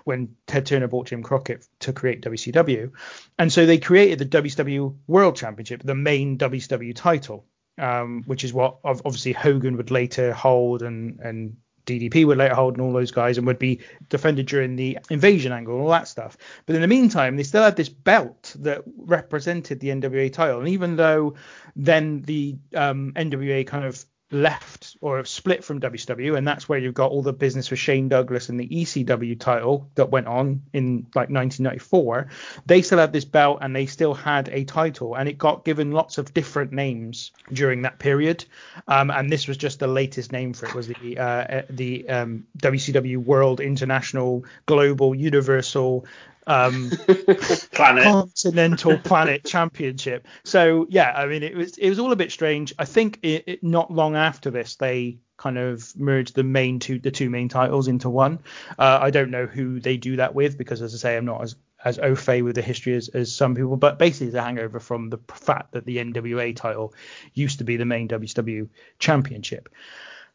When 0.03 0.35
Ted 0.45 0.65
Turner 0.65 0.87
bought 0.87 1.07
Jim 1.07 1.23
Crockett 1.23 1.67
to 1.79 1.93
create 1.93 2.21
WCW, 2.21 2.91
and 3.39 3.51
so 3.51 3.65
they 3.65 3.77
created 3.77 4.19
the 4.19 4.41
WCW 4.41 4.95
World 5.07 5.35
Championship, 5.35 5.81
the 5.83 5.95
main 5.95 6.37
WCW 6.37 6.95
title. 6.95 7.45
Um, 7.77 8.23
which 8.25 8.45
is 8.45 8.53
what 8.53 8.77
obviously 8.85 9.33
Hogan 9.33 9.75
would 9.75 9.91
later 9.91 10.31
hold 10.31 10.81
and 10.81 11.19
and 11.19 11.57
DDP 11.85 12.25
would 12.25 12.37
later 12.37 12.55
hold 12.55 12.73
and 12.73 12.81
all 12.81 12.93
those 12.93 13.11
guys 13.11 13.37
and 13.37 13.47
would 13.47 13.59
be 13.59 13.79
defended 14.09 14.47
during 14.47 14.75
the 14.75 14.97
invasion 15.09 15.51
angle 15.51 15.75
and 15.75 15.83
all 15.83 15.89
that 15.89 16.07
stuff. 16.07 16.37
But 16.65 16.75
in 16.75 16.81
the 16.81 16.87
meantime, 16.87 17.37
they 17.37 17.43
still 17.43 17.63
had 17.63 17.75
this 17.75 17.89
belt 17.89 18.55
that 18.59 18.83
represented 18.97 19.79
the 19.79 19.89
NWA 19.89 20.31
title. 20.31 20.59
And 20.59 20.69
even 20.69 20.95
though 20.95 21.35
then 21.75 22.21
the 22.23 22.55
um, 22.75 23.13
NWA 23.15 23.65
kind 23.67 23.85
of 23.85 24.05
left 24.35 24.97
or 25.01 25.17
have 25.17 25.27
split 25.27 25.63
from 25.63 25.79
WCW, 25.79 26.37
and 26.37 26.47
that's 26.47 26.67
where 26.67 26.77
you've 26.77 26.93
got 26.93 27.11
all 27.11 27.21
the 27.21 27.33
business 27.33 27.69
with 27.69 27.79
Shane 27.79 28.09
Douglas 28.09 28.49
and 28.49 28.59
the 28.59 28.67
ECW 28.67 29.39
title 29.39 29.89
that 29.95 30.11
went 30.11 30.27
on 30.27 30.61
in 30.73 31.07
like 31.15 31.29
1994. 31.29 32.27
They 32.65 32.81
still 32.81 32.99
had 32.99 33.13
this 33.13 33.25
belt 33.25 33.59
and 33.61 33.75
they 33.75 33.85
still 33.85 34.13
had 34.13 34.49
a 34.49 34.63
title, 34.65 35.15
and 35.15 35.29
it 35.29 35.37
got 35.37 35.65
given 35.65 35.91
lots 35.91 36.17
of 36.17 36.33
different 36.33 36.71
names 36.71 37.31
during 37.51 37.83
that 37.83 37.97
period. 37.99 38.45
Um, 38.87 39.09
and 39.09 39.31
this 39.31 39.47
was 39.47 39.57
just 39.57 39.79
the 39.79 39.87
latest 39.87 40.31
name 40.31 40.53
for 40.53 40.67
it 40.67 40.75
was 40.75 40.87
the 40.87 41.17
uh, 41.17 41.61
the 41.69 42.07
um, 42.09 42.45
WCW 42.59 43.17
World 43.17 43.59
International 43.59 44.45
Global 44.65 45.15
Universal 45.15 46.05
um, 46.47 46.89
planet 47.71 48.03
continental 48.03 48.97
planet 49.03 49.43
championship. 49.45 50.27
So 50.43 50.87
yeah, 50.89 51.11
I 51.15 51.25
mean 51.25 51.43
it 51.43 51.55
was 51.55 51.77
it 51.77 51.89
was 51.89 51.99
all 51.99 52.11
a 52.11 52.15
bit 52.15 52.31
strange. 52.31 52.73
I 52.77 52.85
think 52.85 53.19
it, 53.23 53.43
it, 53.47 53.63
not 53.63 53.91
long 53.91 54.15
after 54.15 54.51
this 54.51 54.75
they 54.75 55.19
kind 55.37 55.57
of 55.57 55.95
merged 55.97 56.35
the 56.35 56.43
main 56.43 56.79
two 56.79 56.99
the 56.99 57.11
two 57.11 57.29
main 57.29 57.49
titles 57.49 57.87
into 57.87 58.09
one. 58.09 58.39
Uh, 58.77 58.99
I 59.01 59.11
don't 59.11 59.31
know 59.31 59.45
who 59.45 59.79
they 59.79 59.97
do 59.97 60.17
that 60.17 60.35
with 60.35 60.57
because 60.57 60.81
as 60.81 60.93
I 60.93 60.97
say 60.97 61.17
I'm 61.17 61.25
not 61.25 61.41
as 61.41 61.55
as 61.83 61.99
au 61.99 62.15
fait 62.15 62.41
with 62.41 62.55
the 62.55 62.61
history 62.63 62.95
as, 62.95 63.09
as 63.09 63.33
some 63.33 63.53
people, 63.53 63.77
but 63.77 63.99
basically 63.99 64.27
it's 64.27 64.35
a 64.35 64.41
hangover 64.41 64.79
from 64.79 65.09
the 65.11 65.19
fact 65.33 65.73
that 65.73 65.85
the 65.85 65.97
NWA 65.97 66.55
title 66.55 66.93
used 67.33 67.59
to 67.59 67.63
be 67.63 67.77
the 67.77 67.85
main 67.85 68.07
WCW 68.07 68.69
championship. 68.97 69.69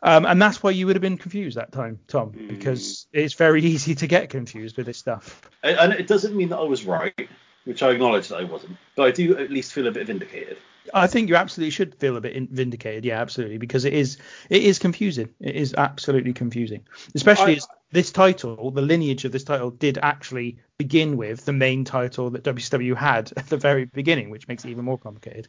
Um, 0.02 0.24
and 0.24 0.40
that's 0.40 0.62
why 0.62 0.70
you 0.70 0.86
would 0.86 0.96
have 0.96 1.02
been 1.02 1.18
confused 1.18 1.56
that 1.56 1.72
time, 1.72 2.00
Tom, 2.08 2.32
mm. 2.32 2.48
because 2.48 3.06
it's 3.12 3.34
very 3.34 3.62
easy 3.64 3.94
to 3.96 4.06
get 4.06 4.30
confused 4.30 4.76
with 4.76 4.86
this 4.86 4.98
stuff. 4.98 5.42
And 5.62 5.92
it 5.92 6.06
doesn't 6.06 6.34
mean 6.34 6.48
that 6.50 6.58
I 6.58 6.64
was 6.64 6.84
right, 6.84 7.28
which 7.64 7.82
I 7.82 7.90
acknowledge 7.90 8.28
that 8.28 8.38
I 8.38 8.44
wasn't, 8.44 8.76
but 8.96 9.06
I 9.06 9.10
do 9.10 9.36
at 9.36 9.50
least 9.50 9.72
feel 9.72 9.86
a 9.86 9.92
bit 9.92 10.06
vindicated. 10.06 10.56
I 10.94 11.06
think 11.06 11.28
you 11.28 11.36
absolutely 11.36 11.70
should 11.70 11.94
feel 11.96 12.16
a 12.16 12.20
bit 12.20 12.50
vindicated, 12.50 13.04
yeah, 13.04 13.20
absolutely, 13.20 13.58
because 13.58 13.84
it 13.84 13.92
is 13.92 14.16
it 14.48 14.62
is 14.62 14.78
confusing. 14.78 15.28
It 15.38 15.54
is 15.54 15.74
absolutely 15.74 16.32
confusing, 16.32 16.86
especially 17.14 17.52
I, 17.52 17.56
as 17.56 17.68
this 17.92 18.10
title, 18.10 18.70
the 18.70 18.82
lineage 18.82 19.24
of 19.24 19.32
this 19.32 19.44
title, 19.44 19.70
did 19.70 19.98
actually 19.98 20.58
begin 20.78 21.16
with 21.16 21.44
the 21.44 21.52
main 21.52 21.84
title 21.84 22.30
that 22.30 22.44
WCW 22.44 22.96
had 22.96 23.32
at 23.36 23.48
the 23.48 23.56
very 23.56 23.84
beginning, 23.84 24.30
which 24.30 24.48
makes 24.48 24.64
it 24.64 24.70
even 24.70 24.84
more 24.84 24.98
complicated. 24.98 25.48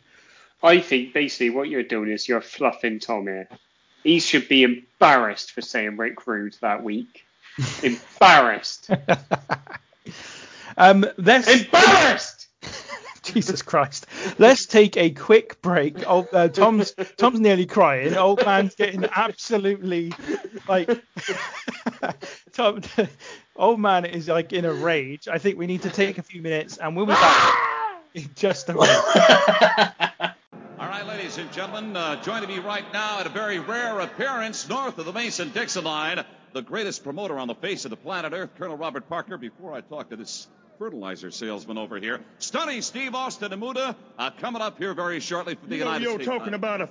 I 0.62 0.80
think 0.80 1.14
basically 1.14 1.50
what 1.50 1.70
you're 1.70 1.84
doing 1.84 2.12
is 2.12 2.28
you're 2.28 2.42
fluffing 2.42 3.00
Tom 3.00 3.24
here. 3.24 3.48
He 4.04 4.20
should 4.20 4.48
be 4.48 4.64
embarrassed 4.64 5.52
for 5.52 5.62
saying 5.62 5.98
Rick 5.98 6.26
Rude 6.28 6.56
that 6.62 6.84
week. 6.84 7.26
embarrassed. 7.84 8.90
um, 10.78 11.06
let's 11.18 11.48
embarrassed. 11.48 12.48
Jesus 13.24 13.62
Christ. 13.62 14.08
Let's 14.40 14.66
take 14.66 14.98
a 14.98 15.12
quick 15.12 15.62
break. 15.62 16.10
Old, 16.10 16.28
uh, 16.34 16.48
Tom's 16.48 16.94
Tom's 17.18 17.40
nearly 17.40 17.68
crying. 17.68 18.16
Old 18.16 18.44
man's 18.44 18.74
getting 18.76 19.06
absolutely 19.16 20.12
like 20.68 20.90
Tom. 22.54 22.82
Old 23.56 23.80
man 23.80 24.06
is 24.06 24.28
like 24.28 24.54
in 24.54 24.66
a 24.66 24.74
rage. 24.74 25.28
I 25.28 25.38
think 25.38 25.58
we 25.58 25.68
need 25.68 25.84
to 25.84 25.90
take 25.92 26.18
a 26.18 26.24
few 26.24 26.42
minutes, 26.42 26.78
and 26.78 26.96
we'll 26.96 27.06
be 27.06 27.14
back 27.14 27.56
in 28.16 28.30
just 28.36 28.70
a 28.70 28.74
minute. 28.74 30.31
Ladies 31.32 31.46
and 31.46 31.54
gentlemen, 31.54 31.96
uh, 31.96 32.22
joining 32.24 32.50
me 32.50 32.60
right 32.60 32.84
now 32.92 33.22
at 33.22 33.26
a 33.26 33.30
very 33.30 33.58
rare 33.58 34.02
appearance 34.02 34.68
north 34.68 34.98
of 34.98 35.06
the 35.06 35.14
Mason 35.14 35.50
Dixon 35.52 35.86
line, 35.86 36.26
the 36.52 36.62
greatest 36.62 37.06
promoter 37.06 37.40
on 37.40 37.48
the 37.48 37.56
face 37.56 37.86
of 37.86 37.90
the 37.90 37.96
planet 37.96 38.34
Earth, 38.34 38.50
Colonel 38.58 38.76
Robert 38.76 39.08
Parker. 39.08 39.38
Before 39.38 39.74
I 39.74 39.80
talk 39.80 40.10
to 40.10 40.18
this 40.18 40.50
fertilizer 40.78 41.32
salesman 41.32 41.78
over 41.78 42.00
here, 42.00 42.20
stunning 42.40 42.82
Steve 42.82 43.16
Austin 43.16 43.54
Amuda, 43.54 43.96
uh, 44.20 44.32
coming 44.42 44.62
up 44.62 44.78
here 44.78 44.94
very 44.94 45.22
shortly 45.22 45.56
from 45.56 45.70
the 45.70 45.78
you 45.78 45.86
know, 45.86 45.94
United 45.94 46.04
you're 46.04 46.14
States. 46.16 46.28
You're 46.28 46.38
talking 46.38 46.54
about 46.54 46.82
a 46.82 46.88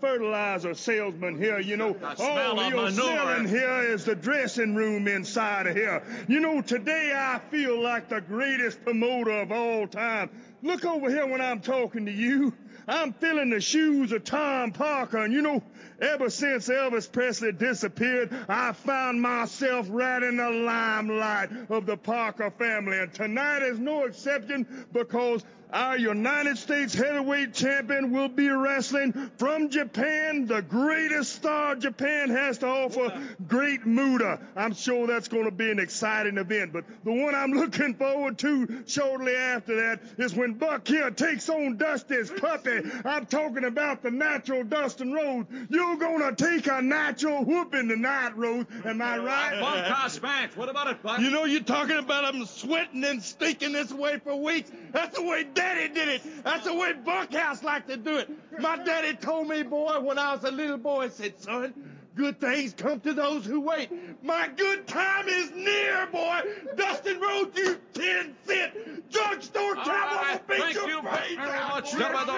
fertilizer 0.00 0.74
salesman 0.74 1.38
here. 1.38 1.60
You 1.60 1.76
know, 1.76 1.96
all 2.18 2.70
you're 2.70 2.90
selling 2.90 3.46
here 3.46 3.82
is 3.84 4.04
the 4.04 4.16
dressing 4.16 4.74
room 4.74 5.06
inside 5.06 5.68
of 5.68 5.76
here. 5.76 6.02
You 6.26 6.40
know, 6.40 6.60
today 6.60 7.12
I 7.14 7.38
feel 7.52 7.80
like 7.80 8.08
the 8.08 8.20
greatest 8.20 8.82
promoter 8.82 9.42
of 9.42 9.52
all 9.52 9.86
time. 9.86 10.30
Look 10.62 10.84
over 10.84 11.08
here 11.08 11.26
when 11.26 11.40
I'm 11.40 11.60
talking 11.60 12.06
to 12.06 12.12
you. 12.12 12.52
I'm 12.90 13.12
filling 13.12 13.50
the 13.50 13.60
shoes 13.60 14.10
of 14.10 14.24
Tom 14.24 14.72
Parker, 14.72 15.18
and 15.18 15.32
you 15.32 15.42
know, 15.42 15.62
ever 16.00 16.30
since 16.30 16.68
Elvis 16.68 17.10
Presley 17.10 17.52
disappeared, 17.52 18.34
I 18.48 18.72
found 18.72 19.20
myself 19.20 19.86
right 19.90 20.22
in 20.22 20.36
the 20.36 20.50
limelight 20.50 21.50
of 21.68 21.86
the 21.86 21.96
Parker 21.96 22.50
family, 22.50 22.98
and 22.98 23.12
tonight 23.12 23.62
is 23.62 23.78
no 23.78 24.04
exception 24.04 24.86
because 24.92 25.44
our 25.72 25.96
United 25.96 26.58
States 26.58 26.94
heavyweight 26.94 27.54
champion 27.54 28.10
will 28.10 28.28
be 28.28 28.48
wrestling 28.48 29.30
from 29.36 29.70
Japan, 29.70 30.46
the 30.46 30.62
greatest 30.62 31.32
star 31.36 31.76
Japan 31.76 32.30
has 32.30 32.58
to 32.58 32.66
offer, 32.66 33.22
Great 33.46 33.86
Muta. 33.86 34.40
I'm 34.56 34.74
sure 34.74 35.06
that's 35.06 35.28
going 35.28 35.44
to 35.44 35.50
be 35.50 35.70
an 35.70 35.78
exciting 35.78 36.38
event, 36.38 36.72
but 36.72 36.84
the 37.04 37.12
one 37.12 37.34
I'm 37.34 37.52
looking 37.60 37.94
forward 37.94 38.38
to 38.38 38.82
shortly 38.86 39.34
after 39.34 39.76
that 39.76 40.00
is 40.18 40.34
when 40.34 40.54
Buck 40.54 40.88
here 40.88 41.10
takes 41.10 41.48
on 41.48 41.76
Dusty's 41.76 42.30
puppy. 42.30 42.80
I'm 43.04 43.26
talking 43.26 43.64
about 43.64 44.02
the 44.02 44.10
natural 44.10 44.64
Dustin 44.64 45.12
Rhodes. 45.12 45.48
You're 45.90 45.98
going 45.98 46.36
to 46.36 46.44
take 46.44 46.68
a 46.68 46.80
natural 46.80 47.44
whooping 47.44 47.88
tonight, 47.88 48.36
Rhodes. 48.36 48.70
Am 48.84 49.02
I 49.02 49.18
right? 49.18 49.60
Bunkhouse 49.60 50.22
match. 50.22 50.56
What 50.56 50.68
about 50.68 50.86
it, 50.86 51.02
Buck? 51.02 51.18
You 51.18 51.32
know, 51.32 51.46
you're 51.46 51.62
talking 51.62 51.98
about 51.98 52.32
them 52.32 52.46
sweating 52.46 53.02
and 53.02 53.20
stinking 53.20 53.72
this 53.72 53.90
way 53.90 54.18
for 54.18 54.36
weeks. 54.36 54.70
That's 54.92 55.16
the 55.18 55.24
way 55.24 55.42
daddy 55.52 55.92
did 55.92 56.06
it. 56.06 56.44
That's 56.44 56.64
the 56.64 56.74
way 56.74 56.92
Bunkhouse 56.92 57.64
liked 57.64 57.88
to 57.88 57.96
do 57.96 58.18
it. 58.18 58.30
My 58.60 58.76
daddy 58.76 59.16
told 59.16 59.48
me, 59.48 59.64
boy, 59.64 59.98
when 59.98 60.16
I 60.16 60.32
was 60.32 60.44
a 60.44 60.52
little 60.52 60.78
boy, 60.78 61.08
said, 61.08 61.40
son, 61.40 61.74
good 62.14 62.40
things 62.40 62.74
come 62.74 63.00
to 63.00 63.12
those 63.12 63.44
who 63.44 63.60
wait. 63.60 63.90
My 64.22 64.48
good 64.48 64.86
time 64.86 65.28
is 65.28 65.50
near, 65.52 66.06
boy. 66.06 66.40
Dustin 66.76 67.20
Rhodes, 67.20 67.56
you 67.56 67.78
10 67.94 68.34
cent 68.44 69.10
drugstore 69.10 69.74
cowboy 69.76 69.86
right, 69.86 70.40
Thank 70.46 70.74
you 70.74 71.02
very 71.02 71.36
much, 71.36 71.92
gentlemen. 71.92 72.36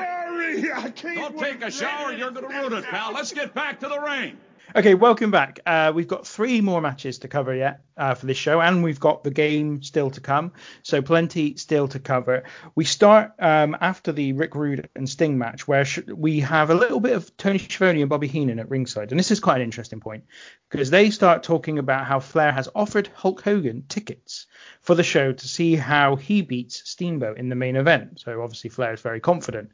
I 0.75 0.93
can't 0.95 1.19
don't 1.19 1.39
take 1.39 1.63
a 1.63 1.71
shower. 1.71 2.13
You're 2.13 2.31
going 2.31 2.49
to 2.49 2.55
ruin 2.55 2.73
it, 2.73 2.85
pal. 2.85 3.13
Let's 3.13 3.33
get 3.33 3.55
back 3.55 3.81
to 3.81 3.89
the 3.89 3.99
ring. 3.99 4.37
Okay, 4.75 4.95
welcome 4.95 5.31
back. 5.31 5.61
Uh, 5.67 5.93
we've 5.95 6.09
got 6.09 6.27
three 6.27 6.63
more 6.63 6.81
matches 6.81 7.19
to 7.19 7.29
cover 7.29 7.55
yet 7.55 7.83
uh, 7.97 8.15
for 8.15 8.25
this 8.25 8.39
show, 8.39 8.61
and 8.61 8.83
we've 8.83 9.01
got 9.01 9.23
the 9.23 9.31
game 9.31 9.83
still 9.83 10.11
to 10.11 10.21
come. 10.21 10.53
So 10.83 11.03
plenty 11.03 11.57
still 11.57 11.89
to 11.89 11.99
cover. 11.99 12.45
We 12.75 12.85
start 12.85 13.33
um, 13.39 13.77
after 13.81 14.13
the 14.13 14.33
Rick 14.33 14.55
Rude 14.55 14.89
and 14.97 15.07
Sting 15.09 15.37
match, 15.37 15.69
where 15.69 15.85
sh- 15.85 16.01
we 16.07 16.41
have 16.41 16.71
a 16.71 16.75
little 16.75 17.01
bit 17.01 17.15
of 17.15 17.37
Tony 17.37 17.59
Schiavone 17.59 18.01
and 18.01 18.09
Bobby 18.09 18.29
Heenan 18.29 18.61
at 18.61 18.71
ringside, 18.71 19.11
and 19.11 19.19
this 19.19 19.31
is 19.31 19.41
quite 19.41 19.57
an 19.57 19.63
interesting 19.63 20.01
point 20.01 20.25
because 20.71 20.89
they 20.89 21.11
start 21.11 21.43
talking 21.43 21.79
about 21.79 22.07
how 22.07 22.19
Flair 22.19 22.51
has 22.51 22.69
offered 22.75 23.09
Hulk 23.15 23.43
Hogan 23.43 23.85
tickets 23.89 24.47
for 24.81 24.95
the 24.95 25.03
show 25.03 25.33
to 25.33 25.49
see 25.49 25.77
how 25.77 26.17
he 26.17 26.41
beats 26.41 26.89
Steamboat 26.89 27.37
in 27.37 27.51
the 27.51 27.55
main 27.55 27.77
event. 27.77 28.21
So 28.21 28.43
obviously 28.43 28.71
Flair 28.71 28.95
is 28.95 29.01
very 29.01 29.21
confident. 29.21 29.73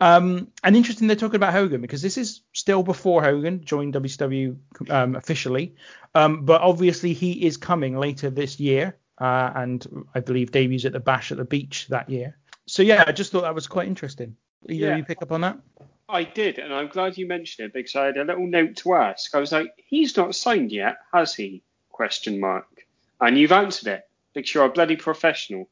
Um, 0.00 0.48
and 0.64 0.76
interesting 0.76 1.06
they're 1.06 1.16
talking 1.16 1.36
about 1.36 1.52
Hogan 1.52 1.80
because 1.80 2.02
this 2.02 2.18
is 2.18 2.42
still 2.52 2.82
before 2.82 3.22
Hogan 3.22 3.64
joined 3.64 3.94
Um, 4.88 5.16
officially, 5.16 5.74
um, 6.14 6.44
but 6.44 6.60
obviously 6.60 7.12
he 7.12 7.46
is 7.46 7.56
coming 7.56 7.96
later 7.96 8.30
this 8.30 8.58
year, 8.58 8.96
uh, 9.18 9.52
and 9.54 9.86
I 10.14 10.20
believe 10.20 10.50
debuts 10.50 10.84
at 10.84 10.92
the 10.92 11.00
Bash 11.00 11.30
at 11.30 11.38
the 11.38 11.44
Beach 11.44 11.86
that 11.88 12.08
year. 12.08 12.36
So 12.66 12.82
yeah, 12.82 13.04
I 13.06 13.12
just 13.12 13.32
thought 13.32 13.42
that 13.42 13.54
was 13.54 13.66
quite 13.66 13.86
interesting. 13.86 14.36
Either 14.68 14.86
yeah. 14.86 14.96
you 14.96 15.04
pick 15.04 15.22
up 15.22 15.32
on 15.32 15.40
that? 15.42 15.58
I 16.08 16.24
did, 16.24 16.58
and 16.58 16.74
I'm 16.74 16.88
glad 16.88 17.16
you 17.16 17.26
mentioned 17.26 17.66
it 17.66 17.72
because 17.72 17.94
I 17.96 18.06
had 18.06 18.16
a 18.16 18.24
little 18.24 18.46
note 18.46 18.76
to 18.76 18.94
ask. 18.94 19.34
I 19.34 19.38
was 19.38 19.52
like, 19.52 19.72
he's 19.76 20.16
not 20.16 20.34
signed 20.34 20.72
yet, 20.72 20.96
has 21.12 21.34
he? 21.34 21.62
Question 21.90 22.40
mark. 22.40 22.66
And 23.20 23.38
you've 23.38 23.52
answered 23.52 23.88
it 23.88 24.08
because 24.34 24.52
you're 24.52 24.64
a 24.64 24.70
bloody 24.70 24.96
professional. 24.96 25.68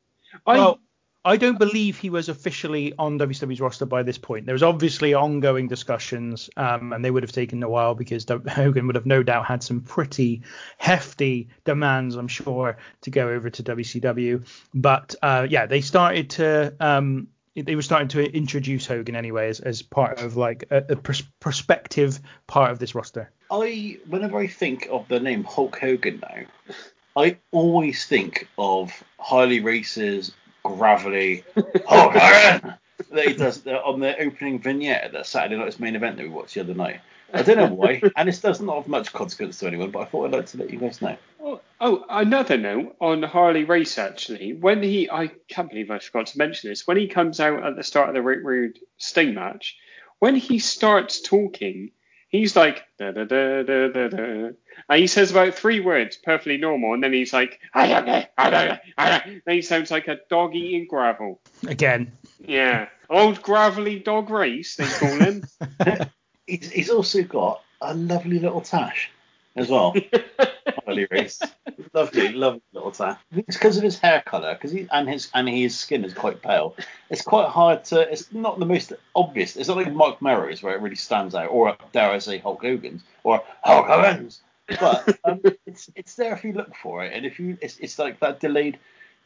I, 0.47 0.59
Well, 0.59 0.81
I 1.29 1.37
don't 1.37 1.59
believe 1.59 1.99
he 1.99 2.09
was 2.09 2.31
officially 2.31 2.95
on 2.99 3.19
WWE's 3.19 3.61
roster 3.61 3.85
by 3.85 4.03
this 4.03 4.17
point. 4.17 4.47
There 4.47 4.55
was 4.55 4.63
obviously 4.63 5.13
ongoing 5.13 5.69
discussions, 5.69 6.49
um, 6.57 6.95
and 6.95 7.05
they 7.05 7.11
would 7.11 7.23
have 7.23 7.33
taken 7.33 7.63
a 7.63 7.69
while 7.69 7.95
because 7.95 8.25
Hogan 8.49 8.87
would 8.87 8.97
have 8.97 9.05
no 9.05 9.23
doubt 9.23 9.45
had 9.45 9.63
some 9.63 9.83
pretty 9.83 10.41
hefty 10.79 11.51
demands, 11.65 12.17
I'm 12.17 12.29
sure, 12.29 12.79
to 13.03 13.11
go 13.11 13.29
over 13.29 13.51
to 13.51 13.63
WCW. 13.63 14.49
But 14.73 15.17
uh, 15.21 15.47
yeah, 15.51 15.67
they 15.67 15.83
started 15.83 16.31
to. 16.31 16.75
Um, 16.81 17.29
they 17.55 17.77
were 17.77 17.83
starting 17.83 18.09
to 18.09 18.25
introduce 18.25 18.87
Hogan 18.87 19.15
anyway 19.15 19.51
as, 19.51 19.61
as 19.61 19.83
part 19.83 20.21
of 20.21 20.39
like 20.39 20.65
a, 20.71 20.79
a 20.89 20.97
pros- 20.97 21.29
prospective 21.41 22.21
part 22.47 22.71
of 22.71 22.79
this 22.79 22.95
roster. 22.95 23.31
I 23.51 23.99
whenever 24.09 24.39
I 24.39 24.47
think 24.47 24.89
of 24.91 25.07
the 25.09 25.21
name 25.21 25.45
Hulk 25.45 25.79
Hogan 25.79 26.23
now, 26.23 26.75
I 27.15 27.37
always 27.51 28.07
think 28.07 28.49
of 28.57 28.93
Harley 29.19 29.61
Race's 29.61 30.33
gravelly 30.63 31.45
Hogan 31.87 32.75
that 33.13 33.27
he 33.27 33.35
does 33.35 33.63
the- 33.63 33.83
on 33.83 34.01
the 34.01 34.19
opening 34.19 34.59
vignette 34.59 35.05
at 35.05 35.13
that 35.13 35.27
Saturday 35.27 35.57
night's 35.57 35.81
main 35.81 35.97
event 35.97 36.17
that 36.17 36.23
we 36.25 36.29
watched 36.29 36.55
the 36.55 36.61
other 36.61 36.75
night. 36.75 37.01
I 37.33 37.43
don't 37.43 37.59
know 37.59 37.75
why, 37.75 38.03
and 38.17 38.29
this 38.29 38.41
does 38.41 38.61
not 38.61 38.77
have 38.77 38.89
much 38.89 39.13
consequence 39.13 39.59
to 39.59 39.67
anyone, 39.67 39.91
but 39.91 40.01
I 40.01 40.05
thought 40.07 40.27
I'd 40.27 40.33
like 40.33 40.47
to 40.47 40.59
let 40.59 40.71
you 40.71 40.79
guys 40.79 41.03
know. 41.03 41.17
Oh, 41.41 41.61
oh, 41.81 42.05
another 42.09 42.57
note 42.57 42.97
on 43.01 43.23
Harley 43.23 43.65
Race 43.65 43.99
actually. 43.99 44.55
When 44.55 44.83
he, 44.83 45.11
I 45.11 45.29
can't 45.49 45.69
believe 45.69 45.91
I 45.91 45.99
forgot 45.99 46.27
to 46.29 46.39
mention 46.39 46.71
this. 46.71 46.87
When 46.87 46.97
he 46.97 47.07
comes 47.07 47.39
out 47.39 47.65
at 47.65 47.77
the 47.77 47.83
start 47.83 48.09
of 48.09 48.15
the 48.15 48.23
Rick 48.23 48.41
Rude 48.43 48.79
Sting 48.97 49.35
match, 49.35 49.77
when 50.21 50.37
he 50.37 50.59
starts 50.59 51.21
talking, 51.21 51.91
he's 52.29 52.55
like 52.57 52.85
da 52.99 53.11
da 53.11 53.25
da 53.25 53.63
da 53.63 53.89
da 53.89 54.09
da, 54.09 54.51
and 54.89 55.01
he 55.01 55.07
says 55.07 55.31
about 55.31 55.55
three 55.55 55.81
words, 55.81 56.17
perfectly 56.17 56.57
normal, 56.57 56.95
and 56.95 57.03
then 57.03 57.13
he's 57.13 57.33
like, 57.33 57.61
I 57.75 57.87
don't 57.87 58.07
know, 58.07 58.23
I 58.37 58.51
don't 58.51 58.69
know, 58.69 58.79
I 58.97 59.11
don't. 59.11 59.43
Then 59.45 59.55
he 59.55 59.63
sounds 59.63 59.91
like 59.91 60.09
a 60.09 60.21
dog 60.31 60.55
eating 60.55 60.87
gravel. 60.89 61.41
Again, 61.67 62.13
Yeah, 62.47 62.89
old 63.11 63.43
gravelly 63.43 63.99
dog 63.99 64.31
race 64.31 64.77
they 64.77 64.87
call 64.87 65.19
him. 65.19 65.45
He's, 66.47 66.71
he's 66.71 66.89
also 66.89 67.23
got 67.23 67.63
a 67.83 67.93
lovely 67.93 68.39
little 68.39 68.63
tash 68.63 69.11
as 69.59 69.69
well. 69.69 69.95
Harley 70.87 71.07
Race, 71.11 71.41
lovely, 71.93 72.33
lovely 72.33 72.63
little 72.73 72.91
tash. 72.91 73.19
It's 73.33 73.57
because 73.57 73.77
of 73.77 73.83
his 73.83 73.99
hair 73.99 74.23
colour, 74.25 74.55
because 74.55 74.71
he 74.71 74.89
and 74.91 75.09
his 75.09 75.31
and 75.35 75.49
his 75.49 75.79
skin 75.79 76.05
is 76.05 76.15
quite 76.15 76.41
pale. 76.41 76.75
It's 77.11 77.23
quite 77.23 77.49
hard 77.49 77.85
to. 77.87 78.01
It's 78.11 78.33
not 78.33 78.59
the 78.59 78.67
most 78.67 78.93
obvious. 79.15 79.57
It's 79.57 79.69
not 79.69 79.77
like 79.77 79.93
Marc 79.93 80.23
Mero's 80.23 80.63
where 80.63 80.75
it 80.75 80.81
really 80.81 80.97
stands 80.97 81.35
out, 81.35 81.51
or 81.51 81.77
dare 81.93 82.11
I 82.11 82.19
say 82.19 82.39
Hulk 82.39 82.63
Hogan's, 82.63 83.03
or 83.25 83.43
Hulk 83.63 83.87
Hogan's. 83.87 84.41
But 84.81 85.19
um, 85.25 85.41
it's 85.67 85.91
it's 85.95 86.15
there 86.15 86.33
if 86.35 86.45
you 86.45 86.53
look 86.53 86.75
for 86.77 87.05
it, 87.05 87.13
and 87.13 87.27
if 87.27 87.39
you, 87.39 87.59
it's 87.61 87.79
it's 87.79 87.99
like 87.99 88.21
that 88.21 88.41
delayed 88.41 88.79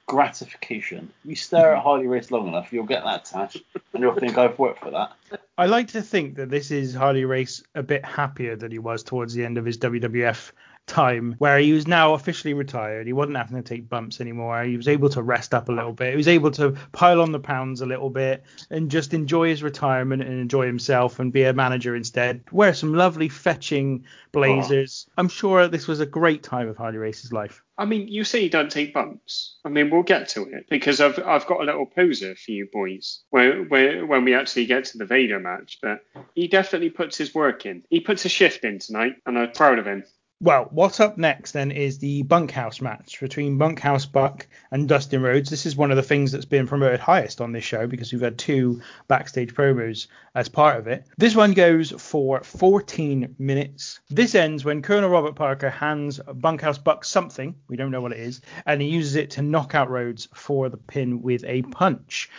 gratification. 0.06 1.10
You 1.24 1.36
stare 1.36 1.72
at 1.72 1.76
mm-hmm. 1.76 1.82
Harley 1.82 2.06
Race 2.06 2.30
long 2.30 2.48
enough, 2.48 2.72
you'll 2.72 2.84
get 2.84 3.04
that 3.04 3.24
tash, 3.24 3.56
and 3.92 4.02
you'll 4.02 4.14
think 4.14 4.38
I've 4.38 4.58
worked 4.58 4.80
for 4.80 4.90
that. 4.90 5.12
I 5.58 5.66
like 5.66 5.88
to 5.88 6.02
think 6.02 6.36
that 6.36 6.50
this 6.50 6.70
is 6.70 6.94
Harley 6.94 7.24
Race 7.24 7.62
a 7.74 7.82
bit 7.82 8.04
happier 8.04 8.56
than 8.56 8.70
he 8.72 8.78
was 8.78 9.02
towards 9.02 9.34
the 9.34 9.44
end 9.44 9.58
of 9.58 9.64
his 9.64 9.78
WWF 9.78 10.52
time, 10.86 11.34
where 11.38 11.58
he 11.58 11.72
was 11.72 11.86
now 11.86 12.14
officially 12.14 12.54
retired. 12.54 13.06
He 13.06 13.12
wasn't 13.12 13.36
having 13.36 13.56
to 13.56 13.62
take 13.62 13.88
bumps 13.88 14.20
anymore. 14.20 14.62
He 14.64 14.76
was 14.76 14.88
able 14.88 15.08
to 15.10 15.22
rest 15.22 15.54
up 15.54 15.68
a 15.68 15.72
little 15.72 15.92
bit. 15.92 16.10
He 16.10 16.16
was 16.16 16.28
able 16.28 16.50
to 16.52 16.72
pile 16.92 17.20
on 17.20 17.32
the 17.32 17.40
pounds 17.40 17.80
a 17.80 17.86
little 17.86 18.10
bit 18.10 18.44
and 18.70 18.90
just 18.90 19.14
enjoy 19.14 19.48
his 19.48 19.62
retirement 19.62 20.22
and 20.22 20.32
enjoy 20.32 20.66
himself 20.66 21.18
and 21.18 21.32
be 21.32 21.44
a 21.44 21.52
manager 21.52 21.94
instead. 21.94 22.42
Wear 22.50 22.74
some 22.74 22.94
lovely 22.94 23.28
fetching 23.28 24.04
blazers. 24.32 25.06
Oh. 25.08 25.12
I'm 25.18 25.28
sure 25.28 25.68
this 25.68 25.86
was 25.86 26.00
a 26.00 26.06
great 26.06 26.42
time 26.42 26.68
of 26.68 26.76
Harley 26.76 26.98
Race's 26.98 27.32
life. 27.32 27.62
I 27.78 27.84
mean, 27.84 28.06
you 28.08 28.24
say 28.24 28.42
you 28.42 28.50
don't 28.50 28.70
take 28.70 28.92
bumps. 28.92 29.58
I 29.64 29.68
mean, 29.68 29.90
we'll 29.90 30.02
get 30.02 30.28
to 30.30 30.44
it 30.44 30.66
because 30.68 31.00
I've 31.00 31.18
I've 31.18 31.46
got 31.46 31.62
a 31.62 31.64
little 31.64 31.86
poser 31.86 32.34
for 32.36 32.50
you 32.52 32.68
boys 32.72 33.22
when 33.30 33.68
when 33.68 34.08
when 34.08 34.24
we 34.24 34.34
actually 34.34 34.66
get 34.66 34.84
to 34.86 34.98
the 34.98 35.06
Vader 35.06 35.40
match. 35.40 35.78
But 35.80 36.04
he 36.34 36.48
definitely 36.48 36.90
puts 36.90 37.16
his 37.16 37.34
work 37.34 37.66
in. 37.66 37.82
He 37.88 38.00
puts 38.00 38.24
a 38.24 38.28
shift 38.28 38.64
in 38.64 38.78
tonight, 38.78 39.16
and 39.26 39.38
I'm 39.38 39.52
proud 39.52 39.78
of 39.78 39.86
him. 39.86 40.04
Well, 40.42 40.66
what's 40.72 40.98
up 40.98 41.18
next 41.18 41.52
then 41.52 41.70
is 41.70 41.98
the 41.98 42.24
bunkhouse 42.24 42.80
match 42.80 43.20
between 43.20 43.58
Bunkhouse 43.58 44.06
Buck 44.06 44.48
and 44.72 44.88
Dustin 44.88 45.22
Rhodes. 45.22 45.48
This 45.48 45.66
is 45.66 45.76
one 45.76 45.92
of 45.92 45.96
the 45.96 46.02
things 46.02 46.32
that's 46.32 46.46
been 46.46 46.66
promoted 46.66 46.98
highest 46.98 47.40
on 47.40 47.52
this 47.52 47.62
show 47.62 47.86
because 47.86 48.12
we've 48.12 48.22
had 48.22 48.38
two 48.38 48.82
backstage 49.06 49.54
promos 49.54 50.08
as 50.34 50.48
part 50.48 50.80
of 50.80 50.88
it. 50.88 51.06
This 51.16 51.36
one 51.36 51.52
goes 51.52 51.92
for 51.92 52.42
14 52.42 53.36
minutes. 53.38 54.00
This 54.10 54.34
ends 54.34 54.64
when 54.64 54.82
Colonel 54.82 55.10
Robert 55.10 55.36
Parker 55.36 55.70
hands 55.70 56.18
Bunkhouse 56.18 56.78
Buck 56.78 57.04
something, 57.04 57.54
we 57.68 57.76
don't 57.76 57.92
know 57.92 58.00
what 58.00 58.10
it 58.10 58.18
is, 58.18 58.40
and 58.66 58.82
he 58.82 58.88
uses 58.88 59.14
it 59.14 59.30
to 59.30 59.42
knock 59.42 59.76
out 59.76 59.90
Rhodes 59.90 60.26
for 60.34 60.68
the 60.68 60.76
pin 60.76 61.22
with 61.22 61.44
a 61.44 61.62
punch. 61.62 62.30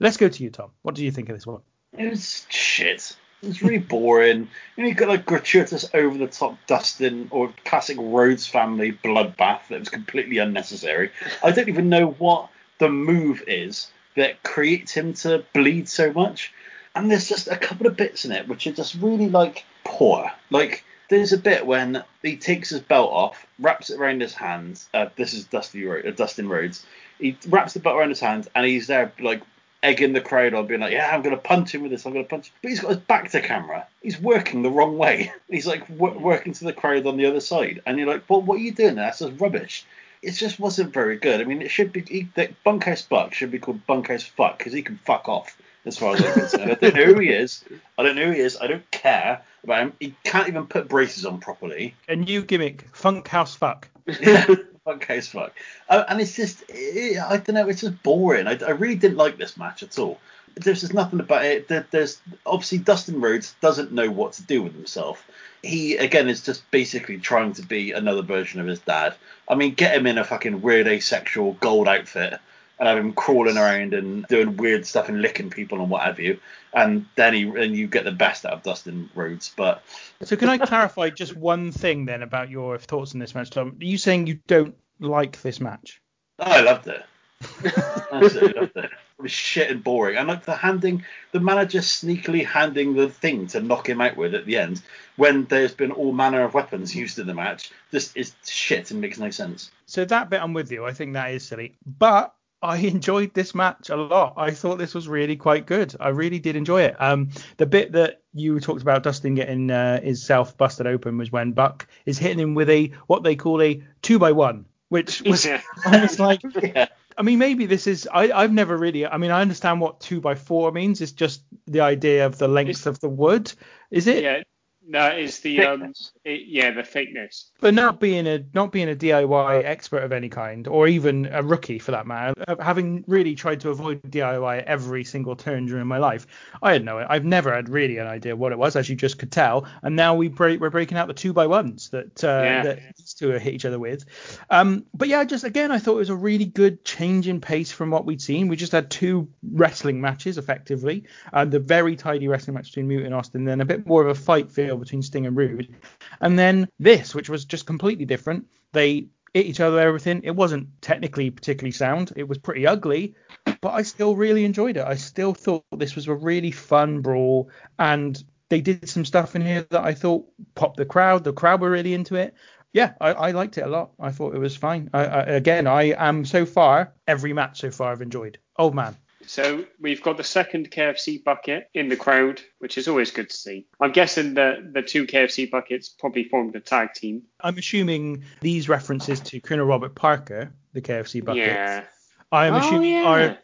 Let's 0.00 0.16
go 0.16 0.28
to 0.28 0.42
you, 0.42 0.50
Tom. 0.50 0.72
What 0.82 0.96
do 0.96 1.04
you 1.04 1.12
think 1.12 1.28
of 1.28 1.36
this 1.36 1.46
one? 1.46 1.60
It 1.96 2.10
was 2.10 2.44
shit. 2.48 3.16
It 3.42 3.48
was 3.48 3.62
really 3.62 3.78
boring. 3.78 4.48
You 4.76 4.82
know, 4.84 4.88
you 4.88 4.94
got 4.94 5.08
like 5.08 5.26
gratuitous 5.26 5.84
over 5.94 6.16
the 6.16 6.28
top 6.28 6.58
Dustin 6.68 7.26
or 7.32 7.52
classic 7.64 7.96
Rhodes 7.98 8.46
family 8.46 8.92
bloodbath 8.92 9.66
that 9.68 9.80
was 9.80 9.88
completely 9.88 10.38
unnecessary. 10.38 11.10
I 11.42 11.50
don't 11.50 11.68
even 11.68 11.88
know 11.88 12.10
what 12.18 12.50
the 12.78 12.88
move 12.88 13.42
is 13.48 13.90
that 14.14 14.44
creates 14.44 14.92
him 14.92 15.14
to 15.14 15.44
bleed 15.54 15.88
so 15.88 16.12
much. 16.12 16.52
And 16.94 17.10
there's 17.10 17.28
just 17.28 17.48
a 17.48 17.56
couple 17.56 17.88
of 17.88 17.96
bits 17.96 18.24
in 18.24 18.30
it 18.30 18.46
which 18.46 18.68
are 18.68 18.72
just 18.72 18.94
really 18.94 19.28
like 19.28 19.64
poor. 19.82 20.30
Like 20.50 20.84
there's 21.08 21.32
a 21.32 21.38
bit 21.38 21.66
when 21.66 22.04
he 22.22 22.36
takes 22.36 22.70
his 22.70 22.80
belt 22.80 23.10
off, 23.10 23.44
wraps 23.58 23.90
it 23.90 23.98
around 23.98 24.20
his 24.20 24.34
hands. 24.34 24.88
Uh, 24.94 25.06
this 25.16 25.34
is 25.34 25.46
Dusty 25.46 25.84
Ro- 25.84 26.02
uh, 26.06 26.12
Dustin 26.12 26.48
Rhodes. 26.48 26.86
He 27.18 27.36
wraps 27.48 27.74
the 27.74 27.80
belt 27.80 27.96
around 27.96 28.10
his 28.10 28.20
hands 28.20 28.48
and 28.54 28.64
he's 28.64 28.86
there 28.86 29.12
like 29.18 29.42
egging 29.82 30.12
the 30.12 30.20
crowd 30.20 30.54
on, 30.54 30.66
being 30.66 30.80
like, 30.80 30.92
"Yeah, 30.92 31.10
I'm 31.12 31.22
gonna 31.22 31.36
punch 31.36 31.74
him 31.74 31.82
with 31.82 31.90
this. 31.90 32.06
I'm 32.06 32.12
gonna 32.12 32.24
punch." 32.24 32.48
Him. 32.48 32.54
But 32.62 32.68
he's 32.70 32.80
got 32.80 32.90
his 32.90 32.98
back 32.98 33.30
to 33.30 33.40
camera. 33.40 33.86
He's 34.02 34.20
working 34.20 34.62
the 34.62 34.70
wrong 34.70 34.98
way. 34.98 35.32
He's 35.50 35.66
like 35.66 35.86
w- 35.88 36.14
mm. 36.14 36.20
working 36.20 36.52
to 36.54 36.64
the 36.64 36.72
crowd 36.72 37.06
on 37.06 37.16
the 37.16 37.26
other 37.26 37.40
side, 37.40 37.82
and 37.86 37.98
you're 37.98 38.08
like, 38.08 38.28
"Well, 38.28 38.42
what 38.42 38.56
are 38.56 38.62
you 38.62 38.72
doing 38.72 38.94
there? 38.94 39.06
That's 39.06 39.20
just 39.20 39.40
rubbish." 39.40 39.84
It 40.22 40.32
just 40.32 40.60
wasn't 40.60 40.92
very 40.92 41.16
good. 41.16 41.40
I 41.40 41.44
mean, 41.44 41.62
it 41.62 41.70
should 41.72 41.92
be 41.92 42.02
he, 42.02 42.28
the 42.34 42.50
Bunkhouse 42.62 43.02
Buck 43.02 43.34
should 43.34 43.50
be 43.50 43.58
called 43.58 43.84
Bunkhouse 43.86 44.22
Fuck 44.22 44.58
because 44.58 44.72
he 44.72 44.82
can 44.82 44.98
fuck 44.98 45.28
off. 45.28 45.56
As 45.84 45.98
far 45.98 46.14
as 46.14 46.24
I'm 46.24 46.32
concerned, 46.32 46.70
I 46.70 46.74
don't 46.74 46.94
know 46.94 47.04
who 47.06 47.18
he 47.18 47.30
is. 47.30 47.64
I 47.98 48.04
don't 48.04 48.14
know 48.14 48.26
who 48.26 48.32
he 48.32 48.38
is. 48.38 48.56
I 48.56 48.68
don't 48.68 48.88
care 48.92 49.42
about 49.64 49.82
him. 49.82 49.92
He 49.98 50.14
can't 50.22 50.46
even 50.46 50.66
put 50.66 50.88
braces 50.88 51.26
on 51.26 51.40
properly. 51.40 51.96
A 52.08 52.14
new 52.14 52.42
gimmick, 52.42 52.86
Funk 52.92 53.26
House 53.26 53.56
Fuck. 53.56 53.88
Yeah, 54.06 54.46
okay 54.86 55.18
as 55.18 55.28
fuck. 55.28 55.52
Uh, 55.88 56.04
and 56.08 56.20
it's 56.20 56.36
just, 56.36 56.64
it, 56.68 57.18
I 57.18 57.36
don't 57.36 57.54
know, 57.54 57.68
it's 57.68 57.82
just 57.82 58.02
boring. 58.02 58.46
I, 58.46 58.58
I 58.64 58.70
really 58.70 58.96
didn't 58.96 59.16
like 59.16 59.38
this 59.38 59.56
match 59.56 59.82
at 59.82 59.98
all. 59.98 60.20
There's 60.54 60.82
just 60.82 60.94
nothing 60.94 61.20
about 61.20 61.44
it. 61.44 61.68
There, 61.68 61.86
there's 61.90 62.20
obviously 62.44 62.78
Dustin 62.78 63.20
Rhodes 63.20 63.54
doesn't 63.60 63.92
know 63.92 64.10
what 64.10 64.34
to 64.34 64.42
do 64.42 64.62
with 64.62 64.74
himself. 64.74 65.26
He 65.62 65.96
again 65.96 66.28
is 66.28 66.42
just 66.42 66.68
basically 66.70 67.18
trying 67.18 67.54
to 67.54 67.62
be 67.62 67.92
another 67.92 68.20
version 68.22 68.60
of 68.60 68.66
his 68.66 68.80
dad. 68.80 69.14
I 69.48 69.54
mean, 69.54 69.74
get 69.74 69.96
him 69.96 70.06
in 70.06 70.18
a 70.18 70.24
fucking 70.24 70.60
weird 70.60 70.88
asexual 70.88 71.54
gold 71.54 71.88
outfit 71.88 72.38
and 72.78 72.88
have 72.88 72.98
him 72.98 73.12
crawling 73.12 73.56
around 73.56 73.94
and 73.94 74.26
doing 74.26 74.56
weird 74.56 74.86
stuff 74.86 75.08
and 75.08 75.22
licking 75.22 75.50
people 75.50 75.80
and 75.80 75.90
what 75.90 76.02
have 76.02 76.18
you. 76.18 76.38
And 76.72 77.06
then 77.16 77.34
he 77.34 77.42
and 77.42 77.76
you 77.76 77.86
get 77.86 78.04
the 78.04 78.12
best 78.12 78.46
out 78.46 78.54
of 78.54 78.62
Dustin 78.62 79.10
Rhodes. 79.14 79.52
But 79.56 79.82
So 80.22 80.36
can 80.36 80.48
I 80.48 80.58
clarify 80.58 81.10
just 81.10 81.36
one 81.36 81.70
thing 81.70 82.06
then 82.06 82.22
about 82.22 82.50
your 82.50 82.78
thoughts 82.78 83.14
on 83.14 83.20
this 83.20 83.34
match, 83.34 83.50
Tom? 83.50 83.76
Are 83.80 83.84
you 83.84 83.98
saying 83.98 84.26
you 84.26 84.40
don't 84.46 84.74
like 84.98 85.42
this 85.42 85.60
match? 85.60 86.00
Oh, 86.38 86.50
I 86.50 86.60
loved 86.60 86.86
it. 86.88 87.02
Absolutely 88.12 88.60
loved 88.60 88.76
it. 88.76 88.84
It 88.84 89.22
was 89.22 89.32
shit 89.32 89.70
and 89.70 89.84
boring. 89.84 90.16
And 90.16 90.28
like 90.28 90.44
the 90.44 90.54
handing, 90.54 91.04
the 91.32 91.40
manager 91.40 91.80
sneakily 91.80 92.44
handing 92.44 92.94
the 92.94 93.08
thing 93.08 93.46
to 93.48 93.60
knock 93.60 93.88
him 93.88 94.00
out 94.00 94.16
with 94.16 94.34
at 94.34 94.46
the 94.46 94.56
end, 94.56 94.82
when 95.16 95.44
there's 95.44 95.74
been 95.74 95.92
all 95.92 96.12
manner 96.12 96.42
of 96.42 96.54
weapons 96.54 96.94
used 96.94 97.18
in 97.18 97.26
the 97.26 97.34
match, 97.34 97.70
just 97.90 98.16
is 98.16 98.34
shit 98.46 98.90
and 98.90 99.00
makes 99.00 99.18
no 99.18 99.30
sense. 99.30 99.70
So 99.86 100.04
that 100.04 100.30
bit 100.30 100.40
I'm 100.40 100.54
with 100.54 100.72
you. 100.72 100.84
I 100.86 100.92
think 100.92 101.12
that 101.14 101.32
is 101.32 101.46
silly. 101.46 101.74
But 101.86 102.34
I 102.62 102.76
enjoyed 102.78 103.34
this 103.34 103.54
match 103.54 103.90
a 103.90 103.96
lot. 103.96 104.34
I 104.36 104.52
thought 104.52 104.78
this 104.78 104.94
was 104.94 105.08
really 105.08 105.36
quite 105.36 105.66
good. 105.66 105.94
I 105.98 106.08
really 106.10 106.38
did 106.38 106.56
enjoy 106.56 106.82
it. 106.82 106.96
Um, 107.00 107.30
the 107.56 107.66
bit 107.66 107.92
that 107.92 108.22
you 108.32 108.60
talked 108.60 108.82
about 108.82 109.02
Dustin 109.02 109.34
getting 109.34 109.70
uh, 109.70 110.00
himself 110.00 110.56
busted 110.56 110.86
open 110.86 111.18
was 111.18 111.32
when 111.32 111.52
Buck 111.52 111.86
is 112.06 112.18
hitting 112.18 112.38
him 112.38 112.54
with 112.54 112.70
a 112.70 112.92
what 113.06 113.22
they 113.24 113.36
call 113.36 113.60
a 113.60 113.82
two 114.00 114.18
by 114.18 114.32
one, 114.32 114.66
which 114.88 115.22
was 115.26 115.44
Yeah. 115.44 115.60
I 115.84 116.00
was 116.02 116.18
like, 116.20 116.40
Yeah. 116.62 116.86
I 117.18 117.22
mean, 117.22 117.38
maybe 117.38 117.66
this 117.66 117.86
is. 117.86 118.08
I, 118.10 118.32
I've 118.32 118.52
never 118.52 118.74
really. 118.76 119.06
I 119.06 119.18
mean, 119.18 119.30
I 119.32 119.42
understand 119.42 119.80
what 119.80 120.00
two 120.00 120.20
by 120.22 120.34
four 120.34 120.72
means. 120.72 121.02
It's 121.02 121.12
just 121.12 121.42
the 121.66 121.80
idea 121.80 122.24
of 122.24 122.38
the 122.38 122.48
length 122.48 122.70
It's- 122.70 122.86
of 122.86 123.00
the 123.00 123.08
wood. 123.10 123.52
Is 123.90 124.06
it? 124.06 124.22
Yeah, 124.22 124.42
That 124.90 125.18
is 125.18 125.38
the 125.40 125.64
um, 125.64 125.92
it, 126.24 126.42
yeah, 126.46 126.72
the 126.72 126.82
thickness. 126.82 127.50
But 127.60 127.74
not 127.74 128.00
being 128.00 128.26
a 128.26 128.44
not 128.52 128.72
being 128.72 128.88
a 128.88 128.96
DIY 128.96 129.64
expert 129.64 130.02
of 130.02 130.12
any 130.12 130.28
kind, 130.28 130.66
or 130.66 130.88
even 130.88 131.26
a 131.26 131.42
rookie 131.42 131.78
for 131.78 131.92
that 131.92 132.06
matter, 132.06 132.34
having 132.60 133.04
really 133.06 133.36
tried 133.36 133.60
to 133.60 133.70
avoid 133.70 134.02
DIY 134.02 134.64
every 134.64 135.04
single 135.04 135.36
turn 135.36 135.66
during 135.66 135.86
my 135.86 135.98
life, 135.98 136.26
I 136.62 136.72
had 136.72 136.84
no, 136.84 136.98
I've 136.98 137.24
never 137.24 137.54
had 137.54 137.68
really 137.68 137.98
an 137.98 138.08
idea 138.08 138.34
what 138.34 138.50
it 138.50 138.58
was, 138.58 138.74
as 138.74 138.88
you 138.88 138.96
just 138.96 139.18
could 139.18 139.30
tell. 139.30 139.66
And 139.82 139.94
now 139.94 140.16
we 140.16 140.28
break, 140.28 140.60
we're 140.60 140.70
breaking 140.70 140.98
out 140.98 141.06
the 141.06 141.14
two 141.14 141.32
by 141.32 141.46
ones 141.46 141.90
that 141.90 142.24
uh, 142.24 142.42
yeah. 142.42 142.62
that 142.62 142.96
these 142.98 143.14
two 143.14 143.30
hit 143.30 143.54
each 143.54 143.64
other 143.64 143.78
with. 143.78 144.04
Um, 144.50 144.84
but 144.94 145.06
yeah, 145.06 145.22
just 145.24 145.44
again, 145.44 145.70
I 145.70 145.78
thought 145.78 145.94
it 145.94 145.98
was 145.98 146.10
a 146.10 146.16
really 146.16 146.46
good 146.46 146.84
change 146.84 147.28
in 147.28 147.40
pace 147.40 147.70
from 147.70 147.90
what 147.90 148.04
we'd 148.04 148.20
seen. 148.20 148.48
We 148.48 148.56
just 148.56 148.72
had 148.72 148.90
two 148.90 149.28
wrestling 149.52 150.00
matches 150.00 150.38
effectively, 150.38 151.04
uh, 151.32 151.44
the 151.44 151.60
very 151.60 151.94
tidy 151.94 152.26
wrestling 152.26 152.54
match 152.54 152.66
between 152.66 152.88
Muta 152.88 153.06
and 153.06 153.14
Austin, 153.14 153.44
then 153.44 153.60
a 153.60 153.64
bit 153.64 153.86
more 153.86 154.02
of 154.02 154.08
a 154.08 154.14
fight 154.14 154.50
feel 154.50 154.71
between 154.76 155.02
Sting 155.02 155.26
and 155.26 155.36
Rude. 155.36 155.74
And 156.20 156.38
then 156.38 156.68
this, 156.78 157.14
which 157.14 157.28
was 157.28 157.44
just 157.44 157.66
completely 157.66 158.04
different. 158.04 158.46
They 158.72 159.08
hit 159.34 159.46
each 159.46 159.60
other, 159.60 159.78
everything. 159.80 160.22
It 160.24 160.36
wasn't 160.36 160.68
technically 160.82 161.30
particularly 161.30 161.72
sound. 161.72 162.12
It 162.16 162.28
was 162.28 162.38
pretty 162.38 162.66
ugly, 162.66 163.14
but 163.60 163.70
I 163.70 163.82
still 163.82 164.16
really 164.16 164.44
enjoyed 164.44 164.76
it. 164.76 164.84
I 164.84 164.96
still 164.96 165.34
thought 165.34 165.64
this 165.76 165.94
was 165.94 166.08
a 166.08 166.14
really 166.14 166.50
fun 166.50 167.00
brawl, 167.00 167.50
and 167.78 168.22
they 168.48 168.60
did 168.60 168.88
some 168.88 169.04
stuff 169.04 169.34
in 169.34 169.42
here 169.42 169.66
that 169.70 169.84
I 169.84 169.94
thought 169.94 170.26
popped 170.54 170.76
the 170.76 170.84
crowd. 170.84 171.24
The 171.24 171.32
crowd 171.32 171.60
were 171.60 171.70
really 171.70 171.94
into 171.94 172.16
it. 172.16 172.34
Yeah, 172.72 172.94
I, 173.00 173.12
I 173.12 173.30
liked 173.32 173.58
it 173.58 173.64
a 173.64 173.68
lot. 173.68 173.92
I 174.00 174.12
thought 174.12 174.34
it 174.34 174.38
was 174.38 174.56
fine. 174.56 174.90
I, 174.94 175.04
I, 175.04 175.20
again, 175.22 175.66
I 175.66 175.94
am 175.96 176.24
so 176.24 176.46
far 176.46 176.94
every 177.06 177.34
match 177.34 177.60
so 177.60 177.70
far 177.70 177.92
I've 177.92 178.02
enjoyed. 178.02 178.38
Old 178.58 178.74
man. 178.74 178.96
So 179.26 179.64
we've 179.80 180.02
got 180.02 180.16
the 180.16 180.24
second 180.24 180.70
KFC 180.70 181.22
bucket 181.22 181.68
in 181.74 181.88
the 181.88 181.96
crowd, 181.96 182.40
which 182.58 182.78
is 182.78 182.88
always 182.88 183.10
good 183.10 183.30
to 183.30 183.36
see. 183.36 183.66
I'm 183.80 183.92
guessing 183.92 184.34
the 184.34 184.68
the 184.72 184.82
two 184.82 185.06
KFC 185.06 185.50
buckets 185.50 185.88
probably 185.88 186.24
formed 186.24 186.56
a 186.56 186.60
tag 186.60 186.94
team. 186.94 187.22
I'm 187.40 187.58
assuming 187.58 188.24
these 188.40 188.68
references 188.68 189.20
to 189.20 189.40
Colonel 189.40 189.66
Robert 189.66 189.94
Parker, 189.94 190.52
the 190.72 190.82
KFC 190.82 191.24
bucket. 191.24 191.46
Yeah. 191.46 191.84
I 192.30 192.46
am 192.46 192.54
oh, 192.54 192.58
assuming 192.58 192.92
yeah. 192.92 193.04
are 193.04 193.38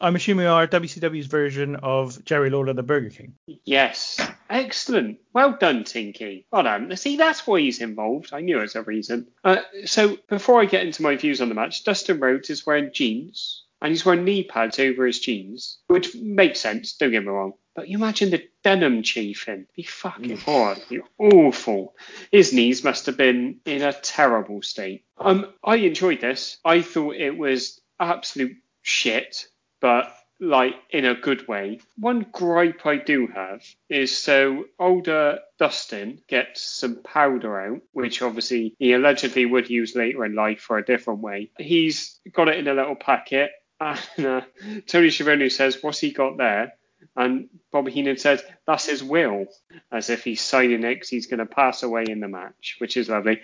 I'm 0.00 0.16
assuming 0.16 0.46
are 0.46 0.66
WCW's 0.66 1.26
version 1.26 1.76
of 1.76 2.22
Jerry 2.24 2.50
Lawler 2.50 2.74
the 2.74 2.82
Burger 2.82 3.10
King. 3.10 3.34
Yes. 3.64 4.20
Excellent. 4.50 5.18
Well 5.32 5.56
done, 5.58 5.84
Tinky. 5.84 6.46
Well 6.50 6.64
done. 6.64 6.94
See, 6.96 7.16
that's 7.16 7.46
why 7.46 7.60
he's 7.60 7.80
involved. 7.80 8.30
I 8.32 8.40
knew 8.40 8.58
it 8.58 8.62
was 8.62 8.76
a 8.76 8.82
reason. 8.82 9.28
Uh, 9.42 9.58
so 9.86 10.18
before 10.28 10.60
I 10.60 10.66
get 10.66 10.84
into 10.84 11.02
my 11.02 11.16
views 11.16 11.40
on 11.40 11.48
the 11.48 11.54
match, 11.54 11.84
Dustin 11.84 12.20
Rhodes 12.20 12.50
is 12.50 12.66
wearing 12.66 12.90
jeans 12.92 13.63
and 13.84 13.90
he's 13.90 14.06
wearing 14.06 14.24
knee 14.24 14.42
pads 14.42 14.78
over 14.78 15.04
his 15.04 15.20
jeans, 15.20 15.76
which 15.88 16.14
makes 16.14 16.58
sense, 16.58 16.94
don't 16.94 17.10
get 17.10 17.22
me 17.22 17.28
wrong. 17.28 17.52
But 17.74 17.86
you 17.86 17.98
imagine 17.98 18.30
the 18.30 18.48
denim 18.62 19.02
chafing. 19.02 19.66
Be 19.76 19.82
fucking 19.82 20.38
hard. 20.38 20.80
Be 20.88 21.00
awful. 21.18 21.94
His 22.32 22.54
knees 22.54 22.82
must 22.82 23.04
have 23.04 23.18
been 23.18 23.60
in 23.66 23.82
a 23.82 23.92
terrible 23.92 24.62
state. 24.62 25.04
Um, 25.18 25.52
I 25.62 25.76
enjoyed 25.76 26.22
this. 26.22 26.56
I 26.64 26.80
thought 26.80 27.16
it 27.16 27.36
was 27.36 27.78
absolute 28.00 28.56
shit, 28.80 29.48
but 29.82 30.16
like 30.40 30.76
in 30.88 31.04
a 31.04 31.14
good 31.14 31.46
way. 31.46 31.80
One 31.98 32.24
gripe 32.32 32.86
I 32.86 32.96
do 32.96 33.26
have 33.34 33.62
is 33.90 34.16
so 34.16 34.64
older 34.78 35.40
Dustin 35.58 36.22
gets 36.26 36.62
some 36.62 37.02
powder 37.02 37.60
out, 37.60 37.82
which 37.92 38.22
obviously 38.22 38.74
he 38.78 38.94
allegedly 38.94 39.44
would 39.44 39.68
use 39.68 39.94
later 39.94 40.24
in 40.24 40.34
life 40.34 40.60
for 40.60 40.78
a 40.78 40.84
different 40.84 41.20
way. 41.20 41.50
He's 41.58 42.18
got 42.32 42.48
it 42.48 42.56
in 42.56 42.66
a 42.66 42.74
little 42.74 42.96
packet 42.96 43.50
and 43.80 44.26
uh, 44.26 44.40
Tony 44.86 45.10
Schiavone 45.10 45.48
says, 45.48 45.82
"What's 45.82 46.00
he 46.00 46.12
got 46.12 46.36
there?" 46.36 46.74
And 47.16 47.48
Bobby 47.70 47.92
Heenan 47.92 48.18
says, 48.18 48.42
"That's 48.66 48.86
his 48.86 49.02
will," 49.02 49.46
as 49.92 50.10
if 50.10 50.24
he's 50.24 50.40
signing 50.40 50.80
because 50.82 51.08
he's 51.08 51.26
going 51.26 51.38
to 51.38 51.46
pass 51.46 51.82
away 51.82 52.04
in 52.08 52.20
the 52.20 52.28
match, 52.28 52.76
which 52.78 52.96
is 52.96 53.08
lovely. 53.08 53.40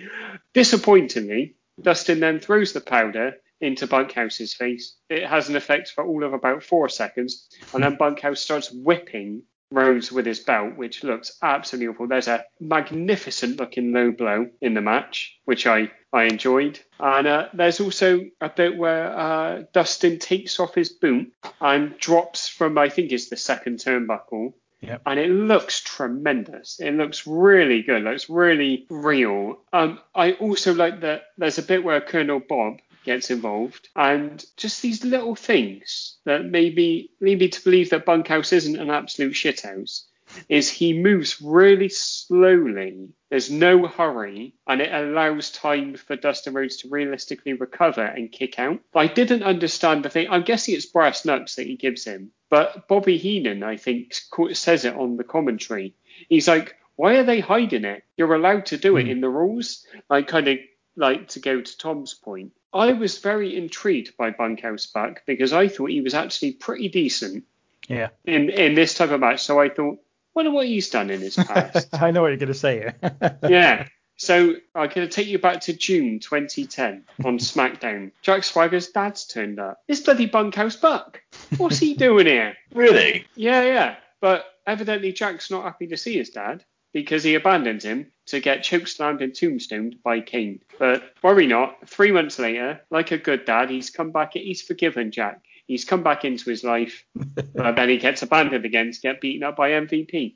Disappointingly, 0.55 1.57
Dustin 1.81 2.21
then 2.21 2.41
throws 2.41 2.73
the 2.73 2.81
powder 2.81 3.35
into 3.61 3.87
Bunkhouse's 3.87 4.55
face. 4.55 4.97
It 5.09 5.27
has 5.27 5.49
an 5.49 5.57
effect 5.57 5.91
for 5.91 6.05
all 6.05 6.25
of 6.25 6.33
about 6.33 6.63
four 6.63 6.89
seconds, 6.89 7.49
and 7.75 7.83
then 7.83 7.97
Bunkhouse 7.97 8.41
starts 8.41 8.73
whipping 8.73 9.43
Rhodes 9.71 10.11
with 10.11 10.27
his 10.27 10.41
belt, 10.41 10.77
which 10.77 11.05
looks 11.05 11.39
absolutely 11.43 11.89
awful. 11.89 12.09
There's 12.09 12.29
a 12.29 12.45
magnificent 12.59 13.59
looking 13.59 13.93
low 13.93 14.11
blow 14.11 14.49
in 14.61 14.75
the 14.75 14.81
match, 14.81 15.39
which 15.45 15.67
I, 15.67 15.91
I 16.13 16.25
enjoyed. 16.25 16.81
And 16.99 17.27
uh, 17.27 17.49
there's 17.53 17.81
also 17.81 18.27
a 18.41 18.49
bit 18.49 18.77
where 18.77 19.17
uh, 19.17 19.63
Dustin 19.73 20.19
takes 20.19 20.59
off 20.59 20.75
his 20.75 20.89
boot 20.89 21.33
and 21.61 21.97
drops 21.99 22.49
from, 22.49 22.79
I 22.79 22.89
think 22.89 23.13
it's 23.13 23.29
the 23.29 23.37
second 23.37 23.79
turnbuckle. 23.79 24.55
Yep. 24.81 25.03
And 25.07 25.21
it 25.21 25.29
looks 25.29 25.81
tremendous. 25.83 26.81
It 26.81 26.93
looks 26.93 27.27
really 27.27 27.83
good. 27.83 28.03
It 28.03 28.05
looks 28.05 28.31
really 28.31 28.87
real. 28.89 29.61
Um, 29.73 30.01
I 30.15 30.33
also 30.33 30.73
like 30.73 31.01
that 31.03 31.25
there's 31.37 31.59
a 31.59 31.63
bit 31.63 31.85
where 31.85 32.01
Colonel 32.01 32.41
Bob 32.41 32.79
gets 33.05 33.31
involved, 33.31 33.89
and 33.97 34.45
just 34.57 34.83
these 34.83 35.05
little 35.05 35.35
things 35.35 36.17
that 36.25 36.45
maybe 36.45 37.11
lead 37.21 37.39
me 37.41 37.49
to 37.49 37.65
believe 37.65 37.91
that 37.91 38.05
Bunkhouse 38.05 38.53
isn't 38.53 38.79
an 38.79 38.91
absolute 38.91 39.35
shithouse. 39.35 40.05
Is 40.49 40.71
he 40.71 40.93
moves 40.93 41.43
really 41.43 41.89
slowly. 41.89 43.09
There's 43.31 43.51
no 43.51 43.87
hurry, 43.89 44.55
and 44.67 44.81
it 44.81 44.93
allows 44.93 45.51
time 45.51 45.97
for 45.97 46.15
Dustin 46.15 46.55
Rhodes 46.55 46.77
to 46.79 46.89
realistically 46.89 47.55
recover 47.55 48.05
and 48.05 48.31
kick 48.31 48.59
out. 48.59 48.79
I 48.95 49.09
didn't 49.09 49.43
understand 49.43 50.05
the 50.05 50.09
thing. 50.09 50.29
I'm 50.31 50.45
guessing 50.45 50.75
it's 50.77 50.87
brass 50.87 51.25
knucks 51.25 51.57
that 51.57 51.67
he 51.67 51.75
gives 51.77 52.05
him, 52.05 52.31
but 52.49 52.87
Bobby 52.87 53.19
Heenan, 53.19 53.65
I 53.65 53.77
think, 53.77 54.15
says 54.53 54.85
it 54.85 54.95
on 54.95 55.17
the 55.17 55.25
commentary. 55.25 55.95
He's 56.29 56.47
like, 56.47 56.77
"Why 56.95 57.17
are 57.17 57.25
they 57.25 57.41
hiding 57.41 57.85
it? 57.85 58.05
You're 58.17 58.35
allowed 58.35 58.67
to 58.67 58.77
do 58.77 58.97
it 58.99 59.07
Mm. 59.07 59.11
in 59.11 59.21
the 59.21 59.29
rules." 59.29 59.85
Like, 60.09 60.29
kind 60.29 60.47
of 60.47 60.59
like 60.95 61.27
to 61.29 61.41
go 61.41 61.61
to 61.61 61.79
Tom's 61.79 62.15
point. 62.15 62.53
I 62.73 62.93
was 62.93 63.19
very 63.19 63.57
intrigued 63.57 64.17
by 64.17 64.31
Bunkhouse 64.31 64.87
Buck 64.87 65.23
because 65.27 65.53
I 65.53 65.69
thought 65.69 65.91
he 65.91 66.01
was 66.01 66.15
actually 66.15 66.53
pretty 66.53 66.89
decent 66.89 67.45
Yeah. 67.89 68.09
in 68.25 68.51
in 68.51 68.75
this 68.75 68.95
type 68.95 69.11
of 69.11 69.21
match. 69.21 69.43
So 69.43 69.61
I 69.61 69.69
thought, 69.69 69.99
wonder 70.35 70.51
what 70.53 70.67
he's 70.67 70.89
done 70.91 71.11
in 71.11 71.21
his 71.21 71.37
past. 71.37 71.89
I 72.01 72.11
know 72.13 72.23
what 72.23 72.29
you're 72.29 72.37
going 72.37 72.49
to 72.49 72.55
say 72.55 72.79
here. 72.79 73.39
yeah. 73.49 73.89
So 74.17 74.55
I'm 74.75 74.89
going 74.91 75.09
to 75.09 75.09
take 75.09 75.29
you 75.29 75.39
back 75.39 75.61
to 75.63 75.73
June 75.73 76.21
2010 76.21 77.05
on 77.25 77.39
SmackDown. 77.39 78.13
Jack 78.23 78.45
Swagger's 78.45 78.89
dad's 78.89 79.27
turned 79.27 79.59
up. 79.59 79.79
It's 79.89 80.01
bloody 80.01 80.27
Bunkhouse 80.27 80.77
Buck. 80.77 81.23
What's 81.57 81.79
he 81.79 81.95
doing 81.95 82.27
here? 82.27 82.55
Really? 82.75 83.25
Yeah, 83.35 83.63
yeah. 83.65 83.97
But 84.21 84.45
evidently 84.67 85.13
Jack's 85.13 85.51
not 85.51 85.65
happy 85.65 85.87
to 85.89 85.97
see 85.97 86.19
his 86.19 86.29
dad 86.31 86.63
because 86.93 87.25
he 87.25 87.35
abandoned 87.35 87.83
him 87.83 88.13
to 88.31 88.41
get 88.41 88.63
chokeslammed 88.63 89.23
and 89.23 89.35
tombstoned 89.35 89.97
by 90.03 90.21
Kane. 90.21 90.61
But 90.79 91.03
worry 91.23 91.47
not, 91.47 91.89
three 91.89 92.13
months 92.13 92.39
later, 92.39 92.81
like 92.91 93.11
a 93.11 93.19
good 93.19 93.45
dad, 93.45 93.71
he's 93.71 93.91
come 93.91 94.11
back, 94.11 94.33
he's 94.35 94.63
forgiven 94.63 95.11
Jack. 95.11 95.41
He's 95.67 95.85
come 95.85 96.03
back 96.03 96.25
into 96.25 96.51
his 96.51 96.65
life, 96.65 97.05
but 97.15 97.77
then 97.77 97.89
he 97.89 97.99
gets 97.99 98.23
abandoned 98.23 98.65
again 98.65 98.91
to 98.93 99.01
get 99.01 99.21
beaten 99.21 99.45
up 99.45 99.57
by 99.57 99.71
MVP. 99.71 100.35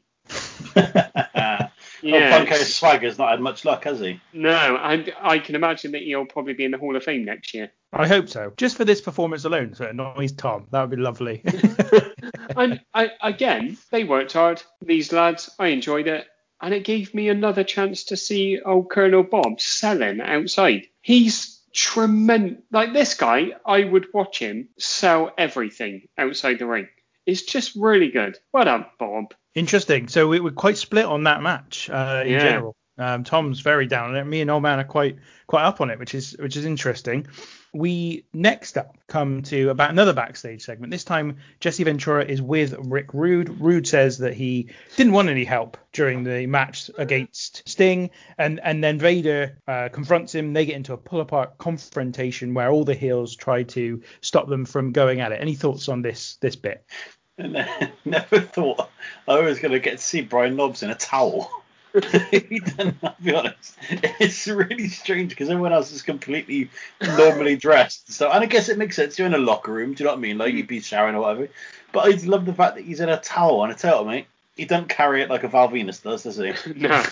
yeah. 0.76 1.68
Yeah. 2.04 2.30
Well, 2.30 2.44
Bunko 2.44 2.56
Swagger's 2.56 3.16
not 3.16 3.30
had 3.30 3.40
much 3.40 3.64
luck, 3.64 3.84
has 3.84 3.98
he? 3.98 4.20
No, 4.34 4.76
and 4.76 5.10
I 5.22 5.38
can 5.38 5.54
imagine 5.54 5.92
that 5.92 6.02
he'll 6.02 6.26
probably 6.26 6.52
be 6.52 6.66
in 6.66 6.70
the 6.70 6.76
Hall 6.76 6.94
of 6.94 7.02
Fame 7.02 7.24
next 7.24 7.54
year. 7.54 7.70
I 7.94 8.06
hope 8.06 8.28
so. 8.28 8.52
Just 8.58 8.76
for 8.76 8.84
this 8.84 9.00
performance 9.00 9.44
alone, 9.46 9.74
so 9.74 9.84
it 9.84 9.90
annoys 9.92 10.32
Tom. 10.32 10.66
That 10.70 10.82
would 10.82 10.90
be 10.90 11.02
lovely. 11.02 11.42
and 12.56 12.80
I, 12.92 13.10
again, 13.22 13.78
they 13.90 14.04
worked 14.04 14.34
hard. 14.34 14.62
These 14.82 15.12
lads, 15.12 15.48
I 15.58 15.68
enjoyed 15.68 16.06
it. 16.06 16.26
And 16.64 16.72
it 16.72 16.84
gave 16.84 17.12
me 17.12 17.28
another 17.28 17.62
chance 17.62 18.04
to 18.04 18.16
see 18.16 18.58
old 18.58 18.88
Colonel 18.88 19.22
Bob 19.22 19.60
selling 19.60 20.22
outside. 20.22 20.86
He's 21.02 21.60
tremendous. 21.74 22.62
Like 22.72 22.94
this 22.94 23.12
guy, 23.12 23.48
I 23.66 23.84
would 23.84 24.06
watch 24.14 24.38
him 24.38 24.70
sell 24.78 25.34
everything 25.36 26.08
outside 26.16 26.58
the 26.58 26.64
ring. 26.66 26.88
It's 27.26 27.42
just 27.42 27.76
really 27.76 28.10
good. 28.10 28.38
Well 28.50 28.64
done, 28.64 28.86
Bob. 28.98 29.34
Interesting. 29.54 30.08
So 30.08 30.26
we 30.26 30.40
were 30.40 30.52
quite 30.52 30.78
split 30.78 31.04
on 31.04 31.24
that 31.24 31.42
match 31.42 31.90
uh, 31.90 32.22
in 32.24 32.32
Yeah. 32.32 32.38
general. 32.38 32.76
Um, 32.96 33.24
Tom's 33.24 33.60
very 33.60 33.86
down 33.86 34.10
on 34.10 34.16
it. 34.16 34.24
Me 34.24 34.40
and 34.40 34.50
Old 34.50 34.62
Man 34.62 34.80
are 34.80 34.84
quite 34.84 35.18
quite 35.46 35.64
up 35.64 35.82
on 35.82 35.90
it, 35.90 35.98
which 35.98 36.14
is 36.14 36.34
which 36.38 36.56
is 36.56 36.64
interesting. 36.64 37.26
We 37.74 38.24
next 38.32 38.78
up 38.78 38.96
come 39.09 39.42
to 39.42 39.68
about 39.70 39.90
another 39.90 40.12
backstage 40.12 40.62
segment. 40.62 40.90
This 40.90 41.05
time 41.05 41.38
Jesse 41.60 41.84
Ventura 41.84 42.24
is 42.24 42.40
with 42.40 42.74
Rick 42.78 43.12
Rude. 43.12 43.60
Rude 43.60 43.86
says 43.86 44.18
that 44.18 44.34
he 44.34 44.70
didn't 44.96 45.12
want 45.12 45.28
any 45.28 45.44
help 45.44 45.76
during 45.92 46.24
the 46.24 46.46
match 46.46 46.90
against 46.96 47.68
Sting, 47.68 48.10
and 48.38 48.60
and 48.60 48.82
then 48.82 48.98
Vader 48.98 49.59
uh, 49.66 49.88
confronts 49.92 50.34
him. 50.34 50.52
They 50.52 50.66
get 50.66 50.76
into 50.76 50.92
a 50.92 50.96
pull 50.96 51.20
apart 51.20 51.59
confrontation 51.59 52.55
where 52.55 52.70
all 52.70 52.84
the 52.84 52.94
heels 52.94 53.34
try 53.36 53.64
to 53.64 54.02
stop 54.20 54.48
them 54.48 54.64
from 54.64 54.92
going 54.92 55.20
at 55.20 55.32
it. 55.32 55.40
Any 55.40 55.55
thoughts 55.55 55.88
on 55.88 56.01
this 56.01 56.36
this 56.40 56.56
bit? 56.56 56.84
Never 57.38 58.40
thought 58.40 58.88
I 59.26 59.40
was 59.40 59.59
going 59.59 59.72
to 59.72 59.80
get 59.80 59.98
to 59.98 60.05
see 60.05 60.20
Brian 60.20 60.55
Knobbs 60.55 60.84
in 60.84 60.90
a 60.90 60.94
towel. 60.94 61.51
he 62.30 62.58
done, 62.58 62.98
I'll 63.02 63.16
be 63.22 63.34
honest. 63.34 63.76
It's 63.88 64.46
really 64.48 64.88
strange 64.88 65.30
because 65.30 65.48
everyone 65.48 65.72
else 65.72 65.92
is 65.92 66.02
completely 66.02 66.70
normally 67.00 67.56
dressed. 67.56 68.12
So, 68.12 68.30
and 68.30 68.42
I 68.42 68.46
guess 68.46 68.68
it 68.68 68.78
makes 68.78 68.96
sense. 68.96 69.18
You're 69.18 69.28
in 69.28 69.34
a 69.34 69.38
locker 69.38 69.72
room. 69.72 69.94
Do 69.94 70.02
you 70.02 70.06
know 70.06 70.12
what 70.12 70.18
I 70.18 70.22
mean? 70.22 70.38
Like 70.38 70.54
you'd 70.54 70.66
be 70.66 70.80
showering 70.80 71.14
or 71.14 71.20
whatever. 71.20 71.48
But 71.92 72.06
I 72.06 72.26
love 72.26 72.46
the 72.46 72.54
fact 72.54 72.74
that 72.74 72.84
he's 72.84 73.00
in 73.00 73.08
a 73.08 73.20
towel. 73.20 73.62
And 73.62 73.72
a 73.72 73.76
tell 73.76 74.00
you, 74.00 74.04
what, 74.04 74.12
mate, 74.12 74.26
he 74.56 74.64
doesn't 74.64 74.88
carry 74.88 75.22
it 75.22 75.30
like 75.30 75.44
a 75.44 75.48
Val 75.48 75.68
Venis 75.68 76.02
does, 76.02 76.24
does 76.24 76.36
he? 76.36 76.52
no. 76.76 77.04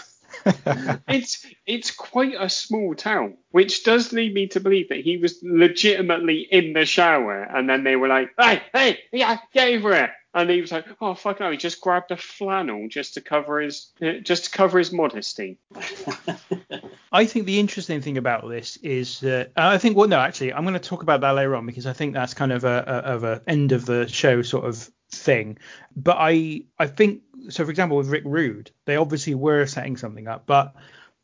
it's 1.08 1.46
it's 1.66 1.90
quite 1.90 2.34
a 2.38 2.48
small 2.48 2.94
town, 2.94 3.36
which 3.50 3.84
does 3.84 4.12
lead 4.12 4.34
me 4.34 4.46
to 4.48 4.60
believe 4.60 4.88
that 4.88 5.00
he 5.00 5.16
was 5.18 5.38
legitimately 5.42 6.40
in 6.50 6.72
the 6.72 6.84
shower, 6.86 7.42
and 7.42 7.68
then 7.68 7.84
they 7.84 7.96
were 7.96 8.08
like, 8.08 8.30
"Hey, 8.38 8.62
hey, 8.72 8.98
yeah, 9.12 9.38
get 9.52 9.68
over 9.74 9.94
here," 9.94 10.14
and 10.34 10.50
he 10.50 10.60
was 10.60 10.72
like, 10.72 10.86
"Oh 11.00 11.14
fuck 11.14 11.40
no!" 11.40 11.50
He 11.50 11.56
just 11.56 11.80
grabbed 11.80 12.10
a 12.10 12.16
flannel 12.16 12.88
just 12.88 13.14
to 13.14 13.20
cover 13.20 13.60
his 13.60 13.92
just 14.22 14.44
to 14.44 14.50
cover 14.50 14.78
his 14.78 14.92
modesty. 14.92 15.58
I 17.12 17.26
think 17.26 17.46
the 17.46 17.60
interesting 17.60 18.00
thing 18.00 18.16
about 18.16 18.48
this 18.48 18.76
is 18.78 19.20
that 19.20 19.52
I 19.56 19.78
think 19.78 19.96
well 19.96 20.08
no 20.08 20.18
actually 20.18 20.52
I'm 20.52 20.62
going 20.62 20.74
to 20.74 20.80
talk 20.80 21.02
about 21.02 21.20
that 21.20 21.32
later 21.32 21.54
on 21.54 21.66
because 21.66 21.86
I 21.86 21.92
think 21.92 22.14
that's 22.14 22.34
kind 22.34 22.52
of 22.52 22.64
a, 22.64 22.84
a 22.86 23.12
of 23.12 23.24
a 23.24 23.42
end 23.46 23.72
of 23.72 23.84
the 23.84 24.08
show 24.08 24.42
sort 24.42 24.64
of 24.64 24.90
thing. 25.10 25.58
But 25.94 26.16
I 26.18 26.62
I 26.78 26.86
think 26.86 27.22
so. 27.50 27.64
For 27.64 27.70
example, 27.70 27.98
with 27.98 28.08
Rick 28.08 28.24
Rude, 28.24 28.70
they 28.86 28.96
obviously 28.96 29.34
were 29.34 29.66
setting 29.66 29.96
something 29.96 30.28
up, 30.28 30.46
but 30.46 30.74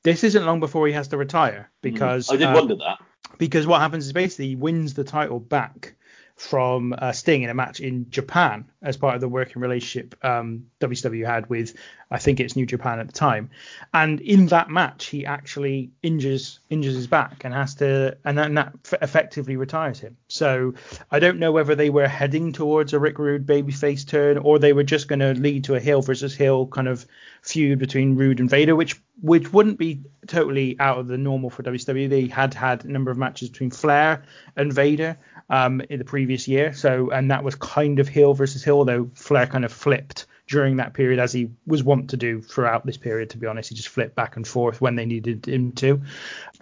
this 0.02 0.22
isn't 0.24 0.44
long 0.44 0.60
before 0.60 0.86
he 0.86 0.92
has 0.92 1.08
to 1.08 1.16
retire 1.16 1.70
because 1.82 2.30
I 2.30 2.36
did 2.36 2.48
uh, 2.48 2.54
wonder 2.54 2.76
that. 2.76 2.98
because 3.38 3.66
what 3.66 3.80
happens 3.80 4.06
is 4.06 4.12
basically 4.12 4.48
he 4.48 4.56
wins 4.56 4.94
the 4.94 5.04
title 5.04 5.40
back 5.40 5.94
from 6.38 6.94
uh, 6.96 7.12
Sting 7.12 7.42
in 7.42 7.50
a 7.50 7.54
match 7.54 7.80
in 7.80 8.10
Japan 8.10 8.70
as 8.82 8.96
part 8.96 9.14
of 9.14 9.20
the 9.20 9.28
working 9.28 9.60
relationship 9.60 10.14
um, 10.24 10.66
WCW 10.80 11.26
had 11.26 11.48
with 11.50 11.74
I 12.10 12.18
think 12.18 12.40
it's 12.40 12.56
New 12.56 12.64
Japan 12.64 13.00
at 13.00 13.06
the 13.06 13.12
time, 13.12 13.50
and 13.92 14.20
in 14.20 14.46
that 14.46 14.70
match 14.70 15.06
he 15.06 15.26
actually 15.26 15.90
injures 16.02 16.60
injures 16.70 16.94
his 16.94 17.06
back 17.06 17.44
and 17.44 17.52
has 17.52 17.74
to 17.76 18.16
and 18.24 18.38
then 18.38 18.54
that 18.54 18.74
effectively 19.02 19.56
retires 19.56 20.00
him. 20.00 20.16
So 20.28 20.74
I 21.10 21.18
don't 21.18 21.38
know 21.38 21.52
whether 21.52 21.74
they 21.74 21.90
were 21.90 22.08
heading 22.08 22.52
towards 22.52 22.92
a 22.92 22.98
Rick 22.98 23.18
Rude 23.18 23.46
babyface 23.46 24.06
turn 24.06 24.38
or 24.38 24.58
they 24.58 24.72
were 24.72 24.84
just 24.84 25.08
going 25.08 25.20
to 25.20 25.34
lead 25.34 25.64
to 25.64 25.74
a 25.74 25.80
heel 25.80 26.00
versus 26.00 26.34
heel 26.34 26.66
kind 26.66 26.88
of 26.88 27.06
feud 27.42 27.78
between 27.78 28.16
Rude 28.16 28.40
and 28.40 28.48
Vader, 28.48 28.76
which 28.76 29.00
which 29.20 29.52
wouldn't 29.52 29.78
be 29.78 30.02
totally 30.26 30.78
out 30.78 30.98
of 30.98 31.08
the 31.08 31.18
normal 31.18 31.50
for 31.50 31.62
WCW. 31.62 32.08
They 32.08 32.26
had 32.26 32.54
had 32.54 32.84
a 32.84 32.90
number 32.90 33.10
of 33.10 33.18
matches 33.18 33.48
between 33.48 33.70
Flair 33.70 34.22
and 34.56 34.72
Vader 34.72 35.18
um, 35.50 35.80
in 35.88 35.98
the 35.98 36.04
previous 36.04 36.46
year, 36.46 36.72
so 36.72 37.10
and 37.10 37.30
that 37.30 37.42
was 37.42 37.54
kind 37.56 37.98
of 37.98 38.08
heel 38.08 38.34
versus 38.34 38.62
heel, 38.68 38.76
although 38.76 39.10
Flair 39.14 39.46
kind 39.46 39.64
of 39.64 39.72
flipped 39.72 40.26
during 40.46 40.76
that 40.76 40.94
period 40.94 41.20
as 41.20 41.32
he 41.32 41.50
was 41.66 41.82
wont 41.82 42.10
to 42.10 42.16
do 42.16 42.40
throughout 42.40 42.84
this 42.86 42.96
period. 42.96 43.30
To 43.30 43.38
be 43.38 43.46
honest, 43.46 43.68
he 43.68 43.74
just 43.74 43.88
flipped 43.88 44.14
back 44.14 44.36
and 44.36 44.46
forth 44.46 44.80
when 44.80 44.96
they 44.96 45.04
needed 45.04 45.46
him 45.46 45.72
to. 45.72 46.00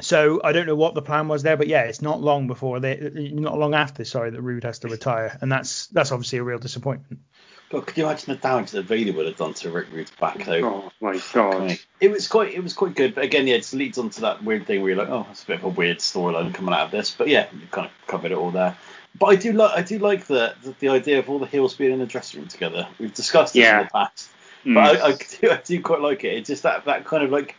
So 0.01 0.41
I 0.45 0.53
don't 0.53 0.66
know 0.66 0.74
what 0.74 0.95
the 0.95 1.03
plan 1.03 1.28
was 1.28 1.43
there, 1.43 1.57
but 1.57 1.69
yeah, 1.69 1.83
it's 1.83 2.03
not 2.03 2.20
long 2.20 2.47
before 2.47 2.81
they, 2.81 3.11
not 3.33 3.59
long 3.59 3.74
after, 3.74 4.05
sorry, 4.05 4.31
that 4.31 4.43
Rude 4.43 4.65
has 4.65 4.81
to 4.81 4.89
retire, 4.89 5.39
and 5.41 5.51
that's 5.51 5.87
that's 5.89 6.12
obviously 6.12 6.39
a 6.39 6.43
real 6.43 6.59
disappointment. 6.59 7.20
But 7.69 7.87
could 7.87 7.97
you 7.97 8.05
imagine 8.05 8.33
the 8.33 8.39
damage 8.39 8.70
that 8.73 8.85
Vader 8.85 9.12
would 9.12 9.27
have 9.27 9.37
done 9.37 9.55
to 9.55 9.70
Rick 9.70 9.89
Rude's 9.91 10.12
back 10.20 10.45
though? 10.45 10.65
Oh 10.65 10.93
my 11.01 11.20
god! 11.33 11.78
It 12.01 12.11
was 12.11 12.28
quite 12.28 12.55
it 12.55 12.62
was 12.62 12.74
quite 12.74 12.95
good, 12.95 13.15
but 13.15 13.24
again, 13.24 13.47
yeah, 13.47 13.57
it 13.57 13.73
leads 13.73 13.99
on 13.99 14.11
to 14.11 14.20
that 14.20 14.45
weird 14.45 14.66
thing 14.66 14.83
where 14.83 14.91
you're 14.91 14.99
like, 14.99 15.09
oh, 15.09 15.27
it's 15.31 15.43
a 15.43 15.47
bit 15.47 15.59
of 15.59 15.65
a 15.65 15.69
weird 15.69 15.99
storyline 15.99 16.55
coming 16.55 16.74
out 16.74 16.87
of 16.87 16.91
this, 16.93 17.11
but 17.11 17.28
yeah, 17.28 17.47
you 17.53 17.66
kind 17.70 17.87
of 17.87 18.07
covered 18.07 18.31
it 18.31 18.39
all 18.39 18.53
there. 18.53 18.77
But 19.18 19.26
I 19.26 19.36
do 19.36 19.52
like 19.52 19.78
I 19.78 19.82
do 19.82 19.98
like 19.98 20.26
the, 20.26 20.55
the 20.62 20.74
the 20.80 20.88
idea 20.88 21.18
of 21.18 21.28
all 21.30 21.38
the 21.38 21.47
heels 21.47 21.74
being 21.74 21.93
in 21.93 21.98
the 21.98 22.06
dressing 22.06 22.40
room 22.40 22.48
together. 22.48 22.88
We've 22.98 23.14
discussed 23.14 23.55
this 23.55 23.62
Yeah. 23.62 23.80
in 23.80 23.84
the 23.86 23.90
past, 23.90 24.28
Mm. 24.64 24.74
but 24.74 25.01
I, 25.01 25.06
I 25.09 25.12
do 25.12 25.51
I 25.51 25.60
do 25.64 25.82
quite 25.82 26.01
like 26.01 26.24
it. 26.24 26.34
It's 26.38 26.48
just 26.48 26.62
that 26.64 26.84
that 26.86 27.05
kind 27.05 27.22
of 27.22 27.30
like 27.30 27.55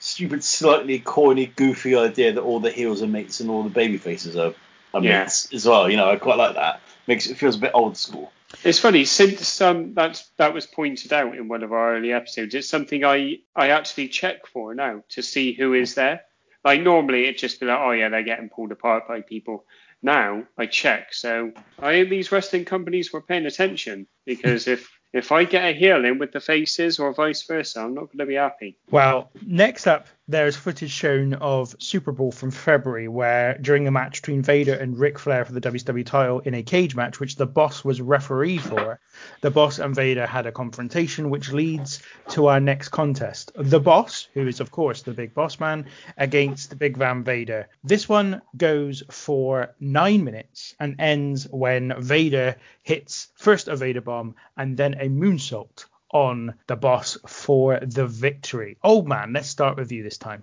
stupid, 0.00 0.44
slightly 0.44 0.98
corny, 0.98 1.46
goofy 1.46 1.94
idea 1.96 2.32
that 2.32 2.42
all 2.42 2.60
the 2.60 2.70
heels 2.70 3.02
are 3.02 3.06
mates 3.06 3.40
and 3.40 3.50
all 3.50 3.62
the 3.62 3.70
baby 3.70 3.96
faces 3.98 4.36
are, 4.36 4.54
are 4.94 5.02
Yeah. 5.02 5.20
mates 5.22 5.52
as 5.52 5.66
well. 5.66 5.90
You 5.90 5.96
know, 5.96 6.10
I 6.10 6.16
quite 6.16 6.38
like 6.38 6.54
that. 6.54 6.80
Makes 7.06 7.28
it 7.28 7.36
feels 7.36 7.56
a 7.56 7.60
bit 7.60 7.70
old 7.74 7.96
school. 7.96 8.32
It's 8.64 8.78
funny 8.78 9.04
since 9.04 9.60
um, 9.60 9.94
that 9.94 10.22
that 10.36 10.54
was 10.54 10.66
pointed 10.66 11.12
out 11.12 11.36
in 11.36 11.48
one 11.48 11.62
of 11.62 11.72
our 11.72 11.96
early 11.96 12.12
episodes. 12.12 12.54
It's 12.54 12.68
something 12.68 13.04
I 13.04 13.38
I 13.54 13.70
actually 13.70 14.08
check 14.08 14.46
for 14.46 14.74
now 14.74 15.02
to 15.10 15.22
see 15.22 15.52
who 15.52 15.74
is 15.74 15.94
there. 15.94 16.22
Like 16.64 16.82
normally 16.82 17.24
it'd 17.24 17.38
just 17.38 17.60
be 17.60 17.66
like, 17.66 17.78
oh 17.78 17.92
yeah, 17.92 18.08
they're 18.08 18.22
getting 18.22 18.48
pulled 18.48 18.72
apart 18.72 19.06
by 19.06 19.20
people. 19.20 19.64
Now 20.02 20.44
I 20.56 20.66
check, 20.66 21.12
so 21.12 21.52
I 21.78 22.04
these 22.04 22.30
wrestling 22.30 22.64
companies 22.64 23.12
were 23.12 23.22
paying 23.22 23.46
attention 23.46 24.06
because 24.26 24.68
if 24.76 24.88
if 25.12 25.32
I 25.32 25.44
get 25.44 25.64
a 25.64 25.72
heel 25.72 26.04
in 26.04 26.18
with 26.18 26.32
the 26.32 26.40
faces 26.40 26.98
or 26.98 27.12
vice 27.14 27.42
versa, 27.42 27.80
I'm 27.80 27.94
not 27.94 28.06
going 28.06 28.18
to 28.18 28.26
be 28.26 28.34
happy. 28.34 28.76
Well, 28.90 29.30
next 29.46 29.86
up, 29.86 30.08
there's 30.30 30.56
footage 30.56 30.90
shown 30.90 31.32
of 31.34 31.70
SuperBrawl 31.78 32.34
from 32.34 32.50
February, 32.50 33.08
where 33.08 33.56
during 33.58 33.88
a 33.88 33.90
match 33.90 34.20
between 34.20 34.42
Vader 34.42 34.74
and 34.74 34.98
Ric 34.98 35.18
Flair 35.18 35.46
for 35.46 35.54
the 35.54 35.60
WCW 35.60 36.04
title 36.04 36.40
in 36.40 36.52
a 36.52 36.62
cage 36.62 36.94
match, 36.94 37.18
which 37.18 37.36
the 37.36 37.46
boss 37.46 37.82
was 37.82 38.02
referee 38.02 38.58
for, 38.58 39.00
the 39.40 39.50
boss 39.50 39.78
and 39.78 39.94
Vader 39.94 40.26
had 40.26 40.46
a 40.46 40.52
confrontation, 40.52 41.30
which 41.30 41.50
leads 41.50 42.02
to 42.28 42.48
our 42.48 42.60
next 42.60 42.90
contest. 42.90 43.52
The 43.56 43.80
boss, 43.80 44.28
who 44.34 44.46
is 44.46 44.60
of 44.60 44.70
course 44.70 45.00
the 45.00 45.12
big 45.12 45.32
boss 45.32 45.58
man, 45.58 45.86
against 46.18 46.68
the 46.68 46.76
Big 46.76 46.98
Van 46.98 47.24
Vader. 47.24 47.66
This 47.82 48.06
one 48.06 48.42
goes 48.58 49.02
for 49.10 49.74
nine 49.80 50.24
minutes 50.24 50.74
and 50.78 50.94
ends 50.98 51.48
when 51.50 51.94
Vader 52.02 52.56
hits 52.82 53.28
first 53.36 53.68
a 53.68 53.76
Vader 53.76 54.02
bomb 54.02 54.34
and 54.58 54.76
then 54.76 54.97
a 55.00 55.08
moonsault 55.08 55.86
on 56.10 56.54
the 56.66 56.76
boss 56.76 57.18
for 57.26 57.78
the 57.80 58.06
victory. 58.06 58.76
Old 58.82 59.06
man, 59.08 59.32
let's 59.32 59.48
start 59.48 59.76
with 59.76 59.92
you 59.92 60.02
this 60.02 60.18
time. 60.18 60.42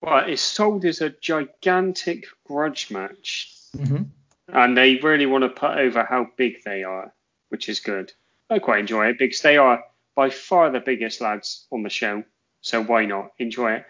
Well, 0.00 0.24
it's 0.26 0.42
sold 0.42 0.84
as 0.84 1.00
a 1.00 1.10
gigantic 1.10 2.26
grudge 2.44 2.90
match, 2.90 3.54
Mm-hmm. 3.76 4.02
and 4.48 4.76
they 4.76 4.96
really 4.96 5.24
want 5.24 5.44
to 5.44 5.48
put 5.48 5.78
over 5.78 6.04
how 6.04 6.28
big 6.36 6.62
they 6.62 6.84
are, 6.84 7.10
which 7.48 7.70
is 7.70 7.80
good. 7.80 8.12
I 8.50 8.58
quite 8.58 8.80
enjoy 8.80 9.06
it 9.06 9.18
because 9.18 9.40
they 9.40 9.56
are 9.56 9.82
by 10.14 10.28
far 10.28 10.70
the 10.70 10.80
biggest 10.80 11.22
lads 11.22 11.66
on 11.72 11.82
the 11.82 11.88
show, 11.88 12.22
so 12.60 12.82
why 12.84 13.06
not 13.06 13.32
enjoy 13.38 13.72
it? 13.76 13.86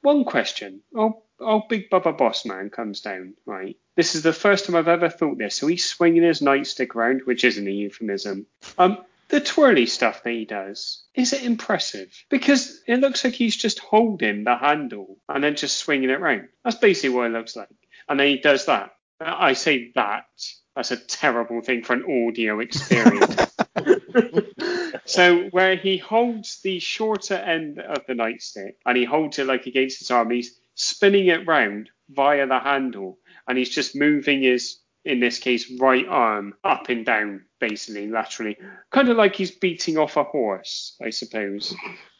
One 0.00 0.24
question: 0.24 0.80
Oh, 0.94 1.22
oh, 1.40 1.62
Big 1.68 1.90
Bubba 1.90 2.16
Boss 2.16 2.46
Man 2.46 2.70
comes 2.70 3.02
down, 3.02 3.34
right? 3.44 3.76
This 3.96 4.14
is 4.14 4.22
the 4.22 4.32
first 4.32 4.64
time 4.64 4.76
I've 4.76 4.88
ever 4.88 5.10
thought 5.10 5.36
this. 5.36 5.56
So 5.56 5.66
he's 5.66 5.84
swinging 5.84 6.22
his 6.22 6.40
nightstick 6.40 6.94
around, 6.94 7.22
which 7.26 7.44
isn't 7.44 7.68
a 7.68 7.70
euphemism. 7.70 8.46
Um, 8.78 9.04
the 9.28 9.40
twirly 9.40 9.86
stuff 9.86 10.22
that 10.22 10.30
he 10.30 10.44
does, 10.44 11.02
is 11.14 11.32
it 11.32 11.44
impressive? 11.44 12.12
Because 12.30 12.80
it 12.86 13.00
looks 13.00 13.24
like 13.24 13.34
he's 13.34 13.56
just 13.56 13.78
holding 13.78 14.44
the 14.44 14.56
handle 14.56 15.18
and 15.28 15.44
then 15.44 15.54
just 15.54 15.76
swinging 15.76 16.10
it 16.10 16.20
round. 16.20 16.48
That's 16.64 16.76
basically 16.76 17.10
what 17.10 17.26
it 17.26 17.32
looks 17.34 17.54
like. 17.54 17.68
And 18.08 18.18
then 18.18 18.28
he 18.28 18.38
does 18.38 18.66
that. 18.66 18.92
I 19.20 19.52
say 19.52 19.92
that. 19.94 20.26
That's 20.74 20.92
a 20.92 20.96
terrible 20.96 21.60
thing 21.60 21.82
for 21.82 21.94
an 21.94 22.26
audio 22.28 22.60
experience. 22.60 23.36
so 25.04 25.44
where 25.50 25.76
he 25.76 25.98
holds 25.98 26.60
the 26.62 26.78
shorter 26.78 27.34
end 27.34 27.80
of 27.80 28.06
the 28.06 28.14
nightstick 28.14 28.74
and 28.86 28.96
he 28.96 29.04
holds 29.04 29.38
it 29.38 29.46
like 29.46 29.66
against 29.66 29.98
his 29.98 30.10
arm, 30.10 30.30
he's 30.30 30.58
spinning 30.74 31.26
it 31.26 31.46
round 31.46 31.90
via 32.08 32.46
the 32.46 32.60
handle 32.60 33.18
and 33.46 33.58
he's 33.58 33.70
just 33.70 33.96
moving 33.96 34.42
his 34.42 34.78
in 35.08 35.20
this 35.20 35.38
case 35.38 35.70
right 35.80 36.06
arm 36.08 36.54
up 36.64 36.88
and 36.88 37.04
down 37.06 37.44
basically 37.60 38.06
laterally 38.08 38.56
kind 38.90 39.08
of 39.08 39.16
like 39.16 39.34
he's 39.34 39.50
beating 39.50 39.96
off 39.98 40.16
a 40.16 40.22
horse 40.24 40.96
i 41.04 41.10
suppose 41.10 41.74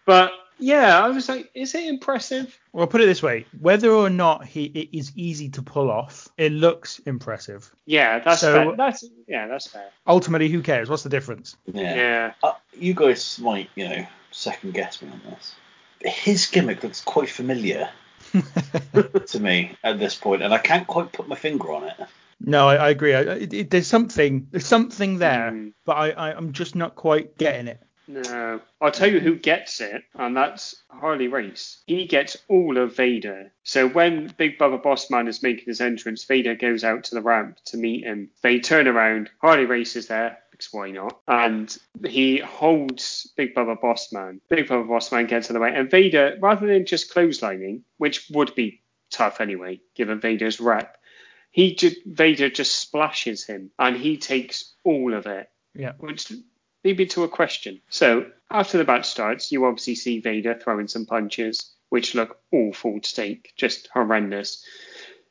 but 0.06 0.32
yeah 0.58 1.04
i 1.04 1.08
was 1.08 1.28
like 1.28 1.50
is 1.54 1.74
it 1.74 1.84
impressive 1.84 2.58
Well, 2.72 2.86
put 2.86 3.00
it 3.00 3.06
this 3.06 3.22
way: 3.22 3.46
whether 3.60 3.90
or 3.90 4.10
not 4.10 4.44
he 4.46 4.64
it 4.64 4.88
is 4.96 5.12
easy 5.16 5.48
to 5.50 5.62
pull 5.62 5.90
off, 5.90 6.28
it 6.36 6.52
looks 6.52 6.98
impressive. 7.00 7.70
yeah 7.86 8.18
that's 8.20 8.40
So- 8.40 8.52
fair. 8.52 8.76
that's 8.76 9.04
yeah 9.28 9.46
that's 9.48 9.66
fair 9.68 9.90
Ultimately, 10.06 10.48
who 10.48 10.62
cares? 10.62 10.88
What's 10.88 11.02
the 11.02 11.08
difference? 11.10 11.56
Yeah. 11.72 11.94
yeah 11.94 12.32
Uh, 12.42 12.52
you 12.72 12.94
guys 12.94 13.38
might, 13.38 13.68
you 13.76 13.88
know, 13.88 14.06
second 14.30 14.72
guess 14.74 15.02
me 15.02 15.10
on 15.10 15.20
this. 15.30 15.54
His 16.00 16.46
gimmick 16.46 16.82
looks 16.82 17.00
quite 17.02 17.28
familiar 17.30 17.90
to 19.26 19.40
me 19.40 19.76
at 19.84 19.98
this 19.98 20.14
point, 20.14 20.42
and 20.42 20.52
I 20.54 20.58
can't 20.58 20.86
quite 20.86 21.12
put 21.12 21.28
my 21.28 21.36
finger 21.36 21.72
on 21.72 21.84
it. 21.84 21.96
No, 22.40 22.68
I, 22.68 22.76
I 22.76 22.90
agree. 22.90 23.14
I, 23.14 23.20
it, 23.20 23.52
it- 23.54 23.70
there's 23.70 23.86
something, 23.86 24.46
there's 24.50 24.66
something 24.66 25.18
there, 25.18 25.50
Mm. 25.52 25.72
but 25.84 25.92
I, 25.96 26.10
I, 26.10 26.34
I'm 26.36 26.52
just 26.52 26.74
not 26.74 26.94
quite 26.96 27.36
getting 27.38 27.66
it. 27.68 27.80
No, 28.10 28.58
I'll 28.80 28.90
tell 28.90 29.10
you 29.12 29.20
who 29.20 29.36
gets 29.36 29.82
it, 29.82 30.02
and 30.14 30.34
that's 30.34 30.74
Harley 30.88 31.28
Race. 31.28 31.82
He 31.86 32.06
gets 32.06 32.38
all 32.48 32.78
of 32.78 32.96
Vader. 32.96 33.52
So 33.64 33.86
when 33.86 34.32
Big 34.38 34.58
Bubba 34.58 34.82
Bossman 34.82 35.28
is 35.28 35.42
making 35.42 35.64
his 35.66 35.82
entrance, 35.82 36.24
Vader 36.24 36.54
goes 36.54 36.84
out 36.84 37.04
to 37.04 37.14
the 37.14 37.20
ramp 37.20 37.58
to 37.66 37.76
meet 37.76 38.04
him. 38.04 38.30
They 38.42 38.60
turn 38.60 38.88
around, 38.88 39.28
Harley 39.42 39.66
Race 39.66 39.94
is 39.94 40.06
there, 40.06 40.38
because 40.50 40.72
why 40.72 40.90
not? 40.90 41.18
And 41.28 41.76
he 42.06 42.38
holds 42.38 43.30
Big 43.36 43.54
Bubba 43.54 43.78
Bossman. 43.78 44.40
Big 44.48 44.68
Bubba 44.68 44.88
Bossman 44.88 45.28
gets 45.28 45.50
in 45.50 45.54
the 45.54 45.60
way, 45.60 45.74
and 45.74 45.90
Vader, 45.90 46.38
rather 46.40 46.66
than 46.66 46.86
just 46.86 47.12
clotheslining, 47.12 47.82
which 47.98 48.26
would 48.30 48.54
be 48.54 48.80
tough 49.10 49.40
anyway, 49.42 49.80
given 49.94 50.20
Vader's 50.20 50.60
rep, 50.60 50.97
he 51.50 51.74
just, 51.74 51.96
Vader 52.04 52.50
just 52.50 52.78
splashes 52.78 53.44
him, 53.44 53.70
and 53.78 53.96
he 53.96 54.16
takes 54.16 54.74
all 54.84 55.14
of 55.14 55.26
it 55.26 55.48
Yeah. 55.74 55.92
which 55.98 56.30
lead 56.84 56.98
me 56.98 57.06
to 57.06 57.24
a 57.24 57.28
question. 57.28 57.80
So 57.88 58.30
after 58.50 58.78
the 58.78 58.84
match 58.84 59.06
starts, 59.06 59.50
you 59.52 59.64
obviously 59.64 59.94
see 59.94 60.20
Vader 60.20 60.54
throwing 60.54 60.88
some 60.88 61.06
punches, 61.06 61.72
which 61.88 62.14
look 62.14 62.38
awful 62.52 63.00
to 63.00 63.14
take, 63.14 63.52
just 63.56 63.88
horrendous. 63.92 64.64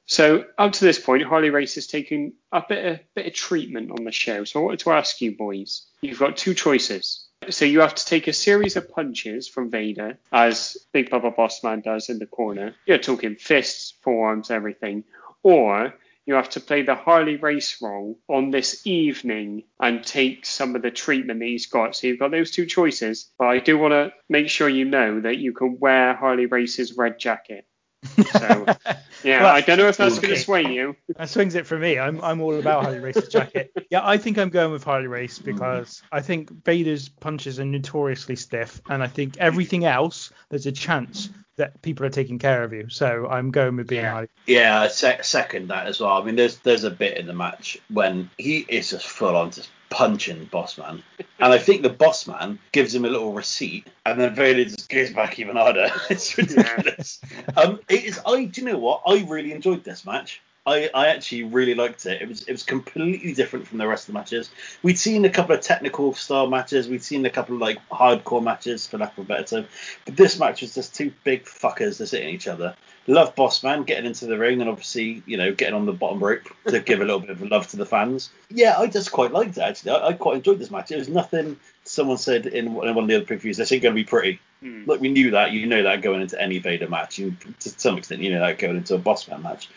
So 0.06 0.45
up 0.57 0.72
to 0.73 0.85
this 0.85 0.99
point, 0.99 1.23
Harley 1.23 1.49
Race 1.49 1.76
has 1.76 1.85
taken 1.88 2.34
a 2.52 2.64
bit 2.68 2.85
of 2.85 2.99
bit 3.14 3.27
of 3.27 3.34
treatment 3.34 3.91
on 3.91 4.06
the 4.06 4.11
show. 4.11 4.45
So 4.45 4.60
I 4.61 4.64
wanted 4.64 4.80
to 4.80 4.91
ask 4.91 5.19
you 5.22 5.35
boys, 5.35 5.85
you've 6.02 6.19
got 6.19 6.38
two 6.38 6.53
choices. 6.53 7.26
So 7.49 7.65
you 7.65 7.81
have 7.81 7.95
to 7.95 8.06
take 8.06 8.27
a 8.27 8.34
series 8.34 8.76
of 8.77 8.89
punches 8.89 9.48
from 9.48 9.69
Vader, 9.69 10.18
as 10.31 10.77
Big 10.94 11.10
Bubba 11.10 11.35
Bossman 11.35 11.84
does 11.84 12.10
in 12.10 12.19
the 12.19 12.26
corner. 12.26 12.73
You're 12.85 12.98
talking 12.98 13.35
fists, 13.35 13.94
forearms, 14.02 14.49
everything. 14.49 15.03
Or 15.44 15.94
you 16.28 16.34
have 16.36 16.49
to 16.49 16.60
play 16.60 16.82
the 16.82 16.94
Harley 16.94 17.38
race 17.38 17.82
role 17.82 18.20
on 18.28 18.52
this 18.52 18.86
evening 18.86 19.64
and 19.80 20.04
take 20.04 20.45
some 20.45 20.76
of 20.76 20.82
the 20.82 20.91
treatment 20.91 21.40
that 21.40 21.45
he's 21.45 21.68
got. 21.68 21.95
So 21.95 22.08
you've 22.08 22.20
got 22.20 22.32
those 22.32 22.52
two 22.52 22.66
choices. 22.66 23.32
But 23.40 23.48
I 23.48 23.60
do 23.60 23.78
want 23.78 23.94
to 23.94 24.12
make 24.28 24.49
sure 24.49 24.68
you 24.68 24.84
know 24.84 25.22
that 25.22 25.38
you 25.38 25.54
can 25.54 25.80
wear 25.80 26.14
Harley 26.16 26.45
Race's 26.45 26.98
red 26.98 27.18
jacket. 27.18 27.66
So 28.06 28.65
yeah, 29.24 29.44
Well, 29.44 29.48
I 29.56 29.61
don't 29.61 29.78
know 29.78 29.88
if 29.88 29.98
that's 29.98 30.19
going 30.19 30.34
to 30.34 30.40
sway 30.40 30.64
you. 30.72 30.95
That 31.18 31.30
swings 31.30 31.56
it 31.56 31.65
for 31.65 31.78
me. 31.78 31.98
I'm 31.98 32.22
I'm 32.22 32.41
all 32.41 32.57
about 32.60 32.84
Harley 32.84 32.99
Race's 32.99 33.28
jacket. 33.30 33.72
Yeah, 33.90 34.02
I 34.03 34.18
think 34.18 34.38
I'm 34.38 34.49
going 34.49 34.74
with 34.74 34.84
Harley 34.84 35.07
Race 35.07 35.40
because 35.40 36.03
I 36.11 36.19
think 36.19 36.52
Vader's 36.65 37.07
punches 37.07 37.57
are 37.57 37.64
notoriously 37.65 38.36
stiff, 38.36 38.82
and 38.90 39.02
I 39.02 39.07
think 39.07 39.38
everything 39.38 39.86
else 39.86 40.30
there's 40.49 40.65
a 40.65 40.74
chance 40.74 41.30
that 41.56 41.82
people 41.82 42.06
are 42.06 42.10
taking 42.10 42.38
care 42.38 42.64
of 42.64 42.74
you. 42.74 42.90
So 42.90 43.28
I'm 43.30 43.49
going 43.49 43.78
with 43.78 43.88
being 43.88 44.02
Yeah. 44.03 44.11
Harley. 44.11 44.28
Yeah, 44.45 44.88
sec- 44.90 45.24
second 45.24 45.69
that 45.69 45.88
as 45.88 46.02
well. 46.02 46.22
I 46.22 46.24
mean, 46.24 46.36
there's 46.36 46.57
there's 46.57 46.84
a 46.84 46.91
bit 46.91 47.18
in 47.18 47.28
the 47.28 47.34
match 47.34 47.78
when 47.90 48.30
he 48.38 48.57
is 48.60 48.90
just 48.90 49.07
full 49.07 49.38
on 49.38 49.52
just 49.52 49.69
punching 49.89 50.45
boss 50.45 50.77
man. 50.77 51.03
and 51.39 51.53
I 51.53 51.57
think 51.57 51.81
the 51.81 51.89
boss 51.89 52.27
man 52.27 52.59
gives 52.72 52.93
him 52.93 53.05
a 53.05 53.09
little 53.09 53.34
receipt, 53.34 53.88
and 54.05 54.19
then 54.19 54.35
Vader 54.35 54.65
just 54.65 54.89
goes 54.89 55.11
back 55.11 55.39
even 55.39 55.55
harder. 55.55 55.89
It's 56.09 56.38
ridiculous. 56.38 57.19
um, 57.55 57.80
it 57.89 58.03
is. 58.03 58.19
I 58.26 58.45
do 58.45 58.61
you 58.61 58.68
know 58.68 58.77
what? 58.77 59.01
I 59.05 59.26
really 59.27 59.51
enjoyed 59.51 59.84
this 59.84 60.05
match. 60.05 60.41
I, 60.68 60.89
I 60.93 61.07
actually 61.07 61.45
really 61.45 61.76
liked 61.76 62.05
it. 62.05 62.22
It 62.22 62.27
was 62.27 62.43
it 62.43 62.51
was 62.51 62.64
completely 62.64 63.34
different 63.34 63.65
from 63.68 63.77
the 63.77 63.88
rest 63.88 64.03
of 64.09 64.14
the 64.14 64.19
matches. 64.19 64.51
We'd 64.84 64.99
seen 64.99 65.23
a 65.23 65.30
couple 65.30 65.55
of 65.55 65.61
technical 65.61 66.14
style 66.14 66.47
matches. 66.47 66.89
We'd 66.89 67.03
seen 67.03 67.26
a 67.26 67.30
couple 67.30 67.55
of 67.55 67.61
like 67.61 67.77
hardcore 67.89 68.43
matches, 68.43 68.85
for 68.85 68.97
lack 68.97 69.18
of 69.18 69.23
a 69.23 69.27
better 69.27 69.43
term. 69.43 69.65
But 70.03 70.18
this 70.18 70.38
match 70.38 70.61
was 70.61 70.76
just 70.76 70.93
two 70.93 71.14
big 71.23 71.45
fuckers 71.45 71.99
just 71.99 72.11
hitting 72.11 72.30
each 72.30 72.49
other. 72.49 72.76
Love 73.07 73.35
Boss 73.35 73.63
Man 73.63 73.84
getting 73.84 74.05
into 74.05 74.25
the 74.25 74.38
ring 74.38 74.59
and 74.59 74.69
obviously, 74.69 75.23
you 75.25 75.38
know, 75.38 75.53
getting 75.53 75.73
on 75.73 75.85
the 75.85 75.93
bottom 75.93 76.19
rope 76.19 76.43
to 76.67 76.79
give 76.85 76.99
a 76.99 77.05
little 77.05 77.21
bit 77.21 77.29
of 77.29 77.41
love 77.41 77.67
to 77.69 77.77
the 77.77 77.85
fans. 77.85 78.29
Yeah, 78.49 78.77
I 78.77 78.88
just 78.88 79.11
quite 79.11 79.31
liked 79.31 79.57
it 79.57 79.61
actually. 79.61 79.91
I, 79.91 80.07
I 80.07 80.13
quite 80.13 80.38
enjoyed 80.38 80.59
this 80.59 80.71
match. 80.71 80.91
It 80.91 80.97
was 80.97 81.07
nothing 81.07 81.57
someone 81.85 82.17
said 82.17 82.45
in 82.45 82.73
one 82.73 82.88
of 82.88 83.07
the 83.07 83.15
other 83.15 83.25
previews, 83.25 83.55
this 83.55 83.71
ain't 83.71 83.81
going 83.81 83.95
to 83.95 84.01
be 84.01 84.03
pretty. 84.03 84.39
Hmm. 84.61 84.84
Look, 84.85 84.99
we 84.99 85.09
knew 85.09 85.31
that. 85.31 85.51
You 85.51 85.65
know 85.65 85.84
that 85.84 86.01
going 86.01 86.21
into 86.21 86.41
any 86.41 86.59
Vader 86.59 86.89
match. 86.89 87.17
You, 87.17 87.35
to 87.59 87.69
some 87.69 87.97
extent, 87.97 88.21
you 88.21 88.31
know 88.31 88.39
that 88.39 88.59
going 88.59 88.77
into 88.77 88.95
a 88.95 88.99
Boss 88.99 89.27
Man 89.27 89.41
match. 89.41 89.69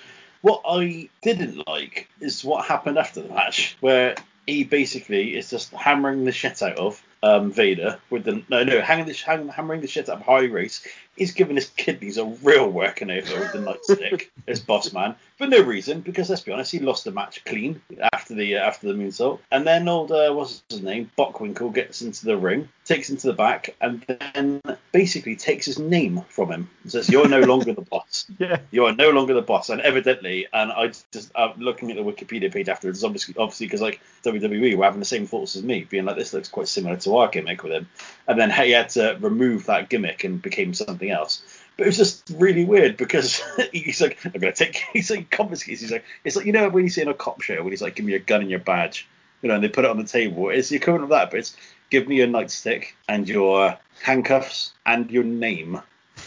What 0.43 0.62
I 0.66 1.09
didn't 1.23 1.69
like 1.69 2.09
is 2.20 2.44
what 2.44 2.65
happened 2.65 2.98
after 2.98 3.23
the 3.23 3.28
match, 3.28 3.77
where 3.81 4.16
he 4.47 4.65
basically 4.65 5.36
is 5.36 5.51
just 5.51 5.70
hammering 5.73 6.24
the 6.24 6.32
shit 6.32 6.62
out 6.62 6.78
of 6.78 7.02
um, 7.23 7.52
Vader 7.52 7.98
with 8.09 8.24
the 8.24 8.43
no 8.48 8.65
no 8.65 8.81
hanging 8.81 9.07
the, 9.07 9.52
hammering 9.52 9.82
the 9.82 9.86
shit 9.86 10.09
out 10.09 10.19
of 10.19 10.23
Harley 10.23 10.48
Race. 10.48 10.86
He's 11.21 11.33
giving 11.33 11.57
his 11.57 11.69
kidneys 11.69 12.17
a 12.17 12.25
real 12.25 12.71
working 12.71 13.11
over 13.11 13.41
with 13.41 13.53
the 13.53 13.59
nightstick 13.59 14.29
as 14.49 14.59
boss 14.59 14.91
man 14.95 15.17
for 15.37 15.47
no 15.47 15.63
reason 15.63 16.01
because 16.01 16.29
let's 16.29 16.43
be 16.43 16.53
honest, 16.53 16.71
he 16.71 16.79
lost 16.79 17.05
the 17.05 17.11
match 17.11 17.43
clean 17.47 17.81
after 18.13 18.35
the 18.35 18.57
uh, 18.57 18.61
after 18.67 18.87
the 18.87 18.93
moonsault. 18.93 19.39
And 19.51 19.67
then 19.67 19.89
old 19.89 20.13
uh, 20.13 20.33
what's 20.33 20.63
his 20.69 20.83
name 20.83 21.11
Bockwinkel 21.19 21.75
gets 21.75 22.03
into 22.03 22.27
the 22.27 22.37
ring, 22.37 22.69
takes 22.85 23.09
him 23.09 23.17
to 23.19 23.27
the 23.29 23.33
back, 23.33 23.75
and 23.81 24.05
then 24.07 24.63
basically 24.93 25.37
takes 25.37 25.67
his 25.67 25.79
name 25.79 26.23
from 26.29 26.53
him. 26.53 26.71
and 26.83 26.93
Says 26.93 27.09
you're 27.09 27.29
no 27.29 27.41
longer 27.53 27.73
the 27.73 27.83
boss. 27.83 28.27
Yeah. 28.39 28.61
You 28.71 28.85
are 28.85 28.95
no 28.95 29.11
longer 29.11 29.35
the 29.35 29.43
boss, 29.43 29.71
and 29.71 29.81
evidently, 29.81 30.47
and 30.53 30.73
I 30.73 30.89
just 31.11 31.33
uh, 31.35 31.53
looking 31.57 31.91
at 31.91 31.97
the 31.97 32.03
Wikipedia 32.03 32.53
page 32.53 32.69
afterwards, 32.69 33.03
obviously, 33.03 33.35
obviously 33.39 33.67
because 33.67 33.81
like 33.81 34.01
WWE 34.25 34.77
were 34.77 34.85
having 34.85 35.01
the 35.01 35.07
same 35.07 35.27
thoughts 35.27 35.57
as 35.57 35.63
me, 35.63 35.85
being 35.85 36.05
like 36.05 36.17
this 36.17 36.35
looks 36.35 36.49
quite 36.49 36.69
similar 36.69 36.97
to 36.97 37.17
our 37.17 37.29
gimmick 37.29 37.63
with 37.63 37.73
him, 37.73 37.89
and 38.29 38.39
then 38.39 38.51
he 38.51 38.73
had 38.73 38.91
to 38.91 39.17
remove 39.21 39.67
that 39.67 39.89
gimmick 39.89 40.25
and 40.25 40.43
became 40.43 40.75
something 40.75 41.10
else. 41.11 41.43
But 41.77 41.85
it 41.85 41.91
was 41.91 41.97
just 41.97 42.31
really 42.37 42.65
weird 42.65 42.97
because 42.97 43.43
he's 43.73 44.01
like, 44.01 44.19
I'm 44.24 44.32
gonna 44.32 44.53
take, 44.53 44.77
he's 44.93 45.11
like 45.11 45.31
confiscates. 45.31 45.81
He's 45.81 45.93
like, 45.93 46.05
it's 46.24 46.37
like 46.37 46.47
you 46.47 46.53
know 46.53 46.69
when 46.69 46.85
you 46.85 46.91
see 46.91 47.03
in 47.03 47.09
a 47.09 47.15
cop 47.15 47.41
show 47.43 47.62
when 47.62 47.73
he's 47.73 47.82
like, 47.82 47.97
give 47.97 48.05
me 48.05 48.12
your 48.12 48.20
gun 48.20 48.43
and 48.43 48.51
your 48.51 48.61
badge, 48.61 49.09
you 49.43 49.49
know, 49.49 49.55
and 49.55 49.65
they 49.65 49.69
put 49.69 49.85
it 49.85 49.91
on 49.91 49.99
the 49.99 50.05
table. 50.05 50.51
It's 50.51 50.69
the 50.69 50.77
equivalent 50.77 51.05
of 51.05 51.11
that, 51.11 51.31
but 51.31 51.41
it's 51.41 51.57
give 51.91 52.07
me 52.09 52.16
your 52.16 52.28
nightstick 52.28 52.87
and 53.09 53.28
your 53.28 53.77
handcuffs 54.03 54.73
and 54.87 55.11
your 55.11 55.24
name. 55.24 55.81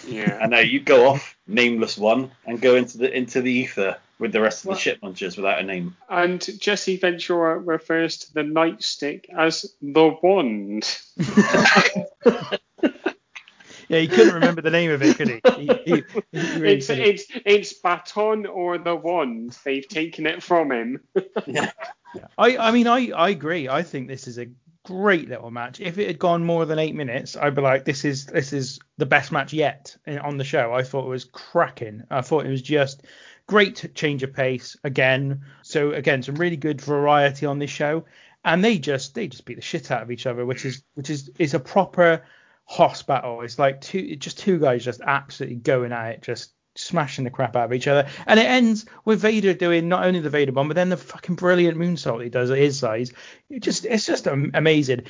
Yeah. 0.08 0.40
And 0.42 0.52
now 0.52 0.60
you 0.60 0.80
go 0.80 1.08
off, 1.08 1.38
nameless 1.48 1.98
one, 1.98 2.32
and 2.46 2.60
go 2.60 2.76
into 2.76 2.98
the 2.98 3.16
into 3.16 3.42
the 3.42 3.52
ether 3.52 3.98
with 4.20 4.32
the 4.32 4.42
rest 4.42 4.64
of 4.64 4.70
What? 4.70 4.76
the 4.76 4.80
shit 4.82 5.02
munchers 5.02 5.36
without 5.36 5.60
a 5.60 5.64
name. 5.64 5.96
And 6.10 6.42
Jesse 6.60 6.98
Ventura 6.98 7.60
refers 7.60 8.18
to 8.18 8.34
the 8.34 8.42
nightstick 8.42 9.26
as 9.36 9.74
the 9.82 10.16
wand. 10.22 11.00
Yeah, 13.88 14.00
he 14.00 14.08
couldn't 14.08 14.34
remember 14.34 14.62
the 14.62 14.72
name 14.72 14.92
of 14.92 15.02
it, 15.02 15.18
could 15.18 15.30
he? 15.30 15.42
He, 15.64 15.70
he, 15.86 16.04
he 16.32 16.60
really 16.60 16.76
It's 16.76 16.90
it's 16.90 17.26
it's 17.46 17.74
baton 17.74 18.46
or 18.46 18.78
the 18.78 18.96
wand. 18.96 19.58
They've 19.64 19.88
taken 19.88 20.26
it 20.26 20.44
from 20.44 20.72
him. 20.72 21.02
Yeah. 21.46 21.72
I, 22.38 22.58
I 22.58 22.72
mean, 22.72 22.86
I, 22.86 23.10
I 23.10 23.30
agree. 23.30 23.68
I 23.68 23.82
think 23.82 24.08
this 24.08 24.28
is 24.28 24.38
a 24.38 24.46
great 24.86 25.30
little 25.30 25.50
match. 25.50 25.80
If 25.80 25.98
it 25.98 26.08
had 26.08 26.20
gone 26.20 26.44
more 26.44 26.66
than 26.66 26.78
eight 26.78 26.94
minutes, 26.94 27.36
I'd 27.36 27.56
be 27.56 27.62
like, 27.62 27.86
this 27.86 28.06
is 28.06 28.28
this 28.28 28.54
is 28.54 28.80
the 28.98 29.06
best 29.06 29.32
match 29.32 29.54
yet 29.54 29.96
on 30.08 30.38
the 30.38 30.44
show. 30.44 30.74
I 30.74 30.84
thought 30.84 31.06
it 31.06 31.10
was 31.10 31.26
cracking. 31.26 32.04
I 32.12 32.22
thought 32.22 32.46
it 32.46 32.50
was 32.50 32.62
just 32.62 33.04
great 33.48 33.92
change 33.96 34.24
of 34.24 34.34
pace 34.34 34.78
again. 34.84 35.42
So 35.62 35.92
again, 35.92 36.24
some 36.24 36.36
really 36.36 36.58
good 36.58 36.82
variety 36.82 37.46
on 37.46 37.60
this 37.60 37.70
show, 37.70 38.06
and 38.46 38.64
they 38.64 38.78
just 38.78 39.16
they 39.16 39.28
just 39.28 39.46
beat 39.46 39.56
the 39.56 39.62
shit 39.62 39.92
out 39.92 40.04
of 40.04 40.12
each 40.12 40.26
other, 40.26 40.46
which 40.46 40.66
is 40.66 40.84
which 40.96 41.10
is 41.10 41.32
is 41.40 41.54
a 41.54 41.60
proper 41.60 42.24
hoss 42.66 43.04
battle. 43.04 43.42
It's 43.42 43.60
like 43.60 43.82
two 43.82 44.16
just 44.16 44.40
two 44.40 44.60
guys 44.60 44.86
just 44.86 45.02
absolutely 45.02 45.58
going 45.58 45.92
at 45.92 46.12
it, 46.12 46.22
just 46.22 46.54
smashing 46.76 47.24
the 47.24 47.30
crap 47.30 47.56
out 47.56 47.66
of 47.66 47.74
each 47.74 47.88
other. 47.88 48.08
And 48.26 48.40
it 48.40 48.46
ends 48.46 48.86
with 49.06 49.22
Vader 49.22 49.54
doing 49.54 49.88
not 49.88 50.06
only 50.06 50.20
the 50.20 50.30
Vader 50.30 50.52
bomb, 50.52 50.68
but 50.68 50.76
then 50.76 50.90
the 50.90 50.98
fucking 50.98 51.36
brilliant 51.36 51.78
moonsault 51.78 52.24
he 52.24 52.30
does 52.30 52.50
at 52.50 52.58
his 52.58 52.80
size. 52.80 53.12
It 53.50 53.62
just 53.62 53.86
it's 53.86 54.06
just 54.06 54.28
amazing. 54.28 55.04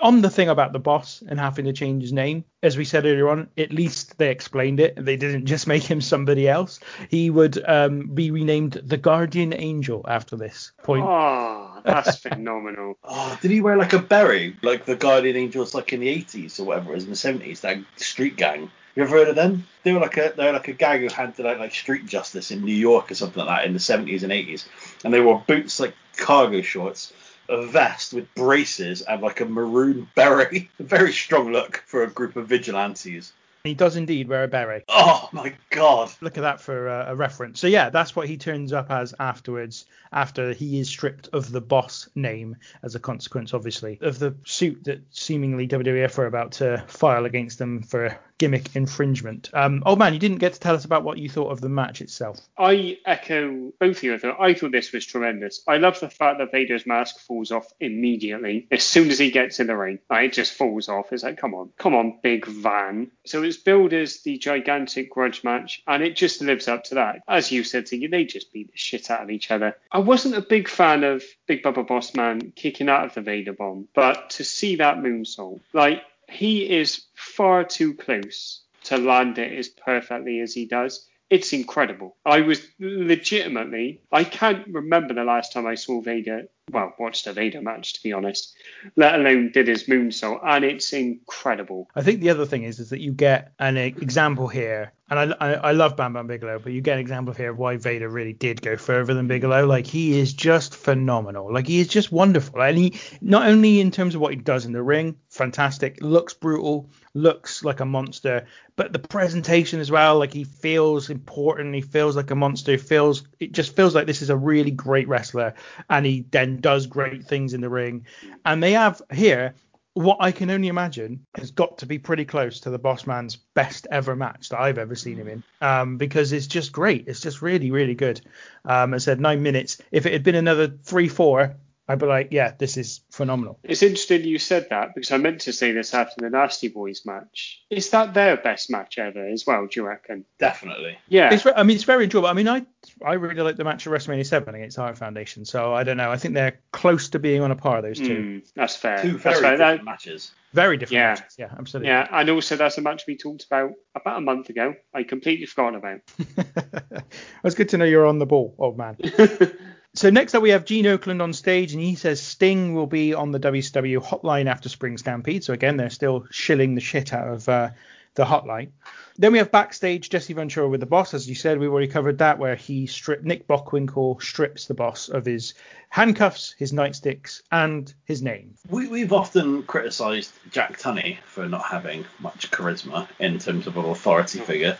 On 0.00 0.22
the 0.22 0.30
thing 0.30 0.48
about 0.48 0.72
the 0.72 0.78
boss 0.78 1.22
and 1.26 1.38
having 1.38 1.66
to 1.66 1.72
change 1.72 2.02
his 2.02 2.12
name, 2.12 2.44
as 2.62 2.76
we 2.76 2.84
said 2.84 3.04
earlier 3.04 3.28
on, 3.28 3.48
at 3.58 3.72
least 3.72 4.16
they 4.18 4.30
explained 4.30 4.80
it. 4.80 4.94
They 4.96 5.16
didn't 5.16 5.46
just 5.46 5.66
make 5.66 5.82
him 5.82 6.00
somebody 6.00 6.48
else. 6.48 6.80
He 7.08 7.30
would 7.30 7.62
um, 7.68 8.14
be 8.14 8.30
renamed 8.30 8.72
the 8.72 8.96
Guardian 8.96 9.52
Angel 9.52 10.04
after 10.08 10.36
this 10.36 10.72
point. 10.82 11.04
Oh, 11.04 11.69
that's 11.84 12.16
phenomenal. 12.18 12.98
Oh, 13.04 13.38
did 13.42 13.50
he 13.50 13.60
wear 13.60 13.76
like 13.76 13.92
a 13.92 13.98
beret, 13.98 14.62
like 14.62 14.84
the 14.84 14.96
Guardian 14.96 15.36
Angels, 15.36 15.74
like 15.74 15.92
in 15.92 16.00
the 16.00 16.08
80s 16.08 16.60
or 16.60 16.64
whatever 16.64 16.92
it 16.92 16.94
was 16.94 17.04
in 17.04 17.10
the 17.10 17.16
70s? 17.16 17.60
That 17.60 17.78
street 17.96 18.36
gang. 18.36 18.70
You 18.96 19.04
ever 19.04 19.18
heard 19.18 19.28
of 19.28 19.36
them? 19.36 19.66
They 19.84 19.92
were 19.92 20.00
like 20.00 20.16
a 20.16 20.32
they 20.36 20.46
were 20.46 20.52
like 20.52 20.68
a 20.68 20.72
gang 20.72 21.00
who 21.00 21.08
handed 21.08 21.46
out 21.46 21.60
like 21.60 21.72
street 21.74 22.06
justice 22.06 22.50
in 22.50 22.64
New 22.64 22.74
York 22.74 23.10
or 23.10 23.14
something 23.14 23.44
like 23.44 23.60
that 23.60 23.66
in 23.66 23.72
the 23.72 23.78
70s 23.78 24.22
and 24.22 24.32
80s, 24.32 24.64
and 25.04 25.14
they 25.14 25.20
wore 25.20 25.44
boots 25.46 25.78
like 25.78 25.94
cargo 26.16 26.60
shorts, 26.60 27.12
a 27.48 27.64
vest 27.66 28.12
with 28.12 28.34
braces, 28.34 29.02
and 29.02 29.22
like 29.22 29.40
a 29.40 29.44
maroon 29.44 30.08
beret. 30.14 30.52
A 30.52 30.68
very 30.82 31.12
strong 31.12 31.52
look 31.52 31.84
for 31.86 32.02
a 32.02 32.10
group 32.10 32.36
of 32.36 32.48
vigilantes. 32.48 33.32
He 33.64 33.74
does 33.74 33.96
indeed 33.96 34.28
wear 34.28 34.44
a 34.44 34.48
beret. 34.48 34.84
Oh 34.88 35.28
my 35.32 35.54
god! 35.68 36.10
Look 36.22 36.38
at 36.38 36.42
that 36.42 36.60
for 36.60 36.88
uh, 36.88 37.10
a 37.10 37.14
reference. 37.14 37.60
So 37.60 37.66
yeah, 37.66 37.90
that's 37.90 38.16
what 38.16 38.26
he 38.26 38.36
turns 38.38 38.72
up 38.72 38.90
as 38.90 39.14
afterwards, 39.20 39.84
after 40.12 40.54
he 40.54 40.80
is 40.80 40.88
stripped 40.88 41.28
of 41.32 41.52
the 41.52 41.60
boss 41.60 42.08
name 42.14 42.56
as 42.82 42.94
a 42.94 43.00
consequence, 43.00 43.52
obviously, 43.52 43.98
of 44.00 44.18
the 44.18 44.34
suit 44.44 44.84
that 44.84 45.02
seemingly 45.10 45.68
WWF 45.68 46.18
are 46.18 46.26
about 46.26 46.52
to 46.52 46.82
file 46.86 47.26
against 47.26 47.58
them 47.58 47.82
for 47.82 48.18
gimmick 48.40 48.74
infringement. 48.74 49.50
Um, 49.52 49.82
oh 49.84 49.96
man, 49.96 50.14
you 50.14 50.18
didn't 50.18 50.38
get 50.38 50.54
to 50.54 50.60
tell 50.60 50.74
us 50.74 50.86
about 50.86 51.04
what 51.04 51.18
you 51.18 51.28
thought 51.28 51.52
of 51.52 51.60
the 51.60 51.68
match 51.68 52.00
itself. 52.00 52.40
I 52.58 52.96
echo 53.04 53.70
both 53.78 53.98
of 53.98 54.02
you. 54.02 54.14
I 54.14 54.54
thought, 54.54 54.72
this 54.72 54.92
was 54.92 55.04
tremendous. 55.04 55.62
I 55.68 55.76
love 55.76 56.00
the 56.00 56.08
fact 56.08 56.38
that 56.38 56.50
Vader's 56.50 56.86
mask 56.86 57.20
falls 57.20 57.52
off 57.52 57.70
immediately 57.80 58.66
as 58.70 58.82
soon 58.82 59.10
as 59.10 59.18
he 59.18 59.30
gets 59.30 59.60
in 59.60 59.66
the 59.66 59.76
ring. 59.76 59.98
Like, 60.08 60.30
it 60.30 60.32
just 60.32 60.54
falls 60.54 60.88
off. 60.88 61.12
It's 61.12 61.22
like, 61.22 61.36
come 61.36 61.54
on, 61.54 61.70
come 61.76 61.94
on, 61.94 62.18
big 62.22 62.46
van. 62.46 63.10
So 63.26 63.42
it's 63.42 63.58
billed 63.58 63.92
as 63.92 64.22
the 64.22 64.38
gigantic 64.38 65.10
grudge 65.10 65.44
match, 65.44 65.82
and 65.86 66.02
it 66.02 66.16
just 66.16 66.40
lives 66.40 66.66
up 66.66 66.84
to 66.84 66.94
that. 66.94 67.20
As 67.28 67.52
you 67.52 67.62
said, 67.62 67.86
Tinky, 67.86 68.06
they 68.06 68.24
just 68.24 68.54
beat 68.54 68.72
the 68.72 68.78
shit 68.78 69.10
out 69.10 69.22
of 69.22 69.30
each 69.30 69.50
other. 69.50 69.76
I 69.92 69.98
wasn't 69.98 70.36
a 70.36 70.40
big 70.40 70.66
fan 70.66 71.04
of 71.04 71.22
Big 71.46 71.62
Bubba 71.62 71.86
Boss 71.86 72.14
Man 72.14 72.52
kicking 72.56 72.88
out 72.88 73.04
of 73.04 73.14
the 73.14 73.20
Vader 73.20 73.52
bomb, 73.52 73.88
but 73.94 74.30
to 74.30 74.44
see 74.44 74.76
that 74.76 74.98
moonsault, 74.98 75.60
like 75.74 76.02
he 76.30 76.70
is 76.78 77.06
far 77.14 77.64
too 77.64 77.94
close 77.94 78.62
to 78.84 78.96
land 78.96 79.38
it 79.38 79.52
as 79.58 79.68
perfectly 79.68 80.40
as 80.40 80.54
he 80.54 80.66
does. 80.66 81.06
It's 81.28 81.52
incredible. 81.52 82.16
I 82.24 82.40
was 82.40 82.66
legitimately, 82.78 84.02
I 84.10 84.24
can't 84.24 84.66
remember 84.68 85.14
the 85.14 85.24
last 85.24 85.52
time 85.52 85.66
I 85.66 85.76
saw 85.76 86.00
Vader, 86.00 86.44
well, 86.70 86.94
watched 86.98 87.26
a 87.26 87.32
Vader 87.32 87.60
match, 87.60 87.94
to 87.94 88.02
be 88.02 88.12
honest, 88.12 88.54
let 88.96 89.14
alone 89.14 89.50
did 89.52 89.68
his 89.68 89.84
moonsault, 89.84 90.40
and 90.44 90.64
it's 90.64 90.92
incredible. 90.92 91.88
I 91.94 92.02
think 92.02 92.20
the 92.20 92.30
other 92.30 92.46
thing 92.46 92.64
is 92.64 92.80
is 92.80 92.90
that 92.90 93.00
you 93.00 93.12
get 93.12 93.52
an 93.58 93.76
example 93.76 94.48
here 94.48 94.92
and 95.10 95.34
I, 95.34 95.36
I, 95.40 95.52
I 95.54 95.72
love 95.72 95.96
Bam 95.96 96.12
Bam 96.12 96.28
Bigelow, 96.28 96.60
but 96.60 96.72
you 96.72 96.80
get 96.80 96.94
an 96.94 97.00
example 97.00 97.34
here 97.34 97.50
of 97.50 97.58
why 97.58 97.76
Vader 97.76 98.08
really 98.08 98.32
did 98.32 98.62
go 98.62 98.76
further 98.76 99.12
than 99.12 99.26
Bigelow. 99.26 99.66
Like 99.66 99.86
he 99.86 100.18
is 100.20 100.32
just 100.32 100.76
phenomenal. 100.76 101.52
Like 101.52 101.66
he 101.66 101.80
is 101.80 101.88
just 101.88 102.12
wonderful, 102.12 102.62
and 102.62 102.78
he 102.78 103.00
not 103.20 103.48
only 103.48 103.80
in 103.80 103.90
terms 103.90 104.14
of 104.14 104.20
what 104.20 104.32
he 104.32 104.36
does 104.36 104.66
in 104.66 104.72
the 104.72 104.82
ring, 104.82 105.16
fantastic, 105.28 106.00
looks 106.00 106.32
brutal, 106.32 106.88
looks 107.12 107.64
like 107.64 107.80
a 107.80 107.84
monster, 107.84 108.46
but 108.76 108.92
the 108.92 109.00
presentation 109.00 109.80
as 109.80 109.90
well. 109.90 110.16
Like 110.16 110.32
he 110.32 110.44
feels 110.44 111.10
important, 111.10 111.74
he 111.74 111.80
feels 111.80 112.14
like 112.14 112.30
a 112.30 112.36
monster, 112.36 112.78
feels 112.78 113.24
it 113.40 113.50
just 113.50 113.74
feels 113.74 113.96
like 113.96 114.06
this 114.06 114.22
is 114.22 114.30
a 114.30 114.36
really 114.36 114.70
great 114.70 115.08
wrestler, 115.08 115.54
and 115.88 116.06
he 116.06 116.24
then 116.30 116.59
does 116.60 116.86
great 116.86 117.24
things 117.24 117.54
in 117.54 117.60
the 117.60 117.68
ring. 117.68 118.06
And 118.44 118.62
they 118.62 118.72
have 118.72 119.02
here 119.12 119.54
what 119.94 120.18
I 120.20 120.30
can 120.30 120.50
only 120.50 120.68
imagine 120.68 121.26
has 121.34 121.50
got 121.50 121.78
to 121.78 121.86
be 121.86 121.98
pretty 121.98 122.24
close 122.24 122.60
to 122.60 122.70
the 122.70 122.78
Boss 122.78 123.06
Man's 123.06 123.36
best 123.36 123.86
ever 123.90 124.14
match 124.14 124.48
that 124.50 124.60
I've 124.60 124.78
ever 124.78 124.94
seen 124.94 125.16
him 125.16 125.28
in, 125.28 125.42
um, 125.60 125.96
because 125.96 126.32
it's 126.32 126.46
just 126.46 126.72
great. 126.72 127.08
It's 127.08 127.20
just 127.20 127.42
really, 127.42 127.70
really 127.70 127.94
good. 127.94 128.20
Um, 128.64 128.94
I 128.94 128.98
said 128.98 129.20
nine 129.20 129.42
minutes. 129.42 129.78
If 129.90 130.06
it 130.06 130.12
had 130.12 130.22
been 130.22 130.36
another 130.36 130.68
three, 130.68 131.08
four, 131.08 131.56
I'd 131.90 131.98
be 131.98 132.06
like, 132.06 132.28
yeah, 132.30 132.52
this 132.56 132.76
is 132.76 133.00
phenomenal. 133.10 133.58
It's 133.64 133.82
interesting 133.82 134.22
you 134.24 134.38
said 134.38 134.68
that 134.70 134.94
because 134.94 135.10
I 135.10 135.16
meant 135.16 135.40
to 135.42 135.52
say 135.52 135.72
this 135.72 135.92
after 135.92 136.14
the 136.20 136.30
Nasty 136.30 136.68
Boys 136.68 137.02
match. 137.04 137.64
Is 137.68 137.90
that 137.90 138.14
their 138.14 138.36
best 138.36 138.70
match 138.70 138.96
ever 138.98 139.26
as 139.26 139.44
well? 139.46 139.66
Do 139.66 139.80
you 139.80 139.86
reckon? 139.86 140.24
Definitely. 140.38 140.96
Yeah. 141.08 141.34
It's, 141.34 141.44
I 141.56 141.64
mean, 141.64 141.74
it's 141.74 141.84
very 141.84 142.04
enjoyable. 142.04 142.28
I 142.28 142.32
mean, 142.32 142.48
I 142.48 142.64
I 143.04 143.14
really 143.14 143.42
like 143.42 143.56
the 143.56 143.64
match 143.64 143.86
at 143.86 143.92
WrestleMania 143.92 144.24
7 144.24 144.54
against 144.54 144.76
Hart 144.76 144.96
Foundation. 144.96 145.44
So 145.44 145.74
I 145.74 145.82
don't 145.82 145.96
know. 145.96 146.10
I 146.12 146.16
think 146.16 146.34
they're 146.34 146.60
close 146.72 147.08
to 147.10 147.18
being 147.18 147.42
on 147.42 147.50
a 147.50 147.56
par, 147.56 147.82
those 147.82 147.98
two. 147.98 148.16
Mm, 148.42 148.52
that's 148.54 148.76
fair. 148.76 149.02
Two 149.02 149.12
that's 149.18 149.22
very 149.24 149.34
fair. 149.40 149.50
different 149.56 149.80
That- 149.80 149.84
matches. 149.84 150.32
Very 150.52 150.76
different 150.76 150.94
Yeah. 150.98 151.08
matches. 151.10 151.36
Yeah, 151.38 151.48
absolutely. 151.56 151.88
yeah, 151.90 152.08
and 152.10 152.28
also 152.28 152.56
that's 152.56 152.76
a 152.76 152.80
match 152.80 153.04
we 153.06 153.16
talked 153.16 153.44
about 153.44 153.70
about 153.94 154.18
a 154.18 154.20
month 154.20 154.48
ago. 154.48 154.74
I 154.92 155.04
completely 155.04 155.46
forgot 155.46 155.76
about. 155.76 156.00
it's 157.44 157.54
good 157.54 157.68
to 157.68 157.78
know 157.78 157.84
you're 157.84 158.06
on 158.06 158.18
the 158.18 158.26
ball, 158.26 158.54
old 158.58 158.76
man. 158.76 158.96
so 159.94 160.10
next 160.10 160.34
up 160.34 160.42
we 160.42 160.50
have 160.50 160.64
Gene 160.64 160.84
Okerlund 160.84 161.22
on 161.22 161.32
stage, 161.32 161.72
and 161.72 161.82
he 161.82 161.94
says 161.94 162.20
Sting 162.20 162.74
will 162.74 162.86
be 162.86 163.14
on 163.14 163.32
the 163.32 163.40
WCW 163.40 164.02
hotline 164.02 164.46
after 164.46 164.68
Spring 164.68 164.98
Stampede. 164.98 165.44
So 165.44 165.52
again, 165.52 165.76
they're 165.76 165.90
still 165.90 166.26
shilling 166.30 166.74
the 166.74 166.80
shit 166.80 167.12
out 167.12 167.28
of 167.28 167.48
uh, 167.48 167.70
the 168.14 168.24
hotline. 168.24 168.70
Then 169.18 169.32
we 169.32 169.38
have 169.38 169.50
backstage 169.50 170.08
Jesse 170.08 170.32
Ventura 170.32 170.68
with 170.68 170.80
the 170.80 170.86
boss, 170.86 171.12
as 171.12 171.28
you 171.28 171.34
said, 171.34 171.58
we've 171.58 171.70
already 171.70 171.88
covered 171.88 172.18
that, 172.18 172.38
where 172.38 172.54
he 172.54 172.86
stripped 172.86 173.24
Nick 173.24 173.46
Bockwinkel 173.46 174.22
strips 174.22 174.66
the 174.66 174.74
boss 174.74 175.08
of 175.08 175.26
his 175.26 175.54
handcuffs, 175.90 176.54
his 176.58 176.72
nightsticks, 176.72 177.42
and 177.52 177.92
his 178.04 178.22
name. 178.22 178.54
We, 178.68 178.88
we've 178.88 179.12
often 179.12 179.64
criticised 179.64 180.32
Jack 180.50 180.78
Tunney 180.78 181.18
for 181.26 181.46
not 181.48 181.66
having 181.66 182.06
much 182.18 182.50
charisma 182.50 183.08
in 183.18 183.38
terms 183.38 183.66
of 183.66 183.76
an 183.76 183.84
authority 183.84 184.38
figure. 184.38 184.78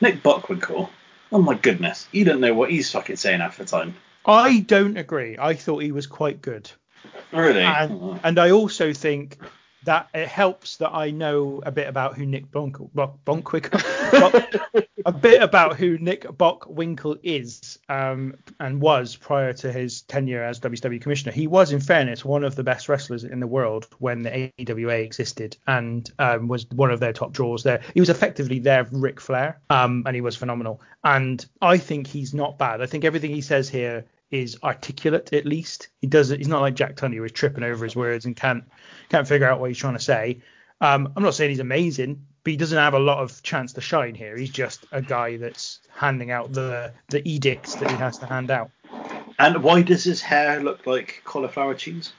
Nick 0.00 0.22
Bockwinkel, 0.22 0.88
oh 1.30 1.42
my 1.42 1.54
goodness, 1.54 2.08
you 2.12 2.24
don't 2.24 2.40
know 2.40 2.54
what 2.54 2.70
he's 2.70 2.90
fucking 2.90 3.16
saying 3.16 3.40
half 3.40 3.58
the 3.58 3.64
time. 3.64 3.94
I 4.24 4.60
don't 4.60 4.96
agree. 4.96 5.36
I 5.38 5.54
thought 5.54 5.82
he 5.82 5.92
was 5.92 6.06
quite 6.06 6.40
good. 6.42 6.70
Really? 7.32 7.62
and, 7.62 7.92
Oh. 7.92 8.20
and 8.22 8.38
I 8.38 8.50
also 8.50 8.92
think 8.92 9.38
that 9.84 10.08
it 10.14 10.28
helps 10.28 10.76
that 10.76 10.90
I 10.90 11.10
know 11.10 11.62
a 11.64 11.72
bit 11.72 11.88
about 11.88 12.16
who 12.16 12.24
Nick 12.26 12.50
Bonk, 12.50 12.90
Bonk, 12.94 13.18
Bonkwinkle, 13.24 14.86
a 15.06 15.12
bit 15.12 15.42
about 15.42 15.76
who 15.76 15.98
Nick 15.98 16.22
Bockwinkel 16.22 17.18
is 17.22 17.78
um, 17.88 18.34
and 18.60 18.80
was 18.80 19.16
prior 19.16 19.52
to 19.54 19.72
his 19.72 20.02
tenure 20.02 20.42
as 20.42 20.60
WCW 20.60 21.00
commissioner. 21.00 21.32
He 21.32 21.46
was, 21.46 21.72
in 21.72 21.80
fairness, 21.80 22.24
one 22.24 22.44
of 22.44 22.54
the 22.54 22.62
best 22.62 22.88
wrestlers 22.88 23.24
in 23.24 23.40
the 23.40 23.46
world 23.46 23.88
when 23.98 24.22
the 24.22 24.52
AWA 24.60 24.98
existed 24.98 25.56
and 25.66 26.08
um, 26.18 26.48
was 26.48 26.66
one 26.70 26.90
of 26.90 27.00
their 27.00 27.12
top 27.12 27.32
draws 27.32 27.62
there. 27.62 27.82
He 27.94 28.00
was 28.00 28.10
effectively 28.10 28.58
their 28.58 28.86
Ric 28.90 29.20
Flair, 29.20 29.60
um, 29.70 30.04
and 30.06 30.14
he 30.14 30.20
was 30.20 30.36
phenomenal. 30.36 30.80
And 31.04 31.44
I 31.60 31.78
think 31.78 32.06
he's 32.06 32.32
not 32.32 32.58
bad. 32.58 32.80
I 32.80 32.86
think 32.86 33.04
everything 33.04 33.30
he 33.30 33.40
says 33.40 33.68
here 33.68 34.04
is 34.32 34.58
articulate 34.64 35.32
at 35.32 35.46
least. 35.46 35.88
He 36.00 36.08
doesn't. 36.08 36.38
He's 36.38 36.48
not 36.48 36.62
like 36.62 36.74
Jack 36.74 36.96
Tunney 36.96 37.16
who 37.16 37.24
is 37.24 37.32
tripping 37.32 37.62
over 37.62 37.84
his 37.84 37.94
words 37.94 38.24
and 38.24 38.34
can't 38.34 38.64
can't 39.08 39.28
figure 39.28 39.48
out 39.48 39.60
what 39.60 39.70
he's 39.70 39.78
trying 39.78 39.94
to 39.94 40.00
say. 40.00 40.40
Um, 40.80 41.12
I'm 41.14 41.22
not 41.22 41.34
saying 41.34 41.50
he's 41.50 41.60
amazing, 41.60 42.26
but 42.42 42.50
he 42.50 42.56
doesn't 42.56 42.76
have 42.76 42.94
a 42.94 42.98
lot 42.98 43.18
of 43.18 43.40
chance 43.44 43.74
to 43.74 43.80
shine 43.80 44.16
here. 44.16 44.36
He's 44.36 44.50
just 44.50 44.84
a 44.90 45.00
guy 45.00 45.36
that's 45.36 45.80
handing 45.90 46.32
out 46.32 46.52
the 46.52 46.92
the 47.08 47.26
edicts 47.28 47.76
that 47.76 47.90
he 47.90 47.96
has 47.98 48.18
to 48.18 48.26
hand 48.26 48.50
out. 48.50 48.70
And 49.38 49.62
why 49.62 49.82
does 49.82 50.04
his 50.04 50.20
hair 50.20 50.60
look 50.60 50.86
like 50.86 51.22
cauliflower 51.24 51.74
cheese? 51.74 52.12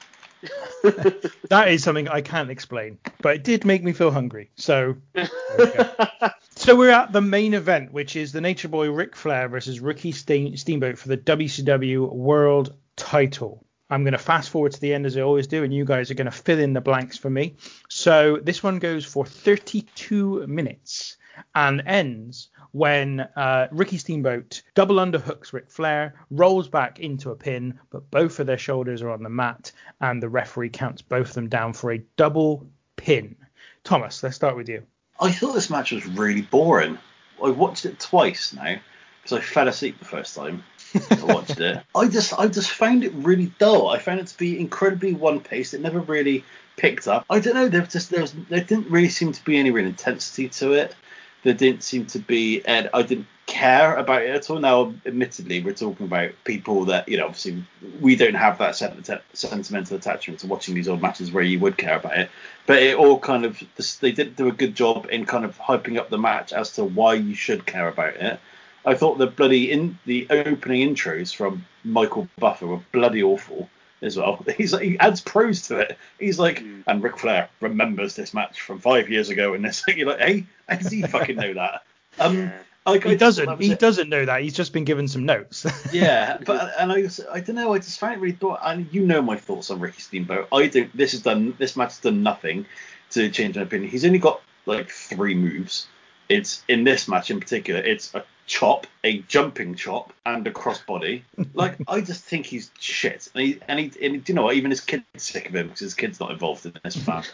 That 1.50 1.68
is 1.70 1.84
something 1.84 2.08
I 2.08 2.22
can't 2.22 2.50
explain, 2.50 2.98
but 3.22 3.36
it 3.36 3.44
did 3.44 3.64
make 3.64 3.84
me 3.84 3.94
feel 3.94 4.12
hungry. 4.12 4.50
So 4.56 4.96
we 5.16 5.24
so 6.56 6.76
we're 6.76 6.90
at 6.90 7.12
the 7.12 7.22
main 7.22 7.54
event, 7.54 7.94
which 7.94 8.16
is 8.16 8.32
the 8.32 8.42
Nature 8.42 8.68
Boy 8.68 8.92
Ric 8.92 9.16
Flair 9.16 9.48
versus 9.48 9.80
Ricky 9.80 10.12
Steam- 10.12 10.58
Steamboat 10.58 10.98
for 10.98 11.10
the 11.10 11.18
WCW 11.18 12.12
World 12.12 12.76
Title. 12.96 13.66
I'm 13.90 14.04
going 14.04 14.14
to 14.14 14.18
fast 14.18 14.50
forward 14.50 14.72
to 14.74 14.82
the 14.82 14.94
end 14.94 15.06
as 15.06 15.16
I 15.16 15.22
always 15.22 15.48
do, 15.48 15.64
and 15.64 15.74
you 15.74 15.86
guys 15.86 16.10
are 16.10 16.16
going 16.16 16.26
to 16.26 16.32
fill 16.32 16.60
in 16.60 16.74
the 16.74 16.82
blanks 16.82 17.18
for 17.18 17.30
me. 17.30 17.56
So 17.90 18.40
this 18.42 18.64
one 18.64 18.80
goes 18.80 19.06
for 19.06 19.26
32 19.26 20.48
minutes 20.48 21.18
and 21.56 21.82
ends 21.86 22.50
when 22.72 23.22
uh, 23.22 23.68
Ricky 23.72 23.98
Steamboat 23.98 24.62
double 24.76 24.96
underhooks 24.96 25.54
Ric 25.54 25.70
Flair, 25.70 26.16
rolls 26.32 26.68
back 26.68 27.00
into 27.00 27.32
a 27.32 27.36
pin, 27.36 27.80
but 27.90 28.10
both 28.10 28.40
of 28.40 28.48
their 28.48 28.58
shoulders 28.58 29.02
are 29.02 29.10
on 29.10 29.24
the 29.24 29.30
mat, 29.30 29.72
and 30.02 30.22
the 30.22 30.30
referee 30.30 30.70
counts 30.70 31.02
both 31.02 31.30
of 31.30 31.36
them 31.36 31.50
down 31.50 31.74
for 31.74 31.92
a 31.92 32.04
double 32.18 32.68
pin. 32.96 33.36
Thomas, 33.84 34.24
let's 34.24 34.36
start 34.36 34.56
with 34.56 34.70
you. 34.70 34.84
I 35.20 35.32
thought 35.32 35.54
this 35.54 35.70
match 35.70 35.92
was 35.92 36.06
really 36.06 36.42
boring. 36.42 36.98
I 37.44 37.50
watched 37.50 37.86
it 37.86 38.00
twice 38.00 38.54
now 38.54 38.78
because 39.22 39.38
I 39.38 39.42
fell 39.42 39.68
asleep 39.68 40.00
the 40.00 40.06
first 40.06 40.36
time 40.36 40.64
I 40.96 41.24
watched 41.24 41.60
it. 41.60 41.84
I 41.96 42.08
just 42.08 42.38
I 42.38 42.48
just 42.48 42.72
found 42.72 43.04
it 43.04 43.14
really 43.14 43.52
dull. 43.60 43.90
I 43.90 44.00
found 44.00 44.20
it 44.20 44.28
to 44.28 44.38
be 44.38 44.60
incredibly 44.60 45.14
one 45.14 45.40
paced. 45.40 45.74
It 45.74 45.82
never 45.82 46.00
really 46.00 46.44
picked 46.78 47.08
up. 47.08 47.26
I 47.30 47.40
don't 47.40 47.54
know. 47.54 47.70
There 47.70 47.82
just 47.82 48.10
there 48.10 48.22
was 48.22 48.34
there 48.50 48.64
didn't 48.64 48.90
really 48.90 49.10
seem 49.10 49.32
to 49.32 49.44
be 49.44 49.58
any 49.58 49.72
real 49.72 49.86
intensity 49.86 50.50
to 50.50 50.74
it. 50.74 50.96
There 51.44 51.54
didn't 51.54 51.84
seem 51.84 52.06
to 52.08 52.20
be, 52.20 52.66
and 52.66 52.90
I 52.94 53.02
didn't 53.04 53.28
care 53.46 53.96
about 53.96 54.22
it 54.22 54.30
at 54.36 54.50
all. 54.50 54.60
Now, 54.60 54.94
admittedly, 55.06 55.62
we're 55.62 55.74
talking 55.74 56.06
about 56.06 56.32
people 56.44 56.86
that 56.86 57.08
you 57.08 57.18
know. 57.18 57.26
Obviously, 57.26 57.64
we 58.00 58.16
don't 58.16 58.36
have 58.36 58.58
that 58.60 58.76
senti- 58.76 59.14
sentimental 59.34 59.98
attachment 59.98 60.40
to 60.40 60.48
watching 60.48 60.76
these 60.76 60.88
old 60.88 61.02
matches 61.02 61.32
where 61.32 61.44
you 61.44 61.60
would 61.60 61.78
care 61.78 61.98
about 61.98 62.18
it. 62.18 62.30
But 62.66 62.82
it 62.82 62.98
all 62.98 63.20
kind 63.20 63.46
of 63.46 63.62
they 64.00 64.12
did 64.12 64.36
do 64.36 64.48
a 64.48 64.54
good 64.54 64.76
job 64.76 65.08
in 65.12 65.26
kind 65.26 65.46
of 65.46 65.58
hyping 65.58 65.98
up 65.98 66.10
the 66.10 66.18
match 66.18 66.54
as 66.54 66.72
to 66.76 66.84
why 66.84 67.16
you 67.16 67.36
should 67.36 67.66
care 67.66 67.88
about 67.88 68.16
it. 68.16 68.40
I 68.86 68.96
thought 68.96 69.18
the 69.18 69.28
bloody 69.28 69.72
in 69.72 69.98
the 70.06 70.28
opening 70.30 70.96
intros 70.96 71.34
from 71.34 71.66
Michael 71.84 72.28
Buffer 72.38 72.68
were 72.68 72.82
bloody 72.92 73.24
awful 73.24 73.70
as 74.04 74.18
well. 74.18 74.44
He's 74.58 74.74
like, 74.74 74.84
he 74.84 75.00
adds 75.00 75.22
prose 75.22 75.68
to 75.68 75.80
it. 75.80 75.98
He's 76.20 76.40
like, 76.40 76.64
and 76.88 77.02
Ric 77.02 77.18
Flair 77.18 77.50
remembers 77.62 78.16
this 78.16 78.34
match 78.34 78.62
from 78.62 78.80
five 78.80 79.10
years 79.10 79.30
ago, 79.30 79.54
and 79.54 79.64
this 79.66 79.84
you're 79.88 80.08
like, 80.08 80.20
hey, 80.20 80.46
how 80.68 80.76
does 80.76 80.92
he 80.92 81.02
fucking 81.02 81.36
know 81.36 81.54
that? 81.54 81.84
Um, 82.20 82.52
like, 82.86 83.04
He 83.06 83.16
just 83.16 83.38
doesn't. 83.38 83.60
He 83.60 83.72
it. 83.72 83.80
doesn't 83.80 84.08
know 84.08 84.24
that. 84.24 84.44
He's 84.44 84.54
just 84.54 84.72
been 84.72 84.84
given 84.84 85.08
some 85.08 85.26
notes. 85.26 85.66
Yeah, 85.92 86.38
but 86.46 86.74
and 86.78 86.92
I, 86.92 87.08
I 87.32 87.40
don't 87.40 87.56
know. 87.56 87.74
I 87.74 87.80
just 87.80 88.00
found 88.00 88.14
it 88.14 88.20
really 88.20 88.36
thought. 88.36 88.60
And 88.64 88.88
you 88.92 89.04
know 89.04 89.20
my 89.20 89.36
thoughts 89.36 89.72
on 89.72 89.80
Ricky 89.80 90.02
Steamboat. 90.02 90.48
I 90.52 90.68
don't. 90.68 90.96
This 90.96 91.14
has 91.14 91.22
done. 91.22 91.56
This 91.58 91.76
match 91.76 91.90
has 91.90 92.00
done 92.00 92.22
nothing 92.22 92.68
to 93.12 93.32
change 93.32 93.56
my 93.56 93.64
opinion. 93.64 93.90
He's 93.90 94.06
only 94.06 94.20
got 94.20 94.42
like 94.68 94.92
three 94.92 95.34
moves. 95.34 95.88
It's 96.30 96.64
in 96.68 96.84
this 96.84 97.08
match 97.08 97.32
in 97.32 97.40
particular. 97.40 97.80
It's 97.80 98.14
a 98.14 98.24
chop, 98.46 98.88
a 99.04 99.20
jumping 99.20 99.76
chop, 99.76 100.14
and 100.26 100.46
a 100.48 100.52
crossbody. 100.52 101.24
Like 101.54 101.78
I 101.88 102.02
just 102.02 102.24
think 102.24 102.46
he's 102.46 102.72
shit. 102.80 103.30
And 103.34 103.44
he 103.44 103.60
and 103.68 103.80
he 103.80 104.06
and 104.06 104.28
you 104.28 104.36
know 104.36 104.44
what? 104.44 104.56
Even 104.56 104.72
his 104.72 104.82
kid's 104.82 105.06
sick 105.18 105.50
of 105.50 105.56
him 105.56 105.68
because 105.68 105.80
his 105.80 105.94
kid's 105.94 106.20
not 106.20 106.32
involved 106.32 106.66
in 106.66 106.74
this 106.84 107.08
match. 107.08 107.30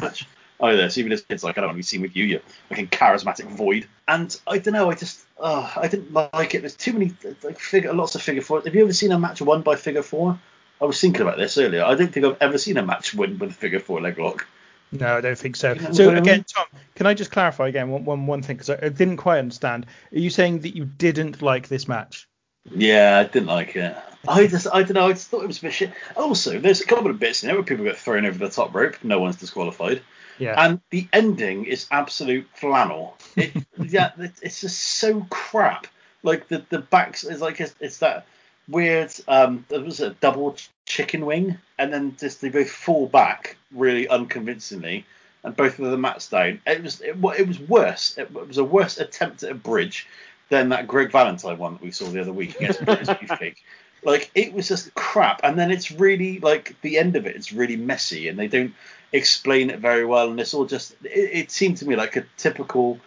match 0.00 0.26
either. 0.62 0.88
So 0.90 1.00
even 1.00 1.10
his 1.12 1.22
kid's 1.22 1.44
like, 1.44 1.58
I 1.58 1.60
don't 1.60 1.68
want 1.68 1.76
to 1.76 1.78
be 1.78 1.82
seen 1.82 2.02
with 2.02 2.16
you, 2.16 2.24
you 2.24 2.40
fucking 2.68 2.88
charismatic 2.88 3.46
void. 3.46 3.86
And 4.08 4.38
I 4.46 4.58
don't 4.58 4.74
know. 4.74 4.90
I 4.90 4.94
just, 4.94 5.24
oh, 5.38 5.72
I 5.76 5.88
didn't 5.88 6.12
like 6.12 6.54
it. 6.54 6.60
There's 6.60 6.76
too 6.76 6.92
many 6.92 7.12
like 7.42 7.58
figure, 7.58 7.92
lots 7.92 8.14
of 8.14 8.22
figure 8.22 8.42
four. 8.42 8.60
Have 8.60 8.74
you 8.74 8.82
ever 8.82 8.92
seen 8.92 9.12
a 9.12 9.18
match 9.18 9.40
won 9.40 9.62
by 9.62 9.76
figure 9.76 10.02
four? 10.02 10.38
I 10.80 10.84
was 10.86 11.00
thinking 11.00 11.22
about 11.22 11.36
this 11.36 11.58
earlier. 11.58 11.84
I 11.84 11.94
don't 11.94 12.12
think 12.12 12.24
I've 12.24 12.38
ever 12.40 12.56
seen 12.56 12.78
a 12.78 12.82
match 12.82 13.14
win 13.14 13.38
with 13.38 13.50
a 13.50 13.54
figure 13.54 13.80
four 13.80 14.00
leg 14.00 14.18
lock. 14.18 14.46
No, 14.92 15.16
I 15.16 15.20
don't 15.20 15.38
think 15.38 15.56
so. 15.56 15.76
So 15.92 16.10
again. 16.10 16.44
Tom, 16.44 16.66
can 16.96 17.06
I 17.06 17.14
just 17.14 17.30
clarify 17.30 17.68
again 17.68 17.90
one 17.90 18.04
one, 18.04 18.26
one 18.26 18.42
thing 18.42 18.56
because 18.56 18.70
I, 18.70 18.86
I 18.86 18.88
didn't 18.88 19.18
quite 19.18 19.38
understand. 19.38 19.86
Are 20.12 20.18
you 20.18 20.30
saying 20.30 20.60
that 20.60 20.76
you 20.76 20.84
didn't 20.84 21.42
like 21.42 21.68
this 21.68 21.86
match? 21.86 22.28
Yeah, 22.64 23.18
I 23.18 23.24
didn't 23.24 23.48
like 23.48 23.76
it. 23.76 23.96
I 24.28 24.46
just, 24.46 24.66
I 24.72 24.82
don't 24.82 24.94
know. 24.94 25.06
I 25.06 25.12
just 25.12 25.28
thought 25.28 25.42
it 25.42 25.46
was 25.46 25.58
a 25.58 25.62
bit 25.62 25.72
shit. 25.72 25.92
Also, 26.16 26.58
there's 26.58 26.82
a 26.82 26.86
couple 26.86 27.10
of 27.10 27.18
bits 27.18 27.42
in 27.42 27.46
there 27.46 27.56
where 27.56 27.64
people 27.64 27.84
get 27.84 27.96
thrown 27.96 28.26
over 28.26 28.38
the 28.38 28.50
top 28.50 28.74
rope. 28.74 29.02
No 29.02 29.18
one's 29.18 29.36
disqualified. 29.36 30.02
Yeah. 30.38 30.62
And 30.62 30.80
the 30.90 31.08
ending 31.12 31.64
is 31.64 31.86
absolute 31.90 32.46
flannel. 32.54 33.16
It, 33.36 33.52
yeah, 33.78 34.10
it, 34.18 34.32
it's 34.42 34.60
just 34.60 34.78
so 34.78 35.26
crap. 35.30 35.86
Like 36.22 36.48
the 36.48 36.64
the 36.68 36.80
backs 36.80 37.24
is 37.24 37.40
like 37.40 37.60
it's, 37.60 37.74
it's 37.80 37.98
that 37.98 38.26
weird. 38.70 39.12
Um, 39.28 39.64
there 39.68 39.80
was 39.80 40.00
a 40.00 40.10
double 40.10 40.54
ch- 40.54 40.70
chicken 40.86 41.26
wing, 41.26 41.58
and 41.78 41.92
then 41.92 42.16
just 42.18 42.40
they 42.40 42.48
both 42.48 42.70
fall 42.70 43.06
back 43.06 43.56
really 43.72 44.08
unconvincingly, 44.08 45.04
and 45.42 45.56
both 45.56 45.78
of 45.78 45.90
the 45.90 45.98
mats 45.98 46.28
down. 46.28 46.60
It 46.66 46.82
was 46.82 47.00
it, 47.00 47.16
it 47.38 47.48
was 47.48 47.60
worse. 47.60 48.16
It 48.18 48.32
was 48.32 48.58
a 48.58 48.64
worse 48.64 48.98
attempt 48.98 49.42
at 49.42 49.52
a 49.52 49.54
bridge 49.54 50.06
than 50.48 50.70
that 50.70 50.88
Greg 50.88 51.12
Valentine 51.12 51.58
one 51.58 51.74
that 51.74 51.82
we 51.82 51.90
saw 51.90 52.06
the 52.06 52.20
other 52.20 52.32
week 52.32 52.56
against 52.56 52.80
Beefcake. 52.80 53.56
Like 54.02 54.30
it 54.34 54.52
was 54.52 54.68
just 54.68 54.94
crap, 54.94 55.40
and 55.44 55.58
then 55.58 55.70
it's 55.70 55.90
really 55.90 56.38
like 56.40 56.76
the 56.80 56.98
end 56.98 57.16
of 57.16 57.26
it. 57.26 57.36
It's 57.36 57.52
really 57.52 57.76
messy, 57.76 58.28
and 58.28 58.38
they 58.38 58.48
don't 58.48 58.74
explain 59.12 59.70
it 59.70 59.80
very 59.80 60.04
well, 60.06 60.30
and 60.30 60.40
it's 60.40 60.54
all 60.54 60.66
just. 60.66 60.92
It, 61.04 61.30
it 61.32 61.50
seemed 61.50 61.76
to 61.78 61.86
me 61.86 61.96
like 61.96 62.16
a 62.16 62.24
typical 62.36 62.98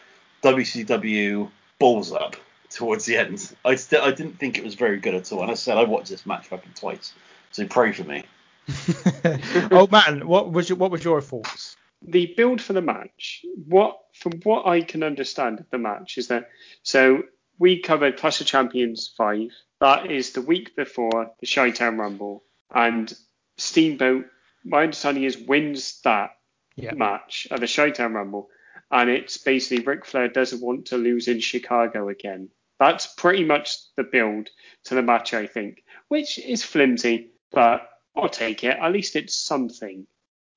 WCW 0.43 1.49
balls 1.79 2.11
up 2.11 2.35
towards 2.73 3.05
the 3.05 3.17
end. 3.17 3.55
I 3.63 3.75
st- 3.75 4.01
I 4.01 4.11
didn't 4.11 4.39
think 4.39 4.57
it 4.57 4.63
was 4.63 4.75
very 4.75 4.99
good 4.99 5.13
at 5.15 5.31
all, 5.31 5.41
and 5.41 5.51
I 5.51 5.55
said 5.55 5.77
I 5.77 5.83
watched 5.83 6.09
this 6.09 6.25
match 6.25 6.47
fucking 6.47 6.73
twice, 6.75 7.13
so 7.51 7.65
pray 7.67 7.91
for 7.91 8.03
me. 8.03 8.23
oh 9.71 9.87
man, 9.91 10.27
what 10.27 10.51
was 10.51 10.69
your, 10.69 10.77
what 10.77 10.91
was 10.91 11.03
your 11.03 11.21
thoughts? 11.21 11.75
The 12.01 12.33
build 12.35 12.61
for 12.61 12.73
the 12.73 12.81
match, 12.81 13.45
what 13.67 13.97
from 14.13 14.33
what 14.43 14.65
I 14.67 14.81
can 14.81 15.03
understand 15.03 15.59
of 15.59 15.69
the 15.69 15.77
match 15.77 16.17
is 16.17 16.27
that 16.27 16.49
so 16.81 17.23
we 17.59 17.79
covered 17.81 18.17
Clash 18.17 18.41
of 18.41 18.47
Champions 18.47 19.13
five. 19.17 19.49
That 19.79 20.09
is 20.11 20.31
the 20.31 20.41
week 20.41 20.75
before 20.75 21.31
the 21.39 21.47
Chi-Town 21.47 21.97
Rumble, 21.97 22.43
and 22.73 23.13
Steamboat. 23.57 24.25
My 24.65 24.83
understanding 24.83 25.23
is 25.23 25.37
wins 25.37 25.99
that 26.03 26.37
Yeah. 26.75 26.93
match 26.93 27.47
at 27.51 27.59
the 27.59 27.67
Chi-Town 27.67 28.13
Rumble, 28.13 28.49
and 28.89 29.09
it's 29.09 29.37
basically 29.37 29.83
Ric 29.83 30.05
Flair 30.05 30.29
doesn't 30.29 30.61
want 30.61 30.87
to 30.87 30.97
lose 30.97 31.27
in 31.27 31.39
Chicago 31.41 32.07
again. 32.09 32.49
That's 32.83 33.07
pretty 33.07 33.45
much 33.45 33.77
the 33.95 34.03
build 34.03 34.49
to 34.85 34.95
the 34.95 35.01
match, 35.01 35.33
I 35.33 35.47
think, 35.47 35.85
which 36.09 36.37
is 36.37 36.63
flimsy, 36.63 37.31
but 37.49 37.89
I'll 38.13 38.27
take 38.27 38.65
it. 38.65 38.77
At 38.77 38.91
least 38.91 39.15
it's 39.15 39.33
something. 39.35 40.05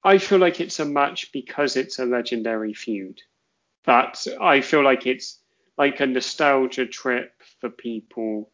I 0.02 0.18
feel 0.18 0.40
like 0.40 0.60
it's 0.60 0.80
a 0.80 0.84
match 0.84 1.30
because 1.30 1.76
it's 1.76 2.00
a 2.00 2.04
legendary 2.04 2.74
feud. 2.74 3.22
That 3.84 4.26
I 4.40 4.60
feel 4.60 4.82
like 4.82 5.06
it's 5.06 5.38
like 5.78 6.00
a 6.00 6.06
nostalgia 6.06 6.86
trip 6.86 7.32
for 7.60 7.70
people. 7.70 8.50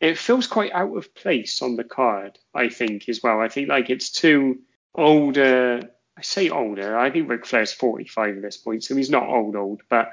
It 0.00 0.18
feels 0.18 0.46
quite 0.46 0.72
out 0.72 0.94
of 0.94 1.14
place 1.14 1.62
on 1.62 1.76
the 1.76 1.84
card, 1.84 2.38
I 2.54 2.68
think, 2.68 3.08
as 3.08 3.22
well. 3.22 3.40
I 3.40 3.48
think 3.48 3.70
like 3.70 3.88
it's 3.88 4.10
too 4.10 4.58
older. 4.94 5.80
I 6.18 6.20
say 6.20 6.50
older. 6.50 6.98
I 6.98 7.10
think 7.10 7.30
Ric 7.30 7.46
Flair's 7.46 7.72
45 7.72 8.36
at 8.36 8.42
this 8.42 8.58
point, 8.58 8.84
so 8.84 8.94
he's 8.94 9.08
not 9.08 9.26
old, 9.26 9.56
old, 9.56 9.80
but 9.88 10.10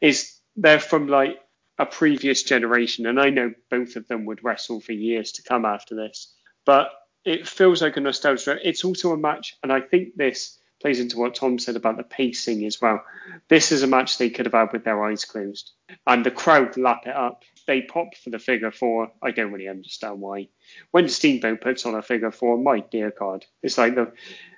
is 0.00 0.40
they're 0.56 0.80
from 0.80 1.08
like 1.08 1.43
a 1.78 1.86
previous 1.86 2.42
generation, 2.42 3.06
and 3.06 3.20
I 3.20 3.30
know 3.30 3.52
both 3.70 3.96
of 3.96 4.06
them 4.06 4.26
would 4.26 4.44
wrestle 4.44 4.80
for 4.80 4.92
years 4.92 5.32
to 5.32 5.42
come 5.42 5.64
after 5.64 5.94
this. 5.94 6.32
But 6.64 6.90
it 7.24 7.48
feels 7.48 7.82
like 7.82 7.96
a 7.96 8.00
nostalgia. 8.00 8.58
It's 8.62 8.84
also 8.84 9.12
a 9.12 9.16
match, 9.16 9.56
and 9.62 9.72
I 9.72 9.80
think 9.80 10.16
this 10.16 10.58
plays 10.80 11.00
into 11.00 11.18
what 11.18 11.34
Tom 11.34 11.58
said 11.58 11.76
about 11.76 11.96
the 11.96 12.02
pacing 12.02 12.66
as 12.66 12.80
well. 12.80 13.02
This 13.48 13.72
is 13.72 13.82
a 13.82 13.86
match 13.86 14.18
they 14.18 14.28
could 14.28 14.44
have 14.44 14.52
had 14.52 14.72
with 14.72 14.84
their 14.84 15.02
eyes 15.02 15.24
closed, 15.24 15.72
and 16.06 16.24
the 16.24 16.30
crowd 16.30 16.76
lap 16.76 17.02
it 17.06 17.16
up. 17.16 17.42
They 17.66 17.80
pop 17.80 18.14
for 18.22 18.30
the 18.30 18.38
figure 18.38 18.70
four. 18.70 19.10
I 19.22 19.30
don't 19.30 19.52
really 19.52 19.68
understand 19.68 20.20
why. 20.20 20.48
When 20.90 21.08
Steamboat 21.08 21.62
puts 21.62 21.86
on 21.86 21.94
a 21.94 22.02
figure 22.02 22.30
four, 22.30 22.58
my 22.58 22.80
dear 22.80 23.12
God, 23.18 23.44
it's 23.62 23.78
like 23.78 23.94
the 23.94 24.12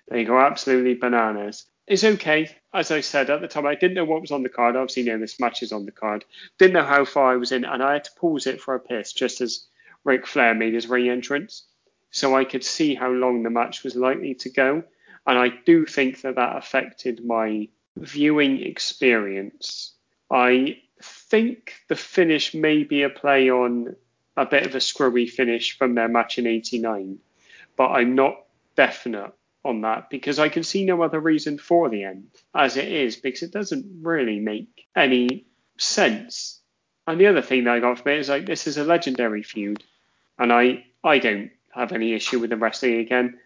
they 0.09 0.25
go 0.25 0.39
absolutely 0.39 0.95
bananas. 0.95 1.67
It's 1.87 2.03
okay. 2.03 2.51
As 2.75 2.91
I 2.91 3.01
said 3.01 3.31
at 3.31 3.41
the 3.41 3.49
time, 3.49 3.65
I 3.65 3.77
didn't 3.77 3.95
know 3.95 4.05
what 4.05 4.21
was 4.21 4.33
on 4.33 4.43
the 4.43 4.49
card. 4.49 4.75
Obviously, 4.75 5.05
know 5.05 5.19
this 5.19 5.39
match 5.39 5.63
is 5.63 5.73
on 5.73 5.87
the 5.87 5.93
card. 5.93 6.25
Didn't 6.59 6.75
know 6.75 6.85
how 6.85 7.05
far 7.05 7.33
I 7.33 7.37
was 7.37 7.53
in, 7.53 7.65
and 7.65 7.83
I 7.83 7.95
had 7.95 8.05
to 8.05 8.11
pause 8.17 8.47
it 8.47 8.61
for 8.61 8.75
a 8.75 8.81
piss 8.81 9.13
just 9.13 9.41
as 9.41 9.67
Ric 10.03 10.27
Flair 10.27 10.55
made 10.55 10.75
his 10.75 10.89
re-entrance, 10.89 11.65
so 12.11 12.37
I 12.37 12.45
could 12.45 12.65
see 12.65 12.95
how 12.95 13.11
long 13.11 13.43
the 13.43 13.51
match 13.51 13.85
was 13.85 13.95
likely 13.95 14.35
to 14.35 14.51
go. 14.51 14.83
And 15.27 15.39
I 15.39 15.49
do 15.49 15.87
think 15.87 16.23
that 16.23 16.37
that 16.37 16.57
affected 16.57 17.25
my 17.25 17.69
viewing 17.97 18.63
experience. 18.63 19.93
I 20.31 20.81
think 21.03 21.75
the 21.89 21.97
finish 21.97 22.53
may 22.53 22.83
be 22.83 23.03
a 23.03 23.11
play 23.11 23.51
on 23.51 23.95
a 24.37 24.45
bit 24.45 24.67
of 24.67 24.75
a 24.75 24.81
screwy 24.81 25.27
finish 25.27 25.79
from 25.79 25.95
their 25.95 26.09
match 26.09 26.39
in 26.39 26.47
'89, 26.47 27.19
but 27.77 27.89
I'm 27.91 28.17
not 28.17 28.45
definite 28.77 29.33
on 29.67 29.83
that 29.83 30.11
because 30.11 30.39
I 30.39 30.49
can 30.49 30.63
see 30.63 30.85
no 30.85 31.03
other 31.03 31.21
reason 31.21 31.59
for 31.59 31.89
the 31.89 32.05
end 32.05 32.29
as 32.55 32.77
it 32.77 32.89
is 32.89 33.17
because 33.17 33.43
it 33.43 33.53
doesn't 33.53 34.03
really 34.03 34.41
make 34.41 34.87
any 34.95 35.47
sense. 35.79 36.61
And 37.07 37.21
the 37.21 37.27
other 37.27 37.43
thing 37.43 37.65
that 37.65 37.75
I 37.75 37.81
got 37.81 37.99
from 37.99 38.13
it 38.13 38.19
is 38.19 38.29
like 38.29 38.47
this 38.47 38.67
is 38.67 38.79
a 38.79 38.85
legendary 38.85 39.43
feud, 39.43 39.83
and 40.39 40.53
I 40.53 40.85
I 41.05 41.19
don't 41.19 41.51
have 41.73 41.93
any 41.93 42.15
issue 42.15 42.41
with 42.41 42.51
them 42.51 42.63
wrestling 42.63 42.99
again. 42.99 43.39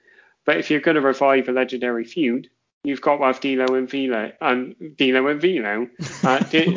But 0.47 0.57
if 0.57 0.71
you're 0.71 0.81
going 0.81 0.95
to 0.95 1.01
revive 1.03 1.49
a 1.49 1.53
legendary 1.53 2.05
feud, 2.05 2.49
you've 2.85 3.03
got 3.03 3.19
to 3.19 3.25
have 3.25 3.41
D'Lo 3.41 3.75
and 3.75 3.91
Velo 3.91 4.33
and 4.41 4.97
D'Lo 4.97 5.27
and 5.27 5.41
Velo. 5.41 5.89
Uh, 6.25 6.39
D- 6.51 6.77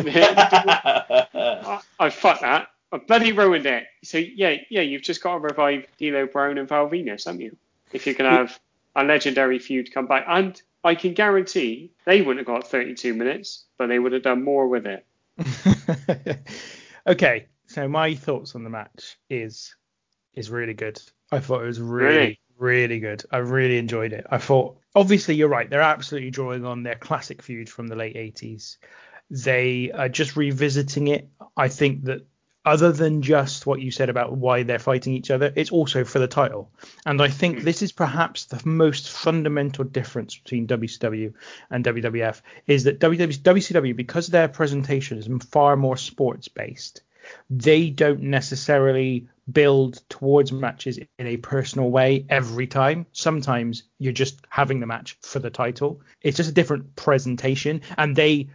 I, 1.33 1.79
I 1.99 2.09
fucked 2.09 2.41
that. 2.41 2.67
I 2.91 2.97
bloody 2.97 3.31
ruined 3.31 3.65
it. 3.65 3.85
So 4.03 4.17
yeah, 4.17 4.57
yeah, 4.69 4.81
you've 4.81 5.01
just 5.01 5.23
got 5.23 5.35
to 5.35 5.39
revive 5.39 5.85
D'Lo 5.97 6.27
Brown 6.27 6.57
and 6.57 6.67
Val 6.67 6.89
Venis, 6.89 7.25
haven't 7.25 7.41
you? 7.41 7.55
If 7.93 8.05
you're 8.05 8.15
going 8.15 8.29
to 8.29 8.37
have 8.37 8.59
a 8.95 9.03
legendary 9.03 9.59
feud 9.59 9.93
come 9.93 10.05
back, 10.07 10.25
and 10.27 10.61
I 10.83 10.95
can 10.95 11.13
guarantee 11.13 11.93
they 12.05 12.21
wouldn't 12.21 12.45
have 12.47 12.55
got 12.61 12.69
32 12.69 13.13
minutes, 13.13 13.65
but 13.77 13.87
they 13.87 13.99
would 13.99 14.11
have 14.13 14.23
done 14.23 14.43
more 14.43 14.67
with 14.67 14.85
it. 14.85 15.05
okay, 17.07 17.47
so 17.67 17.87
my 17.87 18.13
thoughts 18.15 18.55
on 18.55 18.63
the 18.63 18.69
match 18.69 19.17
is 19.29 19.75
is 20.33 20.49
really 20.49 20.73
good. 20.73 21.01
I 21.31 21.39
thought 21.39 21.63
it 21.63 21.67
was 21.67 21.79
really, 21.79 22.15
Really? 22.17 22.39
really 22.57 22.99
good. 22.99 23.23
I 23.31 23.37
really 23.37 23.77
enjoyed 23.77 24.13
it. 24.13 24.25
I 24.29 24.37
thought, 24.39 24.77
obviously, 24.95 25.35
you're 25.35 25.47
right. 25.47 25.69
They're 25.69 25.81
absolutely 25.81 26.31
drawing 26.31 26.65
on 26.65 26.83
their 26.83 26.95
classic 26.95 27.41
feud 27.41 27.69
from 27.69 27.87
the 27.87 27.95
late 27.95 28.15
80s. 28.15 28.77
They 29.29 29.91
are 29.91 30.09
just 30.09 30.35
revisiting 30.35 31.07
it. 31.07 31.29
I 31.55 31.67
think 31.67 32.03
that 32.05 32.25
other 32.65 32.91
than 32.91 33.21
just 33.21 33.65
what 33.65 33.81
you 33.81 33.91
said 33.91 34.09
about 34.09 34.37
why 34.37 34.63
they're 34.63 34.79
fighting 34.79 35.13
each 35.13 35.31
other, 35.31 35.51
it's 35.55 35.71
also 35.71 36.03
for 36.03 36.19
the 36.19 36.27
title. 36.27 36.71
And 37.05 37.21
I 37.21 37.27
think 37.27 37.59
hmm. 37.59 37.65
this 37.65 37.81
is 37.81 37.91
perhaps 37.91 38.45
the 38.45 38.61
most 38.67 39.09
fundamental 39.09 39.83
difference 39.83 40.37
between 40.37 40.67
WCW 40.67 41.33
and 41.69 41.83
WWF 41.83 42.41
is 42.67 42.85
that 42.85 42.99
WW 42.99 43.37
WCW, 43.39 43.95
because 43.95 44.27
their 44.27 44.47
presentation 44.47 45.17
is 45.17 45.27
far 45.49 45.75
more 45.75 45.97
sports 45.97 46.47
based, 46.47 47.01
they 47.49 47.89
don't 47.89 48.21
necessarily 48.21 49.27
build 49.51 50.01
towards 50.09 50.51
matches 50.51 50.99
in 51.19 51.27
a 51.27 51.37
personal 51.37 51.89
way 51.89 52.25
every 52.29 52.67
time. 52.67 53.05
Sometimes 53.11 53.83
you're 53.99 54.13
just 54.13 54.39
having 54.49 54.79
the 54.79 54.87
match 54.87 55.17
for 55.21 55.39
the 55.39 55.49
title. 55.49 56.01
It's 56.21 56.37
just 56.37 56.49
a 56.49 56.53
different 56.53 56.95
presentation, 56.95 57.81
and 57.97 58.15
they 58.15 58.49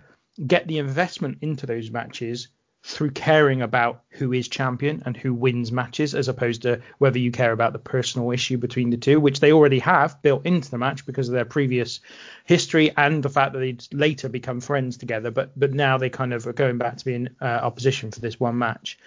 get 0.46 0.66
the 0.66 0.78
investment 0.78 1.38
into 1.42 1.66
those 1.66 1.90
matches 1.90 2.48
through 2.88 3.10
caring 3.10 3.60
about 3.60 4.02
who 4.08 4.32
is 4.32 4.48
champion 4.48 5.02
and 5.04 5.14
who 5.14 5.34
wins 5.34 5.70
matches, 5.70 6.14
as 6.14 6.26
opposed 6.26 6.62
to 6.62 6.80
whether 6.96 7.18
you 7.18 7.30
care 7.30 7.52
about 7.52 7.74
the 7.74 7.78
personal 7.78 8.30
issue 8.30 8.56
between 8.56 8.88
the 8.88 8.96
two, 8.96 9.20
which 9.20 9.40
they 9.40 9.52
already 9.52 9.78
have 9.78 10.22
built 10.22 10.46
into 10.46 10.70
the 10.70 10.78
match 10.78 11.04
because 11.04 11.28
of 11.28 11.34
their 11.34 11.44
previous 11.44 12.00
history 12.46 12.90
and 12.96 13.22
the 13.22 13.28
fact 13.28 13.52
that 13.52 13.58
they'd 13.58 13.84
later 13.92 14.30
become 14.30 14.58
friends 14.58 14.96
together. 14.96 15.30
But 15.30 15.52
but 15.54 15.74
now 15.74 15.98
they 15.98 16.08
kind 16.08 16.32
of 16.32 16.46
are 16.46 16.54
going 16.54 16.78
back 16.78 16.96
to 16.96 17.04
being 17.04 17.28
uh, 17.42 17.44
opposition 17.44 18.10
for 18.10 18.20
this 18.20 18.40
one 18.40 18.56
match. 18.56 18.98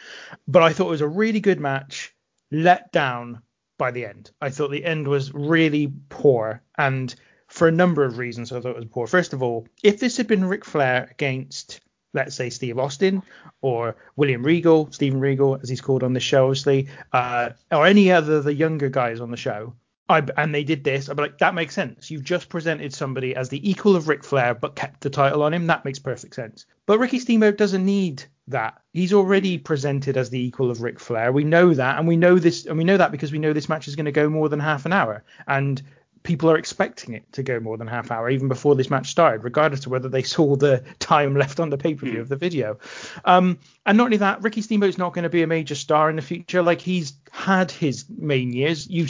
But 0.47 0.61
I 0.61 0.73
thought 0.73 0.87
it 0.87 0.91
was 0.91 1.01
a 1.01 1.07
really 1.07 1.39
good 1.39 1.59
match, 1.59 2.13
let 2.51 2.91
down 2.91 3.41
by 3.79 3.89
the 3.89 4.05
end. 4.05 4.29
I 4.39 4.51
thought 4.51 4.69
the 4.69 4.85
end 4.85 5.07
was 5.07 5.33
really 5.33 5.91
poor 6.09 6.61
and 6.77 7.13
for 7.47 7.67
a 7.67 7.71
number 7.71 8.05
of 8.05 8.19
reasons 8.19 8.51
I 8.51 8.61
thought 8.61 8.75
it 8.75 8.75
was 8.75 8.85
poor. 8.85 9.07
First 9.07 9.33
of 9.33 9.41
all, 9.41 9.67
if 9.81 9.99
this 9.99 10.17
had 10.17 10.27
been 10.27 10.45
Ric 10.45 10.65
Flair 10.65 11.07
against 11.09 11.81
let's 12.13 12.35
say 12.35 12.49
Steve 12.49 12.77
Austin 12.77 13.23
or 13.61 13.95
William 14.15 14.43
Regal, 14.43 14.91
Stephen 14.91 15.19
Regal, 15.19 15.59
as 15.61 15.69
he's 15.69 15.81
called 15.81 16.03
on 16.03 16.13
the 16.13 16.19
show, 16.19 16.45
obviously, 16.45 16.88
uh, 17.13 17.49
or 17.71 17.85
any 17.85 18.11
other 18.11 18.35
of 18.38 18.43
the 18.43 18.53
younger 18.53 18.89
guys 18.89 19.19
on 19.19 19.31
the 19.31 19.38
show. 19.38 19.73
I, 20.09 20.23
and 20.35 20.53
they 20.53 20.65
did 20.65 20.83
this. 20.83 21.09
I'd 21.09 21.15
be 21.15 21.23
like, 21.23 21.38
that 21.38 21.53
makes 21.55 21.73
sense. 21.73 22.11
You've 22.11 22.23
just 22.23 22.49
presented 22.49 22.93
somebody 22.93 23.33
as 23.33 23.47
the 23.47 23.69
equal 23.69 23.95
of 23.95 24.09
Ric 24.09 24.25
Flair, 24.25 24.53
but 24.53 24.75
kept 24.75 24.99
the 24.99 25.09
title 25.09 25.41
on 25.41 25.53
him. 25.53 25.67
That 25.67 25.85
makes 25.85 25.99
perfect 25.99 26.35
sense. 26.35 26.65
But 26.85 26.99
Ricky 26.99 27.17
Steamboat 27.17 27.57
doesn't 27.57 27.85
need 27.85 28.23
that. 28.49 28.81
He's 28.91 29.13
already 29.13 29.57
presented 29.57 30.17
as 30.17 30.29
the 30.29 30.43
equal 30.43 30.69
of 30.69 30.81
Ric 30.81 30.99
Flair. 30.99 31.31
We 31.31 31.45
know 31.45 31.73
that, 31.73 31.97
and 31.97 32.07
we 32.09 32.17
know 32.17 32.39
this, 32.39 32.65
and 32.65 32.77
we 32.77 32.83
know 32.83 32.97
that 32.97 33.13
because 33.13 33.31
we 33.31 33.39
know 33.39 33.53
this 33.53 33.69
match 33.69 33.88
is 33.88 33.95
going 33.95 34.05
to 34.05 34.11
go 34.11 34.27
more 34.27 34.49
than 34.49 34.59
half 34.59 34.85
an 34.85 34.91
hour. 34.91 35.23
And 35.47 35.81
people 36.23 36.49
are 36.49 36.57
expecting 36.57 37.14
it 37.14 37.31
to 37.34 37.43
go 37.43 37.60
more 37.60 37.77
than 37.77 37.88
half 37.88 38.11
hour 38.11 38.30
even 38.30 38.48
before 38.48 38.76
this 38.76 38.89
match 38.89 39.10
started, 39.10 39.43
regardless 39.43 39.85
of 39.85 39.91
whether 39.91 40.10
they 40.10 40.23
saw 40.35 40.56
the 40.56 40.84
time 40.99 41.35
left 41.35 41.60
on 41.60 41.69
the 41.69 41.77
pay 41.77 41.95
per 41.95 42.06
view 42.06 42.22
of 42.22 42.30
the 42.30 42.35
video. 42.35 42.77
Um, 43.26 43.60
and 43.85 43.98
not 43.98 44.06
only 44.06 44.18
that, 44.18 44.41
Ricky 44.41 44.61
Steamboat's 44.61 44.98
not 44.98 45.14
going 45.14 45.23
to 45.23 45.30
be 45.30 45.43
a 45.43 45.48
major 45.48 45.76
star 45.76 46.10
in 46.10 46.15
the 46.15 46.22
future. 46.22 46.61
Like 46.61 46.81
he's 46.81 47.14
had 47.31 47.72
his 47.72 48.06
main 48.10 48.53
years. 48.53 48.88
You, 48.88 49.07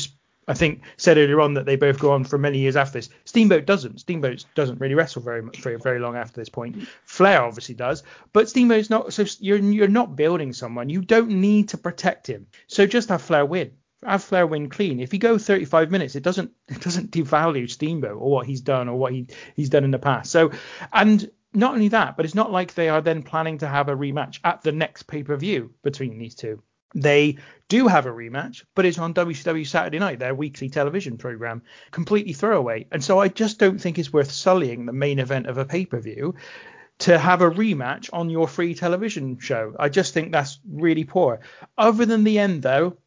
I 0.48 0.54
think, 0.54 0.82
said 0.98 1.18
earlier 1.18 1.40
on 1.42 1.54
that 1.54 1.66
they 1.66 1.76
both 1.76 2.00
go 2.00 2.12
on 2.12 2.24
for 2.24 2.38
many 2.38 2.60
years 2.60 2.76
after 2.76 3.00
this. 3.00 3.10
Steamboat 3.26 3.66
doesn't. 3.66 4.00
Steamboat 4.00 4.46
doesn't 4.56 4.80
really 4.80 4.96
wrestle 4.96 5.22
very 5.22 5.42
much, 5.42 5.58
very, 5.60 5.78
very 5.78 6.00
long 6.00 6.16
after 6.16 6.42
this 6.42 6.50
point. 6.50 6.88
Flair 7.06 7.44
obviously 7.44 7.76
does, 7.76 8.04
but 8.34 8.50
Steamboat's 8.50 8.90
not. 8.90 9.14
So 9.14 9.26
you're 9.40 9.60
you're 9.60 9.88
not 9.88 10.16
building 10.16 10.54
someone. 10.54 10.90
You 10.90 11.02
don't 11.02 11.30
need 11.30 11.70
to 11.70 11.78
protect 11.78 12.28
him. 12.28 12.48
So 12.68 12.86
just 12.86 13.10
have 13.10 13.22
Flair 13.22 13.46
win 13.46 13.72
have 14.06 14.24
Flair 14.24 14.48
win 14.48 14.70
clean. 14.70 15.00
If 15.00 15.14
you 15.14 15.20
go 15.20 15.38
35 15.38 15.92
minutes, 15.92 16.16
it 16.16 16.24
doesn't 16.24 16.52
it 16.68 16.82
doesn't 16.82 17.12
devalue 17.12 17.70
Steamboat 17.70 18.18
or 18.18 18.32
what 18.32 18.48
he's 18.48 18.62
done 18.62 18.90
or 18.90 18.98
what 18.98 19.14
he 19.14 19.28
he's 19.56 19.70
done 19.70 19.84
in 19.84 19.92
the 19.92 20.00
past. 20.00 20.32
So 20.32 20.52
and 20.94 21.30
not 21.54 21.74
only 21.74 21.90
that, 21.90 22.16
but 22.16 22.26
it's 22.26 22.36
not 22.36 22.52
like 22.52 22.74
they 22.74 22.90
are 22.90 23.02
then 23.02 23.24
planning 23.24 23.58
to 23.60 23.68
have 23.68 23.90
a 23.90 23.96
rematch 23.96 24.40
at 24.44 24.62
the 24.62 24.72
next 24.72 25.04
pay 25.04 25.24
per 25.24 25.36
view 25.36 25.74
between 25.84 26.18
these 26.18 26.36
two. 26.36 26.62
They 26.94 27.38
do 27.70 27.88
have 27.88 28.06
a 28.06 28.12
rematch, 28.12 28.66
but 28.76 28.86
it's 28.86 29.00
on 29.00 29.14
WCW 29.14 29.66
Saturday 29.66 30.00
Night, 30.00 30.20
their 30.20 30.36
weekly 30.36 30.70
television 30.70 31.18
program, 31.18 31.62
completely 31.90 32.34
throwaway. 32.34 32.88
And 32.92 33.02
so 33.02 33.20
I 33.20 33.30
just 33.30 33.60
don't 33.60 33.80
think 33.80 33.98
it's 33.98 34.12
worth 34.12 34.32
sullying 34.32 34.86
the 34.86 34.94
main 34.94 35.20
event 35.20 35.48
of 35.48 35.58
a 35.58 35.66
pay 35.66 35.86
per 35.86 36.00
view 36.00 36.36
to 37.00 37.18
have 37.18 37.42
a 37.42 37.50
rematch 37.50 38.10
on 38.14 38.30
your 38.30 38.48
free 38.48 38.76
television 38.76 39.40
show. 39.40 39.74
I 39.80 39.90
just 39.90 40.14
think 40.14 40.32
that's 40.32 40.60
really 40.70 41.04
poor. 41.04 41.40
Other 41.78 42.06
than 42.06 42.24
the 42.24 42.40
end, 42.40 42.62
though, 42.62 42.98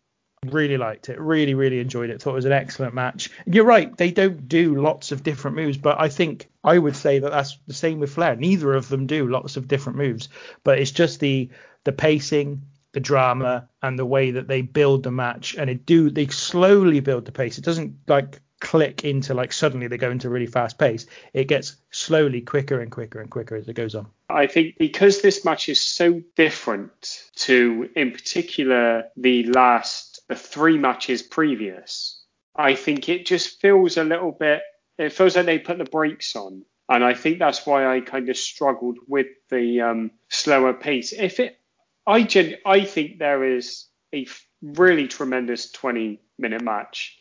really 0.52 0.76
liked 0.76 1.08
it. 1.08 1.20
Really, 1.20 1.54
really 1.54 1.80
enjoyed 1.80 2.10
it. 2.10 2.20
Thought 2.20 2.32
it 2.32 2.34
was 2.34 2.44
an 2.44 2.52
excellent 2.52 2.94
match. 2.94 3.30
You're 3.46 3.64
right, 3.64 3.96
they 3.96 4.10
don't 4.10 4.48
do 4.48 4.74
lots 4.76 5.12
of 5.12 5.22
different 5.22 5.56
moves, 5.56 5.78
but 5.78 6.00
I 6.00 6.08
think 6.08 6.48
I 6.62 6.78
would 6.78 6.96
say 6.96 7.18
that 7.18 7.30
that's 7.30 7.58
the 7.66 7.74
same 7.74 8.00
with 8.00 8.14
Flair. 8.14 8.36
Neither 8.36 8.74
of 8.74 8.88
them 8.88 9.06
do 9.06 9.28
lots 9.28 9.56
of 9.56 9.68
different 9.68 9.98
moves, 9.98 10.28
but 10.62 10.78
it's 10.78 10.90
just 10.90 11.20
the 11.20 11.50
the 11.84 11.92
pacing, 11.92 12.62
the 12.92 13.00
drama, 13.00 13.68
and 13.82 13.98
the 13.98 14.06
way 14.06 14.30
that 14.30 14.48
they 14.48 14.62
build 14.62 15.02
the 15.02 15.10
match. 15.10 15.54
And 15.54 15.68
it 15.68 15.86
do 15.86 16.10
they 16.10 16.26
slowly 16.28 17.00
build 17.00 17.24
the 17.26 17.32
pace. 17.32 17.58
It 17.58 17.64
doesn't 17.64 17.96
like 18.08 18.40
click 18.64 19.04
into 19.04 19.34
like 19.34 19.52
suddenly 19.52 19.86
they 19.88 19.98
go 19.98 20.10
into 20.10 20.30
really 20.30 20.46
fast 20.46 20.78
pace. 20.78 21.06
It 21.34 21.48
gets 21.48 21.76
slowly 21.90 22.40
quicker 22.40 22.80
and 22.80 22.90
quicker 22.90 23.20
and 23.20 23.30
quicker 23.30 23.56
as 23.56 23.68
it 23.68 23.74
goes 23.74 23.94
on. 23.94 24.06
I 24.30 24.46
think 24.46 24.78
because 24.78 25.20
this 25.20 25.44
match 25.44 25.68
is 25.68 25.80
so 25.80 26.22
different 26.34 27.24
to, 27.36 27.90
in 27.94 28.10
particular, 28.10 29.04
the 29.16 29.44
last 29.44 30.13
the 30.28 30.36
three 30.36 30.78
matches 30.78 31.22
previous, 31.22 32.22
I 32.56 32.74
think 32.74 33.08
it 33.08 33.26
just 33.26 33.60
feels 33.60 33.96
a 33.96 34.04
little 34.04 34.32
bit. 34.32 34.62
It 34.98 35.12
feels 35.12 35.36
like 35.36 35.46
they 35.46 35.58
put 35.58 35.78
the 35.78 35.84
brakes 35.84 36.36
on, 36.36 36.64
and 36.88 37.04
I 37.04 37.14
think 37.14 37.38
that's 37.38 37.66
why 37.66 37.86
I 37.86 38.00
kind 38.00 38.28
of 38.28 38.36
struggled 38.36 38.98
with 39.08 39.26
the 39.50 39.80
um, 39.80 40.10
slower 40.28 40.72
pace. 40.72 41.12
If 41.12 41.40
it, 41.40 41.58
I 42.06 42.22
gen, 42.22 42.56
I 42.64 42.84
think 42.84 43.18
there 43.18 43.44
is 43.44 43.86
a 44.14 44.26
really 44.62 45.08
tremendous 45.08 45.70
20 45.72 46.20
minute 46.38 46.62
match 46.62 47.18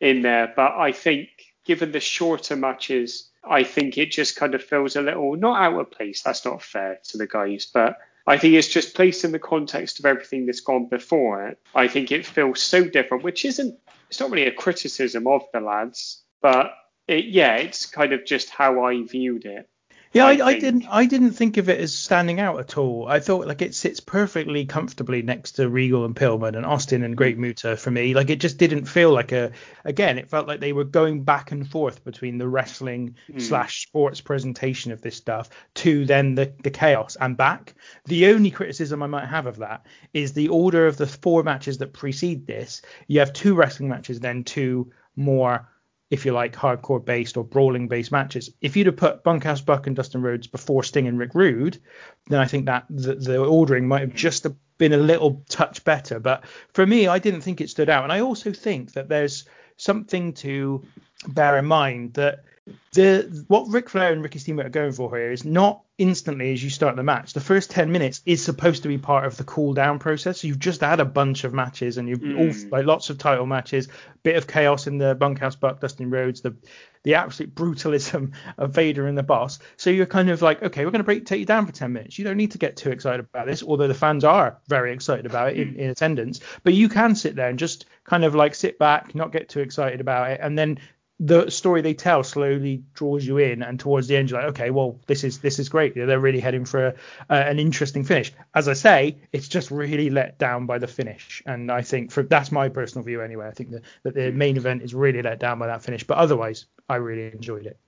in 0.00 0.22
there. 0.22 0.52
But 0.54 0.72
I 0.76 0.92
think 0.92 1.28
given 1.64 1.92
the 1.92 2.00
shorter 2.00 2.56
matches, 2.56 3.30
I 3.48 3.64
think 3.64 3.98
it 3.98 4.10
just 4.10 4.36
kind 4.36 4.54
of 4.54 4.62
feels 4.62 4.96
a 4.96 5.02
little 5.02 5.36
not 5.36 5.60
out 5.60 5.80
of 5.80 5.90
place. 5.90 6.22
That's 6.22 6.44
not 6.44 6.62
fair 6.62 6.98
to 7.08 7.18
the 7.18 7.26
guys, 7.26 7.66
but 7.72 7.98
I 8.26 8.38
think 8.38 8.54
it's 8.54 8.68
just 8.68 8.94
placed 8.94 9.24
in 9.24 9.32
the 9.32 9.38
context 9.38 9.98
of 10.00 10.06
everything 10.06 10.46
that's 10.46 10.60
gone 10.60 10.88
before 10.88 11.46
it. 11.48 11.58
I 11.74 11.86
think 11.86 12.10
it 12.10 12.26
feels 12.26 12.60
so 12.60 12.84
different, 12.84 13.22
which 13.22 13.44
isn't 13.44 13.78
it's 14.08 14.20
not 14.20 14.30
really 14.30 14.46
a 14.46 14.52
criticism 14.52 15.26
of 15.26 15.42
the 15.52 15.60
lads, 15.60 16.22
but 16.42 16.72
it, 17.06 17.26
yeah, 17.26 17.56
it's 17.56 17.86
kind 17.86 18.12
of 18.12 18.24
just 18.24 18.50
how 18.50 18.84
I 18.84 19.02
viewed 19.02 19.44
it. 19.44 19.68
Yeah, 20.16 20.26
I, 20.26 20.32
I, 20.32 20.46
I, 20.46 20.58
didn't. 20.58 20.86
I 20.88 21.04
didn't 21.04 21.32
think 21.32 21.58
of 21.58 21.68
it 21.68 21.78
as 21.78 21.94
standing 21.94 22.40
out 22.40 22.58
at 22.58 22.78
all. 22.78 23.06
I 23.06 23.20
thought 23.20 23.46
like 23.46 23.60
it 23.60 23.74
sits 23.74 24.00
perfectly 24.00 24.64
comfortably 24.64 25.22
next 25.22 25.52
to 25.52 25.68
Regal 25.68 26.04
and 26.04 26.16
Pillman 26.16 26.56
and 26.56 26.64
Austin 26.64 27.02
and 27.02 27.16
Great 27.16 27.38
Muta 27.38 27.76
for 27.76 27.90
me. 27.90 28.14
Like 28.14 28.30
it 28.30 28.40
just 28.40 28.56
didn't 28.56 28.86
feel 28.86 29.12
like 29.12 29.32
a. 29.32 29.52
Again, 29.84 30.18
it 30.18 30.30
felt 30.30 30.48
like 30.48 30.60
they 30.60 30.72
were 30.72 30.84
going 30.84 31.22
back 31.22 31.52
and 31.52 31.68
forth 31.68 32.02
between 32.04 32.38
the 32.38 32.48
wrestling 32.48 33.16
mm. 33.30 33.40
slash 33.40 33.82
sports 33.82 34.20
presentation 34.20 34.90
of 34.90 35.02
this 35.02 35.16
stuff 35.16 35.50
to 35.74 36.06
then 36.06 36.34
the 36.34 36.52
the 36.62 36.70
chaos 36.70 37.16
and 37.20 37.36
back. 37.36 37.74
The 38.06 38.28
only 38.28 38.50
criticism 38.50 39.02
I 39.02 39.06
might 39.06 39.26
have 39.26 39.46
of 39.46 39.58
that 39.58 39.86
is 40.14 40.32
the 40.32 40.48
order 40.48 40.86
of 40.86 40.96
the 40.96 41.06
four 41.06 41.42
matches 41.42 41.78
that 41.78 41.92
precede 41.92 42.46
this. 42.46 42.80
You 43.06 43.20
have 43.20 43.32
two 43.32 43.54
wrestling 43.54 43.90
matches, 43.90 44.20
then 44.20 44.44
two 44.44 44.92
more 45.14 45.68
if 46.10 46.24
you 46.24 46.32
like, 46.32 46.54
hardcore 46.54 47.04
based 47.04 47.36
or 47.36 47.44
brawling 47.44 47.88
based 47.88 48.12
matches. 48.12 48.50
If 48.60 48.76
you'd 48.76 48.86
have 48.86 48.96
put 48.96 49.24
Bunkhouse 49.24 49.60
Buck 49.60 49.86
and 49.86 49.96
Dustin 49.96 50.22
Rhodes 50.22 50.46
before 50.46 50.84
Sting 50.84 51.08
and 51.08 51.18
Rick 51.18 51.34
Rude, 51.34 51.78
then 52.28 52.40
I 52.40 52.46
think 52.46 52.66
that 52.66 52.84
the, 52.88 53.14
the 53.14 53.38
ordering 53.38 53.88
might 53.88 54.02
have 54.02 54.14
just 54.14 54.46
been 54.78 54.92
a 54.92 54.98
little 54.98 55.44
touch 55.48 55.82
better. 55.84 56.20
But 56.20 56.44
for 56.72 56.86
me, 56.86 57.08
I 57.08 57.18
didn't 57.18 57.40
think 57.40 57.60
it 57.60 57.70
stood 57.70 57.88
out. 57.88 58.04
And 58.04 58.12
I 58.12 58.20
also 58.20 58.52
think 58.52 58.92
that 58.92 59.08
there's 59.08 59.44
something 59.76 60.32
to 60.34 60.84
bear 61.28 61.58
in 61.58 61.66
mind 61.66 62.14
that 62.14 62.44
the 62.92 63.44
what 63.46 63.68
Ric 63.68 63.88
Flair 63.88 64.12
and 64.12 64.22
Ricky 64.22 64.38
Steamboat 64.38 64.66
are 64.66 64.70
going 64.70 64.92
for 64.92 65.14
here 65.16 65.30
is 65.30 65.44
not 65.44 65.82
instantly 65.98 66.52
as 66.52 66.62
you 66.62 66.70
start 66.70 66.96
the 66.96 67.02
match. 67.02 67.32
The 67.32 67.40
first 67.40 67.70
10 67.70 67.92
minutes 67.92 68.22
is 68.26 68.44
supposed 68.44 68.82
to 68.82 68.88
be 68.88 68.98
part 68.98 69.24
of 69.24 69.36
the 69.36 69.44
cool 69.44 69.72
down 69.72 69.98
process. 69.98 70.40
So 70.40 70.48
you've 70.48 70.58
just 70.58 70.80
had 70.80 71.00
a 71.00 71.04
bunch 71.04 71.44
of 71.44 71.54
matches 71.54 71.96
and 71.96 72.08
you've 72.08 72.20
mm. 72.20 72.38
all 72.38 72.70
like 72.70 72.86
lots 72.86 73.08
of 73.08 73.18
title 73.18 73.46
matches, 73.46 73.88
bit 74.22 74.36
of 74.36 74.46
chaos 74.46 74.86
in 74.86 74.98
the 74.98 75.14
bunkhouse 75.14 75.56
buck, 75.56 75.80
Dustin 75.80 76.10
Rhodes, 76.10 76.40
the 76.40 76.56
the 77.04 77.14
absolute 77.14 77.54
brutalism 77.54 78.32
of 78.58 78.72
Vader 78.72 79.06
and 79.06 79.16
the 79.16 79.22
boss. 79.22 79.60
So 79.76 79.90
you're 79.90 80.06
kind 80.06 80.28
of 80.28 80.42
like, 80.42 80.62
okay, 80.62 80.84
we're 80.84 80.90
going 80.90 81.00
to 81.00 81.04
break 81.04 81.24
take 81.24 81.38
you 81.38 81.46
down 81.46 81.66
for 81.66 81.72
10 81.72 81.92
minutes. 81.92 82.18
You 82.18 82.24
don't 82.24 82.36
need 82.36 82.50
to 82.52 82.58
get 82.58 82.76
too 82.76 82.90
excited 82.90 83.20
about 83.20 83.46
this, 83.46 83.62
although 83.62 83.88
the 83.88 83.94
fans 83.94 84.24
are 84.24 84.58
very 84.66 84.92
excited 84.92 85.24
about 85.24 85.50
it 85.50 85.58
in, 85.58 85.76
in 85.76 85.90
attendance. 85.90 86.40
But 86.64 86.74
you 86.74 86.88
can 86.88 87.14
sit 87.14 87.36
there 87.36 87.48
and 87.48 87.58
just 87.58 87.86
kind 88.02 88.24
of 88.24 88.34
like 88.34 88.56
sit 88.56 88.78
back, 88.78 89.14
not 89.14 89.30
get 89.30 89.48
too 89.48 89.60
excited 89.60 90.00
about 90.00 90.32
it, 90.32 90.40
and 90.42 90.58
then 90.58 90.78
the 91.18 91.50
story 91.50 91.80
they 91.80 91.94
tell 91.94 92.22
slowly 92.22 92.82
draws 92.92 93.26
you 93.26 93.38
in, 93.38 93.62
and 93.62 93.80
towards 93.80 94.06
the 94.06 94.16
end 94.16 94.30
you're 94.30 94.40
like, 94.40 94.50
okay, 94.50 94.70
well 94.70 95.00
this 95.06 95.24
is 95.24 95.38
this 95.38 95.58
is 95.58 95.68
great. 95.68 95.94
They're 95.94 96.20
really 96.20 96.40
heading 96.40 96.64
for 96.66 96.88
a, 96.88 96.94
uh, 97.30 97.34
an 97.34 97.58
interesting 97.58 98.04
finish. 98.04 98.32
As 98.54 98.68
I 98.68 98.74
say, 98.74 99.16
it's 99.32 99.48
just 99.48 99.70
really 99.70 100.10
let 100.10 100.38
down 100.38 100.66
by 100.66 100.78
the 100.78 100.86
finish, 100.86 101.42
and 101.46 101.72
I 101.72 101.82
think 101.82 102.12
for 102.12 102.22
that's 102.22 102.52
my 102.52 102.68
personal 102.68 103.04
view 103.04 103.22
anyway. 103.22 103.48
I 103.48 103.52
think 103.52 103.70
that, 103.70 103.82
that 104.02 104.14
the 104.14 104.30
main 104.30 104.56
event 104.56 104.82
is 104.82 104.94
really 104.94 105.22
let 105.22 105.40
down 105.40 105.58
by 105.58 105.68
that 105.68 105.82
finish, 105.82 106.04
but 106.04 106.18
otherwise 106.18 106.66
I 106.88 106.96
really 106.96 107.32
enjoyed 107.32 107.66
it. 107.66 107.78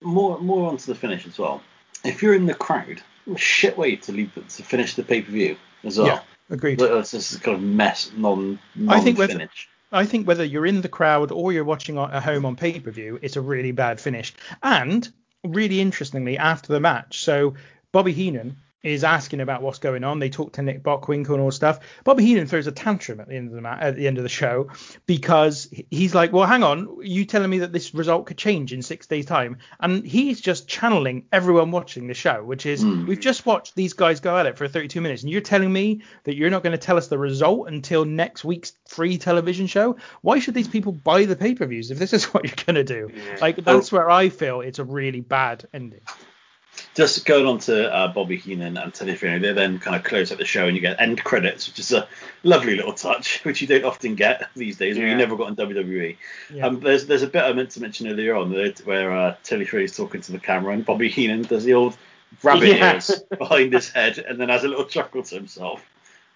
More 0.00 0.40
more 0.40 0.68
onto 0.68 0.86
the 0.86 0.98
finish 0.98 1.26
as 1.26 1.38
well. 1.38 1.62
If 2.04 2.20
you're 2.20 2.34
in 2.34 2.46
the 2.46 2.54
crowd, 2.54 3.00
shit 3.36 3.78
way 3.78 3.94
to 3.94 4.12
leave 4.12 4.34
to 4.34 4.62
finish 4.64 4.94
the 4.96 5.04
pay 5.04 5.22
per 5.22 5.30
view 5.30 5.56
as 5.84 5.98
well. 5.98 6.08
Yeah, 6.08 6.20
agreed. 6.50 6.82
It's 6.82 7.12
just 7.12 7.42
kind 7.42 7.56
of 7.56 7.62
mess 7.62 8.10
non 8.16 8.58
non 8.74 8.98
I 8.98 9.00
think 9.00 9.18
finish. 9.18 9.68
I 9.92 10.06
think 10.06 10.26
whether 10.26 10.44
you're 10.44 10.66
in 10.66 10.80
the 10.80 10.88
crowd 10.88 11.30
or 11.30 11.52
you're 11.52 11.64
watching 11.64 11.98
at 11.98 12.22
home 12.22 12.46
on 12.46 12.56
pay 12.56 12.80
per 12.80 12.90
view, 12.90 13.18
it's 13.20 13.36
a 13.36 13.40
really 13.42 13.72
bad 13.72 14.00
finish. 14.00 14.32
And 14.62 15.08
really 15.44 15.80
interestingly, 15.80 16.38
after 16.38 16.72
the 16.72 16.80
match, 16.80 17.22
so 17.22 17.54
Bobby 17.92 18.12
Heenan 18.12 18.56
is 18.82 19.04
asking 19.04 19.40
about 19.40 19.62
what's 19.62 19.78
going 19.78 20.04
on. 20.04 20.18
They 20.18 20.30
talk 20.30 20.52
to 20.54 20.62
Nick 20.62 20.82
Bockwinkel 20.82 21.30
and 21.30 21.40
all 21.40 21.50
stuff. 21.50 21.80
Bobby 22.04 22.24
Heenan 22.24 22.46
throws 22.46 22.66
a 22.66 22.72
tantrum 22.72 23.20
at 23.20 23.28
the 23.28 23.36
end 23.36 23.48
of 23.48 23.54
the 23.54 23.60
ma- 23.60 23.78
at 23.80 23.96
the 23.96 24.06
end 24.06 24.18
of 24.18 24.24
the 24.24 24.28
show 24.28 24.68
because 25.06 25.72
he's 25.90 26.14
like, 26.14 26.32
"Well, 26.32 26.46
hang 26.46 26.62
on, 26.62 26.98
you 27.02 27.24
telling 27.24 27.50
me 27.50 27.58
that 27.60 27.72
this 27.72 27.94
result 27.94 28.26
could 28.26 28.38
change 28.38 28.72
in 28.72 28.82
six 28.82 29.06
days' 29.06 29.26
time?" 29.26 29.58
And 29.80 30.04
he's 30.04 30.40
just 30.40 30.68
channeling 30.68 31.26
everyone 31.32 31.70
watching 31.70 32.06
the 32.06 32.14
show, 32.14 32.42
which 32.42 32.66
is 32.66 32.82
mm. 32.82 33.06
we've 33.06 33.20
just 33.20 33.46
watched 33.46 33.74
these 33.74 33.92
guys 33.92 34.20
go 34.20 34.36
at 34.36 34.46
it 34.46 34.58
for 34.58 34.66
32 34.66 35.00
minutes, 35.00 35.22
and 35.22 35.30
you're 35.30 35.40
telling 35.40 35.72
me 35.72 36.02
that 36.24 36.36
you're 36.36 36.50
not 36.50 36.62
going 36.62 36.72
to 36.72 36.78
tell 36.78 36.96
us 36.96 37.08
the 37.08 37.18
result 37.18 37.68
until 37.68 38.04
next 38.04 38.44
week's 38.44 38.72
free 38.88 39.18
television 39.18 39.66
show? 39.66 39.96
Why 40.22 40.38
should 40.38 40.54
these 40.54 40.68
people 40.68 40.92
buy 40.92 41.24
the 41.24 41.36
pay-per-views 41.36 41.90
if 41.90 41.98
this 41.98 42.12
is 42.12 42.24
what 42.34 42.44
you're 42.44 42.64
going 42.66 42.74
to 42.74 42.84
do? 42.84 43.10
Like 43.40 43.64
that's 43.64 43.92
where 43.92 44.10
I 44.10 44.28
feel 44.28 44.60
it's 44.60 44.78
a 44.78 44.84
really 44.84 45.20
bad 45.20 45.66
ending 45.72 46.00
just 46.94 47.24
going 47.24 47.46
on 47.46 47.58
to 47.58 47.92
uh, 47.92 48.08
Bobby 48.12 48.36
Heenan 48.36 48.76
and 48.76 48.92
Teddy 48.92 49.14
Rino, 49.14 49.38
they 49.38 49.52
then 49.52 49.78
kind 49.78 49.96
of 49.96 50.04
close 50.04 50.30
out 50.30 50.38
the 50.38 50.44
show 50.44 50.66
and 50.66 50.76
you 50.76 50.82
get 50.82 51.00
end 51.00 51.22
credits, 51.24 51.68
which 51.68 51.78
is 51.78 51.92
a 51.92 52.06
lovely 52.42 52.76
little 52.76 52.92
touch, 52.92 53.40
which 53.44 53.60
you 53.60 53.66
don't 53.66 53.84
often 53.84 54.14
get 54.14 54.48
these 54.54 54.76
days, 54.76 54.96
yeah. 54.96 55.04
or 55.04 55.06
you 55.08 55.14
never 55.16 55.36
got 55.36 55.48
in 55.48 55.56
WWE. 55.56 56.16
Yeah. 56.52 56.66
Um, 56.66 56.80
there's 56.80 57.06
there's 57.06 57.22
a 57.22 57.26
bit 57.26 57.44
I 57.44 57.52
meant 57.52 57.70
to 57.70 57.80
mention 57.80 58.08
earlier 58.08 58.34
on 58.34 58.52
where 58.84 59.12
uh, 59.12 59.36
Teddy 59.42 59.64
is 59.64 59.96
talking 59.96 60.20
to 60.22 60.32
the 60.32 60.38
camera 60.38 60.72
and 60.74 60.84
Bobby 60.84 61.08
Heenan 61.08 61.42
does 61.42 61.64
the 61.64 61.74
old 61.74 61.96
rabbit 62.42 62.68
yeah. 62.76 62.94
ears 62.94 63.22
behind 63.38 63.72
his 63.72 63.90
head 63.90 64.18
and 64.18 64.40
then 64.40 64.48
has 64.48 64.64
a 64.64 64.68
little 64.68 64.84
chuckle 64.84 65.22
to 65.22 65.34
himself 65.34 65.84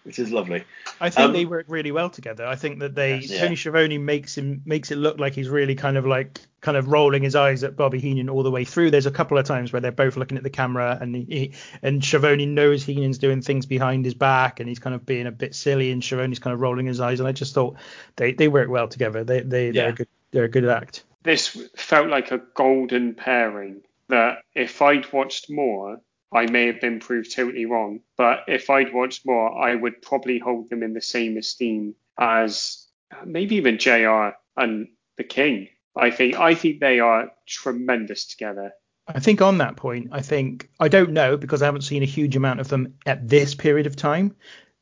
which 0.06 0.20
is 0.20 0.30
lovely. 0.30 0.64
I 1.00 1.10
think 1.10 1.26
um, 1.26 1.32
they 1.32 1.44
work 1.44 1.66
really 1.68 1.90
well 1.90 2.08
together. 2.08 2.46
I 2.46 2.54
think 2.54 2.78
that 2.78 2.94
they 2.94 3.18
yes, 3.18 3.40
Tony 3.40 3.56
Schiavone 3.56 3.98
makes 3.98 4.38
him 4.38 4.62
makes 4.64 4.92
it 4.92 4.96
look 4.96 5.18
like 5.18 5.34
he's 5.34 5.48
really 5.48 5.74
kind 5.74 5.96
of 5.96 6.06
like 6.06 6.40
kind 6.60 6.76
of 6.76 6.86
rolling 6.86 7.24
his 7.24 7.34
eyes 7.34 7.64
at 7.64 7.76
Bobby 7.76 7.98
Heenan 7.98 8.28
all 8.28 8.44
the 8.44 8.50
way 8.50 8.64
through. 8.64 8.92
There's 8.92 9.06
a 9.06 9.10
couple 9.10 9.36
of 9.36 9.44
times 9.44 9.72
where 9.72 9.80
they're 9.80 9.90
both 9.90 10.16
looking 10.16 10.38
at 10.38 10.44
the 10.44 10.50
camera 10.50 10.96
and 11.00 11.16
he, 11.16 11.52
and 11.82 12.02
Schiavone 12.02 12.46
knows 12.46 12.84
Heenan's 12.84 13.18
doing 13.18 13.42
things 13.42 13.66
behind 13.66 14.04
his 14.04 14.14
back 14.14 14.60
and 14.60 14.68
he's 14.68 14.78
kind 14.78 14.94
of 14.94 15.04
being 15.04 15.26
a 15.26 15.32
bit 15.32 15.56
silly 15.56 15.90
and 15.90 16.02
Schiavone's 16.02 16.38
kind 16.38 16.54
of 16.54 16.60
rolling 16.60 16.86
his 16.86 17.00
eyes 17.00 17.18
and 17.18 17.28
I 17.28 17.32
just 17.32 17.52
thought 17.52 17.76
they, 18.14 18.32
they 18.32 18.46
work 18.46 18.68
well 18.68 18.86
together. 18.86 19.24
They 19.24 19.40
they 19.40 19.66
yeah. 19.66 19.72
they're 19.72 19.90
a 19.90 19.94
good 19.94 20.08
they're 20.30 20.44
a 20.44 20.48
good 20.48 20.68
act. 20.68 21.02
This 21.24 21.48
felt 21.74 22.08
like 22.08 22.30
a 22.30 22.40
golden 22.54 23.14
pairing 23.14 23.82
that 24.08 24.38
if 24.54 24.80
I'd 24.80 25.12
watched 25.12 25.50
more 25.50 26.00
I 26.32 26.46
may 26.46 26.66
have 26.66 26.80
been 26.80 27.00
proved 27.00 27.34
totally 27.34 27.66
wrong, 27.66 28.00
but 28.16 28.44
if 28.48 28.68
I'd 28.68 28.92
watched 28.92 29.24
more, 29.24 29.56
I 29.56 29.74
would 29.74 30.02
probably 30.02 30.38
hold 30.38 30.70
them 30.70 30.82
in 30.82 30.92
the 30.92 31.00
same 31.00 31.36
esteem 31.36 31.94
as 32.18 32.86
uh, 33.14 33.24
maybe 33.24 33.56
even 33.56 33.78
JR 33.78 34.30
and 34.56 34.88
the 35.16 35.24
King. 35.24 35.68
I 35.96 36.10
think 36.10 36.36
I 36.36 36.54
think 36.54 36.80
they 36.80 37.00
are 37.00 37.30
tremendous 37.46 38.26
together. 38.26 38.72
I 39.08 39.20
think 39.20 39.40
on 39.40 39.58
that 39.58 39.76
point, 39.76 40.08
I 40.10 40.20
think 40.20 40.68
I 40.80 40.88
don't 40.88 41.12
know 41.12 41.36
because 41.36 41.62
I 41.62 41.66
haven't 41.66 41.82
seen 41.82 42.02
a 42.02 42.06
huge 42.06 42.34
amount 42.34 42.60
of 42.60 42.68
them 42.68 42.94
at 43.06 43.28
this 43.28 43.54
period 43.54 43.86
of 43.86 43.94
time. 43.94 44.34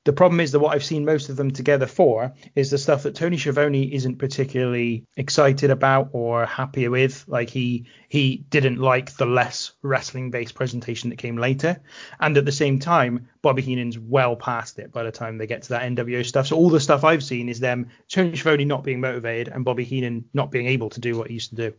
The 0.05 0.13
problem 0.13 0.41
is 0.41 0.53
that 0.53 0.61
what 0.61 0.75
I've 0.75 0.85
seen 0.85 1.07
most 1.07 1.31
of 1.31 1.37
them 1.37 1.51
together 1.51 1.87
for 1.87 2.35
is 2.55 2.71
the 2.71 2.77
stuff 2.77 3.05
that 3.05 3.15
Tony 3.15 3.39
Schiavone 3.39 3.95
isn't 3.95 4.19
particularly 4.19 5.07
excited 5.17 5.71
about 5.71 6.11
or 6.13 6.45
happy 6.45 6.89
with. 6.89 7.25
Like 7.27 7.49
he 7.49 7.87
he 8.11 8.45
didn't 8.51 8.79
like 8.79 9.17
the 9.17 9.25
less 9.25 9.73
wrestling 9.81 10.31
based 10.31 10.55
presentation 10.55 11.09
that 11.09 11.17
came 11.17 11.39
later, 11.39 11.81
and 12.21 12.37
at 12.37 12.45
the 12.45 12.53
same 12.53 12.79
time, 12.79 13.29
Bobby 13.41 13.63
Heenan's 13.63 13.99
well 13.99 14.37
past 14.37 14.79
it 14.79 14.93
by 14.93 15.05
the 15.05 15.11
time 15.11 15.39
they 15.39 15.47
get 15.47 15.63
to 15.63 15.69
that 15.71 15.91
NWO 15.91 16.25
stuff. 16.25 16.49
So 16.49 16.57
all 16.57 16.69
the 16.69 16.81
stuff 16.81 17.03
I've 17.03 17.25
seen 17.25 17.49
is 17.49 17.59
them 17.59 17.89
Tony 18.09 18.37
Schiavone 18.37 18.67
not 18.67 18.85
being 18.85 19.01
motivated 19.01 19.49
and 19.49 19.65
Bobby 19.65 19.85
Heenan 19.85 20.27
not 20.35 20.51
being 20.51 20.67
able 20.67 20.91
to 20.91 21.01
do 21.01 21.17
what 21.17 21.29
he 21.29 21.35
used 21.35 21.51
to 21.51 21.57
do. 21.57 21.75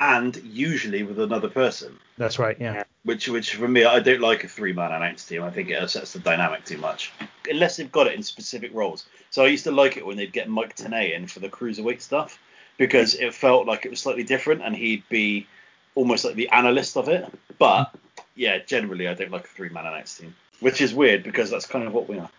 And 0.00 0.36
usually 0.36 1.02
with 1.02 1.20
another 1.20 1.48
person. 1.48 1.98
That's 2.18 2.38
right, 2.38 2.56
yeah. 2.60 2.84
Which, 3.04 3.28
which 3.28 3.54
for 3.54 3.68
me, 3.68 3.84
I 3.84 4.00
don't 4.00 4.20
like 4.20 4.44
a 4.44 4.48
three-man 4.48 4.92
announce 4.92 5.24
team. 5.24 5.42
I 5.42 5.50
think 5.50 5.70
it 5.70 5.82
upsets 5.82 6.12
the 6.12 6.18
dynamic 6.18 6.64
too 6.64 6.78
much, 6.78 7.12
unless 7.48 7.76
they've 7.76 7.90
got 7.90 8.06
it 8.06 8.14
in 8.14 8.22
specific 8.22 8.74
roles. 8.74 9.06
So 9.30 9.44
I 9.44 9.48
used 9.48 9.64
to 9.64 9.70
like 9.70 9.96
it 9.96 10.04
when 10.04 10.16
they'd 10.16 10.32
get 10.32 10.48
Mike 10.48 10.76
Tenay 10.76 11.14
in 11.14 11.26
for 11.26 11.40
the 11.40 11.48
cruiserweight 11.48 12.00
stuff 12.00 12.38
because 12.76 13.14
it 13.14 13.34
felt 13.34 13.66
like 13.66 13.86
it 13.86 13.90
was 13.90 14.00
slightly 14.00 14.24
different, 14.24 14.62
and 14.62 14.74
he'd 14.74 15.08
be 15.08 15.46
almost 15.94 16.24
like 16.24 16.34
the 16.34 16.48
analyst 16.48 16.96
of 16.96 17.08
it. 17.08 17.26
But 17.58 17.94
yeah, 18.34 18.58
generally, 18.58 19.08
I 19.08 19.14
don't 19.14 19.30
like 19.30 19.44
a 19.44 19.48
three-man 19.48 19.86
announce 19.86 20.18
team, 20.18 20.34
which 20.60 20.80
is 20.80 20.92
weird 20.92 21.22
because 21.22 21.50
that's 21.50 21.66
kind 21.66 21.86
of 21.86 21.92
what 21.92 22.08
we 22.08 22.18
are. 22.18 22.30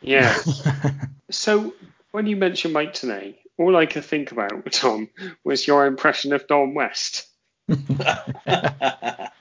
Yeah. 0.00 0.36
so 1.30 1.74
when 2.10 2.26
you 2.26 2.36
mention 2.36 2.72
Mike 2.72 2.94
Tenay, 2.94 3.34
all 3.58 3.76
I 3.76 3.86
could 3.86 4.04
think 4.04 4.32
about, 4.32 4.50
Tom, 4.72 5.08
was 5.44 5.66
your 5.66 5.86
impression 5.86 6.32
of 6.32 6.46
Don 6.46 6.74
West. 6.74 7.26
oh 7.68 7.74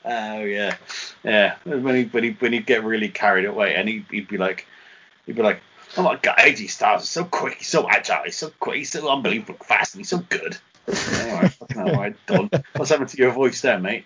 yeah, 0.03 0.77
yeah. 1.23 1.55
When 1.63 1.95
he 1.95 2.03
when 2.05 2.23
he 2.23 2.31
when 2.31 2.53
he'd 2.53 2.65
get 2.65 2.83
really 2.83 3.09
carried 3.09 3.45
away, 3.45 3.75
and 3.75 3.87
he, 3.87 4.05
he'd 4.09 4.27
be 4.27 4.37
like, 4.37 4.65
he'd 5.25 5.35
be 5.35 5.43
like, 5.43 5.61
"Oh 5.95 6.01
my 6.01 6.15
God, 6.15 6.35
AJ 6.37 6.71
Styles 6.71 7.03
is 7.03 7.09
so 7.09 7.23
quick, 7.25 7.55
he's 7.59 7.67
so 7.67 7.87
agile, 7.87 8.23
he's 8.25 8.37
so 8.37 8.51
quick, 8.59 8.77
he's 8.77 8.91
so 8.91 9.07
unbelievably 9.07 9.57
fast, 9.63 9.93
and 9.93 9.99
he's 9.99 10.09
so 10.09 10.17
good." 10.29 10.57
all 10.87 11.33
right, 11.33 11.57
all 11.77 11.93
right, 11.93 12.15
Don. 12.25 12.49
What's 12.75 12.89
happened 12.89 13.09
to 13.09 13.17
your 13.17 13.31
voice 13.31 13.61
there, 13.61 13.79
mate? 13.79 14.05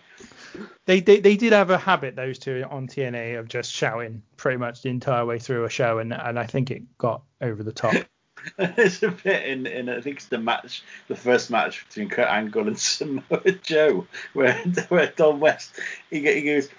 They, 0.85 0.99
they 0.99 1.19
they 1.19 1.37
did 1.37 1.53
have 1.53 1.69
a 1.69 1.77
habit 1.77 2.15
those 2.15 2.39
two 2.39 2.65
on 2.69 2.87
TNA 2.87 3.39
of 3.39 3.47
just 3.47 3.71
shouting 3.71 4.23
pretty 4.37 4.57
much 4.57 4.81
the 4.81 4.89
entire 4.89 5.25
way 5.25 5.39
through 5.39 5.63
a 5.63 5.69
show, 5.69 5.99
and 5.99 6.13
and 6.13 6.37
I 6.37 6.45
think 6.45 6.71
it 6.71 6.97
got 6.97 7.21
over 7.41 7.63
the 7.63 7.71
top. 7.71 7.95
There's 8.57 9.03
a 9.03 9.11
bit 9.11 9.45
in, 9.45 9.67
in 9.67 9.89
I 9.89 10.01
think 10.01 10.17
it's 10.17 10.25
the 10.25 10.37
match, 10.37 10.83
the 11.07 11.15
first 11.15 11.49
match 11.49 11.85
between 11.87 12.09
Kurt 12.09 12.27
Angle 12.27 12.67
and 12.67 12.79
Samoa 12.79 13.51
Joe, 13.63 14.07
where 14.33 14.53
where 14.89 15.07
Don 15.15 15.39
West 15.39 15.79
he, 16.09 16.21
he 16.21 16.41
goes. 16.41 16.69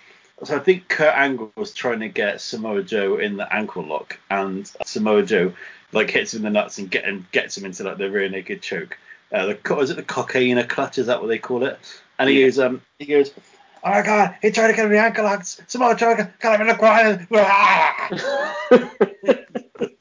So 0.42 0.56
I 0.56 0.60
think 0.60 0.88
Kurt 0.88 1.14
Angle 1.14 1.52
was 1.56 1.74
trying 1.74 2.00
to 2.00 2.08
get 2.08 2.40
Samoa 2.40 2.82
Joe 2.82 3.18
in 3.18 3.36
the 3.36 3.52
ankle 3.52 3.84
lock, 3.84 4.18
and 4.30 4.70
Samoa 4.84 5.22
Joe 5.22 5.52
like 5.92 6.10
hits 6.10 6.34
him 6.34 6.38
in 6.38 6.52
the 6.52 6.60
nuts 6.60 6.78
and 6.78 6.90
get 6.90 7.04
and 7.04 7.30
gets 7.32 7.56
him 7.56 7.64
into 7.64 7.84
like 7.84 7.98
the 7.98 8.10
rear 8.10 8.28
naked 8.28 8.62
choke. 8.62 8.98
Uh, 9.32 9.46
the 9.46 9.74
was 9.74 9.90
it 9.90 9.96
the 9.96 10.02
Coquina 10.02 10.66
Clutch? 10.66 10.98
Is 10.98 11.06
that 11.06 11.20
what 11.20 11.28
they 11.28 11.38
call 11.38 11.64
it? 11.64 11.78
And 12.18 12.28
he 12.28 12.42
goes, 12.42 12.58
um, 12.58 12.82
he 12.98 13.06
goes, 13.06 13.30
oh 13.84 13.90
my 13.90 14.02
god, 14.02 14.36
he 14.42 14.50
tried 14.50 14.68
to 14.68 14.74
get 14.74 14.90
me 14.90 14.96
ankle 14.96 15.24
lock. 15.24 15.44
Samoa 15.44 15.94
Joe 15.94 16.16
got 16.40 16.60
him 16.60 16.62
in 16.62 16.66
the 16.68 16.74
groin. 19.18 19.36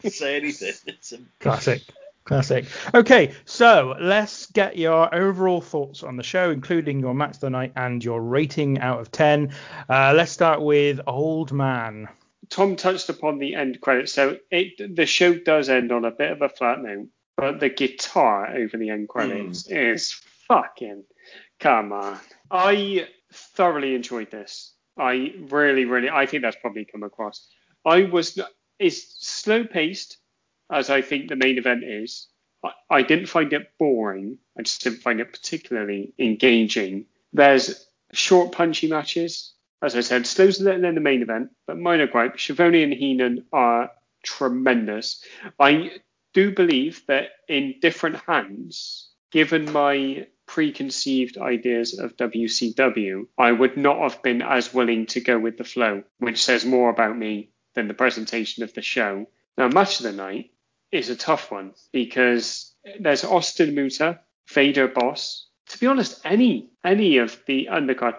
say 0.18 0.38
anything. 0.38 0.74
It's 0.86 1.12
a... 1.12 1.20
Classic. 1.40 1.82
Classic. 2.26 2.66
Okay, 2.94 3.34
so 3.46 3.96
let's 4.00 4.46
get 4.48 4.78
your 4.78 5.14
overall 5.16 5.62
thoughts 5.62 6.04
on 6.04 6.16
the 6.16 6.22
show, 6.24 6.52
including 6.52 7.00
your 7.00 7.16
match 7.16 7.36
of 7.36 7.40
the 7.40 7.50
night 7.50 7.74
and 7.76 8.04
your 8.04 8.22
rating 8.22 8.80
out 8.80 9.00
of 9.00 9.12
10. 9.12 9.52
Uh, 9.90 10.14
let's 10.16 10.32
start 10.32 10.62
with 10.62 11.00
Old 11.08 11.52
Man. 11.52 12.08
Tom 12.50 12.76
touched 12.76 13.10
upon 13.10 13.40
the 13.40 13.56
end 13.56 13.82
credits, 13.82 14.14
so 14.14 14.38
it 14.52 14.96
the 14.96 15.06
show 15.06 15.34
does 15.34 15.70
end 15.70 15.92
on 15.92 16.06
a 16.06 16.12
bit 16.12 16.32
of 16.32 16.42
a 16.42 16.50
flat 16.50 16.82
note, 16.82 17.08
but 17.38 17.60
the 17.60 17.70
guitar 17.70 18.56
over 18.56 18.78
the 18.78 18.90
end 18.90 19.08
credits 19.08 19.68
mm. 19.68 19.94
is 19.94 20.14
fucking 20.48 21.04
come 21.60 21.94
on. 21.94 22.20
I 22.50 23.08
thoroughly 23.32 23.96
enjoyed 23.96 24.32
this. 24.32 24.74
I 24.98 25.34
really, 25.50 25.86
really, 25.86 26.10
I 26.10 26.26
think 26.26 26.44
that's 26.44 26.58
probably 26.60 26.86
come 26.86 27.04
across. 27.04 27.48
I 27.86 28.04
was 28.04 28.40
it's 28.80 29.16
slow 29.20 29.66
paced, 29.66 30.18
as 30.72 30.90
I 30.90 31.02
think 31.02 31.28
the 31.28 31.36
main 31.36 31.58
event 31.58 31.84
is. 31.84 32.28
I, 32.64 32.72
I 32.90 33.02
didn't 33.02 33.28
find 33.28 33.52
it 33.54 33.72
boring. 33.78 34.38
I 34.58 34.64
just 34.64 34.84
didn't 34.84 35.02
find 35.02 35.20
it 35.20 35.34
particularly 35.34 36.14
engaging. 36.18 37.06
There's 37.34 37.86
short, 38.14 38.54
punchy 38.54 38.88
matches. 38.88 39.54
As 39.82 39.96
I 39.96 40.02
said, 40.02 40.28
slower 40.28 40.52
than 40.52 40.96
the 40.96 41.02
main 41.02 41.22
event, 41.22 41.52
but 41.68 41.78
minor 41.78 42.08
gripe. 42.08 42.38
Schiavone 42.40 42.84
and 42.84 42.94
Heenan 42.94 43.46
are 43.54 43.92
tremendous. 44.24 45.24
I 45.58 45.92
do 46.34 46.52
believe 46.52 47.06
that 47.08 47.30
in 47.48 47.76
different 47.80 48.18
hands, 48.28 49.10
given 49.32 49.72
my 49.72 50.28
preconceived 50.48 51.38
ideas 51.38 51.98
of 51.98 52.18
WCW, 52.18 53.28
I 53.38 53.52
would 53.52 53.78
not 53.78 54.00
have 54.00 54.22
been 54.22 54.42
as 54.42 54.74
willing 54.74 55.06
to 55.08 55.22
go 55.22 55.40
with 55.40 55.58
the 55.58 55.64
flow, 55.64 56.04
which 56.18 56.44
says 56.44 56.66
more 56.66 56.90
about 56.90 57.18
me 57.18 57.52
than 57.80 57.88
the 57.88 57.94
presentation 57.94 58.64
of 58.64 58.74
the 58.74 58.82
show. 58.82 59.26
Now, 59.58 59.70
match 59.70 60.00
of 60.00 60.04
the 60.04 60.12
night 60.12 60.52
is 60.92 61.10
a 61.10 61.16
tough 61.16 61.50
one 61.50 61.74
because 61.94 62.76
there's 63.00 63.24
Austin 63.24 63.74
Muta, 63.74 64.20
Vader 64.50 64.90
Boss. 64.90 65.48
To 65.70 65.80
be 65.80 65.88
honest, 65.88 66.20
any 66.26 66.72
any 66.84 67.20
of 67.20 67.42
the 67.46 67.70
undercard, 67.72 68.16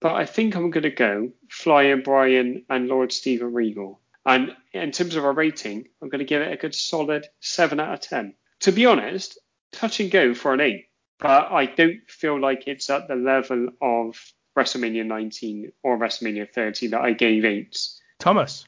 but 0.00 0.14
I 0.14 0.26
think 0.26 0.54
I'm 0.54 0.70
going 0.70 0.82
to 0.82 0.90
go 0.90 1.30
Flying 1.48 2.02
Brian 2.02 2.64
and 2.68 2.88
Lord 2.88 3.12
Steven 3.12 3.54
Regal. 3.54 4.00
And 4.26 4.54
in 4.72 4.90
terms 4.90 5.16
of 5.16 5.24
a 5.24 5.32
rating, 5.32 5.88
I'm 6.02 6.10
going 6.10 6.18
to 6.18 6.24
give 6.26 6.42
it 6.42 6.52
a 6.52 6.56
good 6.56 6.74
solid 6.74 7.26
seven 7.40 7.80
out 7.80 7.94
of 7.94 8.00
ten. 8.00 8.34
To 8.60 8.72
be 8.72 8.84
honest, 8.84 9.38
touch 9.72 10.00
and 10.00 10.10
go 10.10 10.34
for 10.34 10.52
an 10.52 10.60
eight, 10.60 10.88
but 11.18 11.50
I 11.50 11.64
don't 11.64 12.00
feel 12.08 12.38
like 12.38 12.64
it's 12.66 12.90
at 12.90 13.08
the 13.08 13.16
level 13.16 13.68
of 13.80 14.20
WrestleMania 14.58 15.06
19 15.06 15.72
or 15.82 15.96
WrestleMania 15.96 16.52
30 16.52 16.88
that 16.88 17.00
I 17.00 17.12
gave 17.12 17.44
eights. 17.44 18.02
Thomas. 18.18 18.66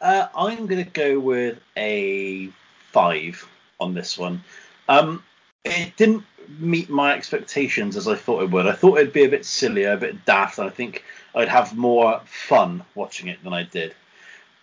Uh, 0.00 0.28
I'm 0.34 0.66
going 0.66 0.84
to 0.84 0.90
go 0.90 1.18
with 1.18 1.58
a 1.76 2.50
five 2.92 3.46
on 3.80 3.94
this 3.94 4.16
one. 4.16 4.42
Um, 4.88 5.22
it 5.64 5.96
didn't 5.96 6.24
meet 6.58 6.88
my 6.88 7.14
expectations 7.14 7.96
as 7.96 8.08
I 8.08 8.14
thought 8.14 8.42
it 8.42 8.50
would. 8.50 8.66
I 8.66 8.72
thought 8.72 8.98
it'd 8.98 9.12
be 9.12 9.24
a 9.24 9.28
bit 9.28 9.44
sillier, 9.44 9.92
a 9.92 9.96
bit 9.96 10.24
daft, 10.24 10.58
and 10.58 10.66
I 10.66 10.70
think 10.70 11.04
I'd 11.34 11.48
have 11.48 11.76
more 11.76 12.20
fun 12.24 12.84
watching 12.94 13.28
it 13.28 13.42
than 13.42 13.52
I 13.52 13.64
did. 13.64 13.94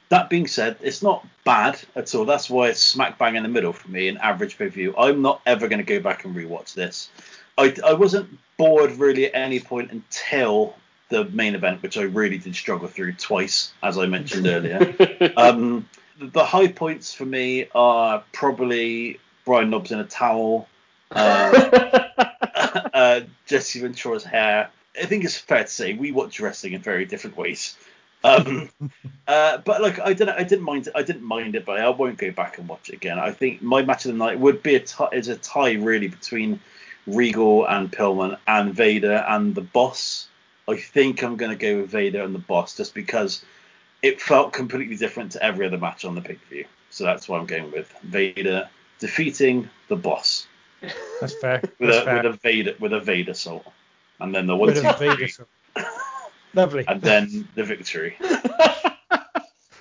That 0.10 0.30
being 0.30 0.48
said, 0.48 0.78
it's 0.82 1.02
not 1.02 1.26
bad 1.44 1.80
at 1.96 2.14
all. 2.16 2.26
That's 2.26 2.50
why 2.50 2.70
it's 2.70 2.82
smack 2.82 3.18
bang 3.18 3.36
in 3.36 3.44
the 3.44 3.50
middle 3.50 3.74
for 3.74 3.90
me 3.90 4.08
in 4.08 4.18
average 4.18 4.58
pay 4.58 4.66
per 4.66 4.72
view. 4.72 4.96
I'm 4.98 5.22
not 5.22 5.42
ever 5.46 5.68
going 5.68 5.80
to 5.80 5.84
go 5.84 6.00
back 6.00 6.26
and 6.26 6.36
rewatch 6.36 6.74
this. 6.74 7.10
I, 7.58 7.76
I 7.86 7.94
wasn't 7.94 8.38
bored 8.58 8.92
really 8.94 9.26
at 9.26 9.36
any 9.36 9.60
point 9.60 9.92
until 9.92 10.76
the 11.10 11.26
main 11.26 11.56
event, 11.56 11.84
which 11.84 11.98
I 11.98 12.04
really 12.04 12.38
did 12.38 12.56
struggle 12.56 12.88
through 12.88 13.14
twice, 13.14 13.74
as 13.84 13.98
I 13.98 14.06
mentioned 14.06 14.48
earlier. 14.48 15.34
um, 15.38 15.88
the 16.20 16.46
high 16.46 16.68
points 16.68 17.14
for 17.14 17.26
me 17.26 17.68
are 17.76 18.24
probably 18.32 19.20
Brian 19.46 19.70
Knobbs 19.70 19.92
in 19.92 20.00
a 20.00 20.06
towel, 20.06 20.68
uh, 21.12 22.04
uh, 22.94 23.22
Jesse 23.46 23.82
Ventura's 23.82 24.24
hair. 24.24 24.70
I 25.00 25.06
think 25.06 25.26
it's 25.26 25.38
fair 25.38 25.64
to 25.64 25.70
say 25.70 25.94
we 25.94 26.12
watch 26.12 26.40
wrestling 26.40 26.74
in 26.74 26.82
very 26.82 27.06
different 27.06 27.38
ways. 27.38 27.78
Um, 28.24 28.70
uh, 29.28 29.60
but 29.60 29.82
like 29.82 30.00
I 30.00 30.14
didn't, 30.14 30.38
I 30.38 30.44
didn't 30.44 30.66
mind, 30.66 30.90
I 30.96 31.04
didn't 31.04 31.24
mind 31.24 31.56
it, 31.56 31.66
but 31.66 31.80
I 31.80 31.90
won't 31.90 32.18
go 32.18 32.32
back 32.32 32.58
and 32.58 32.68
watch 32.68 32.90
it 32.90 32.96
again. 32.96 33.20
I 33.20 33.32
think 33.32 33.62
my 33.62 33.84
match 33.84 34.06
of 34.06 34.12
the 34.12 34.18
night 34.18 34.40
would 34.40 34.64
be 34.64 34.76
a 34.76 34.80
tie, 34.80 35.10
is 35.14 35.28
a 35.28 35.36
tie 35.36 35.74
really 35.74 36.08
between 36.08 36.60
Regal 37.06 37.68
and 37.68 37.92
Pillman 37.92 38.38
and 38.48 38.74
Vader 38.74 39.24
and 39.28 39.54
the 39.54 39.62
Boss. 39.62 40.28
I 40.68 40.76
think 40.78 41.24
I'm 41.24 41.36
going 41.36 41.52
to 41.52 41.58
go 41.58 41.82
with 41.82 41.92
Vader 41.92 42.24
and 42.24 42.34
the 42.34 42.40
Boss 42.40 42.76
just 42.76 42.94
because 42.94 43.44
it 44.02 44.22
felt 44.22 44.54
completely 44.54 44.96
different 44.96 45.32
to 45.34 45.44
every 45.44 45.66
other 45.66 45.78
match 45.78 46.06
on 46.06 46.16
the 46.16 46.22
pay 46.22 46.36
per 46.36 46.46
view. 46.50 46.66
So 46.90 47.04
that's 47.04 47.28
why 47.28 47.38
I'm 47.38 47.46
going 47.46 47.72
with 47.72 47.92
Vader 48.04 48.70
defeating 49.00 49.70
the 49.88 49.96
Boss. 49.96 50.48
That's 51.22 51.36
fair. 51.36 51.62
with, 51.80 51.90
that's 51.90 51.98
a, 51.98 52.04
fair. 52.04 52.16
with 52.18 52.26
a 52.26 52.38
Vader 52.38 52.76
with 52.80 52.94
a 52.94 53.00
Vader 53.00 53.34
salt, 53.34 53.66
and 54.20 54.34
then 54.34 54.48
the 54.48 54.56
one 54.56 54.68
With 54.68 54.82
two 54.82 54.90
a 54.90 54.94
Vader 54.94 55.28
salt. 55.28 55.50
Lovely. 56.54 56.86
and 56.88 57.02
then 57.02 57.48
the 57.56 57.64
victory. 57.64 58.16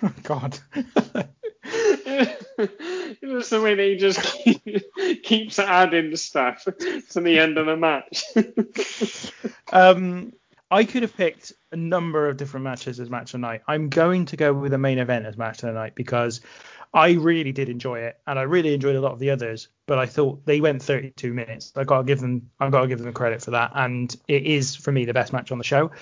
God. 0.23 0.59
It's 2.57 3.51
the 3.51 3.61
way 3.61 3.75
that 3.75 3.83
he 3.83 3.97
just 3.97 4.23
keep, 4.23 4.63
keeps 5.23 5.59
adding 5.59 6.15
stuff 6.17 6.65
to 6.65 7.21
the 7.21 7.39
end 7.39 7.59
of 7.59 7.67
the 7.67 7.77
match. 7.77 8.25
Um, 9.73 10.33
I 10.75 10.83
could 10.83 11.03
have 11.03 11.17
picked 11.17 11.53
a 11.71 11.77
number 11.77 12.29
of 12.29 12.37
different 12.37 12.65
matches 12.65 12.99
as 12.99 13.09
match 13.09 13.33
of 13.33 13.41
the 13.41 13.47
night. 13.47 13.63
I'm 13.69 13.91
going 13.91 14.27
to 14.27 14.37
go 14.37 14.53
with 14.53 14.73
the 14.73 14.79
main 14.79 14.99
event 14.99 15.25
as 15.25 15.37
match 15.37 15.63
of 15.63 15.69
the 15.69 15.73
night 15.73 15.95
because 15.95 16.41
I 16.93 17.13
really 17.13 17.53
did 17.53 17.69
enjoy 17.69 18.01
it, 18.01 18.19
and 18.27 18.41
I 18.41 18.43
really 18.43 18.75
enjoyed 18.75 18.97
a 18.97 19.01
lot 19.01 19.13
of 19.13 19.21
the 19.21 19.31
others. 19.31 19.69
But 19.87 20.01
I 20.01 20.07
thought 20.07 20.45
they 20.45 20.61
went 20.61 20.83
32 20.83 21.33
minutes. 21.33 21.73
I 21.77 21.85
gotta 21.85 22.03
give 22.03 22.19
them, 22.19 22.51
I 22.59 22.69
gotta 22.71 22.89
give 22.89 22.99
them 22.99 23.13
credit 23.13 23.41
for 23.41 23.53
that, 23.53 23.71
and 23.77 24.17
it 24.27 24.43
is 24.47 24.75
for 24.75 24.91
me 24.91 25.05
the 25.05 25.15
best 25.15 25.33
match 25.33 25.53
on 25.53 25.59
the 25.59 25.65
show. 25.65 25.93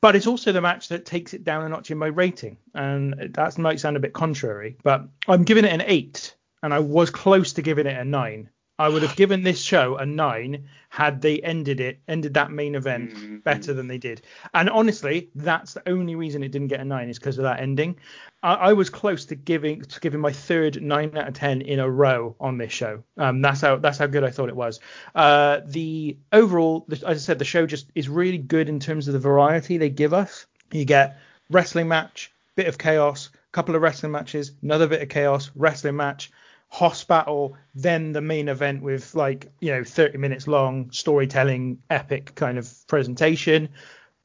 but 0.00 0.16
it's 0.16 0.26
also 0.26 0.50
the 0.50 0.60
match 0.60 0.88
that 0.88 1.06
takes 1.06 1.32
it 1.32 1.44
down 1.44 1.64
a 1.64 1.68
notch 1.68 1.92
in 1.92 1.98
my 1.98 2.08
rating, 2.08 2.56
and 2.74 3.30
that 3.34 3.56
might 3.56 3.78
sound 3.78 3.96
a 3.96 4.00
bit 4.00 4.14
contrary, 4.14 4.76
but 4.82 5.06
I'm 5.28 5.44
giving 5.44 5.64
it 5.64 5.72
an 5.72 5.84
eight, 5.86 6.34
and 6.60 6.74
I 6.74 6.80
was 6.80 7.10
close 7.10 7.52
to 7.52 7.62
giving 7.62 7.86
it 7.86 7.96
a 7.96 8.04
nine. 8.04 8.50
I 8.78 8.88
would 8.88 9.02
have 9.02 9.16
given 9.16 9.42
this 9.42 9.60
show 9.60 9.96
a 9.96 10.06
nine 10.06 10.68
had 10.88 11.20
they 11.20 11.40
ended 11.40 11.80
it, 11.80 12.00
ended 12.06 12.34
that 12.34 12.52
main 12.52 12.76
event 12.76 13.10
mm-hmm. 13.10 13.36
better 13.38 13.74
than 13.74 13.88
they 13.88 13.98
did. 13.98 14.22
And 14.54 14.70
honestly, 14.70 15.30
that's 15.34 15.74
the 15.74 15.88
only 15.88 16.14
reason 16.14 16.42
it 16.44 16.52
didn't 16.52 16.68
get 16.68 16.80
a 16.80 16.84
nine 16.84 17.08
is 17.08 17.18
because 17.18 17.38
of 17.38 17.42
that 17.42 17.60
ending. 17.60 17.96
I, 18.42 18.54
I, 18.54 18.72
was 18.74 18.88
close 18.88 19.24
to 19.26 19.34
giving 19.34 19.82
to 19.82 20.00
giving 20.00 20.20
my 20.20 20.32
third 20.32 20.80
nine 20.80 21.16
out 21.16 21.28
of 21.28 21.34
ten 21.34 21.60
in 21.60 21.80
a 21.80 21.90
row 21.90 22.36
on 22.38 22.56
this 22.56 22.72
show. 22.72 23.02
Um, 23.16 23.42
that's 23.42 23.60
how 23.60 23.76
that's 23.76 23.98
how 23.98 24.06
good 24.06 24.22
I 24.22 24.30
thought 24.30 24.48
it 24.48 24.56
was. 24.56 24.78
Uh, 25.14 25.60
the 25.66 26.16
overall, 26.32 26.86
as 26.90 27.02
I 27.04 27.14
said, 27.14 27.40
the 27.40 27.44
show 27.44 27.66
just 27.66 27.90
is 27.96 28.08
really 28.08 28.38
good 28.38 28.68
in 28.68 28.78
terms 28.78 29.08
of 29.08 29.12
the 29.12 29.20
variety 29.20 29.76
they 29.76 29.90
give 29.90 30.14
us. 30.14 30.46
You 30.70 30.84
get 30.84 31.18
wrestling 31.50 31.88
match, 31.88 32.32
bit 32.54 32.68
of 32.68 32.78
chaos, 32.78 33.30
couple 33.50 33.74
of 33.74 33.82
wrestling 33.82 34.12
matches, 34.12 34.52
another 34.62 34.86
bit 34.86 35.02
of 35.02 35.08
chaos, 35.08 35.50
wrestling 35.56 35.96
match 35.96 36.30
Hoss 36.70 37.02
battle, 37.04 37.56
then 37.74 38.12
the 38.12 38.20
main 38.20 38.48
event 38.48 38.82
with 38.82 39.14
like 39.14 39.50
you 39.60 39.72
know 39.72 39.84
30 39.84 40.18
minutes 40.18 40.46
long 40.46 40.90
storytelling, 40.90 41.78
epic 41.90 42.34
kind 42.34 42.58
of 42.58 42.72
presentation. 42.86 43.70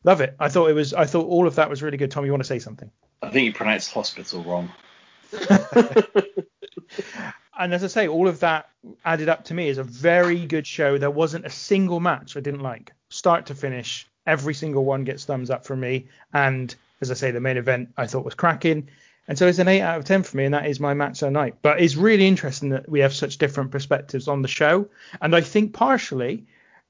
Love 0.04 0.20
it. 0.22 0.36
I 0.40 0.50
thought 0.50 0.70
it 0.70 0.74
was. 0.74 0.94
I 0.94 1.06
thought 1.06 1.28
all 1.28 1.48
of 1.48 1.56
that 1.56 1.70
was 1.70 1.82
really 1.82 1.98
good. 1.98 2.12
Tom, 2.12 2.26
you 2.26 2.32
want 2.32 2.44
to 2.44 2.48
say 2.48 2.60
something? 2.60 2.92
I 3.22 3.30
think 3.30 3.46
you 3.46 3.54
pronounced 3.54 3.92
hospital 3.92 4.44
wrong. 4.44 4.70
and 7.58 7.74
as 7.74 7.84
I 7.84 7.88
say, 7.88 8.08
all 8.08 8.28
of 8.28 8.42
that 8.42 8.70
added 9.06 9.30
up 9.30 9.46
to 9.46 9.54
me 9.54 9.70
is 9.70 9.78
a 9.78 9.84
very 9.84 10.46
good 10.46 10.68
show. 10.68 10.98
There 10.98 11.10
wasn't 11.10 11.46
a 11.46 11.50
single 11.50 12.00
match 12.00 12.36
I 12.36 12.42
didn't 12.42 12.62
like, 12.62 12.92
start 13.10 13.46
to 13.48 13.56
finish. 13.56 14.08
Every 14.28 14.54
single 14.54 14.86
one 14.86 15.06
gets 15.06 15.26
thumbs 15.26 15.50
up 15.50 15.66
from 15.66 15.80
me. 15.80 16.08
And 16.34 16.74
as 17.02 17.12
I 17.12 17.14
say, 17.14 17.32
the 17.32 17.40
main 17.40 17.58
event 17.58 17.94
I 17.98 18.08
thought 18.08 18.26
was 18.26 18.36
cracking. 18.36 18.90
And 19.28 19.38
so 19.38 19.48
it's 19.48 19.60
an 19.60 19.68
8 19.68 19.82
out 19.82 20.00
of 20.00 20.06
10 20.06 20.24
for 20.24 20.38
me, 20.38 20.46
and 20.46 20.54
that 20.54 20.66
is 20.66 20.80
my 20.80 20.94
match 20.94 21.22
of 21.22 21.32
night. 21.32 21.56
But 21.62 21.82
it's 21.82 21.96
really 21.96 22.28
interesting 22.28 22.70
that 22.70 22.90
we 22.90 23.00
have 23.00 23.14
such 23.14 23.38
different 23.38 23.72
perspectives 23.72 24.28
on 24.28 24.42
the 24.42 24.48
show. 24.48 24.88
And 25.22 25.36
I 25.36 25.42
think 25.42 25.74
partially 25.74 26.46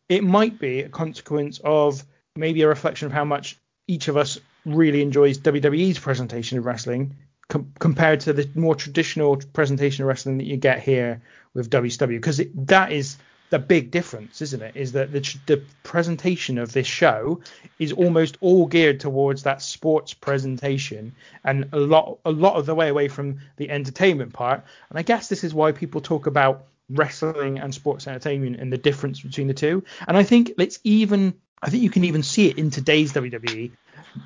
it 0.09 0.23
might 0.23 0.59
be 0.59 0.81
a 0.81 0.89
consequence 0.89 1.59
of 1.63 2.03
maybe 2.35 2.63
a 2.63 2.67
reflection 2.67 3.05
of 3.05 3.11
how 3.11 3.25
much 3.25 3.57
each 3.87 4.07
of 4.07 4.17
us 4.17 4.39
really 4.65 5.01
enjoys 5.01 5.37
WWE's 5.39 5.99
presentation 5.99 6.57
of 6.57 6.65
wrestling 6.65 7.15
com- 7.49 7.71
compared 7.79 8.21
to 8.21 8.33
the 8.33 8.49
more 8.55 8.75
traditional 8.75 9.37
presentation 9.37 10.03
of 10.03 10.07
wrestling 10.07 10.37
that 10.39 10.45
you 10.45 10.57
get 10.57 10.79
here 10.79 11.21
with 11.53 11.69
WCW. 11.69 12.17
Because 12.17 12.41
that 12.55 12.91
is 12.91 13.17
the 13.49 13.59
big 13.59 13.91
difference, 13.91 14.41
isn't 14.41 14.61
it? 14.61 14.75
Is 14.75 14.93
that 14.93 15.11
the, 15.11 15.37
the 15.45 15.63
presentation 15.83 16.57
of 16.57 16.73
this 16.73 16.87
show 16.87 17.41
is 17.77 17.91
almost 17.91 18.37
all 18.41 18.65
geared 18.65 18.99
towards 18.99 19.43
that 19.43 19.61
sports 19.61 20.13
presentation, 20.13 21.15
and 21.43 21.69
a 21.71 21.79
lot 21.79 22.17
a 22.25 22.31
lot 22.31 22.55
of 22.55 22.65
the 22.65 22.75
way 22.75 22.89
away 22.89 23.07
from 23.07 23.39
the 23.57 23.69
entertainment 23.69 24.33
part. 24.33 24.63
And 24.89 24.97
I 24.97 25.03
guess 25.03 25.27
this 25.27 25.43
is 25.43 25.53
why 25.53 25.71
people 25.71 26.01
talk 26.01 26.25
about 26.25 26.65
wrestling 26.89 27.59
and 27.59 27.73
sports 27.73 28.07
entertainment 28.07 28.57
and 28.57 28.71
the 28.71 28.77
difference 28.77 29.21
between 29.21 29.47
the 29.47 29.53
two. 29.53 29.83
And 30.07 30.17
I 30.17 30.23
think 30.23 30.53
let's 30.57 30.79
even 30.83 31.35
I 31.61 31.69
think 31.69 31.83
you 31.83 31.89
can 31.89 32.03
even 32.03 32.23
see 32.23 32.49
it 32.49 32.57
in 32.57 32.71
today's 32.71 33.13
WWE 33.13 33.71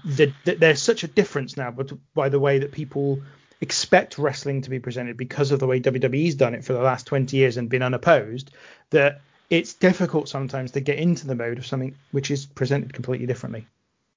that, 0.05 0.33
that 0.45 0.59
there's 0.59 0.81
such 0.81 1.03
a 1.03 1.07
difference 1.07 1.55
now, 1.55 1.71
but 1.71 1.91
by 2.13 2.29
the 2.29 2.39
way 2.39 2.59
that 2.59 2.71
people 2.71 3.21
expect 3.61 4.17
wrestling 4.17 4.61
to 4.61 4.69
be 4.69 4.79
presented 4.79 5.17
because 5.17 5.51
of 5.51 5.59
the 5.59 5.67
way 5.67 5.79
WWE's 5.79 6.35
done 6.35 6.53
it 6.53 6.63
for 6.63 6.73
the 6.73 6.81
last 6.81 7.05
20 7.07 7.35
years 7.35 7.57
and 7.57 7.69
been 7.69 7.81
unopposed, 7.81 8.51
that 8.91 9.21
it's 9.49 9.73
difficult 9.73 10.29
sometimes 10.29 10.71
to 10.71 10.79
get 10.79 10.99
into 10.99 11.27
the 11.27 11.35
mode 11.35 11.57
of 11.57 11.65
something 11.65 11.95
which 12.11 12.29
is 12.31 12.45
presented 12.45 12.93
completely 12.93 13.25
differently. 13.25 13.65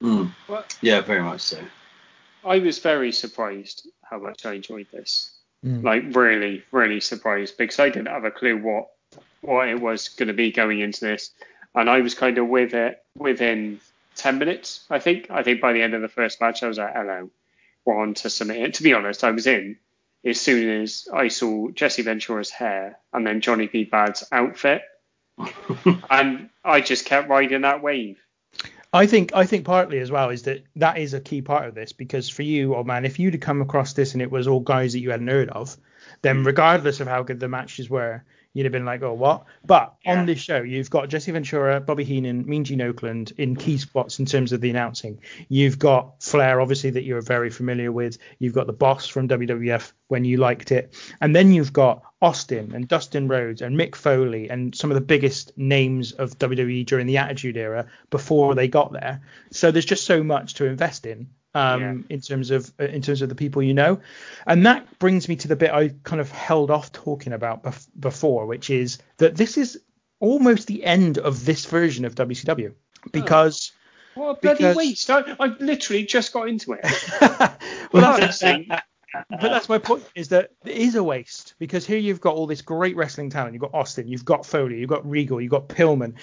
Mm. 0.03 0.33
yeah, 0.81 1.01
very 1.01 1.23
much 1.23 1.41
so. 1.43 1.59
I 2.45 2.59
was 2.59 2.79
very 2.79 3.13
surprised 3.13 3.89
how 4.03 4.19
much 4.19 4.47
I 4.47 4.55
enjoyed 4.55 4.87
this. 4.93 5.37
Mm. 5.65 5.85
Like 5.85 6.15
really, 6.15 6.63
really 6.73 7.01
surprised 7.01 7.59
because 7.59 7.79
I 7.79 7.91
didn't 7.91 8.09
have 8.09 8.25
a 8.25 8.31
clue 8.31 8.57
what 8.57 8.89
what 9.43 9.69
it 9.69 9.81
was 9.81 10.09
going 10.09 10.29
to 10.29 10.35
be 10.35 10.53
going 10.53 10.81
into 10.81 11.01
this, 11.01 11.31
and 11.75 11.89
I 11.89 12.01
was 12.01 12.15
kind 12.15 12.39
of 12.39 12.49
with 12.49 12.73
it 12.75 13.03
within 13.17 13.81
10 14.17 14.39
minutes. 14.39 14.87
I 14.89 14.99
think. 14.99 15.31
I 15.31 15.43
think 15.43 15.61
by 15.61 15.73
the 15.73 15.83
end 15.83 15.95
of 15.95 16.01
the 16.01 16.09
first 16.09 16.41
match, 16.41 16.63
I 16.63 16.69
was 16.69 16.79
like, 16.79 16.95
"Hello, 16.95 17.31
on 17.87 18.15
to 18.15 18.31
submit 18.31 18.59
it. 18.59 18.75
To 18.75 18.83
be 18.83 18.95
honest, 18.95 19.25
I 19.25 19.31
was 19.31 19.47
in 19.47 19.77
as 20.25 20.41
soon 20.41 20.83
as 20.83 21.09
I 21.13 21.29
saw 21.29 21.71
Jesse 21.71 22.03
Ventura's 22.03 22.51
hair 22.51 22.99
and 23.13 23.27
then 23.27 23.41
Johnny 23.41 23.67
B. 23.67 23.85
Badd's 23.85 24.25
outfit, 24.31 24.83
and 26.11 26.51
I 26.65 26.81
just 26.81 27.07
kept 27.07 27.29
riding 27.29 27.63
that 27.63 27.83
wave. 27.83 28.19
I 28.93 29.07
think 29.07 29.33
I 29.35 29.47
think 29.47 29.65
partly 29.65 30.01
as 30.01 30.11
well 30.11 30.31
is 30.31 30.43
that 30.43 30.65
that 30.77 30.99
is 30.99 31.15
a 31.15 31.21
key 31.21 31.43
part 31.43 31.69
of 31.69 31.75
this 31.75 31.93
because 31.93 32.29
for 32.29 32.43
you, 32.43 32.75
oh 32.75 32.83
man, 32.83 33.05
if 33.05 33.19
you'd 33.19 33.35
have 33.35 33.41
come 33.41 33.63
across 33.63 33.93
this 33.93 34.15
and 34.15 34.23
it 34.23 34.31
was 34.31 34.49
all 34.49 34.61
guys 34.61 34.93
that 34.93 35.01
you 35.01 35.11
hadn't 35.11 35.29
heard 35.29 35.49
of, 35.51 35.77
then 36.23 36.39
hmm. 36.39 36.47
regardless 36.47 37.01
of 37.01 37.07
how 37.07 37.23
good 37.23 37.41
the 37.41 37.49
matches 37.49 37.89
were, 37.89 38.25
you'd 38.53 38.65
have 38.65 38.73
been 38.73 38.85
like, 38.85 39.03
oh, 39.03 39.13
what? 39.13 39.45
But 39.65 39.95
yeah. 40.05 40.19
on 40.19 40.27
this 40.27 40.41
show, 40.41 40.63
you've 40.63 40.91
got 40.91 41.09
Jesse 41.09 41.33
Ventura, 41.33 41.81
Bobby 41.81 42.05
Heenan, 42.05 42.47
Mean 42.47 42.65
Gene 42.65 42.81
Okerlund 42.81 43.33
in 43.39 43.57
key 43.57 43.79
spots 43.79 44.19
in 44.19 44.27
terms 44.27 44.53
of 44.53 44.61
the 44.61 44.71
announcing. 44.71 45.21
You've 45.49 45.79
got 45.79 46.23
Flair, 46.23 46.61
obviously, 46.61 46.91
that 46.91 47.05
you're 47.05 47.21
very 47.21 47.51
familiar 47.51 47.93
with. 47.93 48.19
You've 48.39 48.55
got 48.55 48.67
the 48.67 48.73
boss 48.73 49.07
from 49.07 49.29
WWF 49.29 49.93
when 50.09 50.25
you 50.25 50.39
liked 50.39 50.73
it. 50.73 50.95
And 51.21 51.35
then 51.35 51.53
you've 51.53 51.73
got 51.73 52.03
Austin 52.21 52.73
and 52.75 52.89
Dustin 52.89 53.29
Rhodes 53.29 53.63
and 53.63 53.79
Mick 53.79 53.95
Foley 53.95 54.51
and 54.51 54.75
some 54.75 54.91
of 54.91 54.97
the 54.97 55.01
biggest 55.01 55.57
names 55.57 56.13
of 56.13 56.39
WWE 56.39 56.85
during 56.87 57.07
the 57.07 57.19
Attitude 57.19 57.57
Era 57.57 57.87
before 58.11 58.55
they 58.55 58.69
got 58.69 58.93
there. 58.93 59.23
So 59.53 59.71
there's 59.71 59.85
just 59.85 60.05
so 60.05 60.23
much 60.23 60.55
to 60.55 60.67
invest 60.67 61.07
in 61.07 61.29
um, 61.55 61.81
yeah. 61.81 62.15
in 62.15 62.21
terms 62.21 62.51
of 62.51 62.73
uh, 62.81 62.85
in 62.85 63.03
terms 63.03 63.23
of 63.23 63.29
the 63.29 63.35
people 63.35 63.63
you 63.63 63.75
know, 63.75 64.01
and 64.47 64.65
that 64.67 64.99
brings 64.99 65.29
me 65.29 65.37
to 65.37 65.49
the 65.49 65.57
bit 65.57 65.71
I 65.71 65.91
kind 66.05 66.21
of 66.21 66.31
held 66.31 66.71
off 66.71 66.93
talking 66.93 67.33
about 67.33 67.63
bef- 67.63 67.89
before, 67.99 68.47
which 68.47 68.71
is 68.71 68.99
that 69.19 69.37
this 69.37 69.57
is 69.57 69.81
almost 70.21 70.67
the 70.67 70.85
end 70.85 71.19
of 71.19 71.45
this 71.45 71.65
version 71.65 72.05
of 72.05 72.15
WCW 72.15 72.75
because. 73.13 73.73
Oh. 73.73 73.77
What 74.15 74.39
a 74.39 74.41
bloody 74.41 74.57
because... 74.57 74.77
waste! 74.77 75.09
I, 75.09 75.37
I've 75.39 75.61
literally 75.61 76.05
just 76.05 76.33
got 76.33 76.49
into 76.49 76.73
it. 76.73 76.85
well, 77.93 78.19
that's, 78.19 78.43
but 79.13 79.41
that's 79.41 79.69
my 79.69 79.79
point 79.79 80.05
is 80.15 80.29
that 80.29 80.51
it 80.65 80.77
is 80.77 80.95
a 80.95 81.03
waste 81.03 81.55
because 81.59 81.87
here 81.87 81.99
you've 81.99 82.21
got 82.21 82.35
all 82.35 82.47
this 82.47 82.63
great 82.63 82.97
wrestling 82.97 83.31
talent. 83.31 83.55
You've 83.55 83.63
got 83.63 83.75
Austin, 83.75 84.09
you've 84.09 84.25
got 84.25 84.47
Foley, 84.47 84.79
you've 84.79 84.89
got 84.89 85.09
Regal, 85.09 85.41
you've 85.41 85.51
got 85.51 85.69
Pillman, 85.69 86.15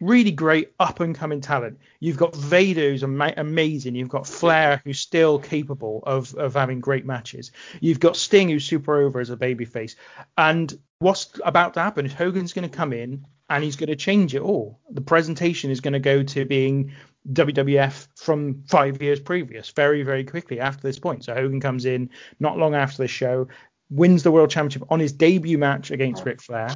really 0.00 0.30
great 0.30 0.72
up 0.80 1.00
and 1.00 1.14
coming 1.14 1.40
talent. 1.40 1.78
You've 2.00 2.16
got 2.16 2.34
Vader 2.34 2.90
who's 2.90 3.02
ama- 3.02 3.34
amazing. 3.36 3.94
You've 3.94 4.08
got 4.08 4.26
Flair 4.26 4.80
who's 4.84 5.00
still 5.00 5.38
capable 5.38 6.02
of 6.06 6.34
of 6.34 6.54
having 6.54 6.80
great 6.80 7.04
matches. 7.04 7.52
You've 7.80 8.00
got 8.00 8.16
Sting 8.16 8.48
who's 8.48 8.64
super 8.64 9.00
over 9.00 9.20
as 9.20 9.30
a 9.30 9.36
babyface. 9.36 9.96
And 10.38 10.76
what's 10.98 11.28
about 11.44 11.74
to 11.74 11.80
happen 11.80 12.06
is 12.06 12.12
Hogan's 12.12 12.52
going 12.52 12.68
to 12.68 12.76
come 12.76 12.92
in 12.92 13.26
and 13.50 13.62
he's 13.62 13.76
going 13.76 13.90
to 13.90 13.96
change 13.96 14.34
it 14.34 14.40
all. 14.40 14.80
The 14.90 15.00
presentation 15.02 15.70
is 15.70 15.80
going 15.80 15.92
to 15.92 16.00
go 16.00 16.22
to 16.22 16.44
being 16.44 16.92
WWF 17.30 18.08
from 18.16 18.64
five 18.66 19.00
years 19.00 19.20
previous, 19.20 19.70
very, 19.70 20.02
very 20.02 20.24
quickly 20.24 20.58
after 20.58 20.82
this 20.82 20.98
point. 20.98 21.24
So 21.24 21.34
Hogan 21.34 21.60
comes 21.60 21.84
in 21.84 22.10
not 22.40 22.58
long 22.58 22.74
after 22.74 23.02
the 23.02 23.08
show, 23.08 23.48
wins 23.90 24.22
the 24.22 24.32
World 24.32 24.50
Championship 24.50 24.90
on 24.90 25.00
his 25.00 25.12
debut 25.12 25.58
match 25.58 25.90
against 25.90 26.24
Ric 26.24 26.40
Flair. 26.40 26.74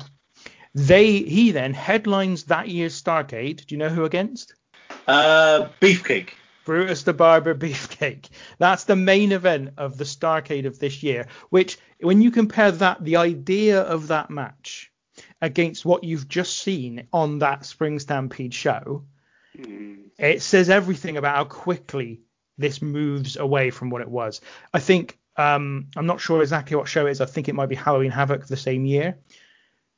They 0.75 1.21
he 1.21 1.53
then 1.53 1.73
headlines 1.73 2.45
that 2.45 2.69
year's 2.69 3.01
Starcade. 3.01 3.67
Do 3.67 3.75
you 3.75 3.79
know 3.79 3.89
who 3.89 4.05
against? 4.05 4.55
Uh, 5.07 5.69
Beefcake. 5.81 6.31
Brutus 6.67 7.05
the 7.05 7.15
Barber 7.15 7.55
Beefcake. 7.55 8.29
That's 8.59 8.85
the 8.85 8.97
main 8.97 9.33
event 9.33 9.71
of 9.79 9.97
the 9.97 10.05
Starcade 10.05 10.67
of 10.67 10.79
this 10.79 11.03
year. 11.03 11.29
Which, 11.49 11.79
when 12.01 12.21
you 12.21 12.31
compare 12.31 12.73
that, 12.73 13.03
the 13.03 13.17
idea 13.17 13.81
of 13.81 14.09
that 14.09 14.31
match 14.31 14.93
against 15.41 15.87
what 15.87 16.05
you've 16.05 16.29
just 16.29 16.59
seen 16.59 17.07
on 17.13 17.39
that 17.39 17.65
Spring 17.65 17.99
Stampede 17.99 18.53
show, 18.53 19.05
it 20.19 20.43
says 20.43 20.71
everything 20.71 21.17
about 21.17 21.37
how 21.37 21.45
quickly 21.45 22.21
this 22.59 22.81
moves 22.81 23.37
away 23.37 23.71
from 23.71 23.91
what 23.91 24.03
it 24.03 24.09
was. 24.09 24.41
I 24.73 24.81
think 24.81 25.19
um, 25.37 25.89
I'm 25.97 26.07
not 26.07 26.21
sure 26.21 26.43
exactly 26.43 26.77
what 26.77 26.89
show 26.89 27.07
it 27.07 27.11
is. 27.11 27.21
I 27.21 27.27
think 27.27 27.49
it 27.49 27.55
might 27.55 27.69
be 27.69 27.75
Halloween 27.75 28.11
Havoc 28.11 28.47
the 28.47 28.57
same 28.57 28.87
year. 28.87 29.19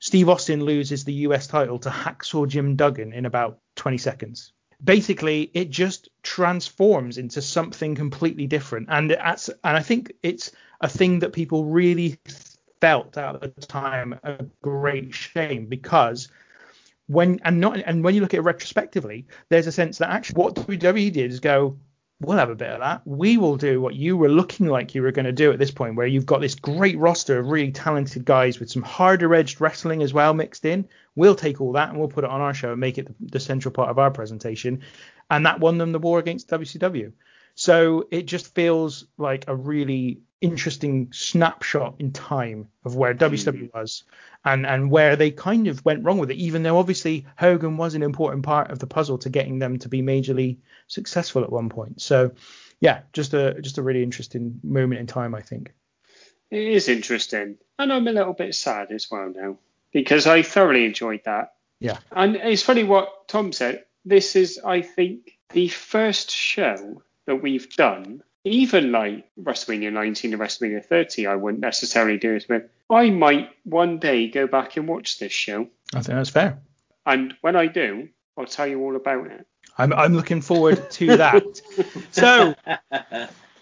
Steve 0.01 0.29
Austin 0.29 0.65
loses 0.65 1.05
the 1.05 1.13
US 1.15 1.47
title 1.47 1.79
to 1.81 1.91
Hacksaw 1.91 2.49
Jim 2.49 2.77
Duggan 2.77 3.13
in 3.13 3.27
about 3.27 3.59
20 3.77 3.99
seconds. 3.99 4.53
Basically, 4.83 5.51
it 5.55 5.71
just 5.71 6.09
transforms 6.23 7.19
into 7.19 7.43
something 7.43 7.97
completely 7.97 8.47
different, 8.47 8.87
and 8.91 9.11
and 9.11 9.57
I 9.65 9.81
think 9.81 10.13
it's 10.23 10.53
a 10.81 10.89
thing 10.89 11.19
that 11.19 11.33
people 11.33 11.65
really 11.65 12.21
felt 12.81 13.17
at 13.19 13.41
the 13.41 13.49
time 13.49 14.21
a 14.23 14.45
great 14.63 15.13
shame 15.13 15.67
because 15.67 16.29
when 17.09 17.41
and 17.43 17.61
not 17.61 17.79
and 17.79 18.05
when 18.05 18.15
you 18.15 18.21
look 18.21 18.35
at 18.35 18.39
it 18.39 18.43
retrospectively, 18.43 19.27
there's 19.49 19.67
a 19.67 19.73
sense 19.73 19.99
that 19.99 20.11
actually 20.11 20.43
what 20.43 20.55
WWE 20.55 21.13
did 21.13 21.33
is 21.33 21.41
go, 21.41 21.77
we'll 22.21 22.37
have 22.37 22.51
a 22.51 22.55
bit 22.55 22.71
of 22.71 22.81
that. 22.81 23.03
We 23.07 23.39
will 23.39 23.57
do 23.57 23.81
what 23.81 23.95
you 23.95 24.17
were 24.17 24.29
looking 24.29 24.67
like 24.67 24.95
you 24.95 25.03
were 25.03 25.13
going 25.13 25.25
to 25.25 25.33
do 25.33 25.51
at 25.51 25.59
this 25.59 25.71
point, 25.71 25.97
where 25.97 26.07
you've 26.07 26.27
got 26.27 26.41
this 26.41 26.55
great 26.55 26.99
roster 26.99 27.39
of 27.39 27.47
really 27.47 27.73
talented 27.73 28.25
guys 28.25 28.61
with 28.61 28.71
some 28.71 28.83
harder 28.83 29.35
edged 29.35 29.61
wrestling 29.61 30.03
as 30.03 30.13
well 30.13 30.35
mixed 30.35 30.65
in. 30.65 30.87
We'll 31.15 31.35
take 31.35 31.61
all 31.61 31.73
that 31.73 31.89
and 31.89 31.99
we'll 31.99 32.09
put 32.09 32.25
it 32.25 32.31
on 32.31 32.41
our 32.41 32.55
show 32.55 32.73
and 32.73 32.81
make 32.81 32.99
it 32.99 33.07
the, 33.07 33.15
the 33.21 33.41
central 33.41 33.73
part 33.73 33.91
of 33.91 33.99
our 33.99 34.11
presentation. 34.11 34.83
And 35.31 35.47
that 35.47 35.61
won 35.61 35.79
them 35.79 35.93
the 35.93 35.99
war 35.99 36.19
against 36.19 36.49
WCW. 36.49 37.13
So 37.59 38.07
it 38.13 38.27
just 38.27 38.55
feels 38.55 39.05
like 39.17 39.47
a 39.49 39.57
really 39.57 40.21
interesting 40.41 41.09
snapshot 41.13 41.97
in 41.99 42.13
time 42.13 42.69
of 42.85 42.95
where 42.95 43.13
WCW 43.13 43.71
hmm. 43.73 43.77
was 43.77 44.05
and 44.45 44.65
and 44.65 44.93
where 44.93 45.17
they 45.17 45.33
kind 45.33 45.67
of 45.67 45.85
went 45.85 46.05
wrong 46.05 46.19
with 46.19 46.31
it, 46.31 46.37
even 46.37 46.63
though 46.63 46.79
obviously 46.79 47.27
Hogan 47.37 47.77
was 47.77 47.97
an 47.97 48.05
important 48.05 48.45
part 48.45 48.71
of 48.71 48.79
the 48.79 48.87
puzzle 48.87 49.19
to 49.19 49.29
getting 49.29 49.59
them 49.59 49.77
to 49.81 49.89
be 49.89 50.03
majorly 50.03 50.59
successful 50.87 51.43
at 51.43 51.51
one 51.51 51.69
point. 51.69 52.01
So 52.01 52.31
yeah, 52.79 53.01
just 53.13 53.35
a 53.35 53.61
just 53.61 53.77
a 53.77 53.83
really 53.83 54.05
interesting 54.05 54.61
moment 54.63 55.01
in 55.01 55.09
time, 55.09 55.35
I 55.35 55.41
think. 55.41 55.75
It 56.53 56.63
is 56.63 56.89
interesting, 56.89 57.57
and 57.77 57.93
I'm 57.93 58.07
a 58.07 58.13
little 58.13 58.35
bit 58.35 58.55
sad 58.55 58.93
as 58.93 59.11
well 59.11 59.33
now 59.35 59.59
because 59.93 60.29
I 60.29 60.43
thoroughly 60.43 60.85
enjoyed 60.85 61.23
that. 61.25 61.55
Yeah, 61.81 61.99
and 62.13 62.37
it's 62.37 62.63
funny 62.63 62.85
what 62.85 63.27
Tom 63.27 63.51
said. 63.51 63.85
This 64.05 64.37
is, 64.37 64.61
I 64.65 64.83
think, 64.83 65.33
the 65.51 65.67
first 65.67 66.31
show 66.31 67.03
that 67.29 67.43
we've 67.43 67.69
done, 67.77 68.23
even 68.45 68.91
like 68.91 69.29
WrestleMania 69.39 69.93
19 69.93 70.33
and 70.33 70.41
WrestleMania 70.41 70.83
30, 70.83 71.27
I 71.27 71.35
wouldn't 71.35 71.61
necessarily 71.61 72.17
do 72.17 72.35
it 72.35 72.47
with. 72.49 72.65
I 72.91 73.11
might 73.11 73.51
one 73.65 73.99
day 73.99 74.29
go 74.29 74.47
back 74.47 74.79
and 74.79 74.89
watch 74.89 75.19
this 75.19 75.31
show. 75.31 75.69
I 75.95 76.01
think 76.01 76.17
that's 76.17 76.31
fair. 76.31 76.59
And 77.05 77.35
when 77.43 77.55
I 77.55 77.67
do, 77.67 78.09
I'll 78.39 78.47
tell 78.47 78.67
you 78.67 78.81
all 78.81 78.97
about 78.97 79.27
it. 79.27 79.47
I'm, 79.77 79.93
I'm 79.93 80.15
looking 80.15 80.41
forward 80.41 80.91
to 80.93 81.17
that. 81.19 81.61
so 82.13 82.55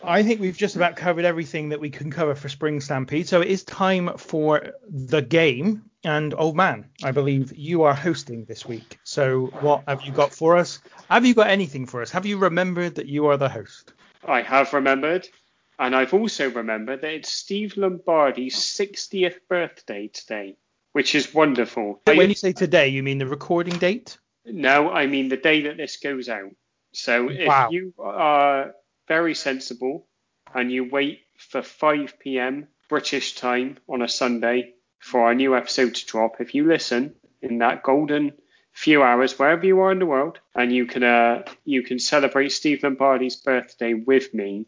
I 0.02 0.22
think 0.22 0.40
we've 0.40 0.56
just 0.56 0.76
about 0.76 0.96
covered 0.96 1.24
everything 1.24 1.70
that 1.70 1.80
we 1.80 1.90
can 1.90 2.10
cover 2.10 2.34
for 2.34 2.48
Spring 2.48 2.80
Stampede. 2.80 3.28
So 3.28 3.40
it 3.40 3.48
is 3.48 3.64
time 3.64 4.16
for 4.18 4.72
the 4.88 5.22
game. 5.22 5.82
And 6.04 6.34
old 6.34 6.56
man, 6.56 6.90
I 7.02 7.10
believe 7.10 7.56
you 7.56 7.82
are 7.82 7.94
hosting 7.94 8.44
this 8.44 8.64
week. 8.64 8.98
So 9.02 9.46
what 9.60 9.82
have 9.88 10.02
you 10.02 10.12
got 10.12 10.32
for 10.32 10.56
us? 10.56 10.80
Have 11.10 11.26
you 11.26 11.34
got 11.34 11.48
anything 11.48 11.86
for 11.86 12.00
us? 12.02 12.10
Have 12.12 12.26
you 12.26 12.38
remembered 12.38 12.94
that 12.96 13.06
you 13.06 13.26
are 13.26 13.36
the 13.36 13.48
host? 13.48 13.92
I 14.24 14.42
have 14.42 14.72
remembered. 14.72 15.28
And 15.78 15.94
I've 15.94 16.14
also 16.14 16.48
remembered 16.50 17.02
that 17.02 17.12
it's 17.12 17.32
Steve 17.32 17.76
Lombardi's 17.76 18.54
60th 18.54 19.36
birthday 19.48 20.08
today, 20.08 20.56
which 20.92 21.14
is 21.14 21.34
wonderful. 21.34 22.00
When 22.06 22.28
you 22.28 22.34
say 22.34 22.52
today, 22.52 22.88
you 22.88 23.02
mean 23.02 23.18
the 23.18 23.26
recording 23.26 23.78
date? 23.78 24.16
No, 24.46 24.90
I 24.90 25.06
mean 25.06 25.28
the 25.28 25.36
day 25.36 25.62
that 25.62 25.76
this 25.76 25.98
goes 25.98 26.28
out. 26.28 26.50
So 26.92 27.28
if 27.28 27.46
Wow. 27.48 27.68
you 27.70 27.92
are 27.98 28.72
very 29.08 29.34
sensible 29.34 30.06
and 30.54 30.70
you 30.70 30.88
wait 30.90 31.20
for 31.38 31.62
5 31.62 32.18
p.m. 32.18 32.68
British 32.88 33.34
time 33.34 33.78
on 33.88 34.02
a 34.02 34.08
Sunday 34.08 34.74
for 34.98 35.22
our 35.22 35.34
new 35.34 35.56
episode 35.56 35.94
to 35.94 36.06
drop, 36.06 36.40
if 36.40 36.54
you 36.54 36.66
listen 36.66 37.14
in 37.42 37.58
that 37.58 37.82
golden 37.82 38.32
few 38.72 39.02
hours 39.02 39.38
wherever 39.38 39.64
you 39.64 39.80
are 39.80 39.90
in 39.90 39.98
the 39.98 40.06
world, 40.06 40.38
and 40.54 40.72
you 40.72 40.86
can 40.86 41.02
uh, 41.02 41.42
you 41.64 41.82
can 41.82 41.98
celebrate 41.98 42.50
Steve 42.50 42.82
Lombardi's 42.82 43.36
birthday 43.36 43.94
with 43.94 44.32
me. 44.34 44.66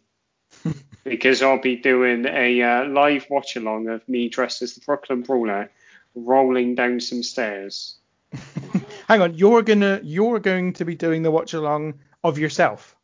because 1.04 1.42
I'll 1.42 1.60
be 1.60 1.76
doing 1.76 2.26
a 2.26 2.62
uh, 2.62 2.84
live 2.86 3.26
watch 3.28 3.56
along 3.56 3.88
of 3.88 4.06
me 4.08 4.28
dressed 4.28 4.62
as 4.62 4.74
the 4.74 4.80
Brooklyn 4.80 5.22
Brawler 5.22 5.70
rolling 6.14 6.74
down 6.74 7.00
some 7.00 7.22
stairs. 7.22 7.96
Hang 9.08 9.20
on, 9.22 9.34
you're 9.34 9.62
gonna 9.62 10.00
you're 10.02 10.40
going 10.40 10.72
to 10.74 10.84
be 10.84 10.94
doing 10.94 11.22
the 11.22 11.30
watch 11.30 11.54
along 11.54 12.00
of 12.24 12.38
yourself. 12.38 12.96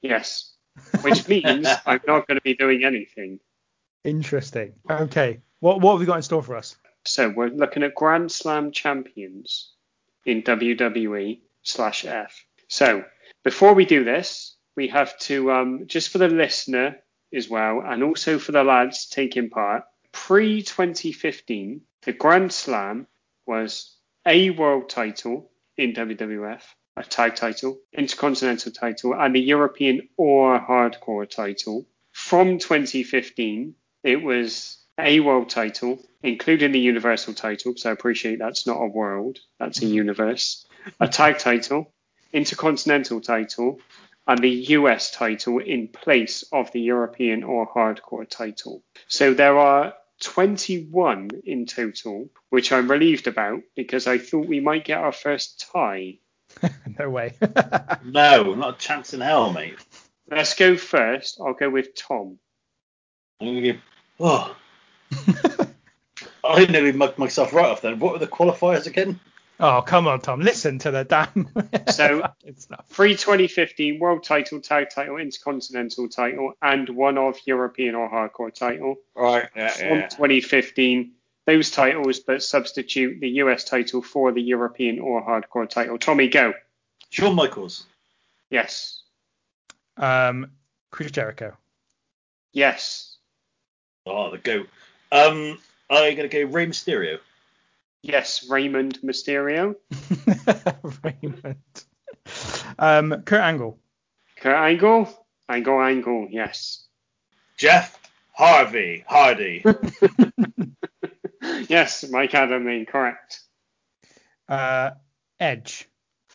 Yes. 0.00 0.51
Which 1.02 1.28
means 1.28 1.68
I'm 1.86 2.00
not 2.06 2.26
going 2.26 2.38
to 2.38 2.42
be 2.42 2.54
doing 2.54 2.84
anything. 2.84 3.40
Interesting. 4.04 4.74
Okay. 4.90 5.40
What 5.60 5.80
what 5.80 5.92
have 5.92 6.00
we 6.00 6.06
got 6.06 6.16
in 6.16 6.22
store 6.22 6.42
for 6.42 6.56
us? 6.56 6.76
So 7.04 7.28
we're 7.28 7.48
looking 7.48 7.82
at 7.82 7.94
Grand 7.94 8.30
Slam 8.30 8.72
champions 8.72 9.72
in 10.24 10.42
WWE 10.42 11.40
slash 11.62 12.04
F. 12.04 12.44
So 12.68 13.04
before 13.44 13.74
we 13.74 13.84
do 13.84 14.04
this, 14.04 14.56
we 14.76 14.88
have 14.88 15.18
to 15.20 15.52
um, 15.52 15.86
just 15.86 16.10
for 16.10 16.18
the 16.18 16.28
listener 16.28 16.96
as 17.34 17.48
well, 17.48 17.82
and 17.84 18.02
also 18.02 18.38
for 18.38 18.52
the 18.52 18.64
lads 18.64 19.06
taking 19.06 19.50
part. 19.50 19.84
Pre 20.12 20.62
2015, 20.62 21.80
the 22.02 22.12
Grand 22.12 22.52
Slam 22.52 23.06
was 23.46 23.96
a 24.26 24.50
world 24.50 24.88
title 24.88 25.50
in 25.76 25.94
WWF, 25.94 26.62
a 26.96 27.02
tag 27.02 27.34
title, 27.34 27.78
intercontinental 27.92 28.72
title, 28.72 29.14
and 29.14 29.34
the 29.34 29.40
European 29.40 30.08
or 30.16 30.58
hardcore 30.60 31.28
title. 31.28 31.86
From 32.12 32.58
2015, 32.58 33.74
it 34.04 34.22
was 34.22 34.78
a 34.98 35.20
world 35.20 35.48
title, 35.48 35.98
including 36.22 36.72
the 36.72 36.80
universal 36.80 37.34
title, 37.34 37.72
because 37.72 37.86
I 37.86 37.92
appreciate 37.92 38.38
that's 38.38 38.66
not 38.66 38.82
a 38.82 38.86
world, 38.86 39.38
that's 39.58 39.82
a 39.82 39.86
universe, 39.86 40.66
a 41.00 41.08
tag 41.08 41.38
title, 41.38 41.92
intercontinental 42.32 43.20
title, 43.20 43.80
and 44.26 44.38
the 44.38 44.50
US 44.76 45.10
title 45.10 45.58
in 45.58 45.88
place 45.88 46.44
of 46.52 46.70
the 46.72 46.80
European 46.80 47.42
or 47.42 47.66
hardcore 47.66 48.28
title. 48.28 48.82
So 49.08 49.34
there 49.34 49.58
are 49.58 49.94
21 50.20 51.30
in 51.44 51.66
total, 51.66 52.28
which 52.50 52.70
I'm 52.70 52.90
relieved 52.90 53.26
about 53.26 53.62
because 53.74 54.06
I 54.06 54.18
thought 54.18 54.46
we 54.46 54.60
might 54.60 54.84
get 54.84 54.98
our 54.98 55.12
first 55.12 55.68
tie. 55.72 56.18
no 56.98 57.10
way. 57.10 57.34
No, 58.04 58.54
not 58.54 58.74
a 58.74 58.78
chance 58.78 59.14
in 59.14 59.20
hell, 59.20 59.52
mate. 59.52 59.76
Let's 60.30 60.54
go 60.54 60.76
first. 60.76 61.40
I'll 61.40 61.54
go 61.54 61.70
with 61.70 61.94
Tom. 61.94 62.38
I'm 63.40 63.46
gonna 63.46 63.60
give. 63.60 63.80
Oh, 64.20 64.54
I 66.44 66.64
nearly 66.66 66.92
mugged 66.92 67.18
myself 67.18 67.52
right 67.52 67.66
off 67.66 67.82
then. 67.82 67.98
What 67.98 68.12
were 68.14 68.18
the 68.18 68.26
qualifiers 68.26 68.86
again? 68.86 69.20
oh 69.60 69.82
come 69.82 70.08
on, 70.08 70.20
Tom. 70.20 70.40
Listen 70.40 70.78
to 70.80 70.90
the 70.90 71.04
damn. 71.04 71.48
So- 71.92 72.28
it's 72.44 72.68
not. 72.68 72.88
Free 72.88 73.12
2015 73.14 73.98
world 74.00 74.24
title, 74.24 74.60
tag 74.60 74.90
title, 74.90 75.16
intercontinental 75.18 76.08
title, 76.08 76.54
and 76.60 76.88
one 76.88 77.18
of 77.18 77.38
European 77.46 77.94
or 77.94 78.10
hardcore 78.10 78.52
title. 78.52 78.96
Right. 79.14 79.48
Yeah. 79.54 79.68
From 79.68 79.98
yeah. 79.98 80.08
2015, 80.08 81.12
those 81.46 81.70
titles, 81.70 82.20
but 82.20 82.42
substitute 82.42 83.20
the 83.20 83.28
US 83.28 83.64
title 83.64 84.02
for 84.02 84.32
the 84.32 84.42
European 84.42 85.00
or 85.00 85.22
hardcore 85.26 85.68
title. 85.68 85.98
Tommy, 85.98 86.28
go. 86.28 86.54
Shawn 87.10 87.34
Michaels. 87.34 87.84
Yes. 88.50 89.02
Um, 89.96 90.52
Chris 90.90 91.10
Jericho. 91.10 91.56
Yes. 92.52 93.16
Oh, 94.06 94.30
the 94.30 94.38
goat. 94.38 94.68
Um, 95.10 95.58
I'm 95.90 96.16
gonna 96.16 96.28
go 96.28 96.44
Rey 96.44 96.66
Mysterio. 96.66 97.18
Yes. 98.02 98.48
Raymond 98.48 98.98
Mysterio. 99.02 99.76
Raymond. 101.04 101.84
Um, 102.78 103.22
Kurt 103.22 103.40
Angle. 103.40 103.78
Kurt 104.36 104.56
Angle. 104.56 105.08
Angle, 105.48 105.80
Angle. 105.80 106.28
Yes. 106.30 106.86
Jeff 107.56 107.98
Harvey 108.32 109.04
Hardy. 109.06 109.64
yes. 111.68 112.04
Mike 112.10 112.32
Adamine. 112.34 112.86
Correct. 112.86 113.40
Uh, 114.48 114.90
Edge. 115.40 115.88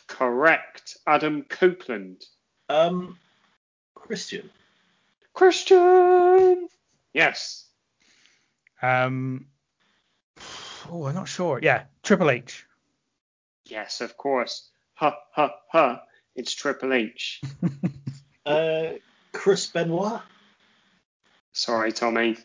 Correct. 0.08 0.98
Adam 1.06 1.44
Copeland. 1.44 2.24
um, 2.70 3.18
Christian. 3.96 4.50
Christian. 5.34 6.68
Yes. 7.14 7.66
Um, 8.82 9.48
oh, 10.90 11.06
I'm 11.06 11.16
not 11.16 11.28
sure. 11.28 11.60
Yeah, 11.62 11.84
Triple 12.04 12.30
H. 12.32 12.66
Yes, 13.66 14.02
of 14.02 14.16
course. 14.18 14.70
Ha 14.96 15.16
ha 15.32 15.52
ha. 15.72 16.02
It's 16.36 16.54
Triple 16.54 16.94
H. 16.94 17.42
Uh, 18.46 18.94
Chris 19.34 19.66
Benoit. 19.68 20.22
Sorry, 21.52 21.92
Tommy. 21.92 22.38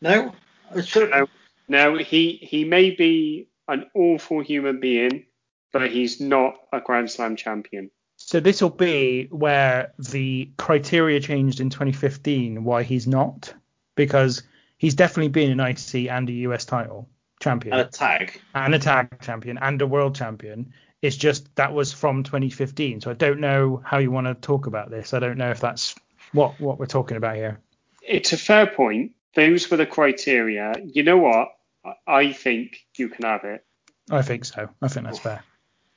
No. 0.00 0.32
I 0.74 0.80
should- 0.80 1.10
No, 1.10 1.26
no, 1.72 1.96
he 1.96 2.38
he 2.42 2.64
may 2.64 2.90
be 2.90 3.48
an 3.66 3.86
awful 3.94 4.40
human 4.40 4.78
being, 4.78 5.24
but 5.72 5.90
he's 5.90 6.20
not 6.20 6.54
a 6.70 6.80
Grand 6.80 7.10
Slam 7.10 7.34
champion. 7.34 7.90
So 8.16 8.40
this 8.40 8.60
will 8.60 8.70
be 8.70 9.26
where 9.30 9.94
the 9.98 10.50
criteria 10.58 11.18
changed 11.18 11.60
in 11.60 11.70
2015. 11.70 12.62
Why 12.62 12.82
he's 12.82 13.06
not? 13.06 13.54
Because 13.96 14.42
he's 14.76 14.94
definitely 14.94 15.30
been 15.30 15.58
an 15.58 15.66
IC 15.66 16.10
and 16.10 16.28
a 16.28 16.32
US 16.46 16.66
title 16.66 17.08
champion 17.40 17.72
And 17.72 17.88
a 17.88 17.90
tag. 17.90 18.38
and 18.54 18.74
a 18.74 18.78
tag 18.78 19.20
champion 19.22 19.58
and 19.58 19.80
a 19.80 19.86
world 19.86 20.14
champion. 20.14 20.74
It's 21.00 21.16
just 21.16 21.56
that 21.56 21.72
was 21.72 21.90
from 21.92 22.22
2015. 22.22 23.00
So 23.00 23.10
I 23.10 23.14
don't 23.14 23.40
know 23.40 23.82
how 23.82 23.96
you 23.96 24.10
want 24.10 24.26
to 24.26 24.34
talk 24.34 24.66
about 24.66 24.90
this. 24.90 25.14
I 25.14 25.18
don't 25.20 25.38
know 25.38 25.50
if 25.50 25.60
that's 25.60 25.94
what 26.32 26.60
what 26.60 26.78
we're 26.78 26.86
talking 26.98 27.16
about 27.16 27.36
here. 27.36 27.58
It's 28.02 28.34
a 28.34 28.36
fair 28.36 28.66
point. 28.66 29.12
Those 29.34 29.70
were 29.70 29.78
the 29.78 29.86
criteria. 29.86 30.74
You 30.84 31.02
know 31.02 31.16
what? 31.16 31.48
I- 31.84 31.94
I 32.06 32.32
think 32.32 32.78
you 32.96 33.08
can 33.08 33.24
have 33.24 33.44
it. 33.44 33.64
I 34.10 34.22
think 34.22 34.44
so. 34.44 34.68
I 34.80 34.88
think 34.88 35.06
that's 35.06 35.18
fair. 35.18 35.42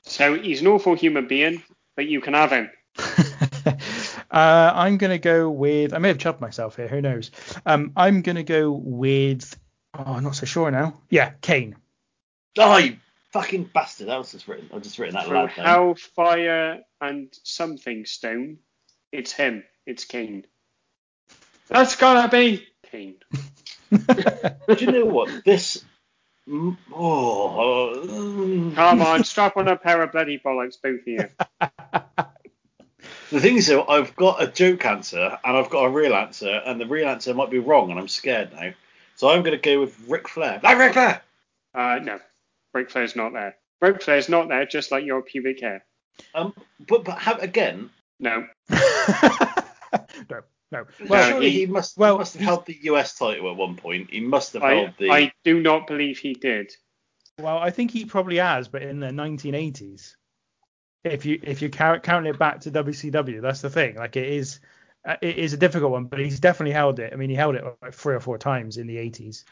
So 0.04 0.38
he's 0.38 0.62
an 0.62 0.68
awful 0.68 0.96
human 0.96 1.28
being, 1.28 1.64
but 1.96 2.06
you 2.08 2.22
can 2.22 2.34
have 2.34 2.52
him. 2.52 2.70
Uh, 4.32 4.72
I'm 4.76 4.98
gonna 4.98 5.18
go 5.18 5.50
with. 5.50 5.94
I 5.94 5.98
may 5.98 6.10
have 6.10 6.18
chubbed 6.18 6.42
myself 6.42 6.76
here. 6.76 6.90
Who 6.90 7.02
knows? 7.02 7.32
Um, 7.66 7.94
I'm 7.96 8.22
gonna 8.22 8.44
go 8.44 8.70
with. 8.72 9.58
Oh, 9.98 10.04
I'm 10.16 10.24
not 10.26 10.36
so 10.36 10.46
sure 10.46 10.70
now. 10.72 11.00
Yeah, 11.10 11.32
Kane. 11.42 11.78
Oh, 12.58 12.76
you 12.78 12.98
fucking 13.32 13.70
bastard! 13.74 14.08
That 14.08 14.18
was 14.18 14.34
just 14.34 14.48
written. 14.50 14.70
I've 14.74 14.82
just 14.82 15.00
written 15.00 15.16
that 15.16 15.26
From 15.28 15.36
loud. 15.36 15.56
down. 15.56 15.66
Hellfire 15.66 16.82
and 17.00 17.34
something 17.44 18.04
stone. 18.06 18.58
It's 19.14 19.32
him. 19.32 19.64
It's 19.86 20.04
Kane. 20.04 20.46
That's 21.70 21.96
gotta 21.96 22.28
be 22.28 22.68
Kane. 22.92 23.16
Do 23.92 24.78
you 24.80 24.92
know 24.92 25.06
what 25.06 25.44
this? 25.46 25.84
Oh. 26.94 28.72
Come 28.76 29.02
on, 29.02 29.24
strap 29.24 29.58
on 29.58 29.68
a 29.68 29.76
pair 29.76 30.02
of 30.04 30.12
bloody 30.12 30.40
bollocks, 30.40 30.76
both 30.82 31.02
of 31.02 31.08
you. 31.08 31.30
The 33.32 33.40
thing 33.40 33.58
is, 33.58 33.68
though, 33.68 33.86
I've 33.88 34.16
got 34.16 34.42
a 34.42 34.48
joke 34.48 34.86
answer 34.86 35.38
and 35.44 35.58
I've 35.58 35.70
got 35.70 35.86
a 35.86 35.90
real 35.90 36.14
answer, 36.14 36.62
and 36.66 36.80
the 36.80 36.86
real 36.86 37.10
answer 37.10 37.34
might 37.34 37.50
be 37.50 37.60
wrong, 37.60 37.90
and 37.90 38.00
I'm 38.00 38.08
scared 38.08 38.54
now. 38.54 38.72
So 39.16 39.30
I'm 39.30 39.42
going 39.42 39.60
to 39.60 39.62
go 39.62 39.80
with 39.82 40.00
Ric 40.08 40.28
Flair. 40.28 40.60
Like 40.62 40.78
Ric 40.78 40.94
Flair. 40.94 41.22
Uh, 41.74 42.00
no, 42.04 42.20
Ric 42.74 42.92
Flair's 42.92 43.16
not 43.16 43.34
there. 43.34 43.56
Ric 43.82 44.04
Flair's 44.04 44.30
not 44.30 44.48
there, 44.48 44.66
just 44.66 44.92
like 44.92 45.06
your 45.06 45.22
pubic 45.22 45.60
hair. 45.60 45.84
Um, 46.34 46.54
but 46.88 47.04
but 47.04 47.18
have, 47.20 47.42
again, 47.42 47.90
No. 48.20 48.48
no, 48.70 48.78
no. 50.76 50.86
well, 51.02 51.10
Well, 51.10 51.30
surely 51.30 51.50
he- 51.52 51.60
he 51.60 51.66
must 51.66 51.98
well, 51.98 52.16
he 52.16 52.20
must 52.20 52.34
have 52.34 52.40
he's- 52.42 52.48
held 52.50 52.66
the 52.66 52.78
US 52.84 53.18
title 53.18 53.50
at 53.50 53.56
one 53.58 53.76
point. 53.76 54.12
He 54.12 54.20
must 54.22 54.54
have 54.54 54.64
I, 54.64 54.74
held 54.76 54.92
the. 55.00 55.12
I 55.12 55.34
do 55.44 55.60
not 55.62 55.88
believe 55.88 56.18
he 56.20 56.34
did. 56.34 56.72
well, 57.40 57.58
I 57.58 57.70
think 57.72 57.92
he 57.92 58.06
probably 58.06 58.38
has, 58.38 58.68
but 58.68 58.82
in 58.82 59.00
the 59.00 59.08
1980s. 59.12 60.16
If 61.04 61.26
you 61.26 61.40
if 61.44 61.62
you 61.62 61.70
count 61.70 62.02
count 62.04 62.26
it 62.26 62.40
back 62.40 62.62
to 62.62 62.72
WCW, 62.72 63.42
that's 63.42 63.62
the 63.62 63.70
thing. 63.70 63.96
Like 63.96 64.16
it 64.16 64.28
is, 64.28 64.60
uh, 65.08 65.18
it 65.22 65.38
is 65.38 65.54
a 65.54 65.58
difficult 65.58 65.92
one, 65.92 66.06
but 66.06 66.20
he's 66.20 66.40
definitely 66.40 66.74
held 66.74 67.00
it. 67.00 67.14
I 67.14 67.16
mean, 67.16 67.30
he 67.30 67.36
held 67.36 67.56
it 67.56 67.64
like 67.82 67.94
three 67.94 68.16
or 68.16 68.20
four 68.20 68.40
times 68.40 68.78
in 68.78 68.88
the 68.88 68.98
80s. 68.98 69.44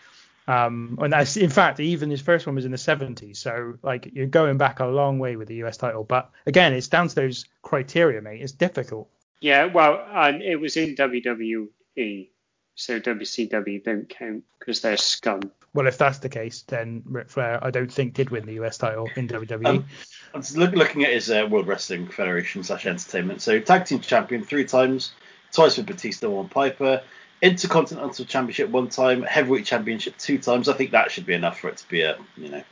Um, 0.48 0.98
and 1.02 1.14
that's 1.14 1.38
in 1.38 1.50
fact 1.52 1.80
even 1.80 2.10
his 2.10 2.22
first 2.22 2.46
one 2.48 2.56
was 2.56 2.66
in 2.66 2.72
the 2.72 2.78
70s. 2.78 3.38
So 3.38 3.76
like 3.84 4.10
you're 4.14 4.26
going 4.26 4.58
back 4.58 4.80
a 4.80 4.86
long 4.88 5.20
way 5.20 5.36
with 5.36 5.48
the 5.48 5.56
US 5.64 5.78
title. 5.78 6.04
But 6.04 6.32
again, 6.48 6.74
it's 6.74 6.88
down 6.88 7.08
to 7.08 7.16
those 7.16 7.46
criteria, 7.62 8.20
mate. 8.22 8.42
It's 8.42 8.52
difficult. 8.52 9.08
Yeah, 9.44 9.66
well, 9.66 10.02
and 10.10 10.42
it 10.42 10.56
was 10.56 10.78
in 10.78 10.96
WWE, 10.96 12.30
so 12.76 13.00
WCW 13.02 13.84
don't 13.84 14.08
count 14.08 14.46
because 14.58 14.80
they're 14.80 14.96
scum. 14.96 15.52
Well, 15.74 15.86
if 15.86 15.98
that's 15.98 16.20
the 16.20 16.30
case, 16.30 16.62
then 16.62 17.04
Ric 17.04 17.30
Flair, 17.30 17.62
I 17.62 17.70
don't 17.70 17.92
think 17.92 18.14
did 18.14 18.30
win 18.30 18.46
the 18.46 18.54
US 18.64 18.78
title 18.78 19.10
in. 19.18 19.28
WWE. 19.28 19.68
Um, 19.68 19.86
I'm 20.34 20.44
look, 20.56 20.72
looking 20.76 21.04
at 21.04 21.12
his 21.12 21.30
uh, 21.30 21.46
World 21.52 21.68
Wrestling 21.68 22.08
Federation 22.08 22.64
slash 22.64 22.86
Entertainment. 22.86 23.42
So 23.42 23.60
tag 23.60 23.84
team 23.84 24.00
champion 24.00 24.46
three 24.46 24.64
times, 24.64 25.12
twice 25.52 25.76
with 25.76 25.88
Batista, 25.88 26.30
one 26.30 26.48
Piper. 26.48 27.02
Intercontinental 27.42 28.24
Championship 28.24 28.70
one 28.70 28.88
time, 28.88 29.24
Heavyweight 29.24 29.66
Championship 29.66 30.18
two 30.18 30.38
times. 30.38 30.70
I 30.70 30.74
think 30.74 30.92
that 30.92 31.12
should 31.12 31.26
be 31.26 31.34
enough 31.34 31.60
for 31.60 31.68
it 31.68 31.76
to 31.76 31.88
be 31.90 32.04
a 32.04 32.18
you 32.38 32.48
know 32.48 32.64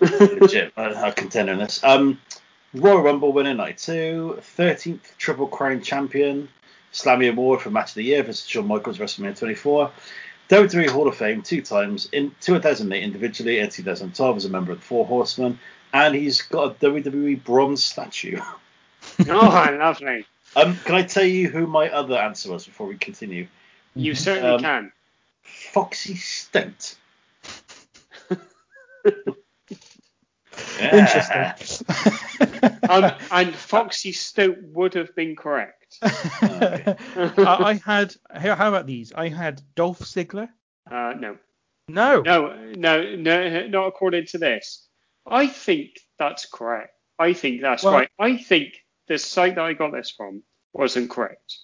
legit 0.00 0.72
a, 0.78 1.08
a 1.08 1.12
contender 1.12 1.52
in 1.52 1.58
this. 1.58 1.84
Um, 1.84 2.18
Royal 2.74 3.00
Rumble 3.02 3.32
winner 3.32 3.54
92, 3.54 4.38
13th 4.56 5.16
Triple 5.18 5.48
Crown 5.48 5.82
champion, 5.82 6.48
Slammy 6.92 7.28
Award 7.30 7.60
for 7.60 7.70
Match 7.70 7.90
of 7.90 7.94
the 7.96 8.04
Year 8.04 8.22
versus 8.22 8.46
Shawn 8.46 8.66
Michaels 8.68 8.98
WrestleMania 8.98 9.38
24. 9.38 9.90
WWE 10.48 10.88
Hall 10.90 11.06
of 11.08 11.16
Fame 11.16 11.42
two 11.42 11.62
times 11.62 12.08
in 12.12 12.32
2008 12.40 13.02
individually 13.02 13.58
and 13.60 13.70
2012 13.70 14.36
as 14.36 14.44
a 14.44 14.48
member 14.48 14.72
of 14.72 14.78
the 14.78 14.84
Four 14.84 15.06
Horsemen, 15.06 15.58
and 15.92 16.14
he's 16.14 16.42
got 16.42 16.70
a 16.82 16.86
WWE 16.86 17.42
bronze 17.44 17.82
statue. 17.82 18.38
oh, 19.28 19.48
I 19.48 19.70
lovely. 19.70 20.24
Um, 20.56 20.76
can 20.84 20.96
I 20.96 21.02
tell 21.02 21.24
you 21.24 21.48
who 21.48 21.66
my 21.68 21.88
other 21.90 22.16
answer 22.16 22.50
was 22.50 22.66
before 22.66 22.86
we 22.88 22.96
continue? 22.96 23.46
You 23.94 24.14
certainly 24.14 24.50
Um, 24.50 24.60
can. 24.60 24.92
Foxy 25.42 26.16
Stout. 26.16 26.96
Yeah. 30.80 30.96
Interesting. 30.96 31.86
Um, 32.90 33.12
and 33.30 33.54
Foxy 33.54 34.10
Stoke 34.10 34.56
would 34.62 34.94
have 34.94 35.14
been 35.14 35.36
correct. 35.36 35.98
I, 36.02 36.96
I 37.38 37.80
had. 37.84 38.14
How 38.34 38.56
how 38.56 38.68
about 38.68 38.86
these? 38.86 39.12
I 39.12 39.28
had 39.28 39.62
Dolph 39.76 40.00
Ziggler. 40.00 40.48
Uh, 40.90 41.14
no. 41.16 41.38
No. 41.88 42.20
No, 42.22 42.54
no, 42.76 43.14
no, 43.16 43.66
not 43.68 43.86
according 43.86 44.26
to 44.26 44.38
this. 44.38 44.88
I 45.24 45.46
think 45.46 46.00
that's 46.18 46.46
correct. 46.46 46.94
I 47.18 47.32
think 47.32 47.60
that's 47.62 47.84
Well- 47.84 47.92
right. 47.94 48.08
I 48.18 48.38
think 48.38 48.74
the 49.06 49.18
site 49.18 49.54
that 49.54 49.64
I 49.64 49.72
got 49.74 49.92
this 49.92 50.10
from 50.10 50.42
wasn't 50.72 51.10
correct. 51.10 51.58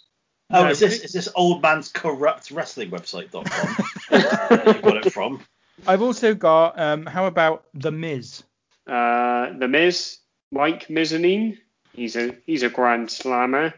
Oh, 0.50 0.64
No, 0.64 0.70
is 0.70 0.78
this 0.78 1.00
is 1.00 1.12
this 1.12 1.28
old 1.34 1.60
man's 1.62 1.88
corrupt 1.88 2.52
wrestling 2.52 2.90
website.com? 2.90 3.44
you 4.74 4.80
got 4.80 5.06
it 5.06 5.12
from? 5.12 5.42
I've 5.86 6.02
also 6.02 6.34
got. 6.34 6.78
Um, 6.78 7.04
how 7.04 7.26
about 7.26 7.64
The 7.74 7.90
Miz? 7.90 8.44
Uh, 8.86 9.58
the 9.58 9.68
Miz, 9.68 10.18
Mike 10.52 10.88
Mizanin, 10.88 11.58
he's 11.92 12.16
a 12.16 12.36
he's 12.46 12.62
a 12.62 12.68
grand 12.68 13.10
slammer. 13.10 13.74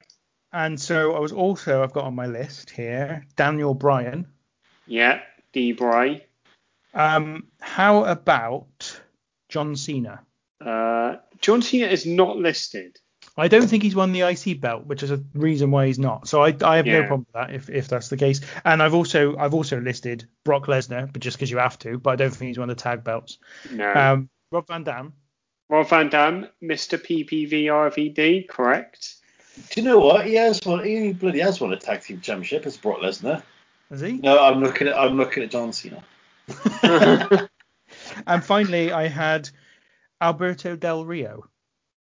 And 0.52 0.80
so 0.80 1.14
I 1.14 1.18
was 1.18 1.32
also. 1.32 1.82
I've 1.82 1.92
got 1.92 2.04
on 2.04 2.14
my 2.14 2.26
list 2.26 2.70
here 2.70 3.26
Daniel 3.36 3.74
Bryan. 3.74 4.26
Yeah, 4.86 5.20
D. 5.52 5.72
Bry. 5.72 6.24
Um, 6.94 7.48
how 7.60 8.04
about 8.04 9.00
John 9.48 9.76
Cena? 9.76 10.22
Uh, 10.64 11.16
John 11.40 11.62
Cena 11.62 11.86
is 11.86 12.06
not 12.06 12.36
listed. 12.36 12.98
I 13.36 13.46
don't 13.46 13.68
think 13.68 13.84
he's 13.84 13.94
won 13.94 14.10
the 14.10 14.22
IC 14.22 14.60
belt, 14.60 14.86
which 14.86 15.04
is 15.04 15.12
a 15.12 15.22
reason 15.32 15.70
why 15.70 15.86
he's 15.86 15.98
not. 15.98 16.26
So 16.26 16.42
I, 16.42 16.56
I 16.64 16.76
have 16.76 16.86
no 16.86 17.02
problem 17.02 17.26
with 17.32 17.34
that 17.34 17.54
if, 17.54 17.70
if 17.70 17.86
that's 17.86 18.08
the 18.08 18.16
case. 18.16 18.40
And 18.64 18.82
I've 18.82 18.94
also 18.94 19.36
I've 19.36 19.54
also 19.54 19.80
listed 19.80 20.26
Brock 20.44 20.66
Lesnar, 20.66 21.12
but 21.12 21.22
just 21.22 21.36
because 21.36 21.50
you 21.50 21.58
have 21.58 21.78
to. 21.80 21.98
But 21.98 22.10
I 22.10 22.16
don't 22.16 22.34
think 22.34 22.48
he's 22.48 22.58
won 22.58 22.68
the 22.68 22.74
tag 22.74 23.04
belts. 23.04 23.38
No. 23.70 23.92
Um, 23.94 24.28
Rob 24.50 24.66
Van 24.66 24.84
Dam. 24.84 25.12
Rob 25.68 25.88
Van 25.88 26.08
Dam, 26.08 26.48
Mr. 26.62 26.98
PPV 26.98 27.64
RVD, 27.64 28.48
correct. 28.48 29.16
Do 29.70 29.80
you 29.80 29.86
know 29.86 29.98
what? 29.98 30.26
He 30.26 30.34
has 30.34 30.60
won. 30.64 30.84
He 30.84 31.12
bloody 31.12 31.40
has 31.40 31.60
won 31.60 31.72
a 31.72 31.76
tag 31.76 32.02
team 32.02 32.20
championship 32.20 32.64
as 32.64 32.76
Brock 32.76 33.00
Lesnar. 33.00 33.42
Is 33.90 34.00
he? 34.00 34.12
No, 34.12 34.42
I'm 34.42 34.62
looking 34.62 34.88
at 34.88 34.96
I'm 34.96 35.16
looking 35.16 35.42
at 35.42 35.50
John 35.50 35.72
Cena. 35.72 36.02
And 38.26 38.44
finally, 38.44 38.92
I 38.92 39.08
had 39.08 39.48
Alberto 40.20 40.76
Del 40.76 41.04
Rio. 41.04 41.46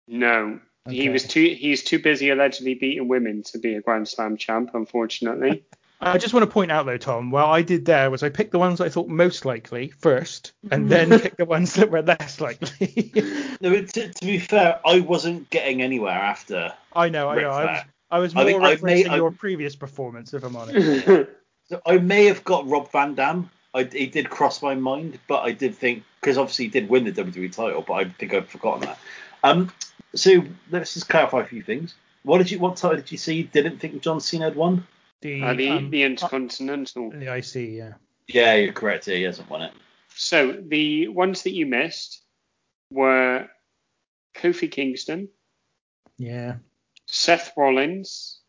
No, 0.09 0.61
he 0.89 1.09
was 1.09 1.25
too 1.25 1.55
he's 1.59 1.83
too 1.83 1.99
busy 1.99 2.31
allegedly 2.31 2.75
beating 2.75 3.09
women 3.09 3.43
to 3.45 3.59
be 3.59 3.75
a 3.75 3.81
Grand 3.81 4.09
Slam 4.09 4.37
champ, 4.37 4.71
unfortunately. 4.75 5.65
I 6.01 6.19
just 6.19 6.35
want 6.35 6.45
to 6.45 6.51
point 6.51 6.71
out 6.71 6.85
though, 6.87 6.99
Tom, 6.99 7.31
what 7.31 7.47
I 7.47 7.63
did 7.63 7.87
there 7.87 8.11
was 8.11 8.23
I 8.23 8.29
picked 8.29 8.53
the 8.53 8.59
ones 8.59 8.81
I 8.81 8.89
thought 8.89 9.09
most 9.09 9.45
likely 9.45 9.89
first, 9.99 10.53
and 10.71 10.91
then 10.91 11.09
picked 11.21 11.39
the 11.39 11.45
ones 11.47 11.75
that 11.75 11.91
were 11.91 12.03
less 12.03 12.41
likely. 12.41 13.13
No, 13.63 13.73
to, 13.81 14.13
to 14.13 14.27
be 14.27 14.39
fair, 14.39 14.79
I 14.85 15.01
wasn't 15.01 15.49
getting 15.49 15.81
anywhere 15.81 16.13
after. 16.13 16.75
I 16.93 17.09
know, 17.09 17.31
I 17.31 17.41
know. 17.41 17.51
I 17.51 17.65
was, 17.65 17.81
I 18.11 18.19
was 18.19 18.35
more 18.35 18.63
I've 18.63 18.81
referencing 18.81 18.83
made- 18.85 19.07
your 19.07 19.29
I've- 19.29 19.39
previous 19.39 19.75
performance, 19.75 20.35
if 20.35 20.45
I'm 20.45 20.57
honest. 20.57 21.09
So 21.69 21.81
I 21.85 21.99
may 21.99 22.27
have 22.27 22.45
got 22.45 22.69
Rob 22.69 22.93
Van 22.93 23.17
Dam. 23.17 23.51
I, 23.75 23.83
he 23.83 24.07
did 24.07 24.31
cross 24.31 24.63
my 24.63 24.77
mind, 24.77 25.19
but 25.27 25.41
I 25.43 25.51
did 25.51 25.75
think 25.75 26.05
because 26.21 26.39
obviously 26.39 26.67
he 26.67 26.71
did 26.71 26.89
win 26.89 27.03
the 27.03 27.11
WWE 27.11 27.51
title, 27.51 27.83
but 27.83 27.95
I 27.95 28.05
think 28.05 28.33
I've 28.35 28.49
forgotten 28.49 28.83
that. 28.83 28.99
Um, 29.43 29.73
so 30.15 30.45
let's 30.71 30.95
just 30.95 31.09
clarify 31.09 31.41
a 31.41 31.45
few 31.45 31.63
things. 31.63 31.95
What 32.23 32.39
did 32.39 32.53
you? 32.53 32.61
What 32.61 32.77
title 32.77 32.99
did 32.99 33.11
you 33.11 33.19
see? 33.19 33.35
You 33.35 33.45
didn't 33.45 33.79
think 33.81 34.01
John 34.01 34.21
Cena 34.21 34.45
had 34.45 34.55
won? 34.55 34.87
The, 35.23 35.43
uh, 35.43 35.55
the 35.55 35.69
um, 35.71 35.91
the 35.91 36.03
Intercontinental. 36.03 37.11
the 37.11 37.35
IC, 37.37 37.55
yeah. 37.77 37.93
Yeah, 38.29 38.55
you're 38.55 38.73
correct. 38.73 39.07
Yeah, 39.07 39.17
he 39.17 39.23
hasn't 39.23 39.49
won 39.49 39.63
it. 39.63 39.73
So 40.15 40.53
the 40.67 41.09
ones 41.09 41.43
that 41.43 41.53
you 41.53 41.67
missed 41.67 42.23
were 42.91 43.49
Kofi 44.35 44.71
Kingston, 44.71 45.29
Yeah. 46.19 46.57
Seth 47.07 47.53
Rollins, 47.57 48.41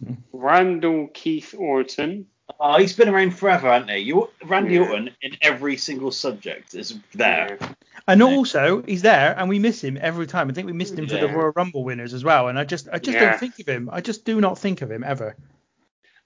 Hmm. 0.00 0.14
Randall 0.32 1.08
Keith 1.12 1.54
Orton, 1.58 2.26
Oh, 2.60 2.78
he's 2.78 2.94
been 2.96 3.08
around 3.10 3.32
forever, 3.36 3.70
hasn't 3.70 3.90
he? 3.90 3.98
You, 3.98 4.30
Randy 4.44 4.74
Yeah. 4.76 4.80
Orton 4.88 5.10
in 5.20 5.36
every 5.42 5.76
single 5.76 6.10
subject 6.10 6.74
is 6.74 6.98
there. 7.12 7.58
Yeah. 7.60 7.72
And 8.06 8.22
also, 8.22 8.82
he's 8.82 9.02
there, 9.02 9.34
and 9.38 9.48
we 9.50 9.58
miss 9.58 9.84
him 9.84 9.98
every 10.00 10.26
time. 10.26 10.48
I 10.48 10.54
think 10.54 10.66
we 10.66 10.72
missed 10.72 10.94
him 10.98 11.06
for 11.06 11.18
the 11.18 11.28
Royal 11.28 11.52
Rumble 11.54 11.84
winners 11.84 12.14
as 12.14 12.24
well. 12.24 12.48
And 12.48 12.58
I 12.58 12.64
just, 12.64 12.88
I 12.90 12.98
just 12.98 13.14
Yeah. 13.18 13.30
don't 13.32 13.38
think 13.40 13.58
of 13.58 13.68
him. 13.68 13.90
I 13.92 14.00
just 14.00 14.24
do 14.24 14.40
not 14.40 14.58
think 14.58 14.80
of 14.80 14.90
him 14.90 15.04
ever. 15.04 15.36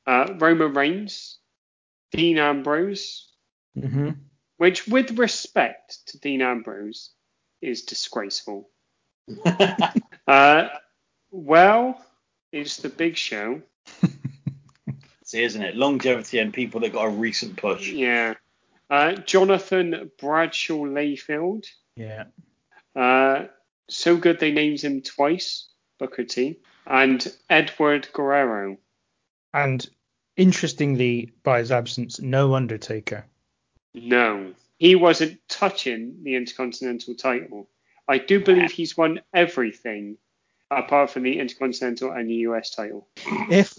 Uh, 0.07 0.35
Roman 0.39 0.73
Reigns, 0.75 1.39
Dean 2.13 2.39
Ambrose, 2.39 3.29
hmm 3.79 4.11
which, 4.59 4.87
with 4.87 5.19
respect 5.19 6.07
to 6.07 6.21
Dean 6.21 6.41
Ambrose, 6.41 7.11
is 7.61 7.83
disgraceful. 7.83 8.71
Uh, 10.29 10.69
well, 11.33 12.01
it's 12.53 12.77
the 12.77 12.89
Big 12.89 13.17
Show. 13.17 13.61
See, 15.25 15.43
isn't 15.43 15.63
it? 15.63 15.75
Longevity 15.75 16.39
and 16.39 16.55
people 16.55 16.81
that 16.81 16.93
got 16.93 17.07
a 17.07 17.11
recent 17.11 17.57
push. 17.57 17.91
Yeah. 17.91 18.35
Uh, 18.89 19.15
Jonathan 19.15 20.13
Bradshaw 20.21 20.85
Layfield. 20.85 21.67
Yeah. 21.97 22.27
Uh, 22.95 23.47
so 23.89 24.17
good 24.17 24.39
they 24.39 24.53
named 24.53 24.81
him 24.81 25.03
twice. 25.03 25.69
Booker 25.99 26.25
T. 26.25 26.61
and 26.87 27.27
Edward 27.51 28.09
Guerrero. 28.13 28.77
And 29.55 29.89
interestingly, 30.37 31.33
by 31.43 31.59
his 31.59 31.71
absence, 31.71 32.21
no 32.21 32.55
Undertaker. 32.55 33.27
No, 33.95 34.55
he 34.79 34.95
wasn't 34.95 35.39
touching 35.49 36.23
the 36.23 36.35
Intercontinental 36.35 37.15
title. 37.15 37.69
I 38.09 38.19
do 38.19 38.41
believe 38.41 38.73
he's 38.73 38.97
won 38.97 39.21
everything 39.35 40.17
apart 40.71 41.11
from 41.11 41.23
the 41.23 41.39
Intercontinental 41.39 42.11
and 42.11 42.29
the 42.29 42.35
US 42.47 42.71
title. 42.71 43.09
If 43.51 43.79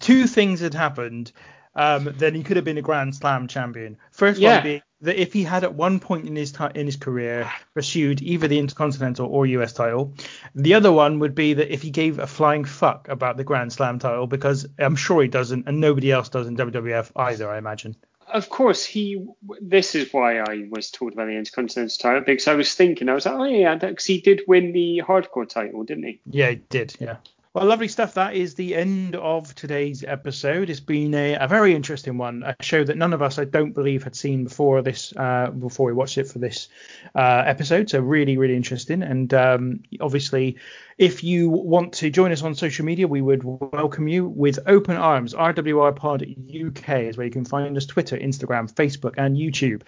two 0.00 0.26
things 0.26 0.60
had 0.60 0.74
happened, 0.74 1.32
um, 1.74 2.12
then 2.16 2.34
he 2.34 2.42
could 2.42 2.56
have 2.56 2.64
been 2.64 2.78
a 2.78 2.82
Grand 2.82 3.14
Slam 3.14 3.48
champion. 3.48 3.96
First 4.10 4.40
Yeah. 4.40 4.56
one 4.56 4.62
being 4.62 4.82
that 5.02 5.20
if 5.20 5.32
he 5.32 5.42
had 5.42 5.64
at 5.64 5.74
one 5.74 5.98
point 5.98 6.26
in 6.28 6.36
his 6.36 6.54
in 6.74 6.86
his 6.86 6.96
career 6.96 7.50
pursued 7.74 8.22
either 8.22 8.46
the 8.46 8.58
Intercontinental 8.58 9.26
or 9.26 9.46
US 9.46 9.72
title, 9.72 10.14
the 10.54 10.74
other 10.74 10.92
one 10.92 11.18
would 11.18 11.34
be 11.34 11.54
that 11.54 11.72
if 11.72 11.82
he 11.82 11.90
gave 11.90 12.18
a 12.18 12.26
flying 12.26 12.64
fuck 12.64 13.08
about 13.08 13.36
the 13.36 13.44
Grand 13.44 13.72
Slam 13.72 13.98
title, 13.98 14.26
because 14.26 14.66
I'm 14.78 14.96
sure 14.96 15.22
he 15.22 15.28
doesn't, 15.28 15.66
and 15.66 15.80
nobody 15.80 16.12
else 16.12 16.28
does 16.28 16.46
in 16.46 16.56
WWF 16.56 17.10
either, 17.16 17.50
I 17.50 17.58
imagine. 17.58 17.96
Of 18.32 18.48
course, 18.48 18.84
he. 18.84 19.26
This 19.60 19.94
is 19.94 20.12
why 20.12 20.38
I 20.38 20.66
was 20.70 20.90
talking 20.90 21.14
about 21.18 21.26
the 21.26 21.36
Intercontinental 21.36 21.96
title 21.98 22.20
because 22.20 22.48
I 22.48 22.54
was 22.54 22.72
thinking, 22.74 23.08
I 23.08 23.14
was 23.14 23.26
like, 23.26 23.34
oh 23.34 23.44
yeah, 23.44 23.74
because 23.74 24.06
he 24.06 24.20
did 24.20 24.42
win 24.46 24.72
the 24.72 25.02
Hardcore 25.04 25.48
title, 25.48 25.82
didn't 25.82 26.04
he? 26.04 26.20
Yeah, 26.30 26.50
he 26.50 26.56
did. 26.70 26.94
Yeah. 27.00 27.16
Well, 27.54 27.66
lovely 27.66 27.88
stuff. 27.88 28.14
That 28.14 28.34
is 28.34 28.54
the 28.54 28.74
end 28.74 29.14
of 29.14 29.54
today's 29.54 30.02
episode. 30.02 30.70
It's 30.70 30.80
been 30.80 31.12
a, 31.12 31.34
a 31.34 31.46
very 31.46 31.74
interesting 31.74 32.16
one, 32.16 32.42
a 32.42 32.56
show 32.62 32.82
that 32.82 32.96
none 32.96 33.12
of 33.12 33.20
us, 33.20 33.38
I 33.38 33.44
don't 33.44 33.72
believe, 33.72 34.04
had 34.04 34.16
seen 34.16 34.44
before 34.44 34.80
this, 34.80 35.12
uh, 35.18 35.50
before 35.50 35.84
we 35.84 35.92
watched 35.92 36.16
it 36.16 36.28
for 36.28 36.38
this 36.38 36.70
uh, 37.14 37.42
episode. 37.44 37.90
So 37.90 38.00
really, 38.00 38.38
really 38.38 38.56
interesting. 38.56 39.02
And 39.02 39.34
um, 39.34 39.80
obviously, 40.00 40.56
if 40.96 41.22
you 41.22 41.50
want 41.50 41.92
to 41.94 42.08
join 42.08 42.32
us 42.32 42.42
on 42.42 42.54
social 42.54 42.86
media, 42.86 43.06
we 43.06 43.20
would 43.20 43.44
welcome 43.44 44.08
you 44.08 44.28
with 44.28 44.58
open 44.66 44.96
arms. 44.96 45.34
RWR 45.34 45.94
Pod 45.94 46.22
UK 46.22 47.00
is 47.00 47.18
where 47.18 47.26
you 47.26 47.32
can 47.32 47.44
find 47.44 47.76
us: 47.76 47.84
Twitter, 47.84 48.16
Instagram, 48.16 48.72
Facebook, 48.72 49.16
and 49.18 49.36
YouTube. 49.36 49.82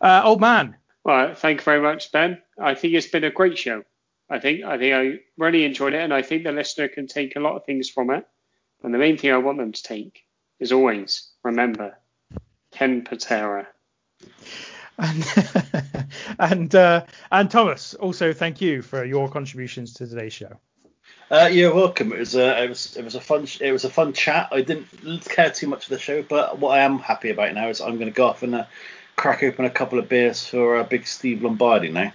Uh, 0.00 0.22
old 0.24 0.40
man, 0.40 0.74
Well, 1.04 1.34
thank 1.34 1.60
you 1.60 1.64
very 1.64 1.82
much, 1.82 2.12
Ben. 2.12 2.40
I 2.58 2.74
think 2.74 2.94
it's 2.94 3.08
been 3.08 3.24
a 3.24 3.30
great 3.30 3.58
show. 3.58 3.84
I 4.30 4.38
think 4.38 4.64
I 4.64 4.78
think 4.78 4.94
I 4.94 5.20
really 5.36 5.64
enjoyed 5.64 5.92
it, 5.92 6.00
and 6.00 6.14
I 6.14 6.22
think 6.22 6.44
the 6.44 6.52
listener 6.52 6.88
can 6.88 7.08
take 7.08 7.34
a 7.34 7.40
lot 7.40 7.56
of 7.56 7.64
things 7.64 7.90
from 7.90 8.10
it. 8.10 8.26
And 8.82 8.94
the 8.94 8.98
main 8.98 9.18
thing 9.18 9.32
I 9.32 9.38
want 9.38 9.58
them 9.58 9.72
to 9.72 9.82
take 9.82 10.24
is 10.60 10.72
always 10.72 11.28
remember 11.42 11.98
Ken 12.70 13.02
Patera. 13.02 13.66
And 14.98 15.26
and 16.38 16.74
uh, 16.74 17.04
and 17.32 17.50
Thomas, 17.50 17.94
also 17.94 18.32
thank 18.32 18.60
you 18.60 18.82
for 18.82 19.04
your 19.04 19.28
contributions 19.28 19.94
to 19.94 20.06
today's 20.06 20.32
show. 20.32 20.60
Uh, 21.30 21.48
you're 21.50 21.74
welcome. 21.74 22.12
It 22.12 22.20
was 22.20 22.36
a 22.36 22.64
it 22.64 22.68
was 22.68 22.96
it 22.96 23.04
was 23.04 23.16
a 23.16 23.20
fun 23.20 23.46
it 23.60 23.72
was 23.72 23.84
a 23.84 23.90
fun 23.90 24.12
chat. 24.12 24.48
I 24.52 24.62
didn't 24.62 25.24
care 25.28 25.50
too 25.50 25.66
much 25.66 25.84
for 25.86 25.94
the 25.94 25.98
show, 25.98 26.22
but 26.22 26.58
what 26.58 26.78
I 26.78 26.82
am 26.82 27.00
happy 27.00 27.30
about 27.30 27.54
now 27.54 27.68
is 27.68 27.80
I'm 27.80 27.96
going 27.96 28.10
to 28.10 28.16
go 28.16 28.26
off 28.26 28.44
and 28.44 28.54
uh, 28.54 28.64
crack 29.16 29.42
open 29.42 29.64
a 29.64 29.70
couple 29.70 29.98
of 29.98 30.08
beers 30.08 30.46
for 30.46 30.76
uh, 30.76 30.84
Big 30.84 31.06
Steve 31.06 31.42
Lombardi 31.42 31.90
now. 31.90 32.12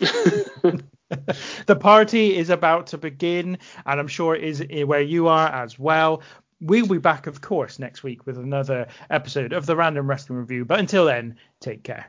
the 1.66 1.76
party 1.76 2.36
is 2.36 2.50
about 2.50 2.88
to 2.88 2.98
begin, 2.98 3.58
and 3.84 4.00
I'm 4.00 4.08
sure 4.08 4.34
it 4.34 4.44
is 4.44 4.86
where 4.86 5.00
you 5.00 5.28
are 5.28 5.48
as 5.48 5.78
well. 5.78 6.22
We'll 6.60 6.86
be 6.86 6.98
back, 6.98 7.26
of 7.26 7.40
course, 7.40 7.78
next 7.78 8.02
week 8.02 8.26
with 8.26 8.38
another 8.38 8.86
episode 9.10 9.52
of 9.52 9.66
the 9.66 9.76
Random 9.76 10.08
Wrestling 10.08 10.38
Review. 10.38 10.64
But 10.64 10.80
until 10.80 11.04
then, 11.04 11.36
take 11.60 11.82
care. 11.82 12.06